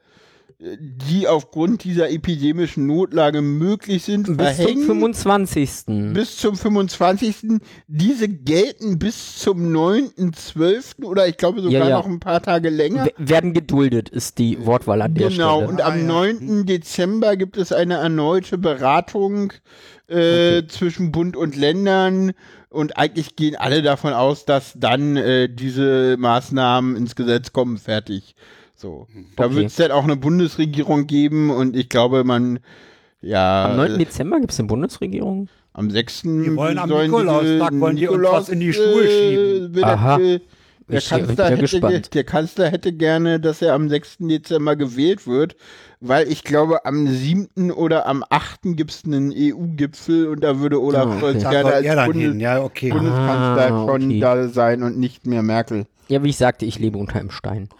die 0.78 1.28
aufgrund 1.28 1.84
dieser 1.84 2.10
epidemischen 2.10 2.86
Notlage 2.86 3.42
möglich 3.42 4.02
sind, 4.02 4.22
Bis 4.22 4.28
zum 4.28 4.36
verhängen. 4.36 4.86
25. 4.86 5.70
bis 6.14 6.36
zum 6.38 6.56
25. 6.56 7.60
Diese 7.86 8.28
gelten 8.28 8.98
bis 8.98 9.36
zum 9.38 9.70
9.12. 9.74 11.04
oder 11.04 11.28
ich 11.28 11.36
glaube 11.36 11.60
sogar 11.60 11.80
Ja, 11.82 11.88
ja. 11.88 11.98
noch 11.98 12.06
ein 12.06 12.20
paar 12.20 12.40
Tage 12.42 12.70
länger. 12.70 13.06
W- 13.06 13.12
werden 13.18 13.52
geduldet, 13.52 14.08
ist 14.08 14.38
die 14.38 14.64
Wortwahl 14.64 15.02
an 15.02 15.14
der 15.14 15.28
Genau, 15.28 15.56
Stelle. 15.58 15.68
und 15.70 15.80
Ah, 15.82 15.88
am 15.88 15.98
ja. 15.98 16.04
9. 16.06 16.64
Dezember 16.66 17.36
gibt 17.36 17.56
es 17.56 17.72
eine 17.72 17.94
erneute 17.94 18.56
Beratung 18.58 19.52
äh, 20.08 20.62
zwischen 20.68 21.12
Bund 21.12 21.36
und 21.36 21.56
Ländern. 21.56 22.32
Und 22.70 22.96
eigentlich 22.96 23.36
gehen 23.36 23.54
alle 23.54 23.82
davon 23.82 24.12
aus, 24.12 24.44
dass 24.46 24.72
dann 24.76 25.16
äh, 25.16 25.48
diese 25.48 26.16
Maßnahmen 26.18 26.96
ins 26.96 27.14
Gesetz 27.16 27.52
kommen, 27.52 27.78
fertig. 27.78 28.34
So. 28.84 29.06
Da 29.36 29.46
Okay. 29.46 29.54
wird 29.54 29.66
es 29.68 29.76
dann 29.76 29.92
auch 29.92 30.04
eine 30.04 30.16
Bundesregierung 30.16 31.06
geben 31.06 31.48
und 31.48 31.74
ich 31.74 31.88
glaube, 31.88 32.22
man, 32.22 32.58
ja, 33.22 33.70
Am 33.70 33.76
9. 33.78 33.94
äh, 33.94 33.98
Dezember 33.98 34.38
gibt 34.40 34.52
es 34.52 34.58
eine 34.58 34.68
Bundesregierung. 34.68 35.48
am 35.72 35.90
6. 35.90 36.20
Die 36.22 36.54
wollen 36.54 36.78
am 36.78 36.90
sollen 36.90 37.10
Nikolaustag, 37.10 37.80
wollen 37.80 37.96
die 37.96 38.06
uns 38.08 38.22
was 38.30 38.48
in 38.50 38.60
die 38.60 38.74
Schuhe 38.74 39.06
schieben. 39.08 39.82
Aha. 39.84 40.18
will- 40.18 40.42
Der 40.86 41.00
Kanzler, 41.00 41.50
hätte, 41.56 42.10
der 42.12 42.24
Kanzler 42.24 42.70
hätte 42.70 42.92
gerne, 42.92 43.40
dass 43.40 43.62
er 43.62 43.72
am 43.72 43.88
6. 43.88 44.28
Dezember 44.28 44.76
gewählt 44.76 45.26
wird, 45.26 45.56
weil 46.00 46.30
ich 46.30 46.44
glaube, 46.44 46.84
am 46.84 47.06
7. 47.08 47.72
oder 47.72 48.04
am 48.06 48.22
8. 48.28 48.76
gibt 48.76 48.90
es 48.90 49.02
einen 49.06 49.32
EU-Gipfel 49.34 50.28
und 50.28 50.44
da 50.44 50.60
würde 50.60 50.78
Olaf 50.78 51.06
Ah, 51.06 51.10
okay. 51.12 51.20
Scholz 51.20 51.42
Da 51.42 51.50
gerne 51.50 51.70
soll 51.80 51.88
als 51.98 52.06
Bundes 52.12 52.42
ja, 52.42 52.62
okay. 52.62 52.90
Bundeskanzler 52.90 53.72
Ah, 53.72 53.86
schon 53.86 54.04
okay. 54.04 54.20
da 54.20 54.48
sein 54.48 54.82
und 54.82 54.98
nicht 54.98 55.26
mehr 55.26 55.42
Merkel. 55.42 55.86
Ja, 56.08 56.22
wie 56.22 56.28
ich 56.28 56.36
sagte, 56.36 56.66
ich 56.66 56.78
lebe 56.78 56.98
unter 56.98 57.18
einem 57.18 57.30
Stein. 57.30 57.70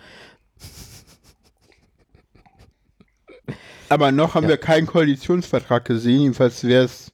Aber 3.88 4.12
noch 4.12 4.34
haben 4.34 4.44
Ja. 4.44 4.50
wir 4.50 4.56
keinen 4.56 4.86
Koalitionsvertrag 4.86 5.84
gesehen, 5.84 6.20
jedenfalls 6.22 6.64
wäre 6.64 6.84
es 6.84 7.12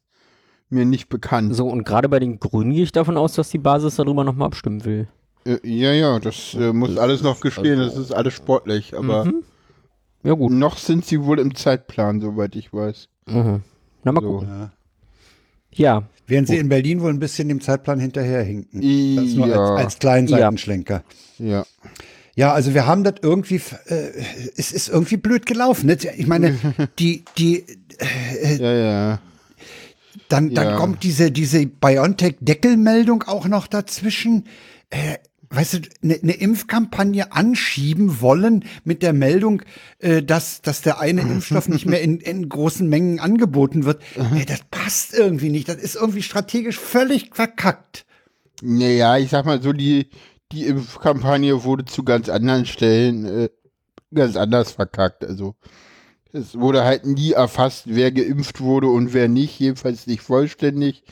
mir 0.69 0.85
nicht 0.85 1.09
bekannt. 1.09 1.55
So, 1.55 1.67
und 1.69 1.85
gerade 1.85 2.09
bei 2.09 2.21
den 2.21 2.39
Grünen 2.39 2.73
gehe 2.73 2.85
ich 2.85 2.93
davon 2.93 3.17
aus, 3.17 3.35
dass 3.35 3.51
die 3.51 3.59
Basis 3.59 3.97
darüber 3.97 4.25
nochmal 4.25 4.47
abstimmen 4.47 4.85
will. 4.85 5.09
Äh, 5.45 5.59
ja, 5.65 5.93
ja, 5.93 6.19
das 6.19 6.55
äh, 6.55 6.73
muss 6.73 6.97
alles 6.97 7.23
noch 7.23 7.41
geschehen, 7.41 7.79
das 7.79 7.97
ist 7.97 8.13
alles 8.13 8.35
sportlich, 8.35 8.97
aber 8.97 9.25
Mhm. 9.25 9.43
Ja, 10.23 10.35
gut. 10.35 10.53
noch 10.53 10.77
sind 10.77 11.05
sie 11.07 11.25
wohl 11.25 11.39
im 11.41 11.55
Zeitplan, 11.55 12.21
soweit 12.21 12.55
ich 12.55 12.73
weiß. 12.73 13.09
Mhm. 13.27 13.63
Na, 14.05 14.13
mal 14.13 14.21
So. 14.23 14.29
gucken. 14.29 14.49
Ja. 14.49 14.71
Ja, 15.73 16.03
Während 16.27 16.47
sie 16.47 16.59
in 16.59 16.69
Berlin 16.69 17.01
wohl 17.01 17.11
ein 17.11 17.19
bisschen 17.19 17.49
dem 17.49 17.61
Zeitplan 17.61 17.99
hinterherhinken. 17.99 18.81
Das 19.17 19.35
nur 19.35 19.49
Ja. 19.49 19.57
als, 19.75 19.85
als 19.85 19.99
kleinen 19.99 20.29
Seitenschlenker. 20.29 21.03
Ja. 21.39 21.65
Ja, 22.37 22.53
also 22.53 22.75
wir 22.75 22.87
haben 22.87 23.05
das 23.05 23.15
irgendwie, 23.23 23.61
äh, 23.87 24.11
es 24.57 24.73
ist 24.73 24.89
irgendwie 24.89 25.17
blöd 25.17 25.47
gelaufen. 25.47 25.87
Ne? 25.87 25.99
Ich 26.17 26.27
meine, 26.27 26.57
die, 26.99 27.25
die, 27.39 27.65
Ja, 28.59 28.73
ja. 28.73 29.21
dann, 30.29 30.55
dann 30.55 30.67
Ja. 30.69 30.77
kommt 30.77 31.03
diese, 31.03 31.31
diese 31.31 31.67
BioNTech-Deckelmeldung 31.67 33.25
auch 33.25 33.47
noch 33.47 33.67
dazwischen. 33.67 34.45
Äh, 34.91 35.17
weißt 35.53 35.75
du, 35.75 35.79
eine 36.03 36.19
ne 36.23 36.33
Impfkampagne 36.35 37.33
anschieben 37.33 38.21
wollen 38.21 38.65
mit 38.85 39.03
der 39.03 39.13
Meldung, 39.13 39.63
äh, 39.99 40.23
dass, 40.23 40.63
dass 40.63 40.81
der 40.81 41.01
eine 41.01 41.23
Impfstoff 41.23 41.69
nicht 41.69 41.87
mehr 41.87 42.01
in, 42.03 42.21
in 42.21 42.49
großen 42.49 42.89
Mengen 42.89 43.19
angeboten 43.19 43.85
wird. 43.85 44.01
Ey, 44.37 44.45
das 44.47 44.61
passt 44.71 45.13
irgendwie 45.13 45.49
nicht. 45.49 45.69
Das 45.69 45.77
ist 45.77 45.97
irgendwie 45.97 46.23
strategisch 46.23 46.79
völlig 46.79 47.31
verkackt. 47.35 48.07
Naja, 48.63 49.17
ich 49.19 49.31
sag 49.31 49.45
mal 49.45 49.61
so, 49.61 49.73
die, 49.73 50.09
die 50.53 50.67
Impfkampagne 50.67 51.65
wurde 51.65 51.85
zu 51.85 52.03
ganz 52.05 52.29
anderen 52.29 52.67
Stellen 52.67 53.25
äh, 53.25 53.49
ganz 54.13 54.37
anders 54.37 54.73
verkackt. 54.73 55.25
Also 55.25 55.55
es 56.33 56.59
wurde 56.59 56.85
halt 56.85 57.07
nie 57.07 57.33
erfasst, 57.33 57.85
wer 57.87 58.13
geimpft 58.13 58.61
wurde 58.61 58.89
und 58.89 59.13
wer 59.15 59.29
nicht, 59.29 59.59
jedenfalls 59.59 60.07
nicht 60.07 60.23
vollständig. 60.23 61.03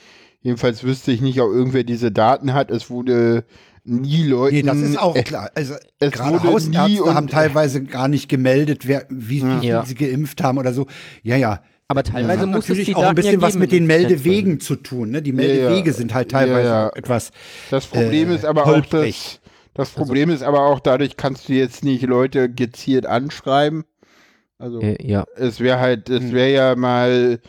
Jedenfalls 0.40 0.84
wüsste 0.84 1.10
ich 1.12 1.20
nicht, 1.20 1.40
ob 1.40 1.50
irgendwer 1.52 1.84
diese 1.84 2.12
Daten 2.12 2.54
hat. 2.54 2.70
Es 2.70 2.90
wurde 2.90 3.44
nie 3.84 4.22
Leuten. 4.24 4.54
Nee, 4.54 4.62
das 4.62 4.78
ist 4.78 4.98
auch 4.98 5.16
äh, 5.16 5.22
klar. 5.22 5.50
Also 5.54 5.74
es 5.98 6.12
gerade 6.12 6.42
wurde 6.42 6.68
nie 6.70 6.76
Hausärzte 6.76 7.04
und- 7.04 7.14
haben 7.14 7.26
teilweise 7.28 7.82
gar 7.82 8.06
nicht 8.08 8.28
gemeldet, 8.28 8.86
wer, 8.86 9.06
wie, 9.08 9.42
wie 9.42 9.66
Ja. 9.66 9.82
viel 9.82 9.88
sie 9.88 9.94
geimpft 10.06 10.42
haben 10.42 10.58
oder 10.58 10.72
so. 10.72 10.86
Ja, 11.22 11.36
ja. 11.36 11.62
Aber 11.90 12.02
teilweise 12.02 12.42
hat 12.42 12.48
muss 12.48 12.64
es 12.64 12.68
natürlich 12.68 12.86
die 12.88 12.94
auch 12.94 12.98
ein 13.00 13.04
Daten 13.04 13.16
bisschen 13.16 13.40
ja 13.40 13.46
was 13.46 13.54
mit 13.56 13.72
den. 13.72 13.86
Meldewegen 13.86 14.60
zu 14.60 14.76
tun. 14.76 15.10
Ne? 15.10 15.22
Die 15.22 15.30
ja. 15.30 15.36
Meldewege 15.36 15.92
sind 15.94 16.12
halt 16.12 16.30
teilweise 16.30 16.68
Ja, 16.68 16.82
ja. 16.84 16.92
etwas. 16.94 17.30
Das 17.70 17.86
Problem 17.86 18.30
äh, 18.30 18.34
ist 18.34 18.44
aber 18.44 18.64
auch, 18.64 18.66
holprig. 18.66 19.40
dass, 19.72 19.88
das 19.88 19.90
Problem 19.90 20.28
ist 20.28 20.42
aber 20.42 20.66
auch, 20.66 20.80
dadurch 20.80 21.16
kannst 21.16 21.48
du 21.48 21.54
jetzt 21.54 21.82
nicht 21.84 22.02
Leute 22.02 22.50
gezielt 22.50 23.06
anschreiben. 23.06 23.84
Also 24.58 24.80
Äh, 24.80 24.98
ja. 25.06 25.24
es 25.36 25.60
wäre 25.60 25.80
halt, 25.80 26.10
es 26.10 26.32
wäre 26.32 26.52
ja 26.52 26.76
mal 26.76 27.40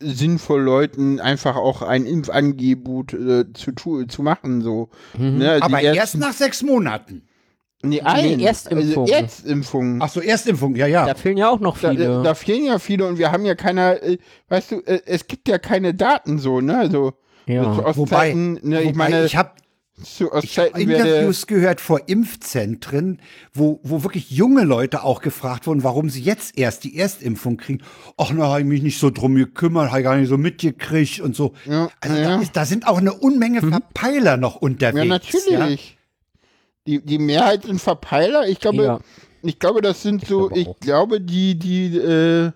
sinnvoll, 0.00 0.62
Leuten 0.62 1.20
einfach 1.20 1.56
auch 1.56 1.82
ein 1.82 2.06
Impfangebot 2.06 3.12
äh, 3.12 3.52
zu, 3.52 4.06
zu 4.06 4.22
machen, 4.22 4.62
so. 4.62 4.88
Mhm. 5.18 5.38
Ne, 5.38 5.56
die 5.56 5.62
Aber 5.62 5.80
erst 5.82 6.16
nach 6.16 6.32
sechs 6.32 6.62
Monaten. 6.62 7.28
Nee, 7.88 8.00
ein, 8.00 8.40
Erstimpfung. 8.40 9.04
Also 9.04 9.14
Erstimpfung. 9.14 9.98
Ach 10.02 10.08
so, 10.08 10.20
Erstimpfung, 10.20 10.74
ja, 10.76 10.86
ja. 10.86 11.06
Da 11.06 11.14
fehlen 11.14 11.36
ja 11.36 11.48
auch 11.50 11.60
noch 11.60 11.78
Da, 11.78 11.90
viele. 11.90 12.22
da 12.22 12.34
fehlen 12.34 12.64
ja 12.64 12.78
viele 12.78 13.06
und 13.06 13.18
wir 13.18 13.32
haben 13.32 13.44
ja 13.44 13.54
keine, 13.54 14.00
äh, 14.02 14.18
weißt 14.48 14.72
du, 14.72 14.80
äh, 14.80 15.00
es 15.06 15.26
gibt 15.26 15.48
ja 15.48 15.58
keine 15.58 15.94
Daten 15.94 16.38
so, 16.38 16.60
ne? 16.60 16.78
Also 16.78 17.12
ja. 17.46 17.76
Wobei, 17.76 18.00
Ostzeiten, 18.00 18.58
ne, 18.62 18.82
ich 18.82 18.88
wobei 18.88 18.96
meine, 18.96 19.26
ich 19.26 19.36
habe 19.36 19.50
zu 20.02 20.32
Ostzeiten 20.32 20.88
werde, 20.88 21.08
Interviews 21.08 21.46
gehört 21.46 21.80
vor 21.80 22.08
Impfzentren, 22.08 23.20
wo, 23.52 23.80
wo 23.84 24.02
wirklich 24.02 24.30
junge 24.30 24.64
Leute 24.64 25.04
auch 25.04 25.20
gefragt 25.20 25.66
wurden, 25.66 25.84
warum 25.84 26.10
sie 26.10 26.20
jetzt 26.20 26.58
erst 26.58 26.84
die 26.84 26.98
Erstimpfung 26.98 27.56
kriegen. 27.56 27.82
Ach, 28.16 28.32
na, 28.34 28.48
habe 28.48 28.60
ich 28.60 28.66
mich 28.66 28.82
nicht 28.82 28.98
so 28.98 29.10
drum 29.10 29.36
gekümmert, 29.36 29.90
habe 29.90 30.00
ich 30.00 30.04
gar 30.04 30.16
nicht 30.16 30.28
so 30.28 30.36
mitgekriegt 30.36 31.20
und 31.20 31.36
so. 31.36 31.52
Ja, 31.64 31.90
also 32.00 32.16
ja. 32.16 32.22
Da, 32.36 32.42
ist, 32.42 32.56
da 32.56 32.64
sind 32.64 32.88
auch 32.88 32.98
eine 32.98 33.12
Unmenge 33.12 33.60
Verpeiler 33.60 34.36
noch 34.36 34.56
unterwegs. 34.56 34.98
ja 34.98 35.04
natürlich. 35.04 35.96
Die, 36.86 37.04
die 37.04 37.18
Mehrheit 37.18 37.64
sind 37.64 37.80
Verpeiler. 37.80 38.46
Ich 38.48 38.60
glaube, 38.60 38.84
Ja. 38.84 39.00
ich 39.42 39.58
glaube, 39.58 39.80
das 39.80 40.02
sind 40.02 40.26
so, 40.26 40.48
glaube 40.48 40.58
ich 40.58 40.68
glaube, 40.80 41.20
die, 41.20 41.58
die, 41.58 41.96
äh, 41.96 42.52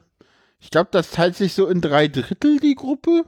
ich 0.61 0.70
glaube, 0.70 0.89
das 0.93 1.11
teilt 1.11 1.37
sich 1.37 1.55
so 1.55 1.66
in 1.66 1.81
drei 1.81 2.09
Drittel 2.09 2.59
die 2.59 2.74
Gruppe. 2.74 3.24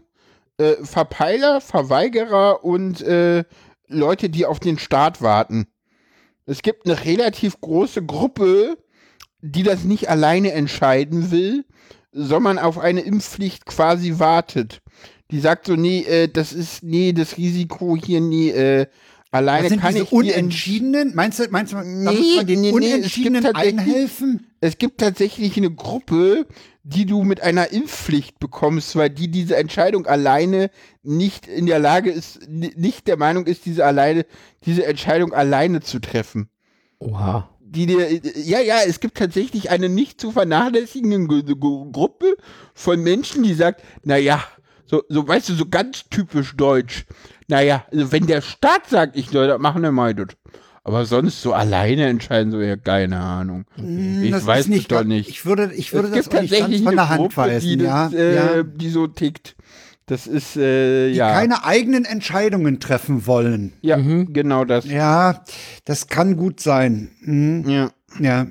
Äh, 0.59 0.76
Verpeiler, 0.84 1.61
Verweigerer 1.61 2.64
und 2.64 3.01
äh, 3.01 3.44
Leute, 3.88 4.28
die 4.28 4.44
auf 4.46 4.61
den 4.61 4.78
Staat 4.78 5.22
warten. 5.22 5.66
Es 6.46 6.62
gibt 6.62 6.86
eine 6.86 7.05
relativ 7.05 7.61
große 7.61 8.05
Gruppe, 8.05 8.76
die 9.40 9.62
das 9.62 9.84
nicht 9.84 10.11
alleine 10.11 10.53
entscheiden 10.53 11.30
will, 11.30 11.64
sondern 12.12 12.59
auf 12.59 12.78
eine 12.78 13.01
Impfpflicht 13.01 13.64
quasi 13.66 14.18
wartet. 14.18 14.82
Die 15.30 15.40
sagt 15.40 15.66
so, 15.66 15.76
nee, 15.76 16.01
äh, 16.03 16.28
das 16.28 16.53
ist, 16.53 16.82
nee, 16.82 17.12
das 17.12 17.36
Risiko 17.38 17.96
hier, 17.96 18.20
nee, 18.20 18.51
äh, 18.51 18.86
alleine 19.31 19.62
Das 19.64 19.70
sind 19.70 19.81
kann 19.81 19.93
diese 19.93 20.05
ich 20.05 20.12
Unentschiedenen? 20.12 21.14
Meinst 21.14 21.39
du, 21.39 21.45
meinst 21.51 21.72
du, 21.72 21.76
Nee, 21.78 22.45
den 22.45 22.61
nee, 22.61 22.72
nee, 22.72 22.93
es 22.93 23.12
gibt 23.14 23.26
Unentschiedenen 23.28 23.43
tatsächlich- 23.43 23.78
einhelfen? 23.81 24.47
es 24.61 24.78
gibt 24.78 25.01
tatsächlich 25.01 25.57
eine 25.57 25.70
Gruppe, 25.70 26.47
die 26.83 27.07
du 27.07 27.22
mit 27.24 27.41
einer 27.43 27.70
Impfpflicht 27.72 28.39
bekommst, 28.39 28.97
weil 28.97 29.11
die 29.11 29.31
diese 29.31 29.57
Entscheidung 29.57 30.07
alleine 30.07 30.70
nicht 31.03 31.47
in 31.47 31.66
der 31.66 31.78
Lage 31.78 32.11
ist, 32.11 32.41
ni- 32.49 32.72
nicht 32.76 33.07
der 33.07 33.16
Meinung 33.16 33.47
ist, 33.47 33.66
diese 33.66 33.85
alleine, 33.85 34.24
diese 34.64 34.85
Entscheidung 34.87 35.33
alleine 35.33 35.81
zu 35.81 36.01
treffen. 36.01 36.49
Oha. 36.99 37.49
Die 37.61 37.87
dir, 37.87 38.11
ja, 38.43 38.59
ja, 38.61 38.78
es 38.85 38.99
gibt 38.99 39.16
tatsächlich 39.16 39.70
eine 39.70 39.89
nicht 39.89 40.20
zu 40.20 40.33
vernachlässigende 40.33 41.18
Gru- 41.28 41.55
Gru- 41.55 41.93
Gruppe 41.93 42.37
von 42.74 43.01
Menschen, 43.01 43.45
die 43.45 43.55
sagt, 43.55 43.83
naja, 44.03 44.43
so, 44.87 45.03
so, 45.09 45.28
weißt 45.28 45.51
du, 45.51 45.55
so 45.55 45.66
ganz 45.68 46.09
typisch 46.11 46.57
deutsch. 46.57 47.05
Naja, 47.51 47.84
also 47.92 48.12
wenn 48.12 48.26
der 48.26 48.40
Staat 48.40 48.88
sagt, 48.88 49.16
ich 49.16 49.28
soll 49.30 49.48
das 49.48 49.59
machen, 49.61 49.82
dann 49.82 49.94
mach 49.94 50.09
ich 50.11 50.16
das. 50.16 50.28
Aber 50.82 51.05
sonst 51.05 51.42
so 51.42 51.53
alleine 51.53 52.07
entscheiden, 52.07 52.51
so, 52.51 52.61
ja, 52.61 52.76
keine 52.76 53.18
Ahnung. 53.20 53.66
Ich 53.76 53.82
Hm, 53.82 54.30
Das 54.30 54.46
weiß 54.46 54.68
es 54.68 54.88
doch 54.88 55.05
nicht. 55.05 55.28
Ich 55.28 55.44
würde, 55.44 55.70
ich 55.74 55.92
würde 55.92 56.09
es 56.09 56.14
das 56.14 56.24
gibt 56.24 56.36
auch 56.36 56.40
nicht 56.42 56.51
ganz 56.53 56.61
tatsächlich 56.61 56.82
von 56.84 56.96
der 56.96 57.09
Hand 57.11 57.20
Gruppe, 57.20 57.36
weisen. 57.36 57.78
die, 57.78 57.84
ja, 57.84 58.05
das, 58.05 58.14
äh, 58.14 58.34
ja. 58.36 58.62
die 58.62 58.88
so 58.88 59.07
tickt. 59.07 59.57
Das 60.07 60.26
ist, 60.26 60.57
äh, 60.57 61.11
Die 61.11 61.16
ja. 61.16 61.32
keine 61.32 61.64
eigenen 61.64 62.05
Entscheidungen 62.05 62.80
treffen 62.80 63.26
wollen. 63.26 63.74
ja, 63.82 63.96
genau 63.98 64.64
das. 64.64 64.86
Ja, 64.86 65.44
das 65.84 66.09
kann 66.09 66.36
gut 66.36 66.61
sein. 66.61 67.11
Hm. 67.22 67.68
Ja. 67.68 67.90
Ja, 68.18 68.46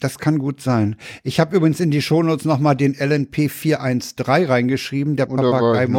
das 0.00 0.18
kann 0.18 0.38
gut 0.38 0.60
sein. 0.60 0.96
Ich 1.22 1.40
habe 1.40 1.56
übrigens 1.56 1.80
in 1.80 1.90
die 1.90 2.02
Shownotes 2.02 2.44
nochmal 2.44 2.76
den 2.76 2.94
LNP 2.94 3.48
413 3.50 4.46
reingeschrieben, 4.46 5.16
der 5.16 5.30
Oh, 5.30 5.36
da 5.36 5.42
war 5.42 5.48
ich 5.48 5.52
Papagei 5.60 5.86
noch 5.86 5.92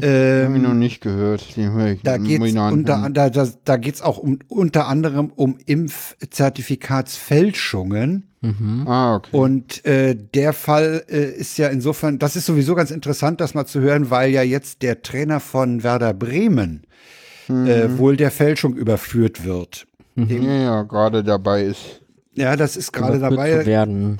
ich 0.00 0.02
Ähm, 0.02 0.78
nicht 0.78 1.00
gehört. 1.00 1.42
Ich 1.48 1.56
da 2.02 2.18
ich 2.46 2.54
noch 2.54 2.72
unter, 2.72 3.08
da, 3.12 3.30
da, 3.30 3.48
da 3.64 3.76
geht's 3.76 4.02
auch 4.02 4.18
um, 4.18 4.40
unter 4.48 4.88
anderem 4.88 5.30
um 5.34 5.58
Impfzertifikatsfälschungen. 5.66 8.28
Ah, 8.86 9.14
okay. 9.16 9.34
Und 9.34 9.86
äh, 9.86 10.14
der 10.14 10.52
Fall 10.52 11.02
äh, 11.08 11.30
ist 11.30 11.56
ja 11.56 11.68
insofern, 11.68 12.18
das 12.18 12.36
ist 12.36 12.44
sowieso 12.44 12.74
ganz 12.74 12.90
interessant, 12.90 13.40
das 13.40 13.54
mal 13.54 13.64
zu 13.64 13.80
hören, 13.80 14.10
weil 14.10 14.30
ja 14.30 14.42
jetzt 14.42 14.82
der 14.82 15.00
Trainer 15.00 15.40
von 15.40 15.82
Werder 15.82 16.12
Bremen 16.12 16.82
Mhm. 17.48 17.66
äh, 17.66 17.98
wohl 17.98 18.16
der 18.16 18.30
Fälschung 18.30 18.74
überführt 18.74 19.44
wird. 19.44 19.86
ja, 20.16 20.54
ja, 20.54 20.82
gerade 20.82 21.24
dabei 21.24 21.64
ist. 21.64 22.00
Ja, 22.34 22.56
das 22.56 22.76
ist 22.76 22.92
gerade 22.92 23.18
dabei. 23.18 23.64
Werden. 23.64 24.18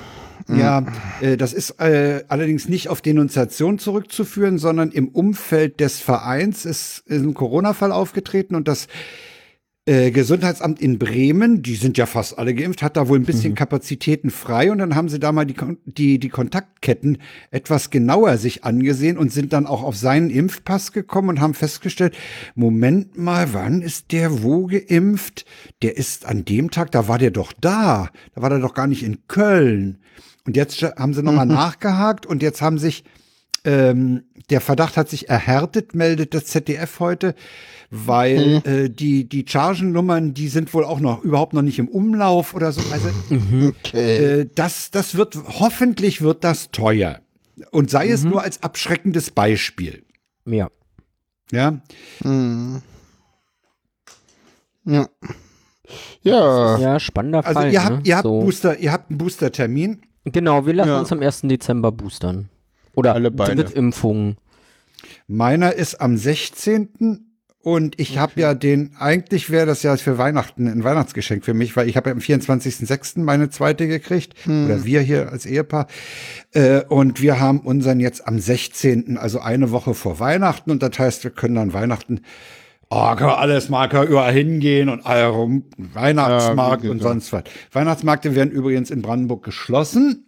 Ja, 0.49 0.85
äh, 1.21 1.37
das 1.37 1.53
ist 1.53 1.81
äh, 1.81 2.23
allerdings 2.29 2.69
nicht 2.69 2.89
auf 2.89 3.01
Denunziation 3.01 3.79
zurückzuführen, 3.79 4.59
sondern 4.59 4.91
im 4.91 5.09
Umfeld 5.09 5.81
des 5.81 6.01
Vereins 6.01 6.65
ist, 6.65 7.03
ist 7.07 7.23
ein 7.23 7.35
Corona-Fall 7.35 7.93
aufgetreten 7.93 8.55
und 8.55 8.69
das 8.69 8.89
äh, 9.87 10.11
Gesundheitsamt 10.11 10.81
in 10.81 10.99
Bremen, 10.99 11.63
die 11.63 11.75
sind 11.75 11.99
ja 11.99 12.07
fast 12.07 12.39
alle 12.39 12.55
geimpft, 12.55 12.83
hat 12.83 12.97
da 12.97 13.07
wohl 13.09 13.19
ein 13.19 13.27
bisschen 13.27 13.55
Kapazitäten 13.55 14.31
frei. 14.31 14.73
Und 14.73 14.79
dann 14.79 14.95
haben 14.95 15.11
sie 15.11 15.19
da 15.19 15.31
mal 15.31 15.45
die, 15.45 15.57
die, 15.85 16.19
die 16.19 16.29
Kontaktketten 16.31 17.19
etwas 17.51 17.91
genauer 17.91 18.39
sich 18.39 18.65
angesehen 18.65 19.19
und 19.19 19.31
sind 19.31 19.53
dann 19.53 19.67
auch 19.67 19.83
auf 19.83 19.97
seinen 19.97 20.31
Impfpass 20.31 20.93
gekommen 20.93 21.29
und 21.29 21.41
haben 21.41 21.53
festgestellt, 21.53 22.15
Moment 22.55 23.19
mal, 23.19 23.53
wann 23.53 23.83
ist 23.83 24.13
der 24.13 24.43
wo 24.43 24.69
geimpft? 24.69 25.45
Der 25.83 25.99
ist 25.99 26.25
an 26.25 26.47
dem 26.47 26.71
Tag, 26.71 26.91
da 26.91 27.07
war 27.07 27.19
der 27.19 27.31
doch 27.31 27.53
da, 27.53 28.09
da 28.35 28.41
war 28.41 28.49
der 28.49 28.61
doch 28.61 28.73
gar 28.73 28.87
nicht 28.87 29.03
in 29.03 29.27
Köln. 29.29 29.99
Und 30.47 30.57
jetzt 30.57 30.83
haben 30.83 31.13
sie 31.13 31.23
nochmal 31.23 31.47
nachgehakt 31.47 32.25
und 32.25 32.43
jetzt 32.43 32.63
haben 32.63 32.79
sich 32.79 33.05
ähm, 33.65 34.25
der 34.51 34.61
Verdacht 34.61 34.97
hat 34.97 35.09
sich 35.09 35.29
erhärtet, 35.31 35.95
meldet 35.95 36.35
das 36.35 36.45
ZDF 36.47 37.01
heute, 37.01 37.35
weil 37.97 38.61
äh, 38.65 38.91
die, 38.91 39.29
die 39.29 39.45
Chargennummern, 39.49 40.35
die 40.35 40.49
sind 40.49 40.75
wohl 40.75 40.85
auch 40.85 40.99
noch 41.01 41.23
überhaupt 41.23 41.53
noch 41.53 41.63
nicht 41.63 41.79
im 41.79 41.89
Umlauf 41.89 42.55
oder 42.55 42.73
so. 42.73 42.81
Also 42.93 43.09
Okay. 43.69 44.41
äh, 44.41 44.49
das, 44.55 44.91
das 44.91 45.15
wird, 45.15 45.37
hoffentlich 45.61 46.21
wird 46.23 46.43
das 46.45 46.71
teuer. 46.71 47.21
Und 47.71 47.89
sei 47.91 48.09
es 48.09 48.25
nur 48.25 48.43
als 48.43 48.63
abschreckendes 48.63 49.31
Beispiel. 49.31 50.05
Ja. 50.45 50.69
Ja, 51.53 51.81
Hm. 52.23 52.83
Ja. 54.85 55.09
Ja. 56.23 56.79
Ja, 56.79 57.01
spannender 57.01 57.45
also 57.47 57.61
Fall. 57.61 57.73
ihr 57.73 57.79
ne? 57.81 57.85
habt, 57.85 58.07
ihr 58.07 58.17
habt 58.17 58.25
so. 58.25 58.41
Booster, 58.41 58.79
ihr 58.79 58.93
habt 58.93 59.11
einen 59.11 59.19
Booster-Termin. 59.19 60.03
Genau, 60.25 60.67
wir 60.67 60.73
lassen 60.75 60.89
Ja. 60.89 60.99
uns 61.01 61.13
am 61.13 61.21
1. 61.21 61.43
Dezember 61.43 61.93
boostern. 61.93 62.49
Oder 62.95 63.15
Alle 63.15 63.31
beide. 63.31 63.57
Drittimpfung. 63.65 64.37
Meiner 65.27 65.75
ist 65.75 66.01
am 66.01 66.17
16. 66.17 67.24
Und 67.65 67.99
ich 67.99 68.19
habe 68.19 68.39
ja 68.39 68.53
den, 68.53 68.91
eigentlich 68.99 69.49
wäre 69.49 69.65
das 69.65 69.83
ja 69.83 69.97
für 69.97 70.19
Weihnachten 70.19 70.69
ein 70.69 70.85
Weihnachtsgeschenk 70.85 71.47
für 71.47 71.55
mich, 71.55 71.75
weil 71.75 71.89
ich 71.89 71.97
habe 71.97 72.11
ja 72.11 72.15
am 72.15 72.21
24.06. 72.21 73.21
meine 73.21 73.49
zweite 73.49 73.89
gekriegt. 73.89 74.35
Oder 74.67 74.85
wir 74.85 75.01
hier 75.01 75.33
als 75.33 75.47
Ehepaar. 75.47 75.87
Äh, 76.53 76.83
und 76.83 77.23
wir 77.23 77.41
haben 77.41 77.61
unseren 77.61 78.01
jetzt 78.01 78.29
am 78.29 78.39
16., 78.39 79.17
also 79.17 79.41
eine 79.41 79.71
Woche 79.71 79.95
vor 79.95 80.21
Weihnachten. 80.21 80.71
Und 80.71 80.83
das 80.83 80.99
heißt, 80.99 81.25
wir 81.25 81.31
können 81.31 81.55
dann 81.55 81.73
Weihnachten, 81.73 82.21
oh, 82.91 83.15
kann 83.15 83.31
alles 83.31 83.71
mal 83.71 83.89
kann 83.89 84.09
überall 84.09 84.35
hingehen 84.35 84.91
und 84.91 85.07
all 85.07 85.25
rum, 85.25 85.65
Weihnachtsmarkt 85.79 86.85
Ja, 86.85 86.91
und 86.91 87.01
sonst 87.01 87.33
was. 87.33 87.45
Weihnachtsmärkte 87.73 88.35
werden 88.35 88.51
übrigens 88.51 88.91
in 88.91 89.01
Brandenburg 89.01 89.43
geschlossen. 89.43 90.27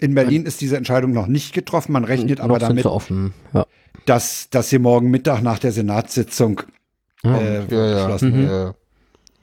In 0.00 0.16
Berlin 0.16 0.46
ist 0.46 0.60
diese 0.60 0.76
Entscheidung 0.76 1.12
noch 1.12 1.28
nicht 1.28 1.54
getroffen. 1.54 1.92
Man 1.92 2.02
rechnet 2.02 2.40
aber 2.40 2.54
Noch 2.54 2.58
sind 2.58 2.70
damit, 2.70 2.82
sie 2.82 2.90
offen. 2.90 3.34
Ja. 3.54 3.66
Dass, 4.06 4.50
dass 4.50 4.70
sie 4.70 4.78
morgen 4.78 5.10
Mittag 5.10 5.42
nach 5.42 5.58
der 5.58 5.72
Senatssitzung 5.72 6.62
Ja. 7.24 7.38
äh, 7.38 7.66
Ja, 7.70 7.86
ja. 7.86 7.94
geschlossen 8.02 8.36
Mhm. 8.40 8.48
ja. 8.48 8.74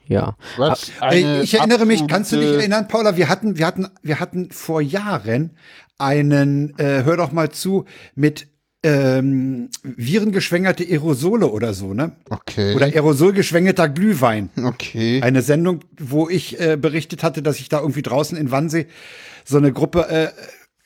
ja. 0.08 0.36
Was 0.58 0.92
Ey, 1.02 1.24
eine 1.24 1.42
ich 1.44 1.54
erinnere 1.54 1.86
mich, 1.86 2.08
kannst 2.08 2.32
du 2.32 2.38
dich 2.38 2.54
erinnern, 2.54 2.88
Paula? 2.88 3.16
Wir 3.18 3.30
hatten, 3.30 3.58
wir 3.58 3.66
hatten, 3.68 3.88
wir 4.02 4.20
hatten 4.20 4.52
vor 4.52 4.82
Jahren 4.82 5.52
einen, 5.98 6.78
äh, 6.80 7.04
hör 7.04 7.18
doch 7.18 7.32
mal 7.32 7.50
zu, 7.52 7.86
mit 8.16 8.48
ähm, 8.82 9.70
virengeschwängerte 9.84 10.86
Aerosole 10.86 11.48
oder 11.48 11.74
so, 11.74 11.94
ne? 11.94 12.14
Okay. 12.30 12.76
Oder 12.76 12.86
aerosolgeschwängerter 12.86 13.90
Glühwein. 13.90 14.50
okay. 14.64 15.22
Eine 15.22 15.42
Sendung, 15.42 15.82
wo 16.00 16.30
ich 16.30 16.60
äh, 16.62 16.78
berichtet 16.78 17.22
hatte, 17.24 17.42
dass 17.42 17.60
ich 17.60 17.68
da 17.68 17.82
irgendwie 17.82 18.02
draußen 18.04 18.38
in 18.38 18.52
Wannsee 18.52 18.88
so 19.44 19.58
eine 19.58 19.74
Gruppe 19.74 20.08
äh, 20.10 20.30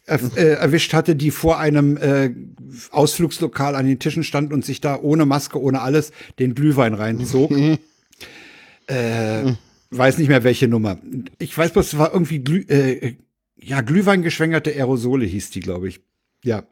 er, 0.06 0.20
äh, 0.36 0.54
erwischt 0.56 0.94
hatte, 0.94 1.16
die 1.16 1.32
vor 1.32 1.60
einem 1.60 1.98
äh, 1.98 2.32
Ausflugslokal 2.92 3.76
an 3.76 3.86
den 3.86 4.00
Tischen 4.00 4.24
stand 4.24 4.52
und 4.54 4.66
sich 4.66 4.82
da 4.82 5.00
ohne 5.00 5.26
Maske, 5.26 5.62
ohne 5.62 5.82
alles 5.82 6.12
den 6.40 6.56
Glühwein 6.56 6.94
reinzog. 6.94 7.52
äh, 8.88 9.54
weiß 9.92 10.18
nicht 10.18 10.28
mehr 10.28 10.44
welche 10.44 10.68
Nummer. 10.68 10.98
Ich 11.40 11.58
weiß 11.58 11.72
bloß, 11.72 11.94
es 11.94 11.98
war 11.98 12.14
irgendwie 12.14 12.40
Glüh, 12.40 12.66
äh, 12.68 13.16
ja, 13.56 13.82
Glühweingeschwängerte 13.82 14.72
Aerosole 14.72 15.26
hieß 15.26 15.52
die, 15.52 15.62
glaube 15.62 15.88
ich. 15.88 16.02
Ja. 16.44 16.64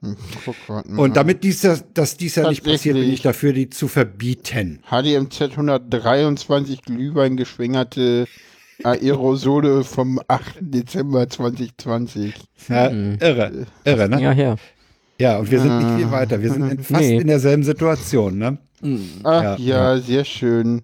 Mal. 0.68 0.84
Und 1.00 1.16
damit 1.16 1.46
dies, 1.46 1.62
ja- 1.62 1.80
dass 1.94 2.18
dies 2.18 2.36
ja 2.36 2.50
nicht 2.50 2.64
passiert, 2.64 2.96
bin 2.96 3.12
ich 3.12 3.22
dafür, 3.22 3.54
die 3.54 3.70
zu 3.70 3.88
verbieten. 3.88 4.80
HDMZ 4.90 5.42
123 5.52 6.82
Glühwein 6.82 7.38
geschwängerte 7.38 8.28
Aerosole 8.84 9.84
vom 9.84 10.20
8. 10.28 10.58
Dezember 10.62 11.28
2020. 11.30 12.34
Ja, 12.70 12.90
Mhm. 12.90 13.18
Irre, 13.20 13.66
irre, 13.84 14.10
ne? 14.10 14.22
Ja, 14.22 14.32
her. 14.32 14.56
Ja, 15.20 15.38
und 15.38 15.52
wir 15.52 15.60
sind 15.60 15.78
nicht 15.78 15.98
viel 16.04 16.12
weiter. 16.12 16.42
Wir 16.42 16.52
sind 16.52 16.70
in, 16.72 16.80
fast 16.84 17.02
Nee. 17.02 17.18
in 17.18 17.28
derselben 17.28 17.64
Situation, 17.64 18.38
ne? 18.38 18.58
Ach 19.24 19.42
Ja, 19.60 19.94
ja, 19.96 19.98
sehr 20.00 20.26
schön. 20.26 20.82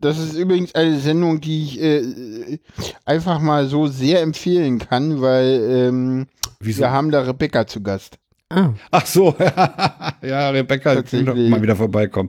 Das 0.00 0.18
ist 0.18 0.34
übrigens 0.36 0.74
eine 0.74 0.98
Sendung, 0.98 1.40
die 1.40 1.64
ich 1.64 1.80
äh, 1.82 2.58
einfach 3.04 3.40
mal 3.40 3.66
so 3.66 3.86
sehr 3.86 4.20
empfehlen 4.22 4.78
kann, 4.78 5.20
weil 5.20 5.88
ähm, 5.88 6.26
Wieso? 6.60 6.80
wir 6.82 6.90
haben 6.90 7.10
da 7.10 7.22
Rebecca 7.22 7.66
zu 7.66 7.82
Gast. 7.82 8.18
Ah, 8.50 8.70
Ach 8.90 9.06
so, 9.06 9.34
ja, 10.22 10.50
Rebecca, 10.50 10.94
mal 10.94 11.62
wieder 11.62 11.74
vorbeikommen. 11.74 12.28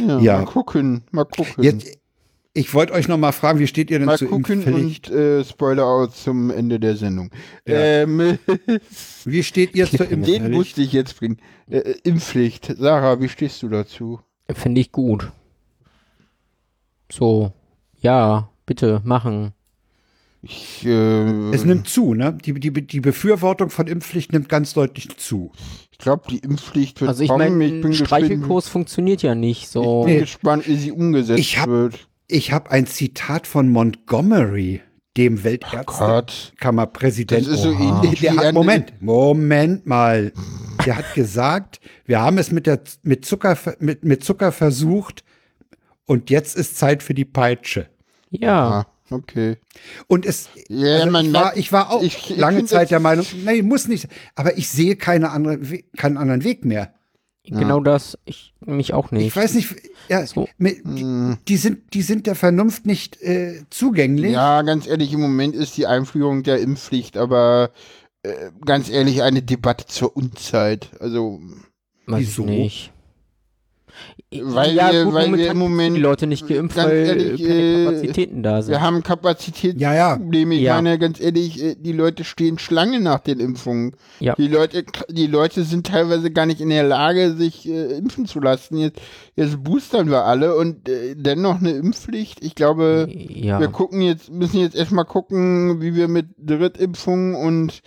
Ja, 0.00 0.18
Ja. 0.18 0.38
Mal 0.38 0.44
gucken, 0.46 1.04
mal 1.12 1.24
gucken. 1.24 1.62
Jetzt, 1.64 1.96
ich 2.54 2.72
wollte 2.72 2.92
euch 2.92 3.08
noch 3.08 3.18
mal 3.18 3.32
fragen, 3.32 3.58
wie 3.58 3.66
steht 3.66 3.90
ihr 3.90 3.98
denn 3.98 4.06
mal 4.06 4.16
zu 4.16 4.26
gucken 4.26 4.62
Impfpflicht? 4.62 5.10
und 5.10 5.16
äh, 5.16 5.44
Spoiler 5.44 5.84
aus 5.86 6.22
zum 6.22 6.50
Ende 6.50 6.78
der 6.80 6.96
Sendung. 6.96 7.30
Ja. 7.66 7.74
Ähm, 7.78 8.38
Wie 9.24 9.42
steht 9.42 9.74
ihr 9.74 9.86
zur 9.86 10.06
den 10.06 10.22
Impfpflicht? 10.24 10.50
musste 10.50 10.82
ich 10.82 10.92
jetzt 10.92 11.18
bringen. 11.18 11.38
Äh, 11.68 11.78
äh, 11.78 11.96
Impfpflicht. 12.04 12.74
Sarah, 12.78 13.20
wie 13.20 13.28
stehst 13.28 13.62
du 13.62 13.68
dazu? 13.68 14.20
finde 14.52 14.80
ich 14.80 14.92
gut. 14.92 15.30
So, 17.10 17.52
ja, 18.00 18.48
bitte 18.66 19.00
machen. 19.04 19.52
Ich, 20.42 20.84
äh, 20.84 21.50
Es 21.54 21.64
nimmt 21.64 21.88
zu, 21.88 22.12
ne? 22.14 22.36
Die, 22.44 22.52
die, 22.52 22.70
die 22.70 23.00
Befürwortung 23.00 23.70
von 23.70 23.86
Impfpflicht 23.86 24.32
nimmt 24.32 24.48
ganz 24.50 24.74
deutlich 24.74 25.16
zu. 25.16 25.52
ich 25.90 25.96
glaube, 25.98 26.24
die 26.28 26.38
Impfpflicht 26.38 27.00
wird 27.00 27.08
Also 27.08 27.22
ich 27.22 27.30
kommen. 27.30 27.58
meine, 27.58 27.64
ich 27.64 27.70
bin 27.72 27.84
ein 27.84 27.90
gespannt, 27.92 28.08
Streichelkurs 28.26 28.68
funktioniert 28.68 29.22
ja 29.22 29.34
nicht. 29.34 29.68
So. 29.68 30.00
ich 30.00 30.06
bin 30.06 30.14
Nee. 30.16 30.20
gespannt, 30.20 30.68
wie 30.68 30.76
sie 30.76 30.92
umgesetzt 30.92 31.40
Ich 31.40 31.58
hab- 31.58 31.68
wird. 31.68 32.08
Ich 32.28 32.52
habe 32.52 32.70
ein 32.70 32.86
Zitat 32.86 33.46
von 33.46 33.68
Montgomery, 33.68 34.80
dem. 35.16 35.44
Weltärztekammerpräsidenten. 35.44 37.46
Das 37.46 37.54
ist 37.56 37.62
so 37.62 37.72
ähnlich 37.72 38.20
Der 38.20 38.32
wie 38.32 38.38
hat, 38.38 38.44
eine- 38.46 38.52
Moment, 38.54 38.92
Moment 39.00 39.86
mal. 39.86 40.32
Der 40.86 40.96
hat 40.98 41.14
gesagt, 41.14 41.80
wir 42.04 42.20
haben 42.20 42.38
es 42.38 42.50
mit, 42.50 42.66
der, 42.66 42.80
mit, 43.02 43.24
Zucker, 43.24 43.56
mit, 43.78 44.04
mit 44.04 44.24
Zucker 44.24 44.52
versucht 44.52 45.24
und 46.06 46.30
jetzt 46.30 46.56
ist 46.56 46.76
Zeit 46.76 47.02
für 47.02 47.14
die 47.14 47.24
Peitsche. 47.24 47.86
Ja. 48.30 48.80
Ah, 48.80 48.86
okay. 49.10 49.56
Und 50.08 50.26
es, 50.26 50.48
Ja, 50.68 50.96
also 50.96 51.10
man 51.10 51.26
ich, 51.26 51.32
war, 51.32 51.56
ich 51.56 51.72
war 51.72 51.90
auch 51.92 52.02
ich- 52.02 52.30
ich 52.30 52.36
lange 52.36 52.64
Zeit 52.64 52.90
der 52.90 53.00
Meinung, 53.00 53.24
nee, 53.44 53.62
muss 53.62 53.86
nicht, 53.88 54.08
aber 54.34 54.58
ich 54.58 54.68
sehe 54.68 54.96
keine 54.96 55.30
andere, 55.30 55.58
keinen 55.96 56.16
anderen 56.18 56.44
Weg 56.44 56.64
mehr. 56.64 56.92
Genau 57.46 57.80
das. 57.80 58.18
Ich 58.24 58.54
mich 58.60 58.94
auch 58.94 59.10
nicht. 59.10 59.26
Ich 59.26 59.36
weiß 59.36 59.54
nicht, 59.54 59.74
ja, 60.08 60.26
So. 60.26 60.48
mit, 60.56 60.78
die, 60.84 61.36
die, 61.46 61.56
sind, 61.56 61.92
die 61.92 62.02
sind 62.02 62.26
der 62.26 62.34
Vernunft 62.34 62.86
nicht 62.86 63.20
äh, 63.20 63.62
zugänglich. 63.70 64.32
Ja, 64.32 64.62
ganz 64.62 64.86
ehrlich, 64.86 65.12
im 65.12 65.20
Moment 65.20 65.54
ist 65.54 65.76
die 65.76 65.86
Einführung 65.86 66.42
der 66.42 66.60
Impfpflicht, 66.60 67.16
aber 67.18 67.70
äh, 68.22 68.50
ganz 68.64 68.88
ehrlich, 68.88 69.22
eine 69.22 69.42
Debatte 69.42 69.86
zur 69.86 70.16
Unzeit. 70.16 70.90
Also, 71.00 71.40
Weiß 72.06 72.20
Wieso? 72.20 72.42
ich 72.44 72.48
nicht. 72.48 72.92
Weil 74.42 74.74
ja, 74.74 74.92
wir- 74.92 75.04
gut, 75.04 75.14
weil 75.14 75.32
wir 75.36 75.50
im 75.50 75.58
Moment- 75.58 75.96
die 75.96 76.00
Leute 76.00 76.26
nicht 76.26 76.46
geimpft, 76.48 76.76
ganz 76.76 76.88
weil 76.88 76.96
ehrlich, 77.06 77.42
keine 77.42 77.60
äh, 77.60 77.84
Kapazitäten 77.84 78.42
da 78.42 78.62
sind. 78.62 78.72
wir 78.72 78.80
haben 78.80 79.02
Kapazitätsprobleme. 79.02 79.80
Ja, 79.80 79.94
ja. 79.94 80.58
Ich 80.58 80.60
Ja. 80.62 80.74
meine, 80.76 80.98
ganz 80.98 81.20
ehrlich, 81.20 81.62
äh, 81.62 81.74
die 81.78 81.92
Leute 81.92 82.24
stehen 82.24 82.58
Schlange 82.58 83.00
nach 83.00 83.20
den 83.20 83.40
Impfungen. 83.40 83.92
Ja. 84.20 84.34
Die 84.36 84.48
Leute, 84.48 84.84
die 85.10 85.26
Leute 85.26 85.64
sind 85.64 85.86
teilweise 85.86 86.30
gar 86.30 86.46
nicht 86.46 86.60
in 86.60 86.68
der 86.70 86.84
Lage, 86.84 87.34
sich 87.34 87.68
äh, 87.68 87.96
impfen 87.98 88.26
zu 88.26 88.40
lassen. 88.40 88.76
Jetzt, 88.78 89.00
jetzt 89.36 89.62
boostern 89.62 90.10
wir 90.10 90.24
alle 90.24 90.56
und 90.56 90.88
äh, 90.88 91.14
dennoch 91.16 91.60
eine 91.60 91.70
Impfpflicht. 91.72 92.44
Ich 92.44 92.54
glaube, 92.54 93.08
ja. 93.10 93.60
wir 93.60 93.68
gucken 93.68 94.00
jetzt, 94.00 94.32
müssen 94.32 94.58
jetzt 94.60 94.76
erstmal 94.76 95.04
gucken, 95.04 95.80
wie 95.80 95.94
wir 95.94 96.08
mit 96.08 96.26
Drittimpfungen 96.38 97.34
und 97.34 97.80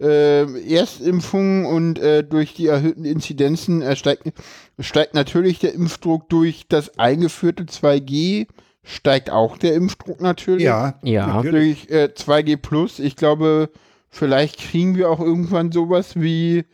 äh, 0.00 0.74
Erstimpfungen 0.74 1.64
und 1.66 1.98
äh, 1.98 2.22
durch 2.22 2.54
die 2.54 2.66
erhöhten 2.66 3.04
Inzidenzen 3.04 3.82
äh, 3.82 3.96
steigt, 3.96 4.32
steigt 4.78 5.14
natürlich 5.14 5.58
der 5.58 5.74
Impfdruck 5.74 6.28
durch 6.28 6.66
das 6.68 6.98
eingeführte 6.98 7.64
2G, 7.64 8.46
steigt 8.82 9.30
auch 9.30 9.56
der 9.58 9.74
Impfdruck 9.74 10.20
natürlich. 10.20 10.62
ja, 10.64 10.98
Ja. 11.02 11.42
Durch 11.42 11.88
äh, 11.90 12.10
2G 12.14 12.56
Plus. 12.56 12.98
Ich 12.98 13.16
glaube, 13.16 13.70
vielleicht 14.08 14.58
kriegen 14.58 14.96
wir 14.96 15.10
auch 15.10 15.20
irgendwann 15.20 15.72
sowas 15.72 16.14
wie 16.16 16.64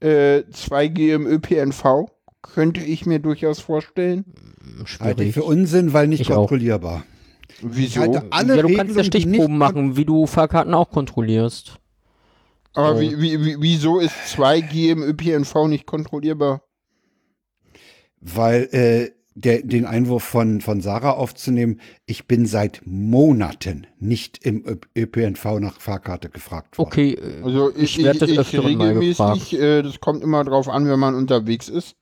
äh, 0.00 0.38
2G 0.52 1.14
im 1.14 1.26
ÖPNV. 1.26 2.06
Könnte 2.42 2.80
ich 2.80 3.04
mir 3.04 3.18
durchaus 3.18 3.58
vorstellen. 3.60 4.24
Halte 5.00 5.24
ich 5.24 5.32
Schwierig. 5.32 5.34
für 5.34 5.42
Unsinn, 5.42 5.92
weil 5.92 6.06
nicht 6.06 6.20
Ich 6.20 6.30
auch. 6.32 6.36
kontrollierbar. 6.36 7.02
Wieso? 7.60 7.86
Ich 7.86 7.98
halte 7.98 8.26
alle 8.30 8.56
ja, 8.56 8.62
du 8.62 8.74
kannst 8.74 8.96
ja 8.96 9.02
Stichproben 9.02 9.58
machen, 9.58 9.96
wie 9.96 10.04
du 10.04 10.26
Fahrkarten 10.26 10.72
auch 10.74 10.90
kontrollierst. 10.90 11.78
Aber 12.78 12.94
Oh. 12.94 13.00
wie, 13.00 13.20
wie, 13.20 13.44
wie, 13.44 13.56
wieso 13.58 13.98
ist 13.98 14.14
2G 14.36 14.90
im 14.92 15.02
ÖPNV 15.02 15.66
nicht 15.66 15.84
kontrollierbar? 15.84 16.62
Weil 18.20 18.68
äh, 18.72 19.10
der, 19.34 19.62
den 19.62 19.84
Einwurf 19.84 20.22
von, 20.22 20.60
von 20.60 20.80
Sarah 20.80 21.10
aufzunehmen, 21.12 21.80
ich 22.06 22.28
bin 22.28 22.46
seit 22.46 22.82
Monaten 22.84 23.88
nicht 23.98 24.44
im 24.46 24.62
ÖPNV 24.96 25.58
nach 25.58 25.80
Fahrkarte 25.80 26.28
gefragt 26.28 26.78
worden. 26.78 26.88
Okay, 26.88 27.14
äh, 27.14 27.42
Also 27.42 27.70
ich, 27.74 27.98
Ich 27.98 28.04
werd 28.04 28.22
ich, 28.22 28.38
ich 28.38 28.58
regelmäßig, 28.64 29.58
äh, 29.58 29.82
das 29.82 29.98
kommt 29.98 30.22
immer 30.22 30.44
drauf 30.44 30.68
an, 30.68 30.88
wenn 30.88 31.00
man 31.00 31.16
unterwegs 31.16 31.68
ist. 31.68 31.96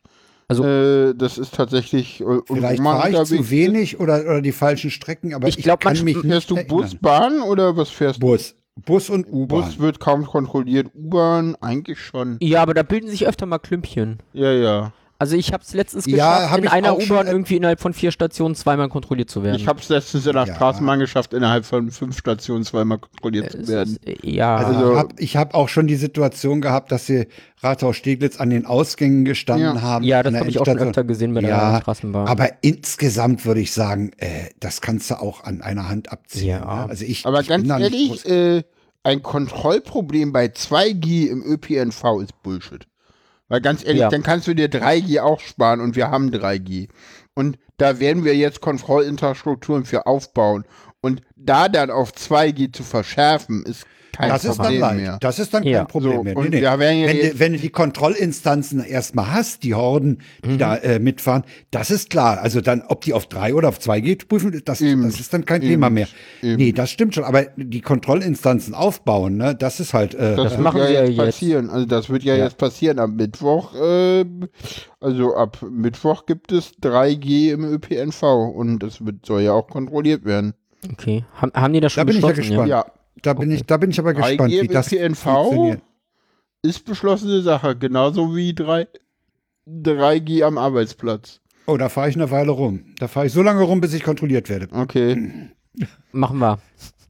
Also- 0.49 0.63
äh, 0.65 1.15
das 1.15 1.39
ist 1.39 1.55
tatsächlich, 1.55 2.21
äh, 2.21 2.25
Vielleicht 2.47 2.83
fahre 2.83 3.11
ich 3.11 3.23
zu 3.25 3.51
wenig 3.51 3.99
oder, 3.99 4.21
oder 4.21 4.43
die 4.43 4.53
falschen 4.53 4.91
Strecken, 4.91 5.33
aber 5.33 5.49
Ich 5.49 5.57
ich, 5.57 5.65
glaub, 5.65 5.81
kann 5.81 6.03
mich 6.05 6.19
Fährst 6.19 6.51
du. 6.51 6.57
Bus, 6.67 6.95
Bahn 6.97 7.41
oder 7.41 7.77
was 7.79 7.89
fährst 7.89 8.23
du? 8.23 8.27
Bus. 8.27 8.55
Bus 8.85 9.09
und 9.11 9.27
U-Bahn. 9.27 9.63
Bus 9.63 9.79
wird 9.79 10.01
kaum 10.01 10.27
kontrolliert, 10.27 10.89
U-Bahn 10.95 11.57
eigentlich 11.61 11.99
schon. 11.99 12.37
ja, 12.41 12.63
aber 12.63 12.75
da 12.75 12.83
bilden 12.83 13.09
sich 13.09 13.27
öfter 13.27 13.47
mal 13.47 13.59
Klümpchen. 13.59 14.19
Ja, 14.33 14.53
ja. 14.53 14.93
Also 15.19 15.35
ich 15.35 15.53
habe 15.55 15.63
es 15.63 15.73
letztens 15.73 16.05
Ja, 16.07 16.15
geschafft, 16.35 16.51
hab 16.53 16.59
in 16.59 16.69
einer 16.69 16.97
U-Bahn 16.99 17.27
äh, 17.27 17.31
irgendwie 17.31 17.57
innerhalb 17.57 17.81
von 17.81 17.95
vier 17.95 18.11
Stationen 18.13 18.55
zweimal 18.55 18.91
kontrolliert 18.91 19.31
zu 19.31 19.43
werden. 19.43 19.57
Ich 19.57 19.67
habe 19.67 19.81
es 19.81 19.89
letztens 19.89 20.27
in 20.27 20.33
der 20.35 20.45
Ja. 20.47 20.55
Straßenbahn 20.55 20.99
geschafft, 20.99 21.33
innerhalb 21.33 21.65
von 21.65 21.91
fünf 21.91 22.19
Stationen 22.19 22.65
zweimal 22.65 22.99
kontrolliert 22.99 23.51
zu 23.53 23.59
Es 23.59 23.69
werden. 23.69 23.97
ist, 24.05 24.07
äh, 24.25 24.31
ja, 24.31 24.57
Also, 24.57 24.69
Also- 24.79 24.91
ich 24.93 24.97
hab- 24.99 25.21
ich 25.21 25.37
habe 25.39 25.55
auch 25.55 25.69
schon 25.71 25.87
die 25.87 25.97
Situation 25.97 26.61
gehabt, 26.61 26.93
dass 26.93 27.07
sie 27.07 27.29
Rathaus 27.63 27.97
Steglitz 27.97 28.39
an 28.39 28.51
den 28.51 28.67
Ausgängen 28.67 29.25
gestanden 29.25 29.77
Ja. 29.77 29.81
haben. 29.81 30.05
ja, 30.05 30.23
das 30.23 30.35
habe 30.35 30.51
ich 30.51 30.59
auch 30.61 30.67
schon 30.67 30.79
öfter 30.79 31.05
gesehen 31.05 31.33
bei 31.33 31.41
der 31.41 31.49
Ja, 31.51 31.81
Straßenbahn. 31.81 32.29
Aber 32.29 32.51
insgesamt 32.61 33.47
würde 33.47 33.61
ich 33.61 33.73
sagen, 33.73 34.11
äh, 34.19 34.51
das 34.61 34.83
kannst 34.83 35.11
du 35.11 35.15
auch 35.15 35.45
an 35.45 35.63
einer 35.63 35.89
Hand 35.89 36.13
abziehen. 36.13 36.49
Ja. 36.49 36.61
ne? 36.85 36.91
Also 36.91 37.05
ich, 37.07 37.25
Aber 37.25 37.41
ich 37.41 37.49
ganz 37.49 37.67
ehrlich, 37.69 38.27
äh, 38.29 38.63
ein 39.03 39.23
Kontrollproblem 39.23 40.33
bei 40.33 40.49
2G 40.49 41.29
im 41.29 41.43
ÖPNV 41.43 42.21
ist 42.23 42.43
Bullshit. 42.43 42.87
Weil 43.49 43.61
ganz 43.61 43.85
ehrlich, 43.85 44.01
Ja. 44.01 44.09
dann 44.09 44.23
kannst 44.23 44.47
du 44.47 44.55
dir 44.55 44.69
3G 44.69 45.21
auch 45.21 45.41
sparen 45.41 45.81
und 45.81 45.97
wir 45.97 46.11
haben 46.11 46.31
3G. 46.31 46.89
Und 47.35 47.59
da 47.77 48.01
werden 48.01 48.25
wir 48.25 48.35
jetzt 48.35 48.61
Kontrollinfrastrukturen 48.61 49.85
für 49.85 50.07
aufbauen. 50.07 50.65
Und 51.01 51.23
da 51.37 51.69
dann 51.69 51.91
auf 51.91 52.13
2G 52.13 52.73
zu 52.73 52.83
verschärfen, 52.83 53.63
ist 53.65 53.87
kein 54.17 54.29
das 54.31 54.45
ist 54.45 54.59
dann 54.59 54.67
Problem 54.67 54.97
mehr. 54.97 55.19
Das 55.21 55.39
ist 55.39 55.53
dann 55.55 55.63
Ja. 55.65 55.79
kein 55.79 55.87
Problem 55.89 56.13
So, 56.17 56.23
mehr. 56.25 56.35
da 56.63 56.79
werden 56.79 56.99
ja 56.99 57.09
wenn, 57.09 57.39
wenn 57.39 57.53
du 57.53 57.59
die 57.59 57.69
Kontrollinstanzen 57.71 58.85
erstmal 58.85 59.33
hast, 59.33 59.63
die 59.63 59.75
Horden, 59.75 60.19
die 60.45 60.51
Mhm. 60.51 60.59
da 60.59 60.77
äh, 60.77 60.99
mitfahren, 60.99 61.45
das 61.71 61.91
ist 61.91 62.11
klar. 62.11 62.41
Also 62.41 62.61
dann, 62.61 62.83
ob 62.89 63.03
die 63.03 63.13
auf 63.13 63.27
drei 63.27 63.55
oder 63.55 63.69
auf 63.69 63.79
zwei 63.79 64.01
geht, 64.01 64.29
prüfen, 64.29 64.61
das, 64.65 64.81
Eben. 64.81 65.03
das 65.05 65.21
ist 65.21 65.33
dann 65.33 65.45
kein 65.45 65.63
Eben. 65.63 65.71
Thema 65.73 65.91
mehr. 65.91 66.09
Eben. 66.43 66.57
Nee, 66.57 66.73
das 66.73 66.91
stimmt 66.91 67.15
schon. 67.15 67.25
Aber 67.25 67.45
die 67.57 67.81
Kontrollinstanzen 67.81 68.75
aufbauen, 68.75 69.37
ne, 69.37 69.55
das 69.55 69.81
ist 69.81 69.95
halt. 69.95 70.15
Äh, 70.15 70.37
Das, 70.37 70.45
Das 70.45 70.53
wird 70.53 70.61
machen 70.63 70.79
ja 70.81 70.89
wir 70.89 70.93
jetzt 71.01 71.09
jetzt. 71.11 71.17
passieren. 71.19 71.71
Also 71.71 71.87
das 71.87 72.09
wird 72.11 72.23
ja, 72.23 72.35
Ja. 72.37 72.45
jetzt 72.45 72.59
passieren 72.59 72.99
am 72.99 73.17
Mittwoch. 73.17 73.73
ähm, 73.81 74.49
also 75.01 75.35
ab 75.37 75.59
Mittwoch 75.71 76.27
gibt 76.27 76.53
es 76.53 76.73
3G 76.81 77.53
im 77.53 77.65
ÖPNV 77.65 78.23
und 78.55 78.79
das 78.81 79.05
wird, 79.05 79.25
soll 79.27 79.43
ja 79.43 79.53
auch 79.53 79.69
kontrolliert 79.69 80.25
werden. 80.25 80.55
Okay. 80.93 81.25
Haben, 81.35 81.53
haben 81.55 81.73
die 81.73 81.81
das 81.81 81.93
schon 81.93 82.01
Da 82.03 82.05
bin 82.05 82.17
ich 82.17 82.23
ja 82.23 82.33
gespannt. 82.33 82.69
Ja, 82.69 82.87
da 83.23 83.35
bin 83.35 83.51
ich, 83.51 83.65
da 83.65 83.77
bin 83.77 83.91
ich 83.91 83.99
aber 83.99 84.11
3G 84.11 84.27
gespannt, 84.29 84.53
wie 84.53 84.69
das 84.69 84.93
ÖPNV 84.93 85.19
funktioniert. 85.23 85.83
ist 86.63 86.85
beschlossene 86.85 87.43
Sache, 87.43 87.77
genauso 87.77 88.35
wie 88.37 88.55
3, 88.55 88.87
3G 89.69 90.43
am 90.45 90.59
Arbeitsplatz. 90.59 91.41
Oh, 91.67 91.77
da 91.77 91.89
fahre 91.89 92.09
ich 92.09 92.15
eine 92.17 92.31
Weile 92.31 92.53
rum. 92.53 92.95
Da 92.99 93.09
fahre 93.09 93.27
ich 93.27 93.33
so 93.33 93.43
lange 93.43 93.63
rum, 93.63 93.81
bis 93.81 93.93
ich 93.95 94.05
kontrolliert 94.05 94.49
werde. 94.49 94.69
Okay, 94.73 95.51
Machen 96.13 96.39
wir. 96.39 96.59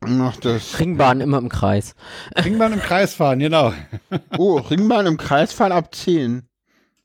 mach 0.01 0.37
das. 0.39 0.79
Ringbahn 0.81 1.21
immer 1.21 1.39
im 1.39 1.49
Kreis. 1.49 1.95
Ringbahn 2.37 2.73
im 2.73 2.81
Kreis 2.81 3.15
fahren, 3.15 3.39
genau. 3.39 3.73
Oh, 4.39 4.57
Ringbahn 4.59 5.07
im 5.07 5.17
Kreis 5.17 5.53
fahren 5.53 5.73
ab 5.73 5.95
10. 5.95 6.43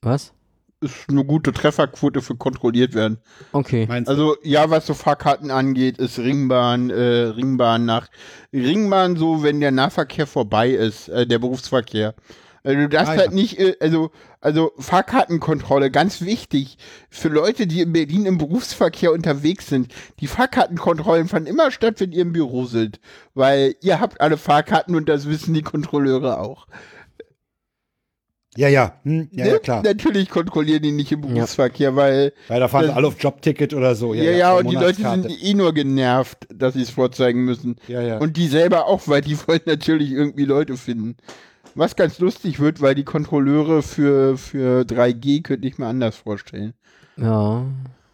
Was? 0.01 0.33
Ist 0.81 1.09
eine 1.09 1.23
gute 1.23 1.51
Trefferquote 1.53 2.21
für 2.21 2.35
kontrolliert 2.35 2.95
werden. 2.95 3.19
Okay. 3.51 3.85
Meinst? 3.87 4.09
Also 4.09 4.35
ja, 4.41 4.69
was 4.71 4.87
so 4.87 4.95
Fahrkarten 4.95 5.51
angeht, 5.51 5.99
ist 5.99 6.17
Ringbahn, 6.17 6.89
äh, 6.89 6.93
Ringbahn 7.35 7.85
nach 7.85 8.07
Ringbahn 8.51 9.15
so, 9.15 9.43
wenn 9.43 9.59
der 9.59 9.69
Nahverkehr 9.71 10.25
vorbei 10.25 10.71
ist, 10.71 11.07
äh, 11.09 11.27
der 11.27 11.37
Berufsverkehr. 11.37 12.15
Also 12.63 12.77
du 12.79 12.89
darfst 12.89 13.11
Ah, 13.11 13.15
ja. 13.15 13.19
halt 13.21 13.33
nicht, 13.33 13.59
äh, 13.59 13.75
also 13.79 14.11
also 14.39 14.71
Fahrkartenkontrolle, 14.79 15.91
ganz 15.91 16.21
wichtig 16.21 16.77
für 17.11 17.29
Leute, 17.29 17.67
die 17.67 17.81
in 17.81 17.93
Berlin 17.93 18.25
im 18.25 18.39
Berufsverkehr 18.39 19.11
unterwegs 19.11 19.67
sind. 19.67 19.93
Die 20.19 20.25
Fahrkartenkontrollen 20.27 21.27
fanden 21.27 21.47
immer 21.47 21.69
statt, 21.69 21.99
wenn 21.99 22.11
ihr 22.11 22.23
im 22.23 22.33
Büro 22.33 22.65
sind, 22.65 22.99
weil 23.35 23.75
ihr 23.81 23.99
habt 23.99 24.19
alle 24.19 24.37
Fahrkarten 24.37 24.95
und 24.95 25.07
das 25.09 25.27
wissen 25.27 25.53
die 25.53 25.61
Kontrolleure 25.61 26.39
auch. 26.39 26.65
Ja, 28.57 28.67
ja. 28.67 28.99
Hm, 29.03 29.29
ja, 29.31 29.45
ja, 29.45 29.53
Ne? 29.53 29.59
klar. 29.59 29.81
Natürlich 29.83 30.29
kontrollieren 30.29 30.81
die 30.83 30.91
nicht 30.91 31.11
im 31.13 31.21
Berufsverkehr, 31.21 31.95
weil 31.95 32.33
Weil 32.49 32.59
da 32.59 32.67
fahren 32.67 32.81
sie 32.83 32.87
Das- 32.87 32.97
alle 32.97 33.07
auf 33.07 33.15
Jobticket 33.21 33.73
oder 33.73 33.95
so. 33.95 34.13
ja, 34.13 34.23
ja, 34.31 34.53
und 34.55 34.69
die 34.69 34.75
Leute 34.75 35.01
sind 35.01 35.43
eh 35.43 35.53
nur 35.53 35.73
genervt, 35.73 36.47
dass 36.53 36.73
sie 36.73 36.81
es 36.81 36.89
vorzeigen 36.89 37.45
müssen. 37.45 37.77
Ja, 37.87 38.01
ja. 38.01 38.17
Und 38.17 38.35
die 38.35 38.47
selber 38.47 38.87
auch, 38.87 39.07
weil 39.07 39.21
die 39.21 39.37
wollen 39.47 39.61
natürlich 39.65 40.11
irgendwie 40.11 40.45
Leute 40.45 40.75
finden. 40.75 41.15
Was 41.75 41.95
ganz 41.95 42.19
lustig 42.19 42.59
wird, 42.59 42.81
weil 42.81 42.95
die 42.95 43.05
Kontrolleure 43.05 43.81
für, 43.81 44.37
für 44.37 44.81
3G 44.83 45.41
könnte 45.41 45.65
ich 45.69 45.77
mir 45.77 45.87
anders 45.87 46.17
vorstellen. 46.17 46.73
Ja. 47.15 47.63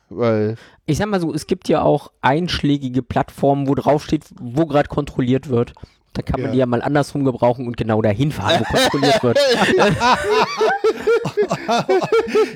Weil, 0.09 0.55
Ich 0.85 0.97
sag 0.99 1.07
mal 1.09 1.19
so, 1.19 1.33
es 1.33 1.47
gibt 1.47 1.67
ja 1.67 1.81
auch 1.81 2.11
einschlägige 2.21 3.01
Plattformen, 3.01 3.67
wo 3.67 3.73
drauf 3.75 4.05
steht, 4.05 4.25
wo 4.39 4.67
gerade 4.67 4.87
kontrolliert 4.87 5.49
wird. 5.49 5.73
Da 6.17 6.23
kann 6.23 6.41
man 6.41 6.49
Ja. 6.49 6.51
die 6.53 6.57
ja 6.57 6.65
mal 6.65 6.81
andersrum 6.81 7.23
gebrauchen 7.25 7.67
und 7.67 7.77
genau 7.77 8.01
dahin 8.01 8.31
fahren, 8.31 8.65
wo 8.67 8.73
kontrolliert 8.75 9.21
wird. 9.23 9.37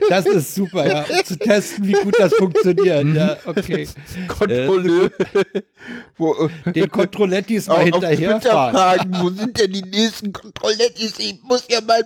Das 0.09 0.25
ist 0.25 0.55
super, 0.55 0.87
ja. 0.87 1.05
Um 1.07 1.23
zu 1.23 1.37
testen, 1.37 1.87
wie 1.87 1.91
gut 1.91 2.15
das 2.17 2.33
funktioniert. 2.33 3.05
Ja, 3.15 3.37
okay. 3.45 3.87
Kontrolleure, 4.27 5.11
wo, 6.17 6.49
Den 6.65 6.89
Kontrollettis 6.89 7.69
auch 7.69 7.77
mal 7.77 7.83
hinterherfahren. 7.85 8.75
fragen, 8.75 9.17
wo 9.21 9.29
sind 9.29 9.59
denn 9.59 9.71
die 9.71 9.83
nächsten 9.83 10.33
Kontrollettis? 10.33 11.19
Ich 11.19 11.39
muss 11.43 11.65
ja 11.69 11.81
mal 11.81 12.01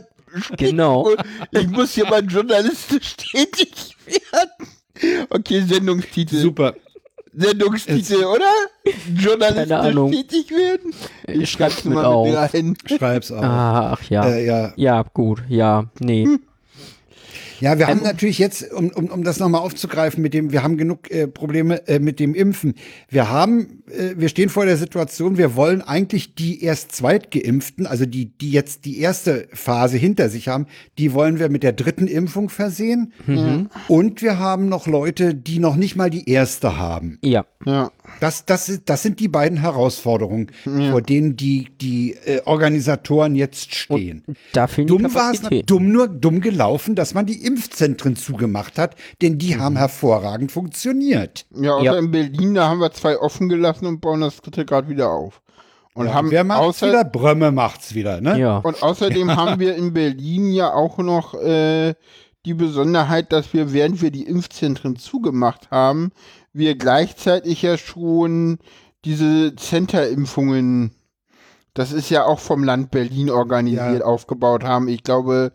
Genau. 0.58 1.10
Ich 1.52 1.68
muss 1.68 1.94
hier 1.94 2.06
mal 2.10 2.24
journalistisch 2.26 3.16
tätig 3.16 3.96
werden. 4.06 5.26
Okay, 5.30 5.62
Sendungstitel. 5.62 6.42
Super. 6.42 6.76
Sendungstitel, 7.38 8.24
oder? 8.24 8.46
Journalistisch 9.16 10.12
tätig 10.12 10.52
werden? 10.52 10.94
Ich 11.28 11.50
schreib's 11.50 11.84
mit 11.84 11.96
mal 11.96 12.06
auf. 12.06 12.34
rein. 12.34 12.76
Schreib's 12.86 13.32
auch. 13.32 13.44
Ah, 13.44 13.94
ach 13.94 14.04
ja. 14.10 14.26
Äh, 14.26 14.46
ja. 14.46 14.74
Ja, 14.76 15.04
gut. 15.14 15.44
Ja, 15.50 15.86
nee. 16.00 16.28
Ja, 17.60 17.78
wir 17.78 17.88
haben 17.88 18.02
natürlich 18.04 18.40
jetzt, 18.40 18.72
um, 18.72 18.90
um, 18.90 19.06
um 19.06 19.24
das 19.24 19.40
nochmal 19.40 19.62
aufzugreifen, 19.62 20.22
mit 20.22 20.34
dem, 20.34 20.52
wir 20.52 20.64
haben 20.64 20.78
genug 20.78 21.10
äh, 21.12 21.28
Probleme 21.28 21.88
äh, 21.88 22.00
mit 22.00 22.20
dem 22.20 22.36
Impfen. 22.36 22.76
Wir 23.10 23.30
haben, 23.30 23.84
äh, 23.90 24.16
wir 24.18 24.30
stehen 24.30 24.50
vor 24.50 24.66
der 24.66 24.78
Situation, 24.78 25.38
wir 25.38 25.56
wollen 25.56 25.82
eigentlich 25.82 26.36
die 26.36 26.64
erst 26.64 26.92
Zweitgeimpften, 26.92 27.88
also 27.88 28.06
die, 28.06 28.38
die 28.38 28.52
jetzt 28.52 28.86
die 28.86 29.00
erste 29.00 29.48
Phase 29.54 29.98
hinter 29.98 30.30
sich 30.30 30.48
haben, 30.48 30.68
die 30.98 31.14
wollen 31.14 31.40
wir 31.40 31.50
mit 31.50 31.64
der 31.64 31.74
dritten 31.74 32.08
Impfung 32.08 32.50
versehen. 32.50 33.14
Und 33.88 34.22
wir 34.22 34.40
haben 34.40 34.70
noch 34.70 34.88
Leute, 34.88 35.34
die 35.34 35.60
noch 35.60 35.76
nicht 35.76 35.96
mal 35.96 36.10
die 36.10 36.30
erste 36.30 36.78
haben. 36.78 37.20
Ja. 37.24 37.46
Ja. 37.66 37.92
Das, 38.20 38.46
das, 38.46 38.82
das 38.86 39.04
sind 39.04 39.20
die 39.20 39.28
beiden 39.28 39.58
Herausforderungen, 39.60 40.52
vor 40.64 41.02
denen 41.02 41.36
die, 41.36 41.70
die 41.80 42.14
äh, 42.26 42.42
Organisatoren 42.46 43.36
jetzt 43.36 43.74
stehen. 43.76 44.24
Da 44.54 44.68
Dumm 44.68 45.14
war 45.14 45.34
es, 45.34 45.42
dumm 45.66 45.92
nur 45.92 46.08
dumm 46.08 46.42
gelaufen, 46.42 46.96
dass 46.96 47.14
man 47.14 47.26
die 47.26 47.44
Impfzentren 47.46 48.16
zugemacht 48.16 48.78
hat, 48.78 48.96
denn 49.22 49.38
die 49.38 49.58
haben 49.58 49.78
hervorragend 49.78 50.52
funktioniert. 50.52 51.46
Ja, 51.56 51.74
außer 51.74 51.84
Ja. 51.86 51.98
in 51.98 52.12
Berlin, 52.12 52.54
da 52.56 52.70
haben 52.70 52.80
wir 52.80 52.92
zwei 52.92 53.18
offen 53.18 53.50
gelassen 53.50 53.86
und 53.86 54.02
bauen 54.02 54.22
das 54.22 54.38
dritte 54.38 54.66
gerade 54.66 54.90
wieder 54.90 55.10
auf. 55.10 55.42
Und 55.94 56.14
haben 56.14 56.30
Wer 56.30 56.44
macht's 56.44 56.62
außer, 56.62 56.88
wieder? 56.90 57.04
Brömme 57.06 57.52
macht's 57.54 57.96
wieder, 57.96 58.20
ne? 58.20 58.38
Ja. 58.38 58.58
Und 58.58 58.84
außerdem 58.84 59.34
haben 59.36 59.60
wir 59.62 59.76
in 59.76 59.94
Berlin 59.94 60.52
ja 60.52 60.74
auch 60.74 60.98
noch 60.98 61.34
äh, 61.36 61.94
die 62.46 62.54
Besonderheit, 62.54 63.32
dass 63.32 63.54
wir, 63.54 63.72
während 63.72 64.02
wir 64.02 64.12
die 64.12 64.24
Impfzentren 64.28 64.98
zugemacht 64.98 65.72
haben, 65.72 66.12
wir 66.56 66.76
gleichzeitig 66.76 67.62
ja 67.62 67.78
schon 67.78 68.60
diese 69.04 69.56
Center-Impfungen, 69.56 70.92
das 71.74 71.92
ist 71.92 72.10
ja 72.10 72.26
auch 72.26 72.40
vom 72.40 72.64
Land 72.64 72.92
Berlin 72.92 73.30
organisiert, 73.30 74.00
Ja. 74.00 74.06
aufgebaut 74.06 74.64
haben. 74.64 74.88
Ich 74.88 75.04
glaube, 75.04 75.52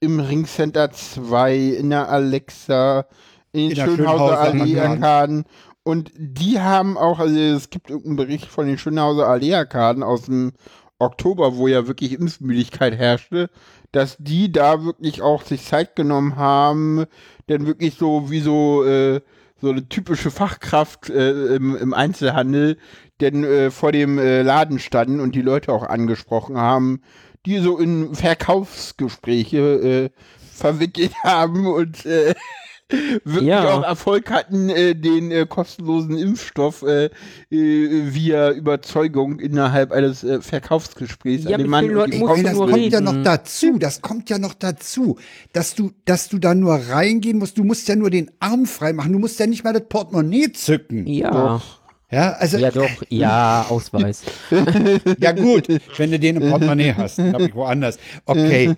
im 0.00 0.18
Ringcenter 0.18 0.90
2, 0.90 1.56
in 1.56 1.90
der 1.90 2.08
Alexa, 2.08 3.06
in 3.52 3.70
den 3.70 3.78
In 3.78 3.84
Schönhauser 3.84 4.40
Allee-Arkaden. 4.40 5.44
Und 5.82 6.10
die 6.16 6.60
haben 6.60 6.98
auch, 6.98 7.20
also 7.20 7.38
es 7.38 7.70
gibt 7.70 7.88
irgendeinen 7.88 8.16
Bericht 8.16 8.46
von 8.46 8.66
den 8.66 8.78
Schönhauser 8.78 9.28
Allee-Arkaden 9.28 10.02
aus 10.02 10.22
dem 10.22 10.52
Oktober, 10.98 11.56
wo 11.56 11.68
ja 11.68 11.86
wirklich 11.86 12.12
Impfmüdigkeit 12.12 12.96
herrschte, 12.96 13.48
dass 13.92 14.16
die 14.18 14.52
da 14.52 14.84
wirklich 14.84 15.22
auch 15.22 15.42
sich 15.42 15.64
Zeit 15.64 15.96
genommen 15.96 16.36
haben, 16.36 17.06
denn 17.48 17.66
wirklich 17.66 17.94
so 17.94 18.30
wie 18.30 18.40
so 18.40 18.84
äh, 18.84 19.20
so 19.60 19.70
eine 19.70 19.88
typische 19.88 20.30
Fachkraft 20.30 21.10
äh, 21.10 21.54
im, 21.54 21.76
im 21.76 21.94
Einzelhandel, 21.94 22.78
denn 23.20 23.44
äh, 23.44 23.70
vor 23.70 23.92
dem 23.92 24.18
äh, 24.18 24.42
Laden 24.42 24.78
standen 24.78 25.20
und 25.20 25.34
die 25.34 25.42
Leute 25.42 25.72
auch 25.72 25.82
angesprochen 25.82 26.56
haben, 26.56 27.02
die 27.46 27.58
so 27.58 27.78
in 27.78 28.14
Verkaufsgespräche 28.14 29.58
äh, 29.58 30.10
verwickelt 30.52 31.12
haben 31.22 31.66
und 31.66 32.04
äh, 32.06 32.34
wirklich 33.24 33.46
Ja. 33.48 33.74
auch 33.74 33.82
Erfolg 33.82 34.30
hatten, 34.30 34.68
äh, 34.68 34.94
den 34.94 35.30
äh, 35.30 35.46
kostenlosen 35.48 36.16
Impfstoff 36.18 36.82
äh, 36.82 37.06
äh, 37.06 37.10
via 37.50 38.50
Überzeugung 38.52 39.38
innerhalb 39.40 39.92
eines 39.92 40.22
äh, 40.24 40.40
Verkaufsgesprächs 40.40 41.44
Ja, 41.44 41.52
an 41.56 41.62
den 41.62 41.70
Mann 41.70 41.86
musst 41.92 42.14
Frau 42.14 42.34
Ey, 42.34 42.42
das 42.42 42.52
nur 42.54 42.68
kommt 42.70 42.92
ja 42.92 42.98
reden. 42.98 43.04
noch 43.04 43.22
dazu, 43.24 43.78
das 43.78 44.00
kommt 44.02 44.30
ja 44.30 44.38
noch 44.38 44.54
dazu, 44.54 45.18
dass 45.52 45.74
du, 45.74 45.92
dass 46.04 46.28
du 46.28 46.38
da 46.38 46.54
nur 46.54 46.74
reingehen 46.74 47.38
musst. 47.38 47.58
Du 47.58 47.64
musst 47.64 47.88
ja 47.88 47.96
nur 47.96 48.10
den 48.10 48.30
Arm 48.40 48.66
frei 48.66 48.92
machen. 48.92 49.12
Du 49.12 49.18
musst 49.18 49.38
ja 49.40 49.46
nicht 49.46 49.64
mal 49.64 49.72
das 49.72 49.84
Portemonnaie 49.88 50.52
zücken. 50.52 51.06
Ja. 51.06 51.60
Ja, 52.12 52.32
also, 52.32 52.58
Ja, 52.58 52.72
doch. 52.72 52.88
Ja, 53.08 53.66
Ausweis. 53.68 54.22
ja 55.20 55.30
gut, 55.30 55.68
wenn 55.96 56.10
du 56.10 56.18
den 56.18 56.36
im 56.42 56.50
Portemonnaie 56.50 56.92
hast, 56.96 57.16
glaube 57.16 57.44
ich 57.44 57.54
woanders. 57.54 57.98
Okay, 58.26 58.74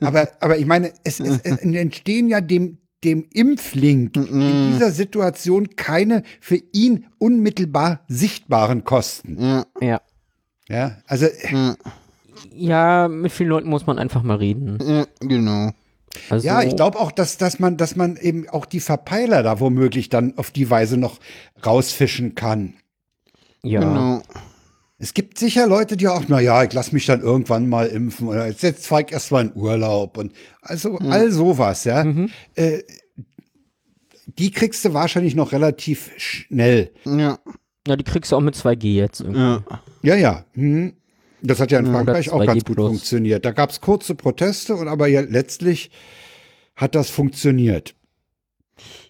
aber, 0.00 0.28
aber 0.40 0.56
ich 0.56 0.64
meine, 0.64 0.92
es, 1.04 1.20
es, 1.20 1.40
es 1.42 1.58
entstehen 1.58 2.28
ja 2.28 2.40
dem, 2.40 2.78
dem 3.04 3.26
Impfling 3.32 4.10
in 4.14 4.72
dieser 4.72 4.90
Situation 4.90 5.76
keine 5.76 6.22
für 6.40 6.60
ihn 6.72 7.06
unmittelbar 7.18 8.00
sichtbaren 8.08 8.84
Kosten. 8.84 9.40
Ja, 9.40 9.66
Ja. 9.80 10.00
Ja, 10.68 10.98
also 11.06 11.26
Ja, 12.54 13.08
mit 13.08 13.32
vielen 13.32 13.48
Leuten 13.48 13.68
muss 13.68 13.86
man 13.86 13.98
einfach 13.98 14.22
mal 14.22 14.36
reden. 14.36 14.78
ja, 14.80 15.06
genau. 15.20 15.70
Also, 16.28 16.46
Ja, 16.46 16.62
ich 16.62 16.76
glaube 16.76 16.98
auch, 16.98 17.12
dass, 17.12 17.38
dass 17.38 17.58
man, 17.58 17.76
dass 17.76 17.96
man 17.96 18.16
eben 18.16 18.48
auch 18.48 18.66
die 18.66 18.80
Verpeiler 18.80 19.42
da 19.42 19.60
womöglich 19.60 20.08
dann 20.08 20.36
auf 20.38 20.50
die 20.50 20.68
Weise 20.70 20.96
noch 20.96 21.18
rausfischen 21.64 22.34
kann. 22.34 22.74
Ja. 23.62 23.80
Genau. 23.80 24.22
Es 25.02 25.14
gibt 25.14 25.38
sicher 25.38 25.66
Leute, 25.66 25.96
die 25.96 26.08
auch, 26.08 26.24
na 26.28 26.40
ja, 26.40 26.62
ich 26.62 26.74
lass 26.74 26.92
mich 26.92 27.06
dann 27.06 27.22
irgendwann 27.22 27.70
mal 27.70 27.86
impfen 27.86 28.28
oder 28.28 28.46
jetzt, 28.46 28.62
jetzt 28.62 28.86
fahr 28.86 29.00
ich 29.00 29.12
erst 29.12 29.32
mal 29.32 29.46
in 29.46 29.52
Urlaub 29.54 30.18
und 30.18 30.32
also 30.60 30.98
all 30.98 31.32
sowas, 31.32 31.84
ja. 31.84 32.04
Äh, 32.54 32.82
die 34.26 34.50
kriegst 34.50 34.84
du 34.84 34.92
wahrscheinlich 34.92 35.34
noch 35.34 35.52
relativ 35.52 36.10
schnell. 36.18 36.92
Ja. 37.06 37.38
Ja, 37.88 37.96
die 37.96 38.04
kriegst 38.04 38.30
du 38.30 38.36
auch 38.36 38.42
mit 38.42 38.54
2G 38.54 38.94
jetzt 38.94 39.20
irgendwie. 39.20 39.40
ja. 39.40 39.64
Ja, 40.02 40.14
ja. 40.16 40.44
Hm. 40.52 40.92
Das 41.42 41.60
hat 41.60 41.70
ja 41.70 41.78
in 41.78 41.86
Frankreich 41.86 42.30
auch 42.30 42.42
2G 42.42 42.46
ganz 42.46 42.64
gut 42.64 42.76
plus. 42.76 42.88
funktioniert. 42.88 43.44
Da 43.46 43.52
gab 43.52 43.70
es 43.70 43.80
kurze 43.80 44.14
Proteste 44.14 44.76
und 44.76 44.86
aber 44.86 45.06
ja, 45.06 45.22
letztlich 45.22 45.90
hat 46.76 46.94
das 46.94 47.08
funktioniert. 47.08 47.94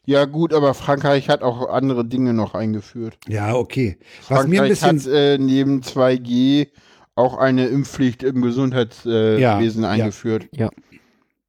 Ja, 0.07 0.25
gut, 0.25 0.53
aber 0.55 0.75
Frankreich 0.75 1.29
hat 1.29 1.43
auch 1.43 1.69
andere 1.69 2.05
Dinge 2.05 2.33
noch 2.33 2.55
eingeführt. 2.55 3.19
Ja, 3.29 3.55
okay. 3.55 3.99
Was 4.29 4.41
Frankreich 4.41 4.83
hat 4.83 5.07
äh, 5.07 5.39
neben 5.39 5.83
2G 5.83 6.69
auch 7.15 7.37
eine 7.37 7.67
Impfpflicht 7.67 8.23
im 8.23 8.41
Gesundheitswesen 8.41 9.39
äh, 9.39 9.41
Ja, 9.41 9.61
Wesen 9.61 9.83
ja. 9.83 9.91
eingeführt. 9.91 10.49
Ja. 10.53 10.71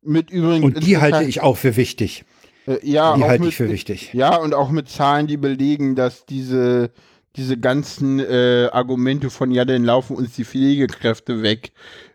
Mit 0.02 0.32
übrigens. 0.32 0.65
und 0.65 0.86
die 0.86 0.98
halte 0.98 1.23
ich 1.23 1.41
auch 1.41 1.57
für 1.57 1.76
wichtig. 1.78 2.26
Äh, 2.68 2.78
ja, 2.84 3.15
Die 3.15 3.23
halte 3.23 3.41
mit, 3.41 3.49
ich 3.49 3.56
für 3.56 3.69
wichtig. 3.69 4.14
Ja, 4.14 4.36
und 4.36 4.53
auch 4.53 4.69
mit 4.69 4.90
Zahlen, 4.90 5.28
die 5.28 5.38
belegen, 5.38 5.95
dass 5.95 6.26
diese, 6.26 6.91
diese 7.36 7.57
ganzen 7.57 8.19
äh, 8.19 8.69
Argumente 8.72 9.30
von, 9.30 9.52
ja, 9.52 9.64
dann 9.65 9.84
laufen 9.84 10.15
uns 10.15 10.34
die 10.36 10.45
Pflegekräfte 10.45 11.41
weg. 11.41 11.72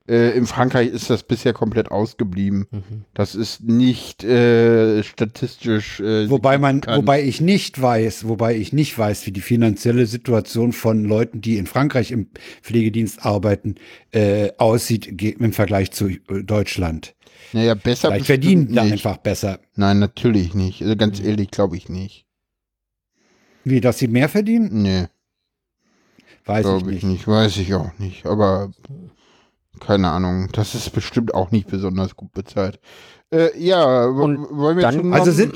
Äh, 0.08 0.36
in 0.36 0.46
Frankreich 0.46 0.88
ist 0.88 1.10
das 1.10 1.22
bisher 1.24 1.52
komplett 1.52 1.90
ausgeblieben. 1.90 2.66
Mhm. 2.70 3.04
Das 3.14 3.34
ist 3.34 3.62
nicht 3.64 4.22
äh, 4.24 5.02
statistisch. 5.02 6.00
Äh, 6.00 6.30
Wobei 6.30 6.58
man, 6.58 6.82
wobei 6.86 7.22
ich 7.22 7.40
nicht 7.40 7.80
weiß, 7.80 8.28
wobei 8.28 8.56
ich 8.56 8.72
nicht 8.72 8.96
weiß, 8.96 9.26
wie 9.26 9.32
die 9.32 9.40
finanzielle 9.40 10.06
Situation 10.06 10.72
von 10.72 11.04
Leuten, 11.04 11.40
die 11.40 11.56
in 11.58 11.66
Frankreich 11.66 12.12
im 12.12 12.28
Pflegedienst 12.62 13.24
arbeiten, 13.26 13.74
äh, 14.12 14.50
aussieht 14.58 15.20
im 15.22 15.52
Vergleich 15.52 15.90
zu 15.90 16.08
äh, 16.08 16.18
Deutschland. 16.44 17.14
Naja, 17.52 17.74
besser 17.74 18.08
Vielleicht 18.08 18.26
verdienen 18.26 18.68
die 18.68 18.74
nicht. 18.80 18.92
einfach 18.92 19.16
besser. 19.18 19.60
Nein, 19.74 19.98
natürlich 19.98 20.54
nicht. 20.54 20.82
Also 20.82 20.96
ganz 20.96 21.20
Mhm. 21.20 21.26
ehrlich, 21.26 21.50
glaube 21.50 21.76
ich 21.76 21.88
nicht. 21.88 22.26
Wie, 23.64 23.80
dass 23.80 23.98
sie 23.98 24.08
mehr 24.08 24.28
verdienen? 24.28 24.82
Nee, 24.82 25.06
Weiß 26.44 26.58
ich 26.58 26.62
glaube 26.64 26.86
nicht. 26.90 26.98
ich 26.98 27.02
nicht. 27.04 27.26
Weiß 27.26 27.56
ich 27.56 27.74
auch 27.74 27.90
nicht. 27.98 28.24
Aber 28.26 28.70
keine 29.80 30.10
Ahnung. 30.10 30.48
Das 30.52 30.74
ist 30.74 30.90
bestimmt 30.90 31.34
auch 31.34 31.50
nicht 31.50 31.68
besonders 31.68 32.16
gut 32.16 32.32
bezahlt. 32.32 32.78
Äh, 33.30 33.56
ja, 33.58 34.06
Und 34.06 34.38
wollen 34.56 34.76
wir 34.76 34.82
dann 34.82 34.94
zum 34.96 35.12
Also 35.12 35.32
sind 35.32 35.54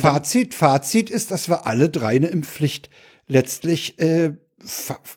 Fazit, 0.00 0.54
Fazit 0.54 1.08
ist, 1.10 1.30
dass 1.30 1.48
wir 1.48 1.66
alle 1.66 1.88
drei 1.88 2.16
eine 2.16 2.26
Impfpflicht 2.26 2.90
letztlich 3.26 3.98
äh, 3.98 4.34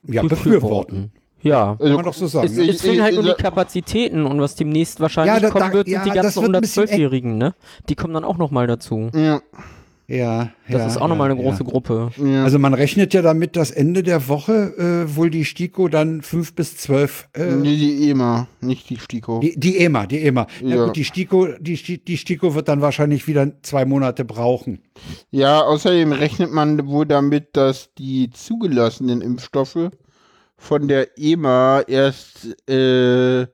ja, 0.07 0.23
befürworten. 0.23 1.11
Ja. 1.41 1.77
Kann 1.79 1.93
man 1.93 2.05
doch 2.05 2.13
so 2.13 2.27
sagen. 2.27 2.47
Es, 2.47 2.55
ne? 2.57 2.63
ich- 2.63 2.69
es 2.75 2.81
fehlen 2.81 3.01
halt 3.01 3.15
nur 3.15 3.23
ich- 3.25 3.35
die 3.35 3.41
Kapazitäten 3.41 4.25
und 4.25 4.41
was 4.41 4.55
demnächst 4.55 4.99
wahrscheinlich 4.99 5.33
Ja, 5.35 5.39
da- 5.39 5.49
kommen 5.49 5.71
wird, 5.73 5.87
sind 5.87 5.93
ja, 5.95 6.03
die 6.03 6.09
ganzen 6.11 6.41
wird 6.43 6.55
ein 6.55 6.61
bisschen 6.61 6.83
112-Jährigen, 6.85 7.37
ne? 7.37 7.55
Die 7.87 7.95
kommen 7.95 8.13
dann 8.13 8.25
auch 8.25 8.37
nochmal 8.37 8.67
dazu. 8.67 9.09
ja, 9.13 9.41
Ja, 10.09 10.51
Das 10.67 10.81
ja, 10.81 10.87
ist 10.87 10.97
auch 10.97 11.07
nochmal 11.07 11.29
ja, 11.29 11.35
eine 11.35 11.43
große 11.43 11.63
ja. 11.63 11.69
Gruppe. 11.69 12.09
ja. 12.17 12.43
Also 12.43 12.57
man 12.57 12.73
rechnet 12.73 13.13
ja 13.13 13.21
damit, 13.21 13.55
dass 13.55 13.69
Ende 13.69 14.01
der 14.01 14.27
Woche 14.27 15.05
äh, 15.07 15.15
wohl 15.15 15.29
die 15.29 15.45
STIKO 15.45 15.87
dann 15.87 16.23
fünf 16.23 16.55
bis 16.55 16.77
zwölf 16.77 17.29
äh, 17.35 17.51
nee, 17.51 17.77
die 17.77 18.09
EMA, 18.09 18.47
nicht 18.59 18.89
die 18.89 18.97
STIKO. 18.97 19.39
Die, 19.39 19.59
die 19.59 19.77
EMA, 19.77 20.07
die 20.07 20.19
EMA. 20.25 20.47
Ja. 20.61 20.75
Ja. 20.75 20.85
gut, 20.85 20.95
die 20.95 21.05
STIKO, 21.05 21.49
die, 21.59 21.75
die 22.03 22.17
STIKO 22.17 22.55
wird 22.55 22.69
dann 22.69 22.81
wahrscheinlich 22.81 23.27
wieder 23.27 23.51
zwei 23.61 23.85
Monate 23.85 24.25
brauchen. 24.25 24.81
Ja, 25.29 25.61
außerdem 25.61 26.11
rechnet 26.11 26.51
man 26.51 26.87
wohl 26.87 27.05
damit, 27.05 27.55
dass 27.55 27.93
die 27.93 28.31
zugelassenen 28.31 29.21
Impfstoffe 29.21 29.91
von 30.57 30.87
der 30.87 31.19
EMA 31.19 31.81
erst 31.81 32.57
äh, 32.67 33.45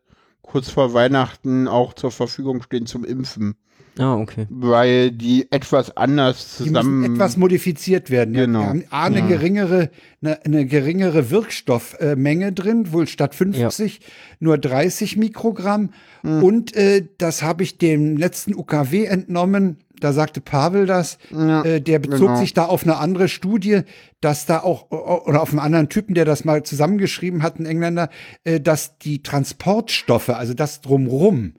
kurz 0.41 0.69
vor 0.69 0.93
Weihnachten 0.93 1.67
auch 1.67 1.93
zur 1.93 2.11
Verfügung 2.11 2.61
stehen 2.63 2.85
zum 2.85 3.03
Impfen, 3.03 3.55
Ah, 3.97 4.15
okay. 4.15 4.45
weil 4.49 5.11
die 5.11 5.47
etwas 5.51 5.95
anders 5.95 6.57
Die 6.57 6.65
zusammen. 6.65 6.99
müssen 6.99 7.13
etwas 7.15 7.37
modifiziert 7.37 8.09
werden. 8.09 8.33
Ja, 8.35 8.45
Genau. 8.45 8.59
Die 8.61 8.67
haben 8.67 8.83
A, 8.89 9.05
eine 9.05 9.19
Ja. 9.19 9.27
geringere, 9.27 9.89
eine, 10.21 10.43
eine 10.45 10.65
geringere 10.65 11.29
Wirkstoffmenge 11.31 12.51
drin, 12.53 12.91
wohl 12.91 13.07
statt 13.07 13.35
50 13.35 14.01
nur 14.39 14.57
30 14.57 15.17
Mikrogramm. 15.17 15.91
Hm. 16.21 16.43
Und 16.43 16.75
äh, 16.75 17.05
das 17.17 17.41
habe 17.43 17.63
ich 17.63 17.77
dem 17.77 18.17
letzten 18.17 18.53
UKW 18.55 19.05
entnommen. 19.05 19.77
Da 19.99 20.13
sagte 20.13 20.41
Pavel 20.41 20.85
das, 20.85 21.17
Ja, 21.31 21.63
äh, 21.63 21.81
der 21.81 21.99
bezog 21.99 22.19
genau. 22.27 22.35
sich 22.39 22.53
da 22.53 22.65
auf 22.65 22.83
eine 22.83 22.97
andere 22.97 23.27
Studie, 23.27 23.81
dass 24.21 24.45
da 24.45 24.59
auch, 24.59 24.89
oder 24.91 25.41
auf 25.41 25.49
einen 25.51 25.59
anderen 25.59 25.89
Typen, 25.89 26.15
der 26.15 26.25
das 26.25 26.45
mal 26.45 26.63
zusammengeschrieben 26.63 27.43
hat, 27.43 27.59
ein 27.59 27.65
Engländer, 27.65 28.09
äh, 28.43 28.59
dass 28.59 28.97
die 28.97 29.21
Transportstoffe, 29.23 30.29
also 30.29 30.53
das 30.53 30.81
drumrum, 30.81 31.53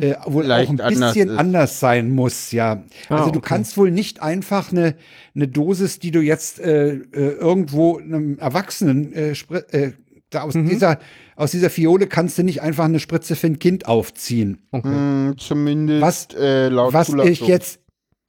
äh, 0.00 0.14
wohl 0.24 0.44
Leicht 0.46 0.68
auch 0.68 0.72
ein 0.72 0.80
anders 0.80 1.12
bisschen 1.12 1.28
ist. 1.28 1.36
anders 1.38 1.78
sein 1.80 2.10
muss, 2.10 2.52
ja. 2.52 2.84
Ah, 3.10 3.16
Also 3.16 3.30
du 3.30 3.38
okay. 3.40 3.48
kannst 3.50 3.76
wohl 3.76 3.90
nicht 3.90 4.22
einfach 4.22 4.72
eine, 4.72 4.94
eine 5.34 5.46
Dosis, 5.46 5.98
die 5.98 6.10
du 6.10 6.20
jetzt 6.20 6.58
äh, 6.60 6.94
äh, 6.94 7.00
irgendwo 7.12 7.98
einem 7.98 8.38
Erwachsenen 8.38 9.12
äh, 9.12 9.32
äh, 9.72 9.92
da 10.30 10.42
aus 10.42 10.54
dieser 10.54 10.98
aus 11.36 11.50
dieser 11.52 11.70
Fiole 11.70 12.06
kannst 12.06 12.36
du 12.38 12.42
nicht 12.42 12.62
einfach 12.62 12.84
eine 12.84 13.00
Spritze 13.00 13.36
für 13.36 13.46
ein 13.46 13.58
Kind 13.58 13.86
aufziehen. 13.86 14.62
Hm, 14.72 15.34
zumindest 15.38 16.02
Was- 16.02 16.28
äh, 16.40 16.68
laut 16.68 16.92
Was 16.92 17.08
Zulassung. 17.08 17.32
ich 17.32 17.40
jetzt 17.46 17.80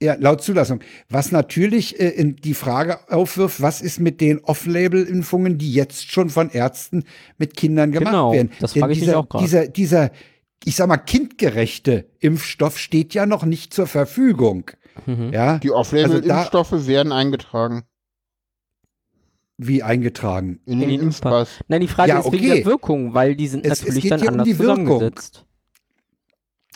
ja, 0.02 0.14
laut 0.18 0.42
Zulassung. 0.42 0.80
Was 1.10 1.30
natürlich 1.30 2.00
äh, 2.00 2.08
in 2.08 2.36
die 2.36 2.54
Frage 2.54 3.00
aufwirft, 3.10 3.60
was 3.60 3.82
ist 3.82 4.00
mit 4.00 4.22
den 4.22 4.38
Off-Label-Impfungen, 4.38 5.58
die 5.58 5.74
jetzt 5.74 6.10
schon 6.10 6.30
von 6.30 6.48
Ärzten 6.48 7.04
mit 7.36 7.54
Kindern 7.54 7.92
gemacht 7.92 8.12
Genau, 8.12 8.32
werden? 8.32 8.50
das 8.60 8.72
Denn 8.72 8.80
frage 8.80 8.92
ich 8.94 9.00
mich 9.00 9.08
dieser, 9.08 9.18
auch 9.18 9.28
gerade. 9.28 9.44
Dieser, 9.44 9.68
dieser, 9.68 10.10
ich 10.64 10.76
sag 10.76 10.88
mal, 10.88 10.96
kindgerechte 10.96 12.06
Impfstoff 12.18 12.78
steht 12.78 13.12
ja 13.12 13.26
noch 13.26 13.44
nicht 13.44 13.74
zur 13.74 13.86
Verfügung. 13.86 14.70
Mhm. 15.04 15.32
Ja, 15.34 15.58
Die 15.58 15.68
Also 15.68 15.78
Off-Label-Impfstoffe 15.80 16.86
werden 16.86 17.12
eingetragen 17.12 17.82
wie 19.62 19.82
eingetragen. 19.82 20.60
in 20.66 20.80
den 20.80 20.88
In 20.90 20.96
den 20.98 21.06
Impfpass. 21.08 21.48
Nein, 21.68 21.80
die 21.82 21.88
Frage 21.88 22.10
Ja, 22.10 22.18
ist 22.20 22.32
wegen 22.32 22.44
okay. 22.46 22.56
der 22.56 22.64
Wirkung, 22.64 23.14
weil 23.14 23.36
die 23.36 23.46
sind 23.48 23.64
Es- 23.66 23.80
es 23.80 23.80
natürlich 23.82 24.02
geht 24.04 24.12
dann 24.12 24.20
um 24.22 24.28
anders 24.28 24.44
die 24.46 24.58
Wirkung. 24.58 24.76
zusammengesetzt. 24.86 25.44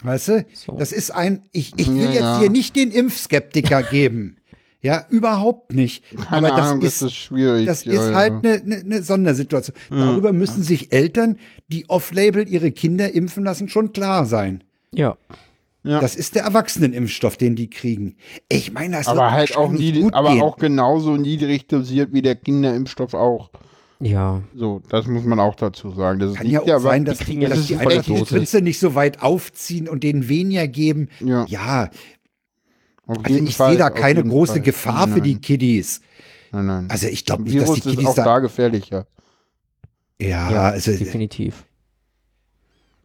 Weißt 0.03 0.29
du? 0.29 0.47
So. 0.53 0.77
Das 0.77 0.93
ist 0.93 1.11
ein, 1.13 1.43
ich, 1.53 1.73
ich 1.79 1.89
will 1.89 2.03
Ja, 2.05 2.11
jetzt 2.11 2.21
ja. 2.21 2.39
hier 2.41 2.51
nicht 2.51 2.77
den 2.77 2.91
Impfskeptiker 2.91 3.83
geben. 3.91 4.37
Ja, 4.83 5.07
überhaupt 5.09 5.73
nicht. 5.73 6.05
Keine 6.29 6.49
Aber 6.49 6.49
das 6.61 6.67
Ahnung, 6.71 6.83
ist, 6.83 7.01
das 7.01 7.11
ist 7.11 7.17
schwierig. 7.17 7.65
Das 7.67 7.85
ja, 7.87 7.93
ist 7.95 8.15
halt 8.15 8.45
eine 8.45 8.61
ne, 8.65 8.83
ne 8.85 9.03
Sondersituation. 9.03 9.75
Darüber 9.89 10.35
müssen 10.35 10.63
sich 10.63 10.93
Eltern, 10.93 11.39
die 11.69 11.89
off-label 11.89 12.47
ihre 12.47 12.71
Kinder 12.71 13.11
impfen 13.15 13.45
lassen, 13.45 13.69
schon 13.71 13.95
klar 13.95 14.27
sein. 14.27 14.63
Ja. 14.93 15.17
Ja. 15.85 16.01
Das 16.01 16.17
ist 16.17 16.35
der 16.35 16.45
Erwachsenenimpfstoff, 16.45 17.37
den 17.37 17.57
die 17.57 17.69
kriegen. 17.69 18.17
Ich 18.49 18.73
meine, 18.73 18.97
das 18.97 19.07
aber 19.07 19.21
wird 19.21 19.31
halt 19.33 19.57
auch 19.57 19.71
gut 19.71 20.15
aber 20.15 20.33
gehen. 20.33 20.43
auch 20.43 20.57
genauso 20.57 21.17
niedrig 21.17 21.67
dosiert 21.69 22.13
wie 22.15 22.23
der 22.23 22.37
Kinderimpfstoff 22.37 23.13
auch. 23.13 23.51
Ja. 24.01 24.43
So, 24.55 24.81
das 24.89 25.07
muss 25.07 25.25
man 25.25 25.39
auch 25.41 25.55
dazu 25.55 25.91
sagen. 25.91 26.21
Das 26.21 26.35
Kann 26.35 26.49
ja 26.49 26.63
auch 26.63 26.81
sein, 26.81 27.05
dass, 27.05 27.19
die 27.19 27.25
kriegen 27.25 27.41
dass 27.43 27.51
das 27.51 27.67
die 27.67 27.75
ist 27.75 27.81
einfach 27.81 28.03
die. 28.03 28.17
Spritze 28.17 28.63
nicht 28.63 28.79
so 28.79 28.95
weit 28.95 29.23
aufziehen 29.23 29.87
und 29.89 30.03
denen 30.03 30.29
weniger 30.29 30.67
geben. 30.69 31.09
Ja, 31.21 31.45
Ja, 31.49 31.91
auf 33.07 33.19
also 33.23 33.39
ich 33.39 33.55
Fall, 33.57 33.71
sehe 33.73 33.79
da 33.79 33.91
keine 33.91 34.25
große 34.25 34.55
Fall. 34.55 34.63
Gefahr 34.63 35.07
nein, 35.07 35.15
für 35.17 35.21
die 35.21 35.39
Kiddies. 35.39 36.01
Nein, 36.51 36.67
nein. 36.67 36.87
Also 36.89 37.09
ich 37.09 37.27
glaube 37.27 37.45
Das 37.45 37.53
nicht, 37.53 37.63
dass 37.63 37.75
die 37.75 37.81
ist 37.81 37.85
Kiddies 37.91 38.07
auch 38.09 38.15
da, 38.15 38.25
da 38.25 38.39
gefährlicher. 38.39 39.07
ja, 40.19 40.51
ja, 40.51 40.63
also 40.71 40.93
definitiv. 40.93 41.67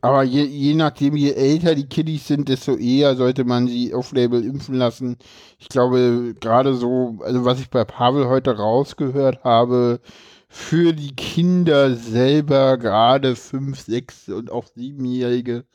Aber 0.01 0.23
je, 0.23 0.45
je 0.45 0.75
nachdem, 0.75 1.15
je 1.17 1.33
älter 1.33 1.75
die 1.75 1.87
Kiddies 1.87 2.27
sind, 2.27 2.47
desto 2.47 2.77
eher 2.77 3.15
sollte 3.17 3.43
man 3.43 3.67
sie 3.67 3.93
auf-Label 3.93 4.43
impfen 4.45 4.75
lassen. 4.75 5.17
Ich 5.57 5.67
glaube, 5.67 6.35
gerade 6.39 6.73
so, 6.75 7.17
also 7.21 7.43
was 7.43 7.59
ich 7.59 7.69
bei 7.69 7.83
Pavel 7.83 8.27
heute 8.27 8.55
rausgehört 8.57 9.43
habe, 9.43 9.99
für 10.47 10.93
die 10.93 11.15
Kinder 11.15 11.95
selber, 11.95 12.77
gerade 12.77 13.35
fünf, 13.35 13.81
sechs 13.81 14.29
und 14.29 14.51
auch 14.51 14.65
siebenjährige, 14.67 15.65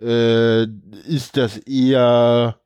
äh, 0.00 0.64
ist 1.08 1.36
das 1.36 1.58
eher, 1.58 2.58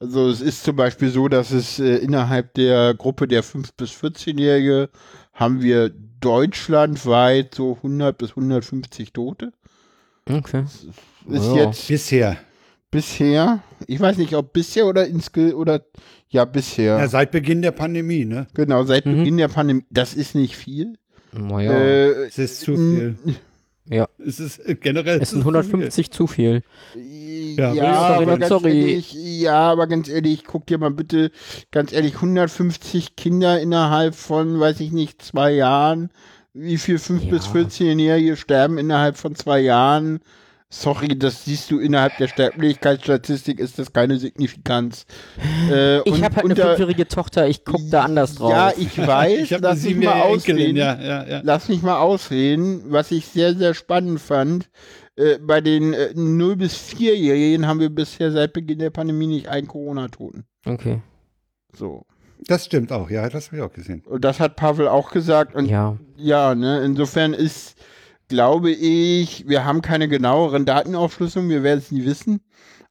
also 0.00 0.28
es 0.28 0.40
ist 0.40 0.64
zum 0.64 0.76
Beispiel 0.76 1.10
so, 1.10 1.28
dass 1.28 1.50
es 1.50 1.78
äh, 1.80 1.96
innerhalb 1.96 2.54
der 2.54 2.94
Gruppe 2.94 3.28
der 3.28 3.44
5- 3.44 3.70
bis 3.76 3.90
14-Jährige 3.92 4.90
haben 5.32 5.62
wir 5.62 5.90
deutschlandweit 6.20 7.54
so 7.54 7.74
100 7.76 8.16
bis 8.16 8.30
150 8.30 9.12
Tote. 9.12 9.52
Okay. 10.28 10.64
Ist 10.64 10.90
Ja. 11.28 11.54
jetzt 11.66 11.88
bisher. 11.88 12.36
bisher, 12.90 13.62
ich 13.86 13.98
weiß 14.00 14.18
nicht, 14.18 14.34
ob 14.34 14.52
bisher 14.52 14.86
oder 14.86 15.06
insge 15.06 15.56
oder 15.56 15.82
ja, 16.28 16.44
bisher. 16.44 16.98
Ja, 16.98 17.08
seit 17.08 17.30
Beginn 17.32 17.60
der 17.62 17.72
Pandemie, 17.72 18.24
ne? 18.24 18.46
genau, 18.54 18.84
seit 18.84 19.04
Mhm. 19.06 19.16
Beginn 19.18 19.36
der 19.36 19.48
Pandemie. 19.48 19.84
Das 19.90 20.14
ist 20.14 20.34
nicht 20.34 20.56
viel. 20.56 20.94
Naja. 21.32 21.72
Äh, 21.72 22.26
Es 22.26 22.38
ist 22.38 22.60
zu 22.60 22.76
viel. 22.76 23.16
Ja. 23.90 24.08
Es 24.24 24.40
ist 24.40 24.58
äh, 24.60 24.76
generell. 24.76 25.20
es 25.20 25.30
sind 25.30 25.40
150 25.40 26.10
zu 26.10 26.26
viel. 26.26 26.62
ja, 26.94 27.74
Ja, 27.74 27.92
aber 28.16 28.38
ganz 28.38 28.48
sorry. 28.48 28.80
ehrlich, 28.92 29.12
ja, 29.12 29.72
aber 29.72 29.86
ganz 29.88 30.08
ehrlich, 30.08 30.44
guck 30.44 30.66
dir 30.66 30.78
mal 30.78 30.90
bitte, 30.90 31.30
ganz 31.70 31.92
ehrlich, 31.92 32.14
150 32.14 33.14
Kinder 33.16 33.60
innerhalb 33.60 34.14
von, 34.14 34.58
weiß 34.58 34.80
ich 34.80 34.90
nicht, 34.92 35.20
zwei 35.20 35.52
Jahren. 35.52 36.10
Wie 36.54 36.78
viel 36.78 36.96
5- 36.96 37.24
Ja. 37.24 37.30
bis 37.30 37.46
14-Jährige 37.48 38.36
sterben 38.36 38.78
innerhalb 38.78 39.16
von 39.16 39.34
zwei 39.34 39.60
Jahren? 39.60 40.20
Sorry, 40.70 41.16
das 41.16 41.44
siehst 41.44 41.70
du 41.70 41.78
innerhalb 41.78 42.16
der 42.16 42.26
Sterblichkeitsstatistik, 42.28 43.60
ist 43.60 43.78
das 43.78 43.92
keine 43.92 44.18
Signifikanz. 44.18 45.04
Äh, 45.70 46.00
Ich 46.08 46.22
habe 46.22 46.36
halt 46.36 46.44
eine 46.46 46.56
fünfjährige 46.56 47.06
Tochter, 47.08 47.48
ich 47.48 47.64
guck 47.64 47.80
da 47.90 48.02
anders 48.04 48.34
drauf. 48.34 48.50
Ja, 48.50 48.72
ich 48.76 48.96
weiß, 48.98 49.50
Ich 49.50 49.58
lass 49.60 49.82
mich 49.82 49.96
mal 49.96 50.20
ausreden. 50.22 50.76
ja, 50.76 51.00
ja, 51.00 51.26
ja. 51.26 51.40
Lass 51.44 51.68
mich 51.68 51.82
mal 51.82 51.98
ausreden. 51.98 52.82
Was 52.88 53.10
ich 53.12 53.26
sehr, 53.26 53.54
sehr 53.54 53.72
spannend 53.74 54.20
fand, 54.20 54.68
äh, 55.16 55.38
bei 55.38 55.60
den 55.60 55.92
äh, 55.94 56.12
0- 56.14 56.56
bis 56.56 56.74
4-Jährigen 56.76 57.66
haben 57.66 57.80
wir 57.80 57.90
bisher 57.90 58.30
seit 58.32 58.52
Beginn 58.52 58.78
der 58.80 58.90
Pandemie 58.90 59.26
nicht 59.28 59.48
einen 59.48 59.66
Corona-Toten. 59.68 60.44
Okay. 60.66 61.00
So. 61.72 62.04
Das 62.46 62.66
stimmt 62.66 62.92
auch, 62.92 63.10
ja, 63.10 63.28
das 63.28 63.46
habe 63.46 63.56
ich 63.56 63.62
auch 63.62 63.72
gesehen. 63.72 64.02
Und 64.06 64.24
das 64.24 64.40
hat 64.40 64.56
Pavel 64.56 64.88
auch 64.88 65.10
gesagt. 65.10 65.54
Und 65.54 65.66
Ja. 65.66 65.96
Ja, 66.16 66.54
ne, 66.54 66.82
insofern 66.84 67.32
ist, 67.34 67.76
glaube 68.28 68.70
ich, 68.70 69.48
wir 69.48 69.64
haben 69.64 69.82
keine 69.82 70.08
genaueren 70.08 70.64
Datenaufschlüsselungen, 70.66 71.50
wir 71.50 71.62
werden 71.62 71.78
es 71.78 71.90
nie 71.90 72.04
wissen. 72.04 72.40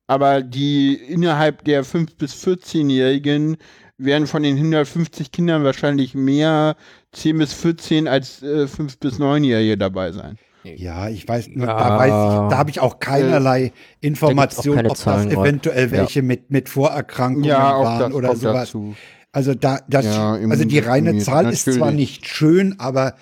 Aber 0.08 0.42
die 0.42 0.96
innerhalb 0.96 1.64
der 1.64 1.86
5- 1.86 2.18
bis 2.18 2.34
14-Jährigen 2.34 3.58
werden 3.98 4.28
von 4.28 4.44
den 4.44 4.58
150 4.58 5.32
Kindern 5.32 5.64
wahrscheinlich 5.64 6.14
mehr 6.14 6.76
10 7.14 7.38
bis 7.38 7.54
14 7.54 8.08
als 8.08 8.42
äh, 8.44 8.68
5 8.68 9.00
bis 9.00 9.20
9-Jährige 9.20 9.78
dabei 9.78 10.12
sein. 10.12 10.38
Ja, 10.64 11.10
ich 11.10 11.28
weiß, 11.28 11.50
Ja. 11.56 11.66
da 11.66 11.98
weiß 12.00 12.08
ich, 12.08 12.50
da 12.52 12.58
habe 12.58 12.70
ich 12.70 12.80
auch 12.80 13.00
keinerlei 13.00 13.72
Information, 14.02 14.76
keine 14.78 14.90
ob 14.92 14.98
Zahlen 14.98 15.30
das 15.30 15.38
eventuell 15.38 15.92
welche 15.92 16.22
mit, 16.22 16.52
mit 16.52 16.70
Vorerkrankungen 16.70 17.44
Ja, 17.46 17.80
waren 17.80 18.00
das 18.00 18.14
oder 18.14 18.36
sowas. 18.36 18.54
dazu. 18.70 18.96
Also 19.34 19.56
da, 19.56 19.80
das, 19.90 20.06
Ja, 20.06 20.34
also 20.34 20.64
die 20.64 20.80
reine 20.80 21.18
Zahl 21.18 21.52
ist 21.52 21.64
zwar 21.66 21.88
natürlich. 21.92 21.96
nicht 22.22 22.28
schön, 22.28 22.80
aber 22.80 23.16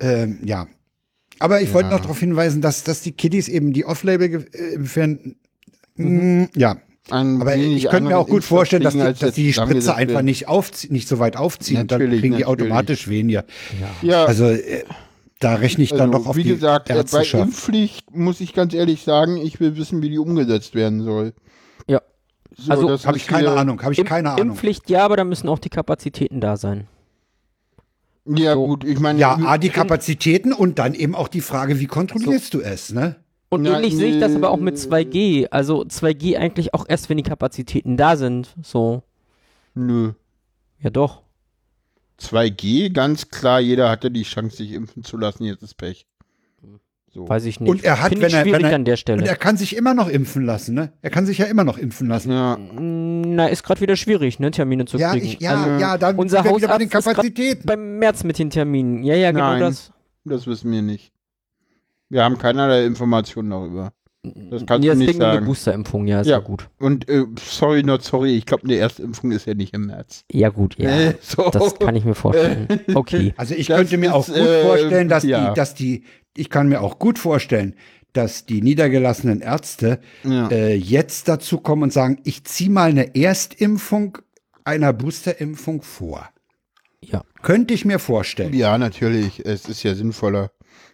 ähm, 0.00 0.40
ja. 0.44 0.66
Aber 1.38 1.60
ich 1.62 1.72
wollte 1.72 1.88
Ja. 1.90 1.94
noch 1.94 2.02
darauf 2.02 2.18
hinweisen, 2.18 2.60
dass, 2.60 2.82
dass 2.84 3.00
die 3.02 3.12
Kiddies 3.12 3.48
eben 3.48 3.72
die 3.72 3.84
Off-Label 3.86 4.46
äh, 4.52 4.74
empfehlen. 4.74 5.36
Mm, 5.96 6.44
Ja, 6.56 6.76
Ein 7.10 7.40
aber 7.40 7.56
ich 7.56 7.88
könnte 7.88 8.08
mir 8.10 8.18
auch 8.18 8.26
gut 8.26 8.36
Impfstoff 8.38 8.58
vorstellen, 8.58 8.82
dass 8.82 8.94
die, 8.94 8.98
dass 8.98 9.20
jetzt 9.20 9.36
die 9.36 9.44
die 9.44 9.52
Spritze 9.52 9.94
einfach 9.94 10.22
nicht, 10.22 10.48
aufzie 10.48 10.92
nicht 10.92 11.06
so 11.06 11.18
weit 11.20 11.36
aufziehen 11.36 11.82
und 11.82 11.90
dann 11.92 12.00
Natürlich, 12.00 12.20
kriegen 12.20 12.36
die 12.36 12.42
natürlich. 12.42 12.62
automatisch 12.66 13.08
weniger. 13.08 13.44
Ja, 14.02 14.24
Also 14.24 14.46
äh, 14.46 14.82
da 15.38 15.54
rechne 15.54 15.84
ich 15.84 15.90
dann 15.90 16.00
also, 16.00 16.18
noch 16.18 16.26
auf 16.26 16.36
wie 16.36 16.42
die 16.42 16.48
gesagt, 16.50 16.90
äh, 16.90 17.04
bei. 17.10 17.22
Impfpflicht 17.22 18.14
muss 18.16 18.40
ich 18.40 18.54
ganz 18.54 18.74
ehrlich 18.74 19.02
sagen, 19.04 19.36
ich 19.36 19.60
will 19.60 19.76
wissen, 19.76 20.02
wie 20.02 20.10
die 20.10 20.18
umgesetzt 20.18 20.74
werden 20.74 21.02
soll. 21.02 21.32
So, 22.56 22.70
Also, 22.72 22.88
das 22.88 23.06
Habe 23.06 23.16
ich 23.16 23.26
keine 23.26 23.50
Ahnung, 23.50 23.82
habe 23.82 23.92
ich 23.92 23.98
Imp- 24.00 24.04
keine 24.08 24.30
Ahnung. 24.30 24.48
Impfpflicht 24.50 24.88
ja, 24.90 25.04
aber 25.04 25.16
da 25.16 25.24
müssen 25.24 25.48
auch 25.48 25.58
die 25.58 25.68
Kapazitäten 25.70 26.40
da 26.40 26.56
sein. 26.56 26.86
Ja, 28.26 28.54
So. 28.54 28.66
gut, 28.66 28.84
ich 28.84 28.98
meine, 29.00 29.18
Ja, 29.18 29.34
A, 29.44 29.58
die 29.58 29.68
Kapazitäten 29.68 30.52
und 30.52 30.78
dann 30.78 30.94
eben 30.94 31.14
auch 31.14 31.28
die 31.28 31.40
Frage, 31.42 31.78
wie 31.80 31.86
kontrollierst 31.86 32.54
du 32.54 32.60
es, 32.60 32.92
ne? 32.92 33.16
Und 33.50 33.62
Na, 33.62 33.76
ähnlich 33.76 33.94
sehe 33.96 34.14
ich 34.14 34.20
das 34.20 34.34
aber 34.34 34.50
auch 34.50 34.56
mit 34.58 34.76
2G. 34.76 35.48
Also 35.50 35.82
2G 35.84 36.36
eigentlich 36.38 36.74
auch 36.74 36.86
erst, 36.88 37.08
wenn 37.08 37.18
die 37.18 37.22
Kapazitäten 37.22 37.96
da 37.96 38.16
sind. 38.16 38.54
So. 38.62 39.02
nö. 39.74 40.12
Ja 40.80 40.90
doch. 40.90 41.22
2G, 42.20 42.90
ganz 42.92 43.28
klar, 43.28 43.60
jeder 43.60 43.90
hatte 43.90 44.10
die 44.10 44.22
Chance, 44.22 44.56
sich 44.58 44.72
impfen 44.72 45.02
zu 45.04 45.16
lassen, 45.16 45.44
jetzt 45.44 45.62
ist 45.62 45.76
Pech. 45.76 46.06
So. 47.14 47.28
Weiß 47.28 47.44
ich 47.44 47.60
nicht. 47.60 47.70
Und 47.70 47.84
er 47.84 48.02
hat, 48.02 48.08
Finde 48.08 48.26
ich 48.26 48.32
wenn 48.32 48.38
er- 48.40 48.42
schwierig 48.42 48.62
wenn 48.64 48.70
er- 48.70 48.74
an 48.74 48.84
der 48.84 48.92
Und 48.94 48.98
Stelle. 48.98 49.24
er 49.26 49.36
kann 49.36 49.56
sich 49.56 49.76
immer 49.76 49.94
noch 49.94 50.08
impfen 50.08 50.44
lassen, 50.44 50.74
ne? 50.74 50.92
Er 51.00 51.10
kann 51.10 51.26
sich 51.26 51.38
ja 51.38 51.44
immer 51.46 51.62
noch 51.62 51.78
impfen 51.78 52.08
lassen. 52.08 52.32
Ja, 52.32 52.58
Na, 52.76 53.46
ist 53.46 53.62
gerade 53.62 53.80
wieder 53.80 53.94
schwierig, 53.94 54.40
ne, 54.40 54.50
Termine 54.50 54.84
zu 54.84 54.98
Ja, 54.98 55.12
kriegen. 55.12 55.26
ich, 55.26 55.40
ja, 55.40 55.54
also, 55.62 55.80
ja, 55.80 55.96
dann 55.96 56.16
unser 56.16 56.38
sind 56.42 56.50
wir 56.50 56.56
wieder 56.56 56.66
bei 56.68 56.74
Hausarzt 56.74 56.80
den 56.82 56.90
Kapazitäten. 57.14 57.66
beim 57.66 57.98
März 58.00 58.24
mit 58.24 58.38
den 58.40 58.50
Terminen. 58.50 59.04
Ja, 59.04 59.14
ja, 59.14 59.30
genau 59.30 59.50
Nein. 59.52 59.60
das. 59.60 59.92
das 60.24 60.46
wissen 60.48 60.72
wir 60.72 60.82
nicht. 60.82 61.12
Wir 62.10 62.24
haben 62.24 62.36
keinerlei 62.36 62.84
Informationen 62.84 63.50
darüber. 63.50 63.92
Das 64.24 64.64
kannst 64.64 64.84
ja, 64.86 64.94
du 64.94 64.98
nicht 64.98 65.08
deswegen 65.10 65.22
eine 65.24 65.34
sagen. 65.34 65.46
Boosterimpfung, 65.46 66.06
ja, 66.06 66.20
ist 66.22 66.26
Ja. 66.28 66.38
ja, 66.38 66.42
gut. 66.42 66.68
Und 66.78 67.08
äh, 67.10 67.24
sorry, 67.38 67.82
not 67.82 68.02
sorry, 68.02 68.36
ich 68.38 68.46
glaube, 68.46 68.64
eine 68.64 68.76
Erstimpfung 68.76 69.32
ist 69.32 69.46
ja 69.46 69.52
nicht 69.54 69.74
im 69.74 69.86
März. 69.86 70.24
Ja, 70.32 70.48
gut, 70.48 70.76
ja. 70.78 70.88
Äh, 70.88 71.14
so. 71.20 71.50
Das 71.50 71.78
kann 71.78 71.94
ich 71.94 72.04
mir 72.06 72.14
vorstellen. 72.14 72.66
Okay. 72.94 73.34
Also 73.36 73.54
ich 73.54 73.66
Das 73.66 73.76
könnte 73.76 73.98
mir 73.98 74.14
auch 74.14 74.26
ist, 74.26 74.34
gut 74.34 74.42
äh, 74.42 74.62
vorstellen, 74.64 75.08
dass 75.10 75.24
ja. 75.24 75.50
die, 75.50 75.54
dass 75.54 75.74
die, 75.74 76.04
ich 76.36 76.50
kann 76.50 76.68
mir 76.68 76.80
auch 76.80 76.98
gut 76.98 77.18
vorstellen, 77.18 77.74
dass 78.12 78.46
die 78.46 78.62
niedergelassenen 78.62 79.40
Ärzte 79.40 80.00
Ja. 80.22 80.48
äh, 80.48 80.74
jetzt 80.74 81.28
dazu 81.28 81.58
kommen 81.58 81.84
und 81.84 81.92
sagen, 81.92 82.18
ich 82.24 82.44
ziehe 82.44 82.70
mal 82.70 82.90
eine 82.90 83.14
Erstimpfung 83.16 84.18
einer 84.64 84.92
Boosterimpfung 84.92 85.82
vor. 85.82 86.28
Ja. 87.02 87.22
Könnte 87.42 87.74
ich 87.74 87.84
mir 87.84 87.98
vorstellen. 87.98 88.54
ja, 88.54 88.78
natürlich, 88.78 89.44
es 89.44 89.68
ist 89.68 89.82
ja 89.82 89.94
sinnvoller. 89.94 90.50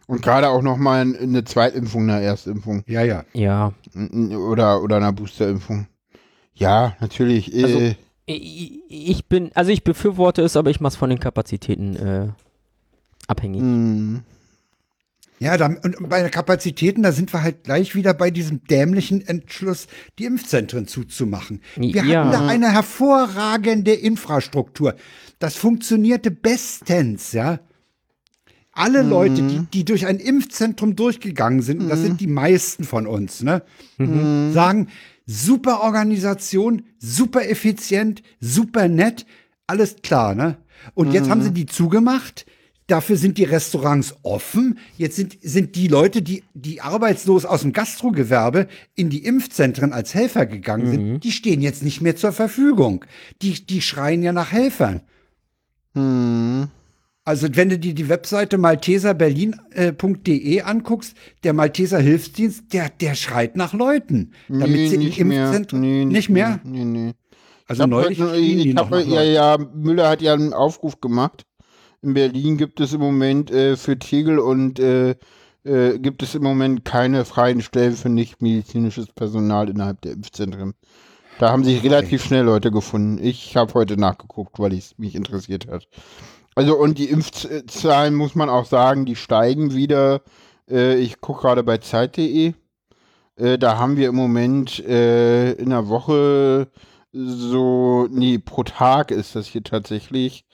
Und 0.06 0.22
gerade 0.22 0.48
auch 0.48 0.62
nochmal 0.62 1.02
eine 1.02 1.44
Zweitimpfung, 1.44 2.10
eine 2.10 2.20
Erstimpfung. 2.20 2.82
Ja, 2.88 3.02
ja. 3.04 3.24
Ja. 3.32 3.72
Oder, 3.94 4.82
oder 4.82 4.96
eine 4.96 5.12
Boosterimpfung. 5.12 5.86
Ja, 6.54 6.96
natürlich. 7.00 7.54
Äh, 7.54 7.62
Also- 7.64 7.94
Ich 8.26 8.80
ich 8.88 9.26
bin, 9.28 9.50
also 9.54 9.70
ich 9.70 9.84
befürworte 9.84 10.42
es, 10.42 10.56
aber 10.56 10.70
ich 10.70 10.80
mache 10.80 10.90
es 10.92 10.96
von 10.96 11.10
den 11.10 11.20
Kapazitäten 11.20 11.94
äh, 11.96 12.28
abhängig. 13.28 13.62
Ja, 15.42 15.56
da, 15.56 15.66
und 15.66 16.08
bei 16.10 16.20
den 16.20 16.30
Kapazitäten, 16.30 17.02
da 17.02 17.12
sind 17.12 17.32
wir 17.32 17.42
halt 17.42 17.64
gleich 17.64 17.94
wieder 17.94 18.12
bei 18.12 18.30
diesem 18.30 18.62
dämlichen 18.64 19.26
Entschluss, 19.26 19.86
die 20.18 20.26
Impfzentren 20.26 20.86
zuzumachen. 20.86 21.62
Wir 21.76 22.04
Ja. 22.04 22.24
hatten 22.24 22.32
da 22.32 22.46
eine 22.46 22.70
hervorragende 22.72 23.92
Infrastruktur. 23.94 24.94
Das 25.38 25.56
funktionierte 25.56 26.30
bestens, 26.30 27.32
ja. 27.32 27.60
Alle 28.72 29.02
Leute, 29.02 29.42
die, 29.42 29.60
die 29.72 29.84
durch 29.86 30.06
ein 30.06 30.18
Impfzentrum 30.20 30.94
durchgegangen 30.94 31.62
sind, 31.62 31.80
und 31.82 31.88
das 31.88 32.02
sind 32.02 32.20
die 32.20 32.26
meisten 32.28 32.84
von 32.84 33.06
uns, 33.06 33.42
ne, 33.42 33.62
sagen, 34.52 34.88
super 35.26 35.80
Organisation, 35.80 36.82
super 36.98 37.48
effizient, 37.48 38.22
super 38.40 38.88
nett, 38.88 39.24
alles 39.66 39.96
klar, 40.02 40.34
ne? 40.34 40.58
Und 40.94 41.12
jetzt 41.12 41.30
haben 41.30 41.42
sie 41.42 41.52
die 41.52 41.66
zugemacht. 41.66 42.44
Dafür 42.90 43.16
sind 43.16 43.38
die 43.38 43.44
Restaurants 43.44 44.16
offen. 44.24 44.76
Jetzt 44.96 45.14
sind, 45.14 45.38
sind 45.42 45.76
die 45.76 45.86
Leute, 45.86 46.22
die, 46.22 46.42
die 46.54 46.80
arbeitslos 46.80 47.44
aus 47.44 47.60
dem 47.60 47.72
Gastrogewerbe 47.72 48.66
in 48.96 49.10
die 49.10 49.24
Impfzentren 49.24 49.92
als 49.92 50.12
Helfer 50.12 50.44
gegangen 50.44 50.90
sind, 50.90 51.20
die 51.20 51.30
stehen 51.30 51.62
jetzt 51.62 51.84
nicht 51.84 52.00
mehr 52.00 52.16
zur 52.16 52.32
Verfügung. 52.32 53.04
Die, 53.42 53.64
die 53.64 53.80
schreien 53.80 54.24
ja 54.24 54.32
nach 54.32 54.50
Helfern. 54.50 55.02
Hm. 55.94 56.66
Also 57.24 57.46
wenn 57.52 57.68
du 57.68 57.78
dir 57.78 57.94
die 57.94 58.08
Webseite 58.08 58.58
malteserberlin.de 58.58 60.62
anguckst, 60.62 61.14
der 61.44 61.52
Malteser 61.52 62.00
Hilfsdienst, 62.00 62.72
der, 62.72 62.88
der 62.88 63.14
schreit 63.14 63.54
nach 63.54 63.72
Leuten, 63.72 64.32
damit 64.48 64.68
Nee, 64.68 64.88
sie 64.88 64.98
nicht 64.98 65.20
im 65.20 65.28
mehr. 65.28 65.44
Impfzentren 65.44 65.80
Nee, 65.80 66.04
nicht 66.06 66.28
mehr. 66.28 66.58
Nee, 66.64 66.84
nee. 66.84 67.12
Also 67.68 67.84
Ich 67.84 67.84
hab 67.84 67.90
neulich 67.90 68.18
die 68.18 68.70
ich 68.70 68.74
noch 68.74 68.90
hab, 68.90 69.06
ja, 69.06 69.22
ja, 69.22 69.58
Müller 69.74 70.08
hat 70.08 70.22
ja 70.22 70.34
einen 70.34 70.52
Aufruf 70.52 71.00
gemacht. 71.00 71.44
In 72.02 72.14
Berlin 72.14 72.56
gibt 72.56 72.80
es 72.80 72.92
im 72.92 73.00
Moment 73.00 73.50
äh, 73.50 73.76
für 73.76 73.98
Tegel 73.98 74.38
und 74.38 74.78
äh, 74.78 75.16
äh, 75.64 75.98
gibt 75.98 76.22
es 76.22 76.34
im 76.34 76.42
Moment 76.42 76.84
keine 76.84 77.24
freien 77.24 77.60
Stellen 77.60 77.94
für 77.94 78.08
nicht 78.08 78.40
medizinisches 78.40 79.08
Personal 79.08 79.68
innerhalb 79.68 80.00
der 80.00 80.12
Impfzentren. 80.12 80.74
Da 81.38 81.50
haben 81.50 81.64
sich 81.64 81.82
relativ 81.82 82.24
schnell 82.24 82.44
Leute 82.44 82.70
gefunden. 82.70 83.22
Ich 83.22 83.56
habe 83.56 83.74
heute 83.74 83.96
nachgeguckt, 83.96 84.58
weil 84.58 84.72
es 84.74 84.96
mich 84.98 85.14
interessiert 85.14 85.68
hat. 85.68 85.88
Also 86.54 86.76
und 86.76 86.98
die 86.98 87.10
Impfzahlen 87.10 88.14
muss 88.14 88.34
man 88.34 88.48
auch 88.48 88.64
sagen, 88.64 89.06
die 89.06 89.16
steigen 89.16 89.74
wieder. 89.74 90.22
Äh, 90.70 90.96
ich 90.96 91.20
gucke 91.20 91.42
gerade 91.42 91.62
bei 91.62 91.78
Zeit.de. 91.78 92.54
Äh, 93.36 93.58
da 93.58 93.78
haben 93.78 93.96
wir 93.96 94.08
im 94.08 94.16
Moment 94.16 94.78
äh, 94.80 95.52
in 95.52 95.70
der 95.70 95.88
Woche 95.88 96.68
so, 97.12 98.06
nee, 98.10 98.38
pro 98.38 98.62
Tag 98.62 99.10
ist 99.10 99.34
das 99.34 99.46
hier 99.46 99.64
tatsächlich, 99.64 100.44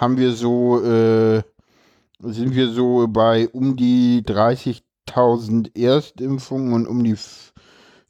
haben 0.00 0.16
wir 0.16 0.32
so, 0.32 0.82
äh, 0.82 1.42
sind 2.20 2.54
wir 2.54 2.70
so 2.70 3.06
bei 3.08 3.48
um 3.48 3.76
die 3.76 4.22
30.000 4.22 5.76
Erstimpfungen 5.78 6.72
und 6.72 6.86
um 6.86 7.04
die 7.04 7.12
f- 7.12 7.52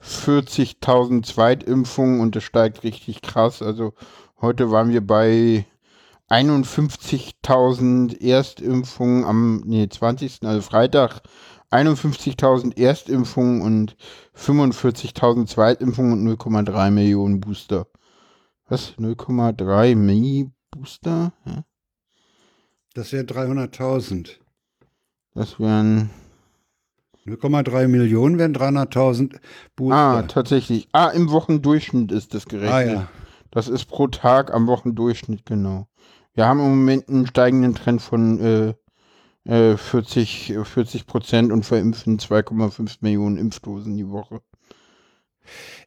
40.000 0.01 1.27
Zweitimpfungen 1.27 2.21
und 2.21 2.37
das 2.37 2.45
steigt 2.45 2.85
richtig 2.85 3.23
krass. 3.23 3.61
Also 3.61 3.93
heute 4.41 4.71
waren 4.71 4.91
wir 4.91 5.07
bei 5.07 5.67
51.000 6.29 8.21
Erstimpfungen 8.23 9.25
am, 9.25 9.63
nee, 9.67 9.89
20., 9.89 10.45
also 10.45 10.63
Freitag 10.63 11.23
51.000 11.71 12.79
Erstimpfungen 12.79 13.63
und 13.63 13.97
45.000 14.37 15.47
Zweitimpfungen 15.47 16.13
und 16.13 16.39
0,3 16.39 16.91
Millionen 16.91 17.41
Booster. 17.41 17.87
Was? 18.69 18.95
0,3 18.97 19.97
Milli 19.97 20.51
Booster? 20.71 21.33
Ja, 21.45 21.65
Das 22.95 23.13
wäre 23.13 23.25
300.000. 23.25 24.31
das 25.35 25.61
wären. 25.61 26.11
0,3 27.27 27.87
Millionen 27.87 28.39
wären 28.39 28.55
300.000 28.55 29.39
Booster. 29.77 29.97
Ah, 29.97 30.23
tatsächlich. 30.23 30.89
Ah, 30.93 31.09
im 31.09 31.31
Wochendurchschnitt 31.31 32.11
ist 32.13 32.35
das 32.35 32.47
gerechnet. 32.47 32.73
Ah, 32.73 32.83
ja. 32.83 33.09
Das 33.51 33.69
ist 33.69 33.87
pro 33.87 34.07
Tag 34.09 34.53
am 34.53 34.67
Wochendurchschnitt, 34.67 35.45
genau. 35.45 35.87
Wir 36.35 36.47
haben 36.47 36.61
im 36.61 36.71
Moment 36.71 37.09
einen 37.09 37.27
steigenden 37.27 37.75
Trend 37.75 38.01
von 38.01 38.41
äh, 38.41 38.75
äh, 39.45 39.77
40, 39.77 40.59
40 40.63 41.07
Prozent 41.07 41.53
und 41.53 41.65
verimpfen 41.65 42.19
2,5 42.19 42.99
Millionen 43.01 43.37
Impfdosen 43.37 43.97
die 43.97 44.09
Woche. 44.09 44.41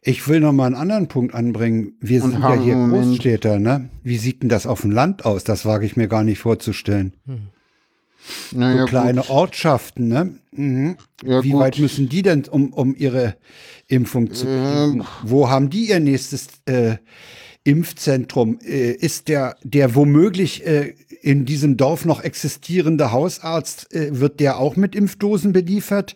Ich 0.01 0.27
will 0.27 0.39
noch 0.41 0.51
mal 0.51 0.65
einen 0.65 0.75
anderen 0.75 1.07
Punkt 1.07 1.33
anbringen. 1.33 1.93
Wir 2.01 2.21
sind 2.21 2.39
ja 2.39 2.55
hier 2.55 2.75
Moment- 2.75 3.05
Großstädter, 3.05 3.59
ne? 3.59 3.89
Wie 4.03 4.17
sieht 4.17 4.41
denn 4.43 4.49
das 4.49 4.67
auf 4.67 4.81
dem 4.81 4.91
Land 4.91 5.25
aus? 5.25 5.43
Das 5.43 5.65
wage 5.65 5.85
ich 5.85 5.95
mir 5.95 6.07
gar 6.07 6.23
nicht 6.23 6.39
vorzustellen. 6.39 7.13
Naja, 8.51 8.81
so 8.81 8.85
kleine 8.87 9.21
gut. 9.21 9.29
Ortschaften, 9.29 10.07
ne? 10.07 10.35
Mhm. 10.51 10.97
Ja, 11.23 11.43
Wie 11.43 11.51
gut. 11.51 11.61
weit 11.61 11.79
müssen 11.79 12.09
die 12.09 12.21
denn, 12.21 12.45
um, 12.49 12.71
um 12.73 12.95
ihre 12.95 13.35
Impfung 13.87 14.31
zu 14.33 14.45
kriegen? 14.45 14.99
Ähm. 14.99 15.03
Wo 15.23 15.49
haben 15.49 15.69
die 15.69 15.89
ihr 15.89 15.99
nächstes 15.99 16.47
äh, 16.65 16.97
Impfzentrum? 17.63 18.59
Äh, 18.65 18.91
ist 18.91 19.27
der, 19.27 19.55
der 19.63 19.95
womöglich 19.95 20.65
äh, 20.65 20.93
in 21.21 21.45
diesem 21.45 21.77
Dorf 21.77 22.05
noch 22.05 22.21
existierende 22.21 23.11
Hausarzt, 23.11 23.93
äh, 23.93 24.19
wird 24.19 24.39
der 24.39 24.57
auch 24.57 24.75
mit 24.75 24.95
Impfdosen 24.95 25.53
beliefert? 25.53 26.15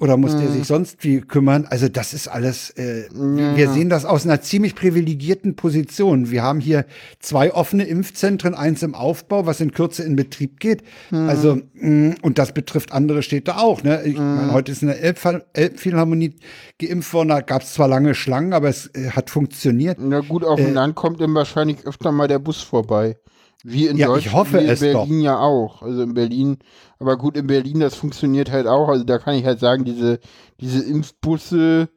Oder 0.00 0.16
muss 0.16 0.34
der 0.36 0.48
sich 0.48 0.66
sonst 0.66 1.04
wie 1.04 1.20
kümmern? 1.20 1.66
Also 1.68 1.88
das 1.88 2.14
ist 2.14 2.26
alles, 2.26 2.70
äh, 2.70 3.04
wir 3.12 3.68
sehen 3.70 3.90
das 3.90 4.06
aus 4.06 4.24
einer 4.24 4.40
ziemlich 4.40 4.74
privilegierten 4.74 5.56
Position. 5.56 6.30
Wir 6.30 6.42
haben 6.42 6.58
hier 6.58 6.86
zwei 7.20 7.52
offene 7.52 7.84
Impfzentren, 7.84 8.54
eins 8.54 8.82
im 8.82 8.94
Aufbau, 8.94 9.44
was 9.44 9.60
in 9.60 9.72
Kürze 9.72 10.02
in 10.02 10.16
Betrieb 10.16 10.58
geht. 10.58 10.82
Also, 11.10 11.58
mh, 11.74 12.14
und 12.22 12.38
das 12.38 12.54
betrifft 12.54 12.92
andere 12.92 13.22
Städte 13.22 13.58
auch. 13.58 13.82
Ne? 13.82 14.02
Ich 14.04 14.16
meine, 14.16 14.52
heute 14.52 14.72
ist 14.72 14.80
in 14.80 14.88
der 14.88 15.04
Elbphil- 15.04 15.42
Elbphilharmonie 15.52 16.36
geimpft 16.78 17.12
worden, 17.12 17.28
da 17.28 17.40
gab 17.42 17.60
es 17.62 17.74
zwar 17.74 17.86
lange 17.88 18.14
Schlangen, 18.14 18.54
aber 18.54 18.70
es 18.70 18.86
äh, 18.94 19.10
hat 19.10 19.28
funktioniert. 19.28 19.98
Na 20.00 20.20
gut, 20.20 20.44
auf 20.44 20.56
dem 20.58 20.68
Äh, 20.68 20.72
Land 20.72 20.94
kommt 20.94 21.20
dann 21.20 21.34
wahrscheinlich 21.34 21.86
öfter 21.86 22.10
mal 22.10 22.26
der 22.26 22.38
Bus 22.38 22.62
vorbei. 22.62 23.16
Wie 23.62 23.86
in 23.86 23.96
Ja, 23.98 24.06
ich 24.08 24.14
Deutschland, 24.24 24.36
hoffe 24.36 24.58
wie 24.60 24.64
in 24.64 24.68
es 24.70 24.80
Berlin 24.80 25.20
ja 25.20 25.38
auch. 25.38 25.82
Also 25.82 26.02
in 26.02 26.14
Berlin, 26.14 26.58
aber 26.98 27.16
gut, 27.18 27.36
in 27.36 27.46
Berlin, 27.46 27.80
das 27.80 27.94
funktioniert 27.94 28.50
halt 28.50 28.66
auch. 28.66 28.88
Also 28.88 29.04
da 29.04 29.18
kann 29.18 29.34
ich 29.34 29.44
halt 29.44 29.60
sagen, 29.60 29.84
diese, 29.84 30.18
diese 30.60 30.82
Impfbusse, 30.84 31.88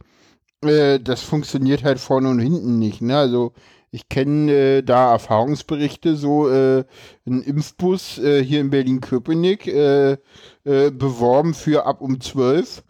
äh, 0.61 0.99
das 0.99 1.21
funktioniert 1.21 1.83
halt 1.83 1.99
vorne 1.99 2.29
und 2.29 2.39
hinten 2.39 2.79
nicht. 2.79 3.01
Ne? 3.01 3.17
Also 3.17 3.53
ich 3.93 4.09
kenne 4.09 4.51
äh, 4.51 4.81
da 4.81 5.11
Erfahrungsberichte, 5.11 6.15
so 6.15 6.49
äh, 6.49 6.83
ein 7.27 7.43
Impfbus 7.43 8.17
äh, 8.17 8.43
hier 8.43 8.59
in 8.59 8.71
Berlin-Köpenick, 8.71 9.67
äh, 9.67 10.13
äh, 10.63 10.89
beworben 10.89 11.53
für 11.53 11.85
ab 11.85 12.01
um 12.01 12.19
12. 12.19 12.83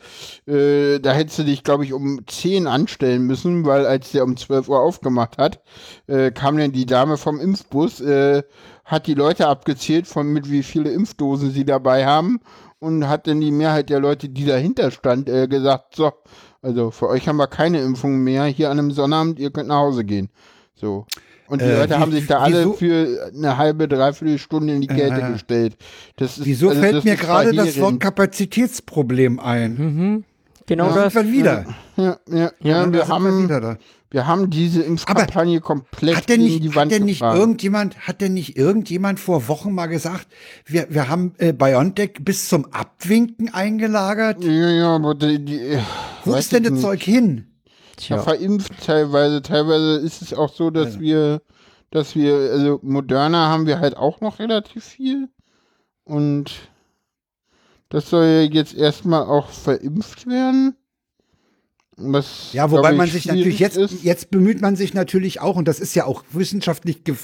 Äh, 0.47 0.99
da 0.99 1.11
hättest 1.11 1.39
du 1.39 1.43
dich, 1.43 1.63
glaube 1.65 1.83
ich, 1.83 1.91
um 1.91 2.25
10 2.25 2.67
anstellen 2.67 3.23
müssen, 3.23 3.65
weil 3.65 3.85
als 3.85 4.13
der 4.13 4.23
um 4.23 4.37
12 4.37 4.69
Uhr 4.69 4.79
aufgemacht 4.79 5.37
hat, 5.37 5.61
äh, 6.07 6.31
kam 6.31 6.57
dann 6.57 6.71
die 6.71 6.85
Dame 6.85 7.17
vom 7.17 7.41
Impfbus, 7.41 7.99
äh, 7.99 8.43
hat 8.85 9.05
die 9.05 9.13
Leute 9.13 9.47
abgezählt, 9.49 10.07
von 10.07 10.31
mit 10.31 10.49
wie 10.49 10.63
viele 10.63 10.91
Impfdosen 10.91 11.51
sie 11.51 11.65
dabei 11.65 12.05
haben 12.05 12.39
und 12.79 13.09
hat 13.09 13.27
dann 13.27 13.41
die 13.41 13.51
Mehrheit 13.51 13.89
der 13.89 13.99
Leute, 13.99 14.29
die 14.29 14.45
dahinter 14.45 14.89
stand, 14.89 15.27
äh, 15.27 15.49
gesagt, 15.49 15.97
so, 15.97 16.13
also 16.61 16.91
für 16.91 17.09
euch 17.09 17.27
haben 17.27 17.37
wir 17.37 17.47
keine 17.47 17.81
Impfung 17.81 18.23
mehr 18.23 18.45
hier 18.45 18.71
an 18.71 18.79
einem 18.79 18.91
Sonnabend, 18.91 19.37
ihr 19.37 19.51
könnt 19.51 19.67
nach 19.67 19.79
Hause 19.79 20.05
gehen. 20.05 20.29
So. 20.75 21.05
Und 21.47 21.61
die 21.61 21.65
Äh, 21.65 21.77
Leute 21.77 21.89
wie- 21.95 21.99
haben 21.99 22.11
sich 22.11 22.25
da 22.27 22.39
alle 22.39 22.59
wieso- 22.61 22.73
für 22.73 23.31
eine 23.35 23.57
halbe, 23.57 23.87
dreiviertel 23.87 24.37
Stunde 24.39 24.73
in 24.73 24.81
die 24.81 24.87
Kälte 24.87 25.21
Äh, 25.21 25.31
gestellt. 25.33 25.75
Das 26.15 26.37
ist, 26.37 26.45
Wieso 26.45 26.69
also 26.69 26.81
fällt 26.81 26.95
das 26.95 27.03
mir 27.03 27.15
gerade 27.15 27.53
das 27.53 27.79
Wort. 27.79 27.99
Kapazitätsproblem 27.99 29.39
ein? 29.39 29.73
Mhm. 29.75 30.23
Genau 30.65 30.89
Da 30.93 31.03
das. 31.05 31.13
sind 31.13 31.25
wir 31.27 31.33
wieder. 31.33 31.65
Ja, 31.97 32.17
ja, 32.29 32.51
ja, 32.61 32.85
da 32.85 32.93
wir, 32.93 32.99
sind 33.01 33.09
haben, 33.09 33.43
wieder 33.43 33.59
da. 33.61 33.77
wir 34.11 34.25
haben 34.27 34.49
diese 34.49 34.81
Impfkampagne 34.81 35.59
komplett 35.59 36.15
Hat 36.15 36.29
denn 36.29 36.39
nicht, 36.41 36.63
die 36.63 36.69
hat 36.69 36.75
Wand 36.77 36.91
denn 36.93 37.03
nicht 37.03 37.19
gefahren. 37.19 37.37
irgendjemand, 37.37 37.99
hat 38.07 38.21
denn 38.21 38.33
nicht 38.33 38.57
irgendjemand 38.57 39.19
vor 39.19 39.49
Wochen 39.49 39.73
mal 39.73 39.87
gesagt, 39.87 40.27
wir, 40.65 40.87
wir 40.89 41.09
haben 41.09 41.33
äh, 41.37 41.51
BioNTech 41.51 42.13
bis 42.21 42.47
zum 42.47 42.65
Abwinken 42.71 43.53
eingelagert? 43.53 44.41
Ja, 44.43 44.69
ja, 44.71 44.95
aber 44.95 45.13
die, 45.15 45.43
die, 45.43 45.77
Wo 46.23 46.31
weiß 46.31 46.39
ist 46.45 46.53
denn 46.53 46.63
das 46.63 46.71
nicht. 46.71 46.81
Zeug 46.81 47.03
hin? 47.03 47.47
Ja, 47.99 48.17
Tja. 48.17 48.23
verimpft 48.23 48.73
teilweise. 48.85 49.41
Teilweise 49.41 49.95
ist 49.97 50.21
es 50.21 50.33
auch 50.33 50.51
so, 50.53 50.69
dass 50.69 50.99
wir, 50.99 51.41
dass 51.91 52.15
wir, 52.15 52.33
also 52.51 52.79
Moderna 52.81 53.49
haben 53.49 53.67
wir 53.67 53.79
halt 53.79 53.95
auch 53.97 54.19
noch 54.21 54.39
relativ 54.39 54.83
viel. 54.83 55.29
Und 56.03 56.51
das 57.89 58.09
soll 58.09 58.25
ja 58.25 58.41
jetzt 58.41 58.73
erstmal 58.73 59.23
auch 59.23 59.49
verimpft 59.49 60.27
werden. 60.27 60.75
Was, 61.95 62.51
Ja, 62.53 62.71
wobei 62.71 62.89
glaub 62.89 62.97
man 62.97 63.07
ich, 63.07 63.13
sich 63.13 63.25
natürlich 63.27 63.59
jetzt, 63.59 63.77
ist. 63.77 64.03
jetzt 64.03 64.31
bemüht 64.31 64.61
man 64.61 64.75
sich 64.75 64.93
natürlich 64.95 65.39
auch, 65.41 65.55
und 65.55 65.67
das 65.67 65.79
ist 65.79 65.93
ja 65.93 66.05
auch 66.05 66.23
wissenschaftlich 66.31 67.03
ge 67.03 67.15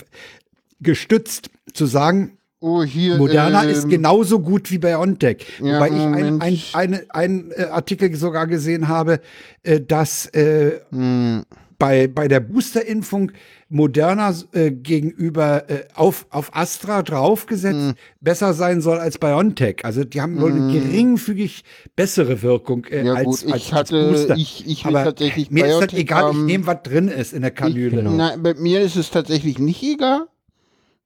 gestützt, 0.82 1.50
zu 1.74 1.86
sagen, 1.88 2.38
Oh, 2.62 2.84
hier. 2.84 3.16
Moderna 3.18 3.64
ähm, 3.64 3.70
ist 3.70 3.88
genauso 3.90 4.40
gut 4.40 4.70
wie 4.70 4.80
BioNTech. 4.80 5.46
Ja, 5.62 5.76
Wobei 5.76 5.88
ich 5.88 5.94
ein, 5.94 6.12
Moment. 6.12 6.44
ein, 6.44 6.60
eine, 6.74 7.06
einen 7.10 7.52
äh, 7.52 7.64
Artikel 7.72 8.14
sogar 8.16 8.48
gesehen 8.48 8.88
habe, 8.90 9.22
äh, 9.64 9.80
dass 9.80 10.26
äh, 10.34 10.82
hm, 10.92 11.44
bei, 11.78 12.08
bei 12.10 12.28
der 12.28 12.42
Boosterimpfung 12.42 13.32
Moderna 13.70 14.34
äh, 14.52 14.72
gegenüber 14.72 15.70
äh, 15.70 15.84
auf, 15.94 16.26
auf 16.32 16.54
Astra 16.54 17.02
draufgesetzt 17.04 17.80
Hm. 17.92 17.94
besser 18.20 18.54
sein 18.54 18.82
soll 18.82 18.98
als 18.98 19.18
BioNTech. 19.20 19.86
Also 19.86 20.04
die 20.04 20.20
haben 20.20 20.42
wohl 20.42 20.52
eine 20.52 20.74
geringfügig 20.74 21.64
bessere 21.96 22.42
Wirkung 22.42 22.84
äh, 22.86 23.06
Ja, 23.06 23.14
als, 23.14 23.26
gut, 23.26 23.44
ich 23.46 23.54
als, 23.54 23.72
hatte- 23.72 24.00
als 24.00 24.10
Booster. 24.20 24.36
ich- 24.36 24.68
ich 24.68 24.86
Aber 24.86 25.06
tatsächlich 25.06 25.50
mir 25.50 25.66
ist 25.66 25.72
das 25.72 25.78
BioNTech 25.80 26.00
egal, 26.00 26.32
ich 26.32 26.38
nehme, 26.40 26.68
was 26.68 26.84
drin 26.84 27.08
ist 27.08 27.32
in 27.32 27.42
der 27.44 27.52
Kanüle. 27.52 27.98
genau. 27.98 28.12
Nein, 28.12 28.44
bei 28.44 28.54
mir 28.56 28.82
ist 28.82 28.98
es 28.98 29.12
tatsächlich 29.12 29.60
nicht 29.60 29.82
egal. 29.82 30.28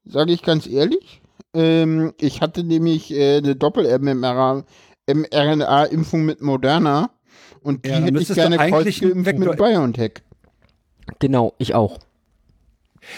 Sage 0.06 0.32
ich 0.34 0.42
ganz 0.42 0.66
ehrlich. 0.66 1.22
Ähm, 1.54 2.14
ich 2.20 2.42
hatte 2.42 2.64
nämlich 2.64 3.14
äh, 3.14 3.38
eine 3.38 3.56
Doppel-mRNA-Impfung 3.56 6.26
mit 6.26 6.42
Moderna 6.42 7.12
und 7.62 7.86
die 7.86 7.90
Ja, 7.90 7.96
hätte 7.98 8.20
ich 8.20 8.34
gerne 8.34 8.60
einen 8.60 8.74
kreuzgeimpft 8.74 9.38
mit 9.38 9.58
BioNTech. 9.58 10.14
Genau, 11.20 11.54
ich 11.58 11.76
auch. 11.76 12.00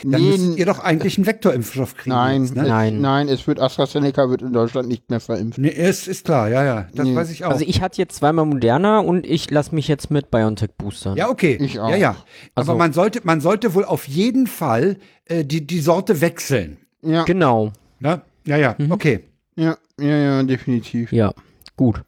Dann 0.04 0.20
Nee, 0.20 0.32
müsst 0.36 0.58
ihr 0.58 0.66
doch 0.66 0.80
eigentlich 0.80 1.16
einen 1.20 1.28
Vektorimpfstoff 1.28 1.96
kriegen. 1.96 2.16
nein, 2.16 2.42
jetzt, 2.46 2.56
ne? 2.56 2.64
es, 2.64 2.68
Nein. 2.70 3.02
nein, 3.02 3.30
es 3.30 3.46
wird 3.46 3.60
AstraZeneca 3.60 4.28
wird 4.32 4.42
in 4.42 4.52
Deutschland 4.52 4.88
nicht 4.88 5.12
mehr 5.12 5.20
verimpft. 5.20 5.60
Nee, 5.60 5.68
ist, 5.70 6.08
ist 6.08 6.26
klar, 6.26 6.50
ja, 6.50 6.64
ja. 6.66 6.88
Das 6.96 7.06
Nee. 7.06 7.16
weiß 7.16 7.30
ich 7.30 7.46
auch. 7.46 7.52
Also 7.52 7.66
ich 7.68 7.82
hatte 7.82 8.00
jetzt 8.00 8.16
zweimal 8.16 8.46
Moderna 8.46 8.98
und 9.00 9.28
ich 9.28 9.48
lasse 9.52 9.76
mich 9.76 9.88
jetzt 9.88 10.10
mit 10.10 10.32
BioNTech 10.32 10.72
boostern. 10.76 11.16
ja, 11.18 11.30
okay. 11.30 11.60
Ich 11.62 11.80
auch. 11.80 11.92
Ja, 11.92 11.96
ja. 11.98 12.16
Also- 12.56 12.72
Aber 12.72 12.80
man 12.80 12.94
sollte, 12.94 13.22
man 13.26 13.42
sollte 13.42 13.76
wohl 13.76 13.86
auf 13.86 14.08
jeden 14.08 14.48
Fall 14.48 14.98
äh, 15.26 15.46
die, 15.46 15.68
die 15.68 15.80
Sorte 15.80 16.20
wechseln. 16.20 16.78
Ja, 17.04 17.24
Genau. 17.24 17.72
Ne? 18.00 18.22
Ja, 18.46 18.58
ja, 18.58 18.76
Mhm. 18.78 18.92
okay. 18.92 19.22
ja, 19.56 19.78
ja, 20.00 20.06
ja, 20.18 20.44
definitiv. 20.44 21.12
Ja, 21.12 21.34
gut. 21.78 22.02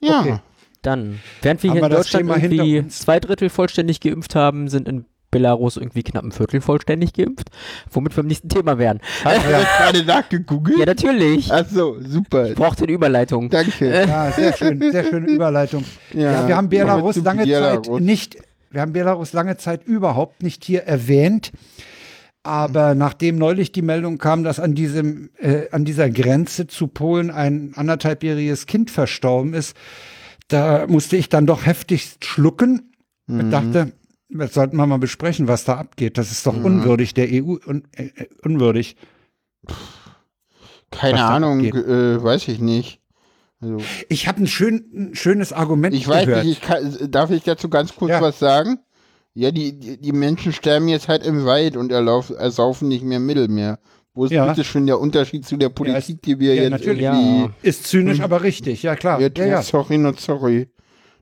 Ja, 0.00 0.20
Okay. 0.20 0.38
Dann, 0.82 1.18
während 1.40 1.62
wir 1.62 1.70
Haben 1.70 1.78
hier 1.78 1.86
in 1.86 1.92
Deutschland 1.92 2.28
irgendwie 2.28 2.88
zwei 2.88 3.18
Drittel 3.18 3.48
vollständig 3.48 4.00
geimpft 4.00 4.34
haben, 4.34 4.68
sind 4.68 4.86
in 4.86 5.06
Belarus 5.30 5.78
irgendwie 5.78 6.02
knapp 6.02 6.24
ein 6.24 6.30
Viertel 6.30 6.60
vollständig 6.60 7.14
geimpft, 7.14 7.48
womit 7.90 8.14
wir 8.16 8.20
im 8.20 8.26
nächsten 8.28 8.50
Thema 8.50 8.76
wären. 8.78 9.00
hast 9.24 9.46
du 9.46 9.50
das 9.50 9.64
gerade 9.78 10.04
nachgegoogelt? 10.04 10.78
Ja, 10.78 10.84
natürlich. 10.84 11.50
Ach 11.50 11.64
so, 11.66 11.96
super. 12.00 12.50
Ich 12.50 12.54
brauchte 12.54 12.84
eine 12.84 12.92
Überleitung. 12.92 13.48
Danke. 13.48 13.88
Ja, 14.06 14.30
sehr 14.30 14.54
schön, 14.54 14.78
sehr 14.92 15.04
schöne 15.04 15.26
Überleitung. 15.26 15.84
Ja, 16.12 16.32
Ja, 16.42 16.48
wir 16.48 16.56
haben 16.56 16.68
Belarus 16.68 17.16
lange 17.16 17.44
Belarus. 17.44 17.86
Zeit 17.86 18.00
nicht, 18.02 18.36
wir 18.70 18.82
haben 18.82 18.92
Belarus 18.92 19.32
lange 19.32 19.56
Zeit 19.56 19.84
überhaupt 19.86 20.42
nicht 20.42 20.64
hier 20.64 20.82
erwähnt. 20.82 21.50
Aber 22.44 22.94
nachdem 22.94 23.36
neulich 23.36 23.72
die 23.72 23.80
Meldung 23.82 24.18
kam, 24.18 24.44
dass 24.44 24.60
an 24.60 24.74
diesem, 24.74 25.30
äh, 25.38 25.70
an 25.70 25.86
dieser 25.86 26.10
Grenze 26.10 26.66
zu 26.66 26.88
Polen 26.88 27.30
ein 27.30 27.72
anderthalbjähriges 27.74 28.66
Kind 28.66 28.90
verstorben 28.90 29.54
ist, 29.54 29.74
da 30.48 30.86
musste 30.86 31.16
ich 31.16 31.30
dann 31.30 31.46
doch 31.46 31.64
heftig 31.64 32.16
schlucken 32.22 32.92
und 33.26 33.50
dachte, 33.50 33.92
das 34.28 34.52
sollten 34.52 34.76
wir 34.76 34.86
mal 34.86 34.98
besprechen, 34.98 35.48
was 35.48 35.64
da 35.64 35.76
abgeht. 35.78 36.18
Das 36.18 36.30
ist 36.30 36.46
doch 36.46 36.54
unwürdig 36.62 37.14
der 37.14 37.28
EU, 37.30 37.56
un, 37.66 37.84
äh, 37.96 38.10
unwürdig. 38.42 38.96
Keine 40.90 41.24
Ahnung, 41.24 41.64
äh, 41.64 42.22
weiß 42.22 42.48
ich 42.48 42.60
nicht. 42.60 43.00
Also, 43.60 43.78
Ich 44.10 44.28
habe 44.28 44.42
ein, 44.42 44.46
schön, 44.46 44.84
ein 44.94 45.14
schönes 45.14 45.54
Argument 45.54 45.94
ich 45.94 46.06
weiß 46.06 46.26
gehört. 46.26 46.44
nicht, 46.44 46.58
ich 46.58 46.68
kann, 46.68 47.10
darf 47.10 47.30
ich 47.30 47.42
dazu 47.42 47.70
ganz 47.70 47.94
kurz 47.96 48.10
Ja. 48.10 48.20
was 48.20 48.38
sagen? 48.38 48.80
Ja, 49.34 49.50
die, 49.50 49.78
die, 49.78 50.00
die 50.00 50.12
Menschen 50.12 50.52
sterben 50.52 50.86
jetzt 50.88 51.08
halt 51.08 51.26
im 51.26 51.44
Wald 51.44 51.76
und 51.76 51.90
erlauf, 51.90 52.30
ersaufen 52.30 52.88
nicht 52.88 53.02
mehr 53.04 53.18
Mittelmeer. 53.20 53.78
Wo 54.14 54.26
ist 54.26 54.30
Ja. 54.30 54.46
bitte 54.46 54.62
schon 54.62 54.86
der 54.86 55.00
Unterschied 55.00 55.44
zu 55.44 55.56
der 55.56 55.70
Politik, 55.70 56.22
die 56.22 56.38
wir 56.38 56.54
ja, 56.54 56.62
jetzt 56.62 56.70
natürlich. 56.70 57.02
irgendwie... 57.02 57.40
Ja. 57.40 57.50
Ist 57.62 57.84
zynisch, 57.88 58.20
aber 58.20 58.42
richtig, 58.44 58.84
ja 58.84 58.94
klar. 58.94 59.20
Ja, 59.20 59.28
Ja, 59.36 59.44
ja. 59.44 59.62
Sorry, 59.62 59.98
not 59.98 60.20
sorry. 60.20 60.68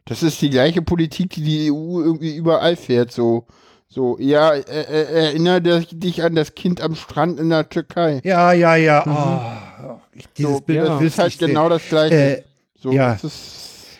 Das 0.04 0.22
ist 0.22 0.42
die 0.42 0.50
gleiche 0.50 0.82
Politik, 0.82 1.30
die 1.30 1.42
die 1.42 1.72
EU 1.72 2.02
irgendwie 2.02 2.36
überall 2.36 2.76
fährt. 2.76 3.12
So, 3.12 3.46
so 3.88 4.18
ja, 4.18 4.52
äh, 4.54 4.60
äh, 4.60 5.26
erinnere 5.28 5.62
dich 5.80 6.22
an 6.22 6.34
das 6.34 6.54
Kind 6.54 6.82
am 6.82 6.94
Strand 6.96 7.40
in 7.40 7.48
der 7.48 7.68
Türkei. 7.70 8.20
Ja, 8.24 8.52
ja, 8.52 8.76
ja. 8.76 9.04
Oh, 9.86 10.00
ich- 10.12 10.26
dieses 10.36 10.56
so, 10.56 10.60
Bild 10.60 10.86
das 10.86 11.02
ist 11.02 11.18
halt 11.18 11.38
genau 11.38 11.70
das 11.70 11.88
gleiche. 11.88 12.14
Äh, 12.38 12.42
so, 12.78 12.92
ja. 12.92 13.12
das 13.12 13.24
ist, 13.24 13.58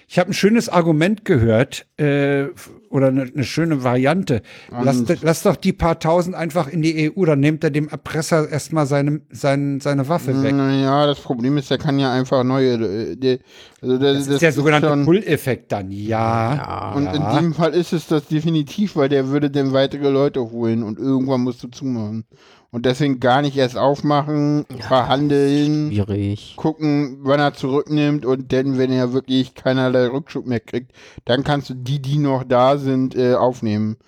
Ich 0.09 0.18
habe 0.18 0.30
ein 0.30 0.34
schönes 0.34 0.68
Argument 0.68 1.24
gehört, 1.24 1.86
äh, 1.98 2.48
oder 2.93 3.09
eine, 3.09 3.23
eine 3.23 3.44
schöne 3.44 3.82
Variante. 3.82 4.43
Lass, 4.70 5.02
lass 5.23 5.43
doch 5.43 5.56
die 5.56 5.73
paar 5.73 5.98
tausend 5.98 6.36
einfach 6.36 6.69
in 6.69 6.82
die 6.82 7.10
EU, 7.16 7.24
dann 7.24 7.40
nimmt 7.40 7.64
er 7.64 7.70
dem 7.70 7.89
Erpresser 7.89 8.48
erstmal 8.48 8.86
seine, 8.86 9.23
seine, 9.31 9.81
seine 9.81 10.09
Waffe 10.09 10.43
weg. 10.43 10.55
Naja, 10.55 11.06
das 11.06 11.20
Problem 11.20 11.56
ist, 11.56 11.70
der 11.70 11.78
kann 11.78 11.98
ja 11.98 12.12
einfach 12.12 12.44
neue. 12.44 12.74
äh, 12.74 13.16
Die, 13.16 13.39
also 13.81 13.98
das, 13.98 14.19
Das 14.19 14.28
ist 14.28 14.43
der 14.43 14.52
sogenannte 14.52 14.94
Pull-Effekt 15.05 15.73
dann, 15.73 15.90
ja. 15.90 16.55
Ja. 16.55 16.93
Und 16.94 17.06
in 17.06 17.36
dem 17.36 17.55
Fall 17.55 17.73
ist 17.73 17.93
es 17.93 18.06
das 18.06 18.27
definitiv, 18.27 18.94
weil 18.97 19.09
der 19.09 19.28
würde 19.28 19.51
dann 19.51 19.73
weitere 19.73 20.10
Leute 20.10 20.51
holen 20.51 20.82
und 20.82 20.98
irgendwann 20.98 21.40
musst 21.40 21.62
du 21.62 21.69
zumachen. 21.69 22.24
Und 22.73 22.86
deswegen 22.86 23.20
gar 23.20 23.43
nicht 23.43 23.59
erst 23.59 23.77
aufmachen, 23.77 24.65
verhandeln, 24.81 25.93
Schwierig. 25.93 26.55
gucken, 26.57 27.19
wann 27.20 27.39
er 27.39 27.53
zurücknimmt 27.53 28.24
und 28.24 28.51
dann, 28.51 28.78
wenn 28.78 28.90
er 28.90 29.12
wirklich 29.12 29.55
keinerlei 29.55 30.07
Rückschub 30.07 30.47
mehr 30.47 30.61
kriegt, 30.61 30.93
dann 31.27 31.44
kannst 31.44 31.69
du 31.69 31.74
die, 31.74 32.01
die 32.01 32.16
noch 32.16 32.44
da 32.44 32.78
sind, 32.78 33.15
äh, 33.15 33.35
aufnehmen. 33.35 33.99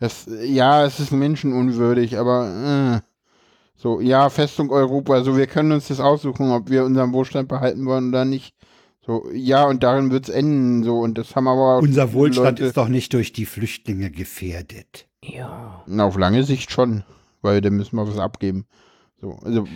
Das, 0.00 0.26
ja, 0.42 0.86
es 0.86 1.00
ist 1.00 1.12
menschenunwürdig, 1.12 2.18
aber 2.18 3.02
äh, 3.02 3.08
so, 3.76 4.00
ja, 4.00 4.30
Festung 4.30 4.70
Europa, 4.70 5.22
so 5.22 5.36
wir 5.36 5.46
können 5.46 5.72
uns 5.72 5.88
das 5.88 6.00
aussuchen, 6.00 6.50
ob 6.50 6.70
wir 6.70 6.86
unseren 6.86 7.12
Wohlstand 7.12 7.48
behalten 7.48 7.84
wollen 7.84 8.08
oder 8.08 8.24
nicht. 8.24 8.54
So, 9.06 9.28
ja, 9.34 9.64
und 9.66 9.82
darin 9.82 10.10
wird's 10.10 10.30
enden, 10.30 10.82
so, 10.82 11.00
und 11.00 11.18
das 11.18 11.36
haben 11.36 11.46
aber 11.46 11.76
auch 11.76 11.82
Unser 11.82 12.14
Wohlstand 12.14 12.58
Leute, 12.58 12.64
ist 12.64 12.78
doch 12.78 12.88
nicht 12.88 13.12
durch 13.12 13.34
die 13.34 13.44
Flüchtlinge 13.44 14.10
gefährdet. 14.10 15.08
Ja. 15.22 15.82
Na, 15.86 16.06
auf 16.06 16.16
lange 16.16 16.42
Sicht 16.44 16.70
schon, 16.70 17.04
weil 17.44 17.60
dann 17.60 17.74
müssen 17.74 17.96
wir 17.96 18.08
was 18.08 18.18
abgeben. 18.18 18.66
So, 19.20 19.38
also, 19.44 19.66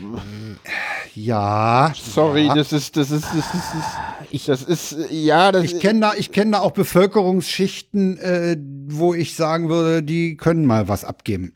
Ja. 1.15 1.93
sorry, 1.95 2.47
ja. 2.47 2.55
das 2.55 2.73
ist, 2.73 2.97
das 2.97 3.11
ist, 3.11 3.25
das 3.25 3.35
ist, 3.37 3.65
Ich- 4.31 4.45
das 4.47 4.63
ist, 4.63 4.97
ja, 5.11 5.53
das 5.53 5.65
Ich 5.65 5.81
kenne 5.81 6.01
da, 6.01 6.13
ich 6.15 6.33
kenne 6.33 6.53
da 6.53 6.59
auch 6.61 6.73
Bevölkerungsschichten, 6.73 8.19
äh, 8.19 8.57
wo 8.89 9.15
ich 9.15 9.35
sagen 9.37 9.69
würde, 9.69 10.03
die 10.03 10.37
können 10.37 10.67
mal 10.67 10.89
was 10.89 11.05
abgeben. 11.05 11.55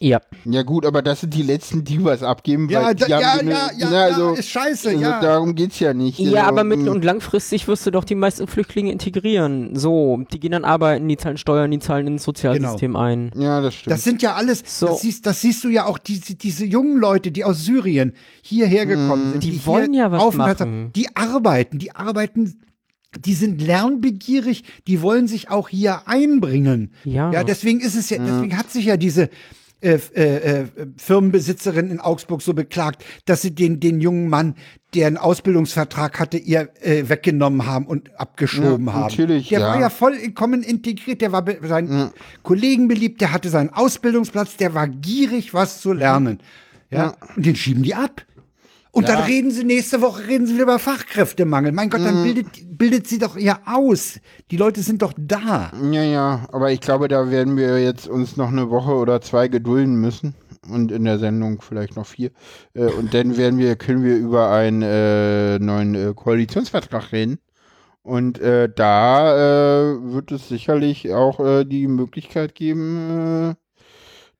Ja. 0.00 0.20
Ja 0.44 0.62
gut, 0.62 0.86
aber 0.86 1.02
das 1.02 1.20
sind 1.22 1.34
die 1.34 1.42
letzten, 1.42 1.84
die 1.84 2.02
was 2.04 2.22
abgeben. 2.22 2.68
Ja, 2.68 2.82
weil 2.84 2.94
da, 2.94 3.06
die 3.06 3.14
haben 3.14 3.48
ja, 3.48 3.54
ja, 3.54 3.70
ja, 3.78 3.90
na, 3.90 4.02
also, 4.04 4.32
ja, 4.32 4.38
ist 4.38 4.48
scheiße, 4.50 4.88
also 4.90 5.00
ja. 5.00 5.20
darum 5.20 5.54
geht's 5.54 5.78
ja 5.80 5.92
nicht. 5.94 6.18
Ja, 6.18 6.42
Also, 6.42 6.48
aber 6.48 6.64
mittel- 6.64 6.86
mm, 6.86 6.92
und 6.92 7.04
langfristig 7.04 7.66
wirst 7.68 7.86
du 7.86 7.90
doch 7.90 8.04
die 8.04 8.14
meisten 8.14 8.46
Flüchtlinge 8.46 8.92
integrieren. 8.92 9.74
So, 9.76 10.22
die 10.32 10.40
gehen 10.40 10.52
dann 10.52 10.64
arbeiten, 10.64 11.08
die 11.08 11.16
zahlen 11.16 11.36
Steuern, 11.36 11.70
die 11.70 11.78
zahlen 11.80 12.06
ins 12.06 12.22
Sozialsystem 12.24 12.96
ein. 12.96 13.30
Ja, 13.34 13.60
das 13.60 13.74
stimmt. 13.74 13.92
Das 13.92 14.04
sind 14.04 14.22
ja 14.22 14.34
alles, 14.34 14.62
So. 14.66 14.86
das, 14.86 15.00
siehst, 15.02 15.26
das 15.26 15.40
siehst 15.40 15.64
du 15.64 15.68
ja 15.68 15.86
auch, 15.86 15.98
diese, 15.98 16.34
diese 16.36 16.64
jungen 16.64 16.96
Leute, 16.98 17.30
die 17.30 17.44
aus 17.44 17.64
Syrien 17.64 18.12
hierher 18.42 18.86
gekommen 18.86 19.32
sind. 19.32 19.42
Die 19.44 19.50
hier 19.50 19.66
wollen 19.66 19.94
ja 19.94 20.10
was 20.12 20.34
machen. 20.34 20.56
haben, 20.58 20.92
Die 20.94 21.14
arbeiten, 21.16 21.78
die 21.78 21.94
arbeiten, 21.94 22.60
die 23.24 23.34
sind 23.34 23.60
lernbegierig, 23.62 24.64
die 24.86 25.02
wollen 25.02 25.26
sich 25.26 25.50
auch 25.50 25.68
hier 25.68 26.02
einbringen. 26.06 26.92
Ja. 27.04 27.32
Ja, 27.32 27.42
deswegen 27.42 27.80
ist 27.80 27.94
es 27.96 28.10
ja, 28.10 28.18
deswegen 28.18 28.56
hat 28.56 28.70
sich 28.70 28.84
ja 28.84 28.96
diese 28.96 29.30
äh, 29.80 30.00
äh, 30.14 30.62
äh, 30.62 30.66
Firmenbesitzerin 30.96 31.90
in 31.90 32.00
Augsburg 32.00 32.42
so 32.42 32.52
beklagt, 32.52 33.04
dass 33.26 33.42
sie 33.42 33.54
den, 33.54 33.78
den 33.78 34.00
jungen 34.00 34.28
Mann, 34.28 34.56
der 34.94 35.06
einen 35.06 35.16
Ausbildungsvertrag 35.16 36.18
hatte, 36.18 36.36
ihr 36.36 36.70
äh, 36.80 37.08
weggenommen 37.08 37.64
haben 37.64 37.86
und 37.86 38.10
abgeschoben 38.18 38.86
Ja, 38.86 38.92
haben. 38.92 39.02
natürlich, 39.02 39.50
der 39.50 39.60
ja. 39.60 39.68
war 39.68 39.80
ja 39.80 39.90
vollkommen 39.90 40.64
integriert, 40.64 41.20
der 41.20 41.30
war 41.30 41.42
be 41.42 41.58
seinen 41.62 42.10
Kollegen 42.42 42.88
beliebt, 42.88 43.20
der 43.20 43.32
hatte 43.32 43.50
seinen 43.50 43.70
Ausbildungsplatz, 43.70 44.56
der 44.56 44.74
war 44.74 44.88
gierig, 44.88 45.54
was 45.54 45.80
zu 45.80 45.92
lernen. 45.92 46.40
Ja, 46.90 47.14
und 47.36 47.46
den 47.46 47.54
schieben 47.54 47.82
die 47.82 47.94
ab. 47.94 48.22
Und 48.98 49.08
dann 49.08 49.22
reden 49.24 49.50
sie 49.50 49.64
nächste 49.64 50.00
Woche 50.00 50.26
reden 50.26 50.46
sie 50.46 50.54
wieder 50.54 50.64
über 50.64 50.78
Fachkräftemangel. 50.78 51.72
Mein 51.72 51.90
Gott, 51.90 52.00
dann 52.00 52.22
bildet, 52.24 52.46
bildet 52.76 53.06
sie 53.06 53.18
doch 53.18 53.36
ja 53.36 53.60
aus. 53.64 54.18
Die 54.50 54.56
Leute 54.56 54.82
sind 54.82 55.02
doch 55.02 55.12
da. 55.16 55.72
Ja, 55.90 56.02
ja, 56.02 56.48
aber 56.50 56.72
ich 56.72 56.80
glaube, 56.80 57.08
da 57.08 57.30
werden 57.30 57.56
wir 57.56 57.80
jetzt 57.82 58.08
uns 58.08 58.36
noch 58.36 58.48
eine 58.48 58.70
Woche 58.70 58.92
oder 58.92 59.20
zwei 59.20 59.48
gedulden 59.48 60.00
müssen. 60.00 60.34
Und 60.68 60.92
in 60.92 61.04
der 61.04 61.18
Sendung 61.18 61.62
vielleicht 61.62 61.96
noch 61.96 62.06
vier. 62.06 62.30
Äh, 62.74 62.86
und 62.86 63.14
dann 63.14 63.36
werden 63.36 63.58
wir, 63.58 63.76
können 63.76 64.02
wir 64.02 64.16
über 64.16 64.50
einen 64.50 64.82
äh, 64.82 65.58
neuen 65.58 65.94
äh, 65.94 66.12
Koalitionsvertrag 66.14 67.12
reden. 67.12 67.38
Und 68.02 68.38
äh, 68.40 68.68
da 68.74 69.34
äh, 69.36 70.12
wird 70.12 70.32
es 70.32 70.48
sicherlich 70.48 71.12
auch 71.12 71.64
die 71.64 71.86
Möglichkeit 71.86 72.54
geben, 72.54 73.54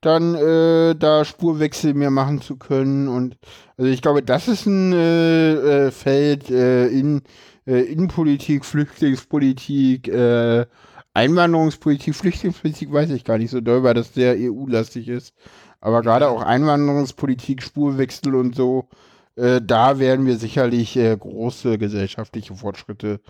dann 0.00 0.34
äh, 0.34 0.94
da 0.94 1.24
Spurwechsel 1.24 1.94
mehr 1.94 2.10
machen 2.10 2.40
zu 2.40 2.56
können. 2.56 3.08
Und 3.08 3.36
also 3.76 3.90
ich 3.90 4.02
glaube, 4.02 4.22
das 4.22 4.48
ist 4.48 4.66
ein 4.66 4.92
äh, 4.92 5.86
äh, 5.86 5.90
Feld 5.90 6.50
äh, 6.50 6.86
in 6.88 7.22
äh, 7.66 7.80
Innenpolitik, 7.80 8.64
Flüchtlingspolitik, 8.64 10.08
äh, 10.08 10.66
Einwanderungspolitik, 11.14 12.14
Flüchtlingspolitik 12.14 12.92
weiß 12.92 13.10
ich 13.10 13.24
gar 13.24 13.38
nicht 13.38 13.50
so 13.50 13.60
doll, 13.60 13.82
weil 13.82 13.94
das 13.94 14.14
sehr 14.14 14.36
EU-lastig 14.38 15.08
ist. 15.08 15.34
Aber 15.80 16.02
gerade 16.02 16.28
auch 16.28 16.42
Einwanderungspolitik, 16.42 17.62
Spurwechsel 17.62 18.34
und 18.34 18.54
so, 18.54 18.88
äh, 19.36 19.60
da 19.62 19.98
werden 19.98 20.26
wir 20.26 20.36
sicherlich 20.36 20.96
äh, 20.96 21.16
große 21.16 21.78
gesellschaftliche 21.78 22.54
Fortschritte 22.54 23.20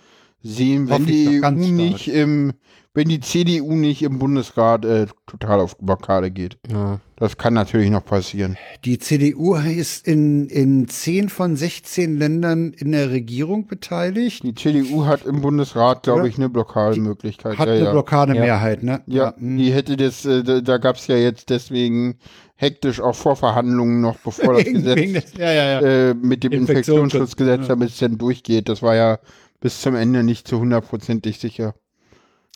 sehen, 0.42 0.88
wenn 0.88 1.06
die 1.06 1.42
EU 1.42 1.50
nicht 1.50 2.08
im, 2.08 2.52
wenn 2.98 3.08
die 3.08 3.20
CDU 3.20 3.76
nicht 3.76 4.02
im 4.02 4.18
Bundesrat 4.18 4.84
äh, 4.84 5.06
total 5.28 5.60
auf 5.60 5.78
Blockade 5.78 6.32
geht. 6.32 6.58
Ja. 6.68 6.98
Das 7.14 7.36
kann 7.36 7.54
natürlich 7.54 7.90
noch 7.90 8.04
passieren. 8.04 8.56
Die 8.84 8.98
CDU 8.98 9.54
ist 9.54 10.04
in, 10.04 10.48
in 10.48 10.88
10 10.88 11.28
von 11.28 11.54
16 11.54 12.18
Ländern 12.18 12.72
in 12.72 12.90
der 12.90 13.10
Regierung 13.10 13.68
beteiligt. 13.68 14.42
Die 14.42 14.52
CDU 14.52 15.06
hat 15.06 15.26
im 15.26 15.42
Bundesrat, 15.42 16.02
glaube 16.02 16.28
ich, 16.28 16.38
eine 16.38 16.48
Blockademöglichkeit. 16.48 17.56
Hat 17.56 17.68
ja, 17.68 17.74
eine 17.74 17.84
ja. 17.84 17.90
Blockademehrheit, 17.92 18.82
ne? 18.82 19.00
Ja, 19.06 19.32
die 19.38 19.72
hätte 19.72 19.96
das, 19.96 20.24
äh, 20.24 20.42
da, 20.42 20.60
da 20.60 20.78
gab 20.78 20.96
es 20.96 21.06
ja 21.06 21.16
jetzt 21.16 21.50
deswegen 21.50 22.18
hektisch 22.56 23.00
auch 23.00 23.14
Vorverhandlungen 23.14 24.00
noch, 24.00 24.16
bevor 24.18 24.54
das 24.54 24.64
Gesetz 24.72 25.34
ja, 25.38 25.52
ja, 25.52 25.80
ja. 25.80 26.10
äh, 26.10 26.14
mit 26.14 26.42
dem 26.42 26.50
Infektionsschutz, 26.50 27.30
Infektionsschutzgesetz, 27.30 27.60
ja. 27.60 27.68
damit 27.68 27.90
es 27.90 27.98
dann 27.98 28.18
durchgeht. 28.18 28.68
Das 28.68 28.82
war 28.82 28.96
ja 28.96 29.20
bis 29.60 29.80
zum 29.80 29.94
Ende 29.94 30.24
nicht 30.24 30.48
zu 30.48 30.58
hundertprozentig 30.58 31.38
sicher. 31.38 31.74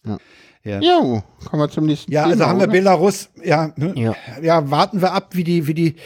Ja. 0.04 0.80
Jo, 0.80 1.22
kommen 1.44 1.62
wir 1.62 1.68
zum 1.70 1.86
nächsten 1.86 2.12
Ja, 2.12 2.22
Thema. 2.22 2.32
also 2.32 2.46
haben 2.46 2.58
wir 2.60 2.64
oder? 2.64 2.72
Belarus, 2.72 3.30
ja, 3.42 3.72
ne? 3.76 3.92
Ja. 3.96 4.14
ja, 4.40 4.70
warten 4.70 5.00
wir 5.00 5.12
ab, 5.12 5.30
wie 5.32 5.42
die, 5.42 5.66
wie 5.66 5.74
die, 5.74 5.96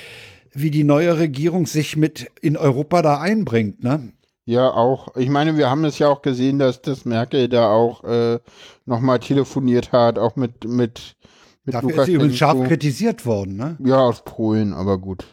wie 0.53 0.71
die 0.71 0.85
neue 0.85 1.19
Regierung 1.19 1.67
sich 1.67 1.97
mit 1.97 2.31
in 2.41 2.57
Europa 2.57 3.03
da 3.03 3.21
einbringt, 3.21 3.83
ne? 3.85 4.13
Ja, 4.47 4.71
auch. 4.71 5.17
Ich 5.17 5.29
meine, 5.29 5.57
wir 5.57 5.69
haben 5.69 5.85
es 5.85 5.99
ja 5.99 6.09
auch 6.09 6.23
gesehen, 6.23 6.59
dass 6.59 6.81
das 6.81 7.05
Merkel 7.05 7.49
da 7.49 7.69
auch 7.69 8.05
äh, 8.05 8.39
nochmal 8.87 9.19
telefoniert 9.19 9.93
hat, 9.93 10.19
auch 10.19 10.37
mit, 10.37 10.65
mit, 10.65 11.17
mit 11.65 11.75
Dafür 11.75 11.99
ist 11.99 12.07
sie 12.07 12.13
übrigens 12.15 12.37
scharf 12.37 12.63
kritisiert 12.67 13.27
worden, 13.27 13.57
ne? 13.57 13.77
Ja, 13.85 13.99
aus 13.99 14.23
Polen, 14.25 14.73
aber 14.73 14.99
gut. 14.99 15.27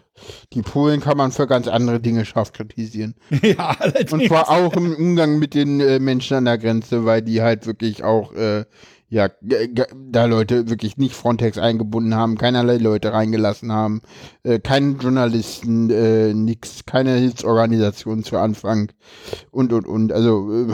Die 0.54 0.62
Polen 0.62 1.02
kann 1.02 1.18
man 1.18 1.32
für 1.32 1.48
ganz 1.48 1.68
andere 1.68 2.00
Dinge 2.00 2.26
scharf 2.26 2.54
kritisieren. 2.54 3.16
ja, 3.42 3.76
allerdings. 3.80 4.14
Und 4.14 4.28
zwar 4.28 4.50
auch 4.50 4.74
im 4.74 4.94
Umgang 4.96 5.40
mit 5.40 5.54
den 5.54 5.80
äh, 5.80 6.00
Menschen 6.00 6.38
an 6.38 6.46
der 6.46 6.58
Grenze, 6.58 7.06
weil 7.06 7.22
die 7.22 7.42
halt 7.42 7.66
wirklich 7.66 8.04
auch, 8.04 8.34
äh, 8.34 8.66
ja, 9.10 9.30
da 9.42 10.26
Leute 10.26 10.70
wirklich 10.70 10.98
nicht 10.98 11.16
Frontex 11.16 11.58
eingebunden 11.58 12.16
haben, 12.16 12.38
keinerlei 12.38 12.78
Leute 12.78 13.14
reingelassen 13.14 13.72
haben, 13.72 14.02
äh, 14.44 14.60
keinen 14.60 14.98
Journalisten, 15.00 15.90
äh, 15.90 16.34
nix, 16.34 16.86
keine 16.86 17.16
Hilfsorganisation 17.16 18.24
zu 18.24 18.38
Anfang 18.38 18.92
und, 19.52 19.74
und, 19.74 19.88
und. 19.88 20.12
Also, 20.12 20.52
äh, 20.52 20.74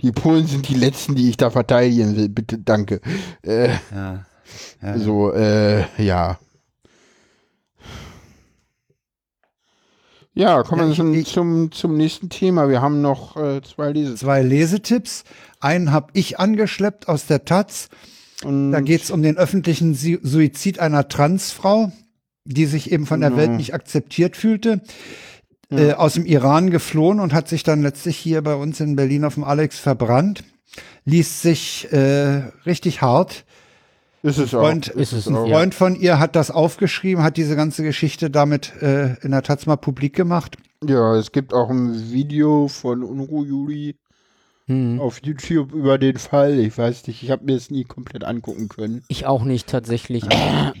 die 0.00 0.12
Polen 0.12 0.46
sind 0.46 0.68
die 0.68 0.74
letzten, 0.74 1.14
die 1.14 1.28
ich 1.28 1.36
da 1.36 1.50
verteidigen 1.50 2.16
will. 2.16 2.28
Bitte, 2.28 2.58
danke. 2.58 3.00
Äh, 3.42 3.70
ja. 3.94 4.26
Ja. 4.82 4.98
so, 4.98 5.32
äh, 5.32 5.84
ja. 6.02 6.38
Ja, 10.38 10.62
kommen 10.62 10.82
Ja, 10.82 10.88
wir 10.88 10.94
zum, 10.94 11.14
ich- 11.14 11.32
zum, 11.32 11.72
zum 11.72 11.96
nächsten 11.96 12.28
Thema. 12.28 12.68
Wir 12.68 12.82
haben 12.82 13.00
noch 13.00 13.36
äh, 13.36 13.62
zwei 13.62 13.90
Leses. 13.92 14.20
Zwei 14.20 14.42
Lesetipps. 14.42 15.24
Einen 15.60 15.92
habe 15.92 16.08
ich 16.12 16.38
angeschleppt 16.38 17.08
aus 17.08 17.26
der 17.26 17.46
Taz. 17.46 17.88
Und 18.44 18.70
Da 18.70 18.80
geht 18.82 19.02
es 19.02 19.10
um 19.10 19.22
den 19.22 19.38
öffentlichen 19.38 19.94
Su- 19.94 20.18
Suizid 20.22 20.78
einer 20.78 21.08
Transfrau, 21.08 21.90
die 22.44 22.66
sich 22.66 22.92
eben 22.92 23.06
von 23.06 23.20
der 23.20 23.30
Genau. 23.30 23.40
Welt 23.42 23.52
nicht 23.52 23.72
akzeptiert 23.72 24.36
fühlte. 24.36 24.82
Äh, 25.70 25.94
aus 25.94 26.12
dem 26.14 26.26
Iran 26.26 26.70
geflohen 26.70 27.18
und 27.18 27.32
hat 27.32 27.48
sich 27.48 27.62
dann 27.64 27.80
letztlich 27.82 28.16
hier 28.18 28.42
bei 28.42 28.54
uns 28.54 28.78
in 28.78 28.94
Berlin 28.94 29.24
auf 29.24 29.34
dem 29.34 29.42
Alex 29.44 29.78
verbrannt. 29.78 30.44
Liest 31.06 31.40
sich 31.42 31.90
äh, 31.92 32.42
richtig 32.66 33.00
hart. 33.00 33.44
Ist 34.26 34.38
es 34.38 34.54
auch. 34.54 34.60
Freund, 34.60 34.88
Ist 34.88 35.12
es 35.12 35.26
ein 35.26 35.36
auch. 35.36 35.48
Freund 35.48 35.74
von 35.74 35.94
ihr 35.96 36.18
hat 36.18 36.36
das 36.36 36.50
aufgeschrieben, 36.50 37.22
hat 37.24 37.36
diese 37.36 37.56
ganze 37.56 37.82
Geschichte 37.82 38.30
damit 38.30 38.72
äh, 38.82 39.14
in 39.22 39.30
der 39.30 39.42
Taz 39.42 39.66
mal 39.66 39.76
publik 39.76 40.14
gemacht. 40.14 40.56
Ja, 40.86 41.16
es 41.16 41.32
gibt 41.32 41.54
auch 41.54 41.70
ein 41.70 42.10
Video 42.12 42.68
von 42.68 43.02
Unruh 43.02 43.44
Juli 43.44 43.96
Hm. 44.68 45.00
auf 45.00 45.20
YouTube 45.22 45.72
über 45.72 45.96
den 45.96 46.18
Fall. 46.18 46.58
Ich 46.58 46.76
weiß 46.76 47.06
nicht, 47.06 47.22
ich 47.22 47.30
habe 47.30 47.44
mir 47.44 47.54
es 47.54 47.70
nie 47.70 47.84
komplett 47.84 48.24
angucken 48.24 48.68
können. 48.68 49.04
Ich 49.06 49.24
auch 49.24 49.44
nicht 49.44 49.68
tatsächlich. 49.68 50.24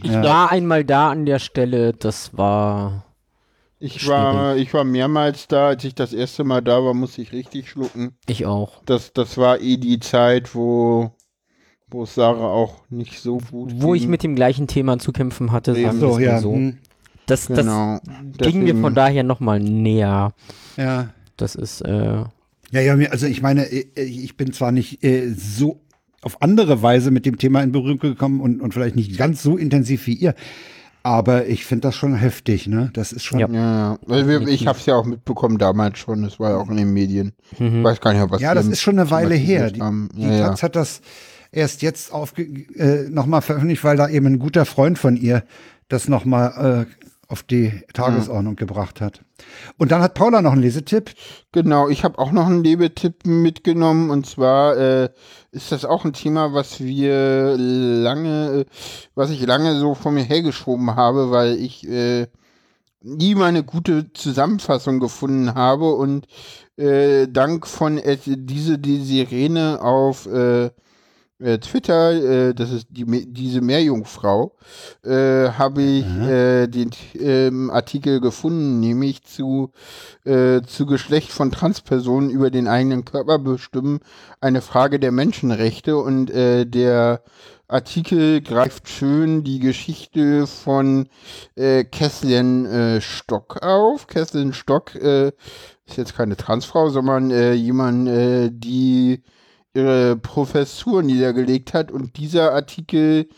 Ich 0.02 0.12
war 0.12 0.50
einmal 0.50 0.84
da 0.84 1.10
an 1.10 1.24
der 1.24 1.38
Stelle, 1.38 1.92
das 1.92 2.36
war. 2.36 3.04
Ich 3.78 4.08
war, 4.08 4.56
ich 4.56 4.74
war 4.74 4.82
mehrmals 4.82 5.46
da, 5.46 5.68
als 5.68 5.84
ich 5.84 5.94
das 5.94 6.12
erste 6.12 6.42
Mal 6.42 6.62
da 6.62 6.82
war, 6.82 6.94
musste 6.94 7.22
ich 7.22 7.30
richtig 7.32 7.68
schlucken. 7.68 8.16
Ich 8.26 8.44
auch. 8.44 8.82
Das, 8.86 9.12
das 9.12 9.38
war 9.38 9.60
eh 9.60 9.76
die 9.76 10.00
Zeit, 10.00 10.54
wo 10.56 11.12
wo 11.90 12.02
es 12.02 12.14
Sarah 12.14 12.46
auch 12.52 12.82
nicht 12.90 13.20
so 13.20 13.38
gut 13.38 13.72
Wo 13.76 13.94
ich 13.94 14.02
ging. 14.02 14.10
mit 14.10 14.22
dem 14.22 14.34
gleichen 14.34 14.66
Thema 14.66 14.98
zu 14.98 15.12
kämpfen 15.12 15.52
hatte, 15.52 15.74
sagen 15.74 16.00
so, 16.00 16.16
es 16.18 16.24
ja. 16.24 16.40
so. 16.40 16.52
hm, 16.54 16.78
Das, 17.26 17.46
das 17.46 17.58
Genau. 17.58 18.00
ging 18.38 18.64
mir 18.64 18.76
von 18.76 18.94
daher 18.94 19.22
nochmal 19.22 19.60
näher. 19.60 20.32
ja. 20.76 21.08
Das 21.38 21.54
ist, 21.54 21.82
äh, 21.82 22.24
Ja, 22.70 22.80
ja, 22.80 22.94
also 23.10 23.26
ich 23.26 23.42
meine, 23.42 23.66
äh, 23.70 23.84
ich 24.02 24.38
bin 24.38 24.54
zwar 24.54 24.72
nicht 24.72 25.04
äh, 25.04 25.28
so 25.34 25.80
auf 26.22 26.40
andere 26.40 26.80
Weise 26.82 27.10
mit 27.10 27.26
dem 27.26 27.36
Thema 27.36 27.62
in 27.62 27.72
Berührung 27.72 27.98
gekommen 27.98 28.40
und, 28.40 28.62
und 28.62 28.72
vielleicht 28.72 28.96
nicht 28.96 29.18
ganz 29.18 29.42
so 29.42 29.58
intensiv 29.58 30.06
wie 30.06 30.14
ihr, 30.14 30.34
aber 31.02 31.46
ich 31.46 31.66
finde 31.66 31.82
das 31.82 31.94
schon 31.94 32.14
heftig, 32.14 32.66
ne? 32.68 32.88
Das 32.94 33.12
ist 33.12 33.22
schon. 33.22 33.38
Ja. 33.38 33.48
Ja, 33.52 33.98
wir, 34.08 34.40
ich 34.48 34.66
habe 34.66 34.78
es 34.78 34.86
ja 34.86 34.96
auch 34.96 35.04
mitbekommen 35.04 35.58
damals 35.58 35.98
schon. 35.98 36.22
Das 36.22 36.40
war 36.40 36.50
ja 36.52 36.56
auch 36.56 36.70
in 36.70 36.78
den 36.78 36.92
Medien. 36.94 37.32
Ich 37.52 37.60
mhm. 37.60 37.84
weiß 37.84 38.00
gar 38.00 38.12
nicht, 38.14 38.22
ob 38.22 38.30
was 38.30 38.40
Ja, 38.40 38.54
das 38.54 38.66
ist 38.66 38.80
schon 38.80 38.98
eine 38.98 39.10
Weile 39.10 39.34
her. 39.34 39.70
Die, 39.70 39.78
die 40.14 40.22
ja, 40.22 40.32
ja. 40.32 40.48
Taz 40.48 40.62
hat 40.64 40.74
das 40.74 41.02
erst 41.56 41.82
jetzt 41.82 42.12
aufge 42.12 42.42
äh, 42.42 43.08
nochmal 43.08 43.42
veröffentlicht, 43.42 43.82
weil 43.82 43.96
da 43.96 44.08
eben 44.08 44.26
ein 44.26 44.38
guter 44.38 44.66
Freund 44.66 44.98
von 44.98 45.16
ihr 45.16 45.42
das 45.88 46.08
nochmal 46.08 46.86
äh, 46.86 47.06
auf 47.28 47.42
die 47.42 47.82
Tagesordnung 47.92 48.54
gebracht 48.54 49.00
hat. 49.00 49.22
Und 49.78 49.90
dann 49.90 50.00
hat 50.00 50.14
Paula 50.14 50.42
noch 50.42 50.52
einen 50.52 50.62
Lesetipp. 50.62 51.10
Genau, 51.50 51.88
ich 51.88 52.04
habe 52.04 52.18
auch 52.18 52.30
noch 52.30 52.46
einen 52.46 52.62
Lebetipp 52.62 53.26
mitgenommen 53.26 54.10
und 54.10 54.26
zwar 54.26 54.76
äh, 54.76 55.08
ist 55.50 55.72
das 55.72 55.84
auch 55.84 56.04
ein 56.04 56.12
Thema, 56.12 56.52
was 56.52 56.80
wir 56.80 57.56
lange, 57.56 58.66
was 59.14 59.30
ich 59.30 59.44
lange 59.44 59.76
so 59.78 59.94
vor 59.94 60.12
mir 60.12 60.22
hergeschoben 60.22 60.94
habe, 60.94 61.30
weil 61.30 61.56
ich 61.56 61.88
äh, 61.88 62.28
nie 63.02 63.34
mal 63.34 63.46
eine 63.46 63.64
gute 63.64 64.12
Zusammenfassung 64.12 65.00
gefunden 65.00 65.54
habe 65.54 65.94
und 65.94 66.26
äh, 66.76 67.26
dank 67.28 67.66
von 67.66 68.00
diese 68.26 68.78
die 68.78 69.00
Sirene 69.02 69.80
auf 69.80 70.26
äh, 70.26 70.70
äh, 71.38 71.58
Twitter, 71.58 72.12
äh, 72.12 72.54
das 72.54 72.70
ist 72.70 72.86
die, 72.90 73.04
diese 73.32 73.60
Meerjungfrau, 73.60 74.52
äh, 75.04 75.50
habe 75.50 75.82
ich 75.82 76.06
äh, 76.06 76.66
den 76.66 76.90
ähm, 77.18 77.70
Artikel 77.70 78.20
gefunden, 78.20 78.80
nämlich 78.80 79.22
zu, 79.22 79.72
äh, 80.24 80.62
zu 80.62 80.86
Geschlecht 80.86 81.30
von 81.30 81.50
Transpersonen 81.50 82.30
über 82.30 82.50
den 82.50 82.68
eigenen 82.68 83.04
Körper 83.04 83.38
bestimmen, 83.38 84.00
eine 84.40 84.62
Frage 84.62 84.98
der 84.98 85.12
Menschenrechte 85.12 85.98
und 85.98 86.30
äh, 86.30 86.64
der 86.64 87.22
Artikel 87.68 88.40
greift 88.42 88.88
schön 88.88 89.42
die 89.42 89.58
Geschichte 89.58 90.46
von 90.46 91.08
äh, 91.56 91.82
Kesslin 91.82 93.00
Stock 93.00 93.60
auf. 93.60 94.06
Kesslin 94.06 94.52
Stock 94.52 94.94
ist 94.94 95.34
jetzt 95.96 96.16
keine 96.16 96.36
Transfrau, 96.36 96.90
sondern 96.90 97.30
jemand, 97.56 98.08
die 98.62 99.24
ihre 99.76 100.16
Professur 100.16 101.02
niedergelegt 101.02 101.74
hat. 101.74 101.92
Und 101.92 102.16
dieser 102.16 102.52
Artikel 102.52 103.28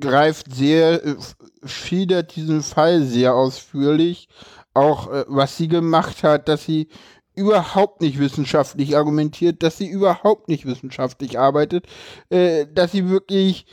greift 0.00 0.52
sehr, 0.52 1.04
äh, 1.04 1.16
schildert 1.64 2.34
diesen 2.36 2.62
Fall 2.62 3.02
sehr 3.02 3.34
ausführlich, 3.34 4.28
auch 4.74 5.12
äh, 5.12 5.24
was 5.28 5.56
sie 5.56 5.68
gemacht 5.68 6.22
hat, 6.22 6.48
dass 6.48 6.64
sie 6.64 6.88
überhaupt 7.34 8.00
nicht 8.00 8.18
wissenschaftlich 8.18 8.96
argumentiert, 8.96 9.62
dass 9.62 9.78
sie 9.78 9.88
überhaupt 9.88 10.48
nicht 10.48 10.66
wissenschaftlich 10.66 11.38
arbeitet, 11.38 11.86
äh, 12.30 12.66
dass 12.72 12.92
sie 12.92 13.08
wirklich 13.08 13.66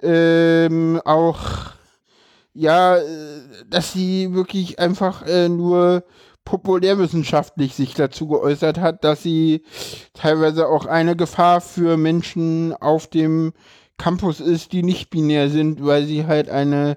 ähm, 0.00 1.00
auch 1.04 1.38
ja, 2.54 2.96
äh, 2.96 3.40
dass 3.68 3.92
sie 3.92 4.34
wirklich 4.34 4.78
einfach 4.80 5.24
äh, 5.26 5.48
nur 5.48 6.02
populärwissenschaftlich 6.48 7.74
sich 7.74 7.92
dazu 7.92 8.26
geäußert 8.26 8.80
hat, 8.80 9.04
dass 9.04 9.22
sie 9.22 9.64
teilweise 10.14 10.66
auch 10.66 10.86
eine 10.86 11.14
Gefahr 11.14 11.60
für 11.60 11.98
Menschen 11.98 12.72
auf 12.72 13.06
dem 13.06 13.52
Campus 13.98 14.40
ist, 14.40 14.72
die 14.72 14.82
nicht 14.82 15.10
binär 15.10 15.50
sind, 15.50 15.84
weil 15.84 16.06
sie 16.06 16.26
halt 16.26 16.48
eine 16.48 16.96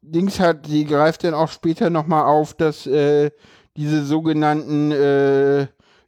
Dings 0.00 0.40
hat, 0.40 0.66
sie 0.66 0.86
greift 0.86 1.24
dann 1.24 1.34
auch 1.34 1.50
später 1.50 1.90
nochmal 1.90 2.24
auf, 2.24 2.54
dass 2.54 2.86
äh, 2.86 3.32
diese 3.76 4.02
sogenannten 4.02 4.92
äh, 4.92 5.62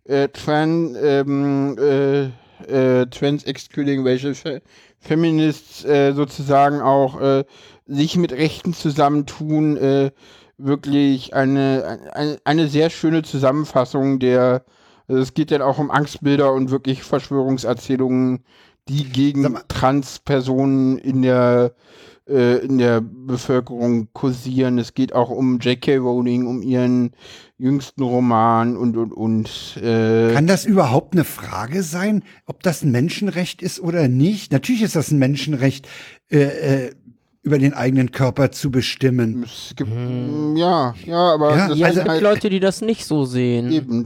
äh, 0.05 0.28
Trans, 0.28 0.97
ähm, 0.98 1.77
äh, 1.78 3.02
äh, 3.02 3.06
Trans 3.06 3.44
Excluding 3.44 4.06
Racial 4.06 4.35
Fe 4.35 4.62
Feminists 5.01 5.85
äh, 5.85 6.12
sozusagen 6.12 6.81
auch 6.81 7.20
äh, 7.20 7.44
sich 7.86 8.16
mit 8.16 8.32
Rechten 8.32 8.73
zusammentun, 8.73 9.77
äh, 9.77 10.10
wirklich 10.59 11.35
eine, 11.35 12.01
eine, 12.13 12.39
eine 12.45 12.69
sehr 12.69 12.91
schöne 12.91 13.23
Zusammenfassung 13.23 14.19
der, 14.19 14.65
also 15.07 15.23
es 15.23 15.35
geht 15.35 15.51
dann 15.51 15.63
auch 15.63 15.79
um 15.79 15.91
Angstbilder 15.91 16.53
und 16.53 16.71
wirklich 16.71 17.03
Verschwörungserzählungen, 17.03 18.45
die 18.89 19.05
gegen 19.05 19.59
Transpersonen 19.69 20.99
in 20.99 21.23
der 21.23 21.73
äh, 22.29 22.59
in 22.59 22.79
der 22.79 23.01
Bevölkerung 23.01 24.09
kursieren. 24.13 24.79
Es 24.79 24.95
geht 24.95 25.15
auch 25.15 25.31
um 25.31 25.59
J.K. 25.61 25.97
Rowling, 25.97 26.47
um 26.47 26.63
ihren 26.63 27.13
jüngsten 27.57 28.03
Roman 28.03 28.77
und 28.77 28.97
und 28.97 29.13
und. 29.13 29.79
Äh, 29.83 30.33
Kann 30.35 30.47
das 30.47 30.65
überhaupt 30.65 31.15
eine 31.15 31.25
Frage 31.25 31.83
sein, 31.83 32.23
ob 32.47 32.63
das 32.63 32.83
ein 32.83 32.91
Menschenrecht 32.91 33.63
ist 33.63 33.81
oder 33.81 34.09
nicht? 34.09 34.53
Natürlich 34.53 34.83
ist 34.83 34.97
das 34.97 35.11
ein 35.11 35.19
Menschenrecht, 35.19 35.89
äh, 36.31 36.39
äh, 36.39 36.91
über 37.49 37.59
den 37.59 37.73
eigenen 37.73 38.12
Körper 38.12 38.51
zu 38.53 38.70
bestimmen. 38.70 39.43
es 39.45 39.75
gibt, 39.75 39.91
ja, 39.91 40.95
ja, 41.07 41.33
aber 41.35 41.57
Ja, 41.57 41.69
das 41.69 41.79
ja, 41.79 41.89
es 41.89 41.95
gibt 41.95 42.09
halt 42.09 42.23
Leute, 42.23 42.51
die 42.51 42.61
das 42.61 42.83
nicht 42.83 43.07
so 43.07 43.25
sehen. 43.25 43.73
eben. 43.73 44.05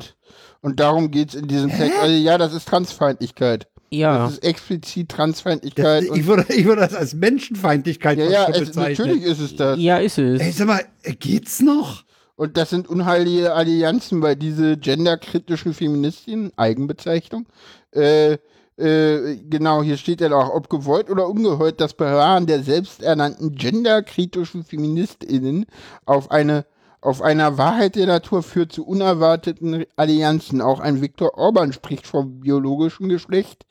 Und 0.61 0.79
darum 0.79 1.11
geht's 1.11 1.35
in 1.35 1.49
diesem 1.49 1.71
Text. 1.71 1.99
Also 2.01 2.15
ja, 2.15 2.39
das 2.39 2.55
ist 2.55 2.69
Transfeindlichkeit. 2.69 3.67
Ja. 3.91 4.19
Das 4.19 4.35
ist 4.35 4.45
explizit 4.45 5.11
Das, 5.11 5.17
Transfeindlichkeit. 5.17 6.05
ich, 6.05 6.11
und, 6.11 6.27
würde, 6.27 6.47
ich 6.55 6.65
würde 6.65 6.83
das 6.83 6.95
als 6.95 7.15
Menschenfeindlichkeit 7.15 8.17
ja, 8.17 8.31
ja, 8.31 8.49
es, 8.49 8.61
bezeichnen. 8.61 9.09
natürlich 9.09 9.25
ist 9.25 9.41
es 9.41 9.57
das. 9.57 9.79
Ja, 9.81 9.99
ist 9.99 10.19
es. 10.19 10.41
Ey, 10.41 10.53
sag 10.53 10.69
mal, 10.69 10.85
geht's 11.19 11.61
noch? 11.61 12.05
Und 12.37 12.57
das 12.57 12.71
sind 12.71 12.89
unheilige 12.89 13.53
Allianzen, 13.55 14.23
weil 14.23 14.37
diese 14.37 14.77
genderkritischen 14.77 15.75
Feministinnen, 15.75 16.53
Eigenbezeichnung, 16.57 17.47
äh, 17.91 18.39
äh, 18.77 19.37
genau, 19.49 19.83
hier 19.83 19.97
steht 19.97 20.21
ja 20.21 20.33
auch, 20.33 20.55
ob 20.55 20.69
gewollt 20.69 21.11
oder 21.11 21.29
ungewollt, 21.29 21.81
das 21.81 21.95
Bewahren 21.95 22.47
der 22.47 22.63
selbsternannten 22.63 23.55
genderkritischen 23.55 24.65
FeministInnen 24.65 25.67
auf 26.05 26.31
eine 26.31 26.65
auf 27.01 27.21
einer 27.21 27.59
Wahrheit 27.59 27.97
der 27.97 28.07
Natur 28.07 28.45
führt 28.45 28.71
zu 28.73 28.87
unerwarteten 28.87 29.85
Allianzen. 29.97 30.61
Auch 30.61 30.79
ein 30.79 31.03
Viktor 31.03 31.37
Orban 31.37 31.73
spricht 31.73 32.07
vom 32.07 32.39
biologischen 32.39 33.09
Geschlecht 33.09 33.67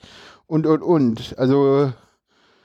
und 0.48 0.68
und 0.68 0.82
und. 0.82 1.36
Also 1.38 1.94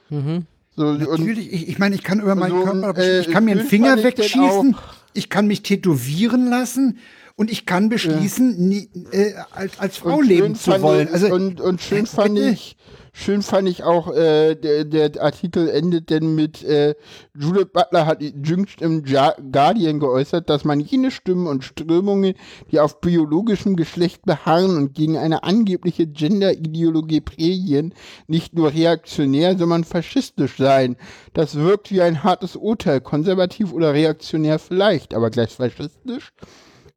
Mhm. 0.08 0.46
so 0.76 0.86
und, 0.86 1.00
Natürlich, 1.00 1.52
ich, 1.52 1.68
ich 1.68 1.78
meine, 1.78 1.94
ich 1.94 2.02
kann 2.02 2.20
über 2.20 2.34
meinen 2.34 2.50
so, 2.58 2.64
Körper, 2.64 2.90
äh, 2.90 2.92
bestimmen. 2.92 3.20
ich 3.22 3.30
kann 3.30 3.44
mir 3.44 3.50
einen 3.52 3.60
Finger 3.66 3.96
ich 3.96 4.04
wegschießen, 4.04 4.76
ich 5.14 5.30
kann 5.30 5.46
mich 5.46 5.62
tätowieren 5.62 6.48
lassen 6.48 6.98
und 7.38 7.50
ich 7.50 7.66
kann 7.66 7.90
beschließen, 7.90 8.56
nie, 8.66 8.88
äh, 9.12 9.34
als, 9.50 9.78
als 9.78 9.98
Frau 9.98 10.16
Und 10.16 10.26
leben 10.26 10.54
zu 10.54 10.80
wollen. 10.80 11.06
Ich, 11.08 11.12
Also, 11.12 11.34
und, 11.34 11.60
und 11.60 11.82
schön 11.82 12.04
äh, 12.04 12.06
fand 12.06 12.38
ich, 12.38 12.78
schön 13.12 13.42
fand 13.42 13.68
ich 13.68 13.84
auch, 13.84 14.10
äh, 14.14 14.54
der, 14.54 14.84
der 14.86 15.22
Artikel 15.22 15.68
endet 15.68 16.08
denn 16.08 16.34
mit, 16.34 16.64
äh, 16.64 16.94
Judith 17.38 17.66
Butler 17.74 18.06
hat 18.06 18.22
jüngst 18.22 18.80
im 18.80 19.04
Ja- 19.04 19.34
Guardian 19.52 20.00
geäußert, 20.00 20.48
dass 20.48 20.64
man 20.64 20.80
jene 20.80 21.10
Stimmen 21.10 21.46
und 21.46 21.62
Strömungen, 21.62 22.32
die 22.70 22.80
auf 22.80 23.02
biologischem 23.02 23.76
Geschlecht 23.76 24.22
beharren 24.24 24.74
und 24.78 24.94
gegen 24.94 25.18
eine 25.18 25.42
angebliche 25.42 26.06
Gender-Ideologie 26.06 27.20
prägen, 27.20 27.92
nicht 28.28 28.54
nur 28.54 28.72
reaktionär, 28.72 29.58
sondern 29.58 29.84
faschistisch 29.84 30.56
seien. 30.56 30.96
Das 31.34 31.54
wirkt 31.56 31.90
wie 31.92 32.00
ein 32.00 32.24
hartes 32.24 32.56
Urteil, 32.56 33.02
konservativ 33.02 33.74
oder 33.74 33.92
reaktionär 33.92 34.58
vielleicht, 34.58 35.12
aber 35.12 35.28
gleich 35.28 35.50
faschistisch. 35.50 36.32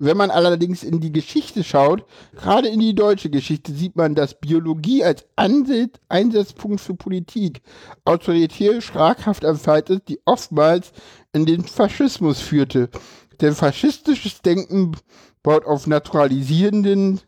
Wenn 0.01 0.15
man 0.15 0.31
allerdings 0.31 0.83
in 0.83 1.01
die 1.01 1.11
Geschichte 1.11 1.61
schaut, 1.61 2.05
gerade 2.33 2.69
in 2.69 2.79
die 2.79 2.95
deutsche 2.95 3.29
Geschichte, 3.29 3.73
sieht 3.73 3.97
man, 3.97 4.15
dass 4.15 4.39
Biologie 4.39 5.03
als 5.03 5.25
Ansatz, 5.35 5.99
Einsatzpunkt 6.07 6.79
für 6.79 6.93
Politik 6.93 7.61
autoritär 8.05 8.79
schlaghaft 8.79 9.43
entfaltet, 9.43 10.07
die 10.07 10.21
oftmals 10.23 10.93
in 11.33 11.45
den 11.45 11.65
Faschismus 11.65 12.39
führte. 12.39 12.89
Denn 13.41 13.53
faschistisches 13.53 14.41
Denken 14.41 14.93
baut 15.43 15.65
auf 15.65 15.85
naturalisierenden 15.85 17.19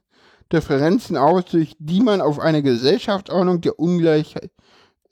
Differenzen 0.54 1.18
aus, 1.18 1.46
durch 1.46 1.76
die 1.78 2.00
man 2.00 2.22
auf 2.22 2.40
eine 2.40 2.64
Gesellschaftsordnung 2.64 3.60
der 3.60 3.80
Ungleichheit 3.80 4.52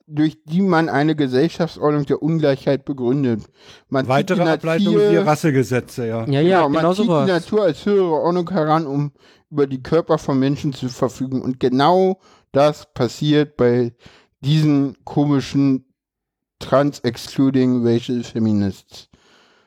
durch 0.09 0.43
die 0.43 0.61
man 0.61 0.89
eine 0.89 1.15
Gesellschaftsordnung 1.15 2.05
der 2.05 2.21
Ungleichheit 2.21 2.85
begründet. 2.85 3.43
Man 3.89 4.05
zieht 4.05 4.09
weitere 4.09 4.43
die 4.43 4.49
Ableitung 4.49 4.93
Natur- 4.95 5.11
wie 5.11 5.17
Rassegesetze, 5.17 6.07
ja. 6.07 6.25
Ja, 6.27 6.41
ja, 6.41 6.57
genau, 6.57 6.69
man 6.69 6.81
genau 6.81 6.93
zieht 6.93 7.05
sowas. 7.05 7.25
die 7.25 7.31
Natur 7.31 7.63
als 7.63 7.85
höhere 7.85 8.13
Ordnung 8.13 8.49
heran, 8.49 8.87
um 8.87 9.11
über 9.51 9.67
die 9.67 9.81
Körper 9.81 10.17
von 10.17 10.39
Menschen 10.39 10.73
zu 10.73 10.89
verfügen. 10.89 11.41
Und 11.41 11.59
genau 11.59 12.19
das 12.51 12.91
passiert 12.93 13.57
bei 13.57 13.93
diesen 14.41 14.97
komischen 15.05 15.85
Trans-Excluding 16.59 17.85
Racial 17.85 18.23
Feminists. 18.23 19.09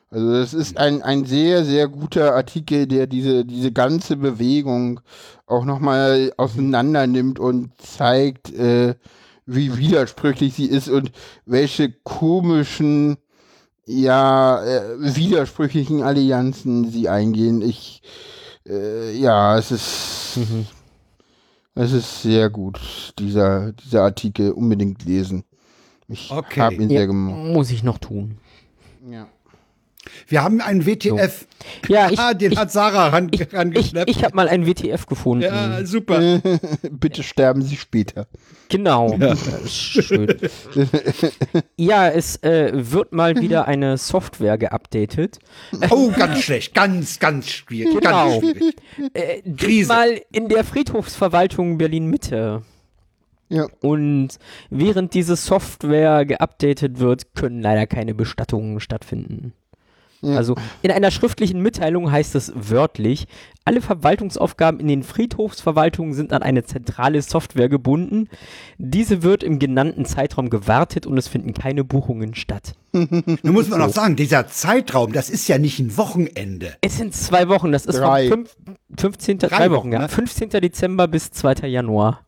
Also 0.09 0.31
das 0.31 0.53
ist 0.53 0.77
ein, 0.77 1.01
ein 1.01 1.25
sehr, 1.25 1.65
sehr 1.65 1.87
guter 1.87 2.35
Artikel, 2.35 2.85
der 2.85 3.07
diese, 3.07 3.45
diese 3.45 3.71
ganze 3.71 4.15
Bewegung 4.15 4.99
auch 5.47 5.65
nochmal 5.65 6.31
auseinander 6.37 7.07
nimmt 7.07 7.39
und 7.39 7.71
zeigt, 7.81 8.53
äh, 8.53 8.93
wie 9.45 9.77
widersprüchlich 9.77 10.53
sie 10.53 10.65
ist 10.65 10.89
und 10.89 11.11
welche 11.45 11.91
komischen, 11.91 13.17
ja, 13.85 14.63
äh, 14.63 15.15
widersprüchlichen 15.15 16.03
Allianzen 16.03 16.89
sie 16.89 17.09
eingehen. 17.09 17.61
Ich, 17.61 18.01
äh, 18.67 19.15
ja, 19.17 19.57
es 19.57 19.71
ist, 19.71 20.37
Mhm. 20.37 20.65
es 21.75 21.91
ist 21.91 22.21
sehr 22.21 22.49
gut, 22.49 23.13
dieser, 23.19 23.73
dieser 23.73 24.03
Artikel 24.03 24.51
unbedingt 24.51 25.03
lesen. 25.05 25.43
Ich 26.07 26.31
Okay. 26.31 26.59
habe 26.61 26.75
ihn 26.75 26.89
Ja, 26.89 26.99
sehr 26.99 27.07
gemocht. 27.07 27.53
muss 27.53 27.71
ich 27.71 27.83
noch 27.83 27.97
tun. 27.97 28.37
Ja. 29.09 29.27
Wir 30.27 30.43
haben 30.43 30.61
einen 30.61 30.85
WTF. 30.85 31.47
Ja, 31.87 32.09
ich, 32.09 32.19
ah, 32.19 32.33
den 32.33 32.51
ich, 32.51 32.57
hat 32.57 32.71
Sarah 32.71 33.09
ran, 33.09 33.29
ich, 33.31 33.41
ich, 33.41 33.53
rangeschleppt. 33.53 34.09
ich 34.09 34.23
habe 34.23 34.35
mal 34.35 34.47
ein 34.49 34.65
WTF 34.65 35.05
gefunden. 35.05 35.43
ja, 35.43 35.85
super. 35.85 36.41
Bitte 36.91 37.23
sterben 37.23 37.61
Sie 37.61 37.77
später. 37.77 38.27
Genau. 38.69 39.13
Ist 39.13 39.75
Schön. 40.03 40.35
ja, 41.77 42.09
es 42.09 42.41
äh, 42.43 42.71
wird 42.73 43.13
mal 43.13 43.39
wieder 43.39 43.67
eine 43.67 43.97
Software 43.97 44.57
geupdatet. 44.57 45.39
Oh, 45.89 46.11
ganz 46.11 46.41
schlecht. 46.41 46.73
Ganz, 46.73 47.19
ganz 47.19 47.49
schwierig. 47.49 47.99
Genau. 47.99 48.39
Ganz 48.39 48.55
schwierig. 48.55 48.75
Äh, 49.13 49.41
Krise. 49.57 49.87
mal 49.87 50.21
in 50.31 50.49
der 50.49 50.63
Friedhofsverwaltung 50.63 51.77
Berlin-Mitte. 51.77 52.63
Ja. 53.49 53.67
Und 53.81 54.29
während 54.69 55.13
diese 55.13 55.35
Software 55.35 56.25
geupdatet 56.25 56.99
wird, 56.99 57.35
können 57.35 57.61
leider 57.61 57.85
keine 57.85 58.15
Bestattungen 58.15 58.79
stattfinden. 58.79 59.53
Ja. 60.23 60.37
Also 60.37 60.55
in 60.81 60.91
einer 60.91 61.11
schriftlichen 61.11 61.61
Mitteilung 61.61 62.11
heißt 62.11 62.35
es 62.35 62.51
wörtlich, 62.55 63.27
alle 63.65 63.81
Verwaltungsaufgaben 63.81 64.79
in 64.79 64.87
den 64.87 65.03
Friedhofsverwaltungen 65.03 66.13
sind 66.13 66.33
an 66.33 66.43
eine 66.43 66.63
zentrale 66.63 67.21
Software 67.21 67.69
gebunden. 67.69 68.27
Diese 68.77 69.23
wird 69.23 69.43
im 69.43 69.59
genannten 69.59 70.05
Zeitraum 70.05 70.49
gewartet 70.49 71.05
und 71.07 71.17
es 71.17 71.27
finden 71.27 71.53
keine 71.53 71.83
Buchungen 71.83 72.35
statt. 72.35 72.73
Nun 72.91 73.37
muss 73.43 73.69
man 73.69 73.79
noch 73.79 73.89
sagen, 73.89 74.15
dieser 74.15 74.47
Zeitraum, 74.47 75.13
das 75.13 75.29
ist 75.29 75.47
ja 75.47 75.57
nicht 75.57 75.79
ein 75.79 75.95
Wochenende. 75.97 76.75
Es 76.81 76.97
sind 76.97 77.13
zwei 77.13 77.47
Wochen, 77.47 77.71
das 77.71 77.85
ist 77.85 77.97
Drei. 77.97 78.27
vom 78.27 78.45
fünf, 78.45 78.55
15. 78.97 79.39
Drei, 79.39 79.47
Drei 79.47 79.71
Wochen, 79.71 79.77
Wochen, 79.87 79.91
ja. 79.93 79.99
ne? 79.99 80.09
15. 80.09 80.49
Dezember 80.49 81.07
bis 81.07 81.31
2. 81.31 81.67
Januar. 81.67 82.21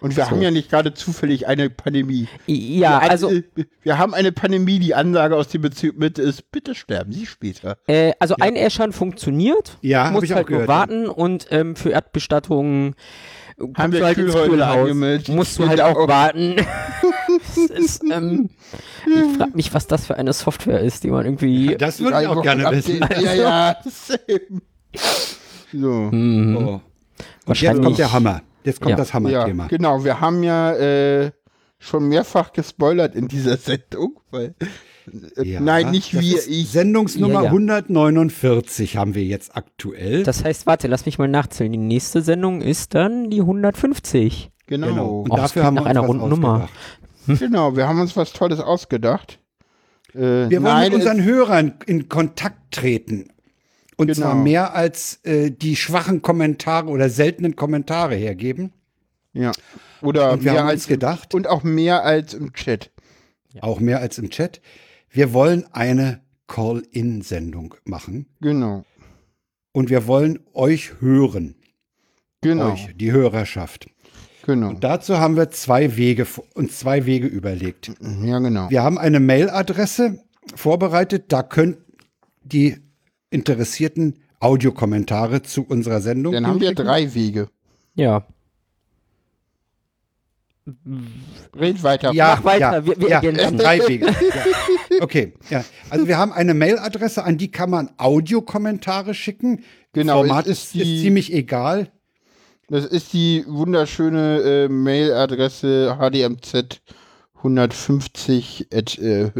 Und 0.00 0.16
wir 0.16 0.24
So. 0.24 0.30
haben 0.30 0.42
ja 0.42 0.50
nicht 0.50 0.70
gerade 0.70 0.94
zufällig 0.94 1.46
eine 1.46 1.68
Pandemie. 1.70 2.26
Ja, 2.46 3.00
Wir- 3.02 3.10
also, 3.10 3.30
wir 3.82 3.98
haben 3.98 4.14
eine 4.14 4.32
Pandemie, 4.32 4.78
die 4.78 4.94
Ansage 4.94 5.36
aus 5.36 5.48
dem 5.48 5.62
Bezirk 5.62 5.98
Mitte 5.98 6.22
ist, 6.22 6.50
bitte 6.52 6.74
sterben 6.74 7.12
Sie 7.12 7.26
später. 7.26 7.76
äh, 7.86 8.12
also 8.18 8.36
Einäschern 8.40 8.92
funktioniert. 8.92 9.76
Ja, 9.82 10.10
muss 10.10 10.24
ich 10.24 10.32
auch 10.32 10.36
halt 10.36 10.50
nur 10.50 10.66
warten 10.68 11.06
und 11.08 11.46
ähm, 11.50 11.76
für 11.76 11.90
Erdbestattungen 11.90 12.94
Haben 13.76 13.92
wir 13.92 14.04
halt 14.04 14.14
Kühlhäuser 14.16 14.66
angemeldet? 14.68 15.28
Musst 15.28 15.58
du 15.58 15.68
halt 15.68 15.80
auch 15.82 16.08
warten. 16.08 16.56
ist, 17.76 18.02
ähm, 18.10 18.48
ich 19.06 19.36
frage 19.36 19.52
mich, 19.54 19.74
was 19.74 19.86
das 19.86 20.06
für 20.06 20.16
eine 20.16 20.32
Software 20.32 20.80
ist, 20.80 21.04
die 21.04 21.08
man 21.10 21.24
irgendwie. 21.26 21.76
Das 21.76 22.00
würde 22.00 22.22
ich 22.22 22.26
auch 22.26 22.42
gerne 22.42 22.70
wissen. 22.70 23.02
Update. 23.02 23.22
Ja, 23.22 23.34
ja. 23.34 23.76
same. 23.84 24.62
So. 25.72 25.88
Mhm. 26.10 26.56
Oh. 26.56 26.60
Und 26.60 26.80
jetzt 26.80 27.46
Wahrscheinlich. 27.46 27.84
kommt 27.84 27.98
der 27.98 28.12
Hammer. 28.12 28.42
Jetzt 28.64 28.80
kommt 28.80 28.90
Ja. 28.90 28.96
das 28.96 29.08
Ja, 29.08 29.14
Hammerthema. 29.14 29.66
genau. 29.68 30.04
Wir 30.04 30.20
haben 30.20 30.42
ja 30.42 30.74
äh, 30.74 31.30
schon 31.78 32.08
mehrfach 32.08 32.52
gespoilert 32.52 33.14
in 33.14 33.28
dieser 33.28 33.56
Sendung, 33.58 34.20
weil 34.30 34.54
äh, 35.36 35.44
Ja, 35.48 35.60
nein, 35.60 35.90
nicht 35.90 36.12
wir, 36.12 36.20
ich. 36.46 36.70
Sendungsnummer 36.70 37.34
Ja, 37.34 37.42
ja. 37.44 37.50
149 37.50 38.96
haben 38.96 39.14
wir 39.14 39.24
jetzt 39.24 39.56
aktuell. 39.56 40.22
Das 40.24 40.44
heißt, 40.44 40.66
warte, 40.66 40.88
lass 40.88 41.06
mich 41.06 41.18
mal 41.18 41.28
nachzählen. 41.28 41.72
Die 41.72 41.78
nächste 41.78 42.22
Sendung 42.22 42.60
ist 42.60 42.94
dann 42.94 43.30
die 43.30 43.40
150. 43.40 44.50
Genau, 44.66 44.86
genau. 44.88 44.94
genau. 45.02 45.20
Und 45.22 45.30
Och, 45.32 45.36
dafür 45.36 45.64
haben 45.64 45.74
wir 45.74 45.80
nach 45.82 45.86
uns 45.86 45.90
einer 45.90 46.02
was 46.02 46.08
runden 46.10 46.28
Nummer. 46.28 46.54
ausgedacht. 46.54 46.74
Wir 47.76 47.86
haben 47.88 48.00
uns 48.00 48.16
was 48.16 48.32
Tolles 48.32 48.60
ausgedacht. 48.60 49.38
Äh, 50.14 50.18
Wir 50.18 50.50
wollen 50.50 50.62
nein, 50.62 50.84
mit 50.90 50.94
unseren 50.94 51.22
Hörern 51.22 51.74
in 51.86 52.08
Kontakt 52.08 52.72
treten. 52.72 53.28
Und 54.00 54.06
Genau. 54.08 54.20
zwar 54.20 54.34
mehr 54.34 54.74
als 54.74 55.20
äh, 55.24 55.50
die 55.50 55.76
schwachen 55.76 56.22
Kommentare 56.22 56.88
oder 56.88 57.08
seltenen 57.10 57.54
Kommentare 57.56 58.14
hergeben. 58.14 58.72
ja. 59.32 59.52
Oder 60.02 60.32
Und 60.32 60.44
wir 60.44 60.52
mehr 60.52 60.62
haben 60.62 60.68
als 60.70 60.86
gedacht, 60.86 61.34
und 61.34 61.46
auch 61.46 61.62
mehr 61.62 62.04
als 62.04 62.32
im 62.32 62.54
Chat. 62.54 62.90
auch 63.60 63.78
mehr 63.80 64.00
als 64.00 64.16
im 64.16 64.30
Chat, 64.30 64.62
wir 65.10 65.32
wollen 65.34 65.66
eine 65.72 66.22
Call-in-Sendung 66.48 67.74
machen. 67.84 68.26
Genau. 68.40 68.84
Und 69.72 69.90
wir 69.90 70.06
wollen 70.06 70.38
euch 70.54 71.00
hören. 71.00 71.54
Genau. 72.40 72.72
Euch, 72.72 72.88
die 72.96 73.12
Hörerschaft. 73.12 73.88
Genau. 74.46 74.70
Und 74.70 74.82
dazu 74.84 75.18
haben 75.18 75.36
wir 75.36 75.50
zwei 75.50 75.96
Wege, 75.96 76.26
uns 76.54 76.78
zwei 76.78 77.04
Wege 77.04 77.26
überlegt. 77.26 77.92
Ja, 78.24 78.38
genau. 78.38 78.70
Wir 78.70 78.82
haben 78.82 78.96
eine 78.98 79.20
Mailadresse 79.20 80.24
vorbereitet, 80.54 81.26
da 81.28 81.42
könnt 81.42 81.76
die 82.42 82.78
interessierten 83.30 84.18
Audiokommentare 84.40 85.42
zu 85.42 85.62
unserer 85.66 86.00
Sendung. 86.00 86.32
Dann 86.32 86.46
haben 86.46 86.60
wir 86.60 86.74
drei 86.74 87.14
Wege. 87.14 87.48
Ja. 87.94 88.26
Red 91.58 91.82
weiter. 91.82 92.12
Ja, 92.12 92.36
Mach 92.36 92.44
weiter, 92.44 92.72
ja, 92.72 92.86
wir- 92.86 93.00
wir 93.00 93.08
ja, 93.08 93.16
ergänzen. 93.22 93.58
drei 93.58 93.86
Wege. 93.88 94.06
Ja. 94.06 94.14
Okay, 95.02 95.32
ja. 95.48 95.64
Also 95.88 96.06
wir 96.06 96.18
haben 96.18 96.32
eine 96.32 96.52
Mailadresse, 96.54 97.24
an 97.24 97.38
die 97.38 97.50
kann 97.50 97.70
man 97.70 97.90
Audiokommentare 97.96 99.14
schicken. 99.14 99.64
Genau, 99.92 100.18
Format 100.18 100.46
ist, 100.46 100.64
ist 100.66 100.74
die- 100.74 100.96
ist 100.96 101.02
ziemlich 101.02 101.32
egal. 101.32 101.88
Das 102.68 102.84
ist 102.84 103.12
die 103.12 103.44
wunderschöne 103.48 104.40
äh, 104.42 104.68
Mailadresse 104.68 105.96
hdmz 105.98 106.52
150 107.42 108.68
at 108.72 108.98
äh, 108.98 109.30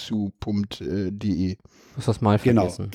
hör-doch-zu.de. 0.00 1.54
Du 1.56 1.96
hast 1.96 2.08
das 2.08 2.20
mal 2.20 2.38
Genau. 2.38 2.62
vergessen. 2.68 2.90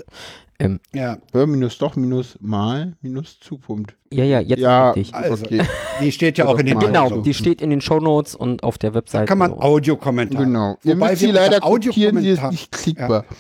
Ähm, 0.58 0.80
Ja, 0.94 1.18
Hör-doch-mal 1.34 2.94
minus 3.02 3.40
zu. 3.42 3.58
Punkt. 3.58 3.98
ja, 4.12 4.24
ja, 4.24 4.40
jetzt 4.40 4.60
Ja, 4.62 4.92
richtig. 4.92 5.14
Also, 5.14 5.44
okay. 5.44 5.62
die 6.02 6.12
steht 6.14 6.38
ja 6.38 6.46
auch 6.46 6.58
in 6.58 6.66
den 6.68 6.80
Genau, 6.80 7.10
so. 7.10 7.22
die 7.22 7.34
steht 7.34 7.62
in 7.62 7.70
den 7.70 7.82
Shownotes 7.82 8.36
und 8.36 8.64
auf 8.64 8.78
der 8.78 8.94
Webseite. 8.94 9.26
kann 9.26 9.38
man 9.38 9.52
so. 9.52 9.60
Audiokommentare. 9.60 10.46
Genau. 10.46 10.78
Ihr 10.84 10.96
Wobei 10.96 11.10
müsst 11.12 11.22
wir 11.24 11.28
sie 11.28 11.34
leider 11.34 11.60
kopieren, 11.60 12.22
sie 12.22 12.30
ist 12.30 12.40
Audiokommentar- 12.40 12.52
nicht 12.52 12.72
klickbar. 12.72 13.26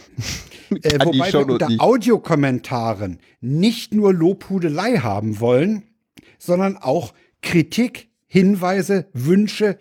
Äh, 0.81 0.97
Kann 0.97 1.11
die 1.11 1.19
wobei 1.19 1.31
wir 1.31 1.47
unter 1.47 1.67
nicht. 1.69 1.79
Audiokommentaren 1.79 3.19
nicht 3.39 3.93
nur 3.93 4.11
Lobhudelei 4.15 4.97
haben 4.97 5.39
wollen, 5.39 5.83
sondern 6.39 6.75
auch 6.77 7.13
Kritik, 7.43 8.09
Hinweise, 8.25 9.05
Wünsche, 9.13 9.77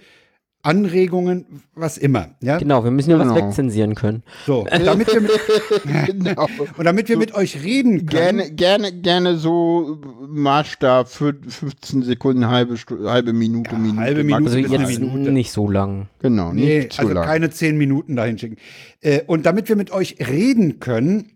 Anregungen, 0.64 1.44
was 1.74 1.98
immer. 1.98 2.28
Ja? 2.40 2.56
Genau, 2.58 2.82
wir 2.84 2.90
müssen 2.90 3.10
ja 3.10 3.18
was 3.18 3.28
Genau. 3.28 3.36
wegzensieren 3.46 3.94
können. 3.94 4.22
So, 4.46 4.60
und 4.60 4.86
damit 4.86 5.12
wir 5.12 5.20
mit, 5.20 5.30
genau. 6.06 6.46
und 6.78 6.84
damit 6.84 7.08
wir 7.08 7.18
mit 7.18 7.34
euch 7.34 7.62
reden 7.62 8.06
können, 8.06 8.38
Gerne, 8.38 8.50
gerne, 8.52 8.92
gerne 8.92 9.36
so 9.36 9.98
Maßstab 10.26 11.08
für 11.08 11.34
15 11.46 12.02
Sekunden, 12.02 12.48
halbe, 12.48 12.76
halbe 13.04 13.32
Minute, 13.32 13.76
Minute. 13.76 14.00
halbe 14.00 14.24
Minute 14.24 14.44
Also 14.44 14.58
jetzt 14.58 14.98
Minute. 15.00 15.32
nicht 15.32 15.52
so 15.52 15.68
lang. 15.70 16.08
Genau, 16.20 16.52
Nee, 16.52 16.78
nicht 16.78 16.94
zu 16.94 17.02
also 17.02 17.12
lang. 17.12 17.24
keine 17.26 17.50
zehn 17.50 17.76
Minuten 17.76 18.16
dahin 18.16 18.38
schicken. 18.38 18.56
Äh, 19.02 19.20
und 19.26 19.44
damit 19.46 19.68
wir 19.68 19.76
mit 19.76 19.90
euch 19.90 20.16
reden 20.26 20.80
können, 20.80 21.30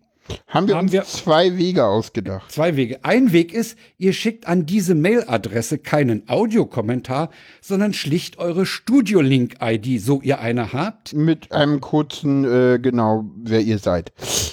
haben 0.47 0.67
wir 0.67 0.75
haben 0.75 0.85
uns 0.85 0.91
wir- 0.91 1.03
zwei 1.03 1.57
Wege 1.57 1.85
ausgedacht. 1.85 2.51
zwei 2.51 2.75
Wege. 2.75 2.99
Ein 3.03 3.31
Weg 3.31 3.53
ist, 3.53 3.77
ihr 3.97 4.13
schickt 4.13 4.47
an 4.47 4.65
diese 4.65 4.95
Mailadresse 4.95 5.77
keinen 5.77 6.27
Audiokommentar, 6.27 7.29
sondern 7.61 7.93
schlicht 7.93 8.37
eure 8.39 8.65
Studio-Link-ID, 8.65 9.99
so 10.01 10.21
ihr 10.21 10.39
eine 10.39 10.73
habt. 10.73 11.13
Mit 11.13 11.51
einem 11.51 11.81
kurzen, 11.81 12.43
äh, 12.45 12.79
genau, 12.81 13.25
wer 13.43 13.61
ihr 13.61 13.77
seid. 13.79 14.11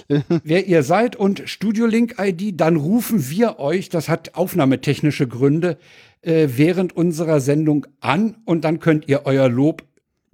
wer 0.44 0.66
ihr 0.66 0.82
seid 0.82 1.16
und 1.16 1.42
Studio-Link-ID, 1.46 2.60
dann 2.60 2.76
rufen 2.76 3.28
wir 3.30 3.58
euch, 3.58 3.88
das 3.88 4.08
hat 4.08 4.34
aufnahmetechnische 4.34 5.26
Gründe, 5.28 5.78
äh, 6.22 6.48
während 6.56 6.96
unserer 6.96 7.40
Sendung 7.40 7.86
an 8.00 8.36
und 8.44 8.64
dann 8.64 8.80
könnt 8.80 9.08
ihr 9.08 9.22
euer 9.26 9.48
Lob, 9.48 9.82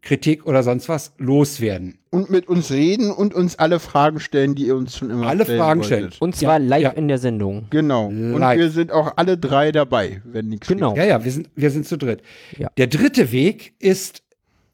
Kritik 0.02 0.46
oder 0.46 0.64
sonst 0.64 0.88
was 0.88 1.12
loswerden. 1.18 1.98
Und 2.10 2.28
mit 2.28 2.48
uns 2.48 2.70
reden 2.72 3.10
und 3.12 3.34
uns 3.34 3.56
alle 3.58 3.78
Fragen 3.78 4.18
stellen, 4.18 4.56
die 4.56 4.66
ihr 4.66 4.76
uns 4.76 4.96
schon 4.98 5.10
immer 5.10 5.28
Alle 5.28 5.44
stellen 5.44 5.60
Fragen 5.60 5.80
wolltet. 5.80 5.98
stellen. 5.98 6.12
Und 6.18 6.36
zwar 6.36 6.58
Ja, 6.58 6.66
live 6.66 6.82
ja. 6.82 6.90
in 6.90 7.06
der 7.08 7.18
Sendung. 7.18 7.66
Genau. 7.70 8.06
Und 8.06 8.38
Live. 8.40 8.58
wir 8.58 8.70
sind 8.70 8.90
auch 8.90 9.12
alle 9.16 9.38
drei 9.38 9.70
dabei, 9.70 10.20
wenn 10.24 10.48
nichts 10.48 10.66
Genau. 10.66 10.96
Ja, 10.96 11.04
ja, 11.04 11.24
wir 11.24 11.30
sind, 11.30 11.50
wir 11.54 11.70
sind 11.70 11.86
zu 11.86 11.96
dritt. 11.96 12.20
Ja. 12.58 12.68
Der 12.76 12.88
dritte 12.88 13.30
Weg 13.30 13.74
ist 13.78 14.22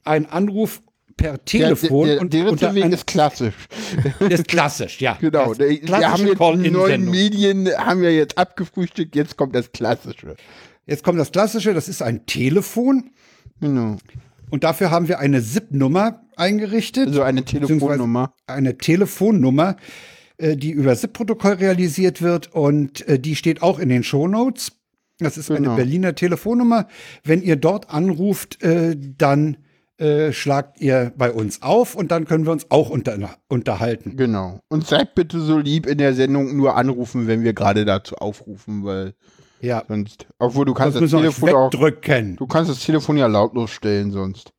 ein 0.02 0.24
Anruf 0.30 0.80
per 1.18 1.32
Der, 1.32 1.44
Telefon 1.44 2.06
der, 2.06 2.14
der 2.14 2.22
und 2.22 2.32
dritte 2.32 2.48
unter 2.50 2.74
Weg 2.74 2.84
ein, 2.84 2.92
ist 2.92 3.06
klassisch. 3.06 3.54
ist 4.30 4.48
klassisch, 4.48 5.00
ja. 5.00 5.18
Genau. 5.20 5.48
Das 5.48 5.58
Der, 5.58 5.68
wir 5.70 6.10
haben 6.10 6.26
jetzt 6.26 6.40
die 6.64 6.70
neuen. 6.70 7.10
Medien, 7.10 7.68
haben 7.76 8.00
wir 8.00 8.14
jetzt 8.14 8.38
abgefrühstückt, 8.38 9.14
jetzt 9.14 9.36
kommt 9.36 9.54
das 9.54 9.72
Klassische. 9.72 10.36
Jetzt 10.86 11.04
kommt 11.04 11.18
das 11.20 11.30
klassische, 11.32 11.74
das 11.74 11.86
ist 11.86 12.00
ein 12.02 12.24
Telefon 12.24 13.10
Genau. 13.60 13.96
Und 14.50 14.64
dafür 14.64 14.90
haben 14.90 15.08
wir 15.08 15.18
eine 15.18 15.40
SIP-Nummer 15.40 16.22
eingerichtet. 16.36 17.08
Also 17.08 17.22
eine 17.22 17.44
Telefonnummer. 17.44 18.34
eine 18.46 18.78
Telefonnummer, 18.78 19.76
äh, 20.38 20.56
die 20.56 20.70
über 20.70 20.94
SIP-Protokoll 20.94 21.54
realisiert 21.54 22.22
wird 22.22 22.52
und 22.54 23.06
äh, 23.08 23.18
die 23.18 23.36
steht 23.36 23.62
auch 23.62 23.78
in 23.78 23.88
den 23.88 24.02
Shownotes. 24.02 24.72
Das 25.18 25.36
ist 25.36 25.48
Genau. 25.48 25.70
eine 25.70 25.76
Berliner 25.76 26.14
Telefonnummer. 26.14 26.86
Wenn 27.24 27.42
ihr 27.42 27.56
dort 27.56 27.90
anruft, 27.90 28.62
äh, 28.62 28.96
dann 28.96 29.56
äh, 29.98 30.30
schlagt 30.32 30.80
ihr 30.80 31.12
bei 31.16 31.32
uns 31.32 31.60
auf 31.60 31.96
und 31.96 32.12
dann 32.12 32.24
können 32.24 32.44
wir 32.46 32.52
uns 32.52 32.70
auch 32.70 32.88
unter, 32.88 33.18
unterhalten. 33.48 34.16
Genau. 34.16 34.60
Und 34.68 34.86
seid 34.86 35.16
bitte 35.16 35.40
so 35.40 35.58
lieb 35.58 35.86
in 35.86 35.98
der 35.98 36.14
Sendung 36.14 36.56
nur 36.56 36.76
anrufen, 36.76 37.26
wenn 37.26 37.42
wir 37.42 37.52
gerade 37.52 37.84
dazu 37.84 38.14
aufrufen, 38.14 38.84
weil 38.84 39.14
Ja, 39.60 39.82
sonst, 39.88 40.26
obwohl 40.38 40.64
du 40.66 40.74
kannst 40.74 40.96
das 40.96 41.10
das 41.10 41.20
Telefon 41.20 41.50
auch, 41.50 41.72
wegdrücken. 41.72 42.36
du 42.36 42.46
kannst 42.46 42.70
das 42.70 42.80
Telefon 42.80 43.16
ja 43.16 43.26
lautlos 43.26 43.70
stellen 43.70 44.10
sonst. 44.10 44.52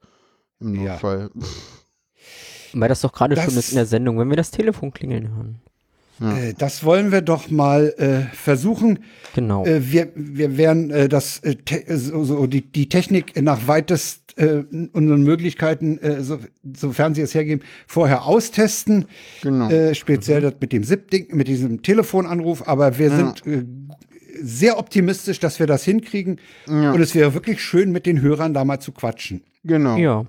Im 0.60 0.76
Ja. 0.76 0.94
Notfall. 0.94 1.30
Weil 2.74 2.90
das 2.90 3.02
doch 3.02 3.14
gerade 3.14 3.36
schon 3.36 3.56
ist 3.58 3.70
in 3.72 3.76
der 3.78 3.86
Sendung, 3.86 4.20
wenn 4.20 4.30
wir 4.30 4.38
das 4.38 4.52
Telefon 4.52 4.92
klingeln 4.92 5.30
hören. 5.36 5.60
Äh, 6.22 6.54
das 6.58 6.84
wollen 6.84 7.12
wir 7.12 7.22
doch 7.22 7.50
mal 7.50 7.94
äh, 7.98 8.36
versuchen. 8.36 9.00
Genau. 9.36 9.66
Äh, 9.66 9.90
wir, 9.92 10.10
wir 10.16 10.58
werden 10.58 10.92
äh, 10.92 11.08
das 11.08 11.40
äh, 11.40 11.56
te 11.56 11.98
so, 11.98 12.24
so 12.26 12.46
die, 12.46 12.62
die 12.62 12.90
Technik 12.90 13.42
nach 13.42 13.68
weitest 13.68 14.38
äh, 14.38 14.64
unseren 14.92 15.24
Möglichkeiten, 15.24 15.98
äh, 16.00 16.22
so, 16.22 16.40
sofern 16.76 17.16
sie 17.16 17.22
es 17.22 17.34
hergeben, 17.34 17.64
vorher 17.88 18.26
austesten. 18.26 19.06
Genau. 19.42 19.70
Äh, 19.70 19.96
speziell 19.96 20.42
das 20.42 20.56
mit 20.60 20.74
dem 20.74 20.84
SIP-Ding, 20.84 21.28
mit 21.36 21.48
diesem 21.48 21.82
Telefonanruf. 21.82 22.68
Aber 22.68 22.98
wir 23.00 23.12
sind 23.12 23.48
äh, 23.48 23.64
sehr 24.42 24.78
optimistisch, 24.78 25.40
dass 25.40 25.60
wir 25.60 25.68
das 25.68 25.84
hinkriegen. 25.84 26.40
Ja. 26.68 26.92
Und 26.92 27.02
es 27.02 27.16
wäre 27.16 27.34
wirklich 27.34 27.62
schön, 27.62 27.92
mit 27.92 28.06
den 28.06 28.22
Hörern 28.22 28.54
da 28.54 28.66
mal 28.66 28.80
zu 28.80 28.92
quatschen. 28.92 29.44
Genau. 29.64 29.98
ja. 29.98 30.26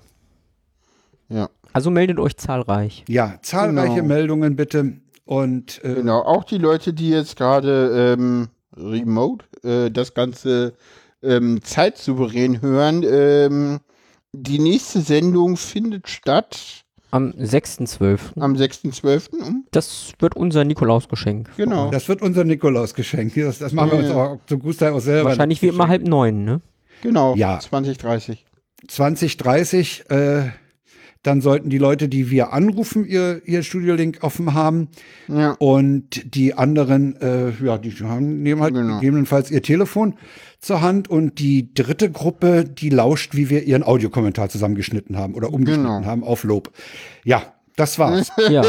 Ja. 1.29 1.49
Also 1.73 1.89
meldet 1.89 2.19
euch 2.19 2.35
zahlreich. 2.35 3.05
Ja, 3.07 3.39
zahlreiche 3.41 3.95
Genau. 3.95 4.07
Meldungen 4.07 4.55
bitte. 4.57 4.97
Und 5.23 5.81
äh, 5.85 5.95
Genau, 5.95 6.21
auch 6.21 6.43
die 6.43 6.57
Leute, 6.57 6.93
die 6.93 7.09
jetzt 7.09 7.37
gerade 7.37 8.17
ähm, 8.19 8.49
remote 8.75 9.45
äh, 9.63 9.89
das 9.89 10.13
Ganze 10.13 10.73
ähm, 11.23 11.61
zeitsouverän 11.63 12.61
hören, 12.61 13.03
ähm, 13.07 13.79
die 14.33 14.59
nächste 14.59 15.01
Sendung 15.01 15.55
findet 15.55 16.09
statt 16.09 16.80
Am 17.11 17.31
6.12. 17.31 18.39
am 18.39 18.53
6.12. 18.55 19.29
Um, 19.37 19.65
Das 19.71 20.13
wird 20.19 20.35
unser 20.35 20.63
Nikolausgeschenk. 20.63 21.49
genau. 21.57 21.91
das 21.91 22.07
wird 22.07 22.21
unser 22.21 22.43
Nikolausgeschenk. 22.45 23.33
Das, 23.35 23.59
das 23.59 23.73
machen 23.73 23.91
wir 23.91 23.99
uns 23.99 24.07
Ja. 24.09 24.15
auch 24.15 24.39
zum 24.47 24.61
Großteil 24.61 24.93
auch 24.93 24.99
selber. 25.01 25.29
Wahrscheinlich 25.29 25.61
wie 25.61 25.67
immer 25.67 25.87
halb 25.89 26.07
neun, 26.07 26.43
ne? 26.45 26.61
Genau, 27.03 27.35
Ja. 27.35 27.59
2030. 27.59 28.45
2030, 28.87 30.05
äh, 30.09 30.43
dann 31.23 31.41
sollten 31.41 31.69
die 31.69 31.77
Leute, 31.77 32.09
die 32.09 32.31
wir 32.31 32.51
anrufen, 32.51 33.05
ihr, 33.05 33.41
ihr 33.45 33.61
Studio-Link 33.61 34.19
offen 34.21 34.53
haben. 34.53 34.87
Ja. 35.27 35.51
Und 35.59 36.33
die 36.35 36.55
anderen, 36.55 37.15
äh, 37.21 37.51
ja, 37.63 37.77
die 37.77 37.91
haben, 37.91 38.41
nehmen 38.41 38.61
halt 38.61 38.73
Genau. 38.73 38.95
gegebenenfalls 38.95 39.51
ihr 39.51 39.61
Telefon 39.61 40.15
zur 40.59 40.81
Hand. 40.81 41.09
Und 41.09 41.37
die 41.39 41.73
dritte 41.73 42.09
Gruppe, 42.09 42.65
die 42.65 42.89
lauscht, 42.89 43.35
wie 43.35 43.49
wir 43.49 43.63
ihren 43.63 43.83
Audiokommentar 43.83 44.49
zusammengeschnitten 44.49 45.17
haben 45.17 45.35
oder 45.35 45.53
umgeschnitten 45.53 45.83
Genau. 45.97 46.05
haben 46.05 46.23
auf 46.23 46.43
Lob. 46.43 46.71
Ja, 47.23 47.53
das 47.75 47.99
war's. 47.99 48.31
Ja. 48.49 48.63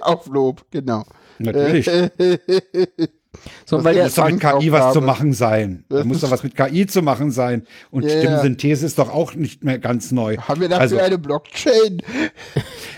Auf 0.00 0.26
Lob, 0.26 0.66
genau. 0.70 1.04
Natürlich. 1.38 1.90
So, 3.64 3.78
weil 3.84 3.94
Da 3.94 4.00
der, 4.00 4.04
muss 4.04 4.14
doch 4.14 4.28
mit 4.30 4.40
KI 4.40 4.72
was 4.72 4.92
zu 4.92 5.00
machen 5.00 5.32
sein. 5.32 5.84
Da 5.88 5.96
Das 5.98 6.04
muss 6.06 6.20
doch 6.20 6.30
was 6.30 6.42
mit 6.42 6.54
KI 6.56 6.86
zu 6.86 7.02
machen 7.02 7.30
sein. 7.30 7.66
Und 7.90 8.04
ja. 8.04 8.10
Stimmensynthese 8.18 8.84
ist 8.86 8.98
doch 8.98 9.12
auch 9.12 9.34
nicht 9.34 9.64
mehr 9.64 9.78
ganz 9.78 10.12
neu. 10.12 10.36
Haben 10.36 10.60
wir 10.60 10.68
dafür 10.68 10.82
also 10.82 10.98
eine 10.98 11.18
Blockchain? 11.18 12.02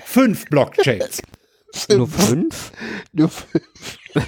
fünf 0.05 0.47
Blockchains. 0.47 1.23
nur 1.91 2.09
fünf? 2.09 2.73
Nur 3.13 3.29
fünf. 3.29 3.63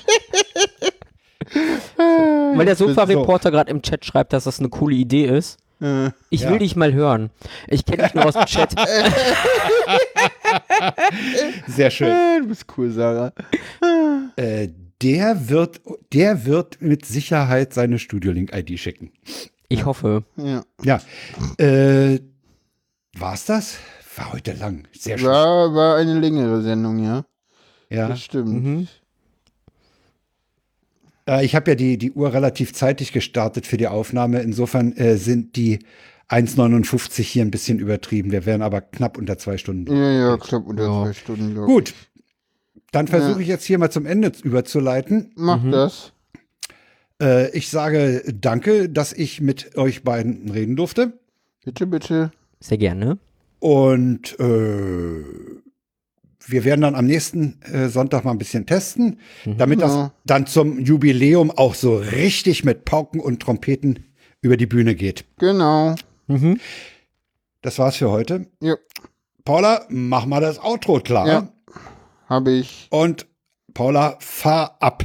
Weil 1.96 2.66
der 2.66 2.76
Sofa-Reporter 2.76 3.50
gerade 3.50 3.70
im 3.70 3.82
Chat 3.82 4.04
schreibt, 4.04 4.32
dass 4.32 4.44
das 4.44 4.60
eine 4.60 4.68
coole 4.68 4.94
Idee 4.94 5.24
ist. 5.26 5.58
Äh, 5.80 6.10
Ich 6.28 6.42
Ja. 6.42 6.50
will 6.50 6.58
dich 6.58 6.76
mal 6.76 6.92
hören. 6.92 7.30
Ich 7.66 7.84
kenne 7.86 8.04
dich 8.04 8.14
nur 8.14 8.26
aus 8.26 8.34
dem 8.34 8.44
Chat. 8.44 8.72
Sehr 11.66 11.90
schön. 11.90 12.42
du 12.42 12.48
bist 12.48 12.66
cool, 12.76 12.90
Sarah. 12.90 13.32
Äh, 14.36 14.68
der 15.02 15.48
wird, 15.48 15.80
der 16.12 16.44
wird 16.44 16.80
mit 16.82 17.06
Sicherheit 17.06 17.72
seine 17.74 17.98
Studio-Link-ID 17.98 18.78
schicken. 18.78 19.12
Ich 19.68 19.84
hoffe. 19.84 20.24
Ja. 20.36 20.64
Ja. 20.82 21.00
Äh, 21.58 22.20
war's 23.16 23.44
das? 23.44 23.78
War 24.16 24.32
heute 24.32 24.52
lang. 24.52 24.86
Sehr 24.92 25.18
schön. 25.18 25.28
War, 25.28 25.72
war 25.74 25.96
eine 25.96 26.18
längere 26.18 26.62
Sendung, 26.62 27.02
ja. 27.02 27.24
Ja. 27.88 28.08
Das 28.08 28.22
stimmt. 28.22 28.64
Mhm. 28.64 28.88
Äh, 31.28 31.44
ich 31.44 31.54
habe 31.54 31.70
ja 31.70 31.74
die, 31.74 31.96
die 31.98 32.12
Uhr 32.12 32.32
relativ 32.32 32.74
zeitig 32.74 33.12
gestartet 33.12 33.66
für 33.66 33.76
die 33.76 33.88
Aufnahme. 33.88 34.40
Insofern 34.42 34.92
äh, 34.96 35.16
sind 35.16 35.56
die 35.56 35.80
1,59 36.28 37.22
hier 37.22 37.44
ein 37.44 37.50
bisschen 37.50 37.78
übertrieben. 37.78 38.30
Wir 38.30 38.46
wären 38.46 38.62
aber 38.62 38.80
knapp 38.80 39.18
unter 39.18 39.38
zwei 39.38 39.58
Stunden. 39.58 39.94
Ja, 39.96 40.10
ja, 40.12 40.36
knapp 40.36 40.66
unter 40.66 40.84
Ja. 40.84 41.04
zwei 41.04 41.12
Stunden. 41.12 41.54
Gut. 41.54 41.94
Dann 42.92 43.06
versuche 43.08 43.40
ich 43.42 43.48
jetzt 43.48 43.64
hier 43.64 43.78
mal 43.78 43.90
zum 43.90 44.06
Ende 44.06 44.32
überzuleiten. 44.42 45.32
Mach 45.36 45.62
Mhm. 45.62 45.70
das. 45.72 46.12
Äh, 47.22 47.50
ich 47.56 47.68
sage 47.68 48.22
danke, 48.34 48.88
dass 48.88 49.12
ich 49.12 49.40
mit 49.40 49.76
euch 49.76 50.02
beiden 50.02 50.50
reden 50.50 50.76
durfte. 50.76 51.12
Bitte, 51.64 51.86
bitte. 51.86 52.32
Sehr 52.60 52.78
gerne. 52.78 53.18
Und 53.60 54.38
äh, 54.40 55.24
wir 56.46 56.64
werden 56.64 56.80
dann 56.80 56.94
am 56.94 57.06
nächsten 57.06 57.60
äh, 57.62 57.88
Sonntag 57.88 58.24
mal 58.24 58.32
ein 58.32 58.38
bisschen 58.38 58.66
testen, 58.66 59.18
damit 59.44 59.82
das 59.82 59.92
Ja. 59.92 60.12
dann 60.24 60.46
zum 60.46 60.80
Jubiläum 60.80 61.50
auch 61.50 61.74
so 61.74 61.96
richtig 61.96 62.64
mit 62.64 62.84
Pauken 62.84 63.20
und 63.20 63.40
Trompeten 63.40 64.06
über 64.40 64.56
die 64.56 64.66
Bühne 64.66 64.94
geht. 64.94 65.26
Genau. 65.38 65.94
Mhm. 66.26 66.58
Das 67.62 67.78
war's 67.78 67.96
für 67.96 68.10
heute. 68.10 68.46
Ja, 68.62 68.76
Paula, 69.44 69.84
mach 69.90 70.24
mal 70.26 70.40
das 70.40 70.58
Outro 70.62 71.00
klar. 71.00 71.26
Ja. 71.28 71.52
Habe 72.30 72.52
ich. 72.52 72.86
Und 72.90 73.26
Paula, 73.74 74.16
fahr 74.20 74.76
ab. 74.80 75.04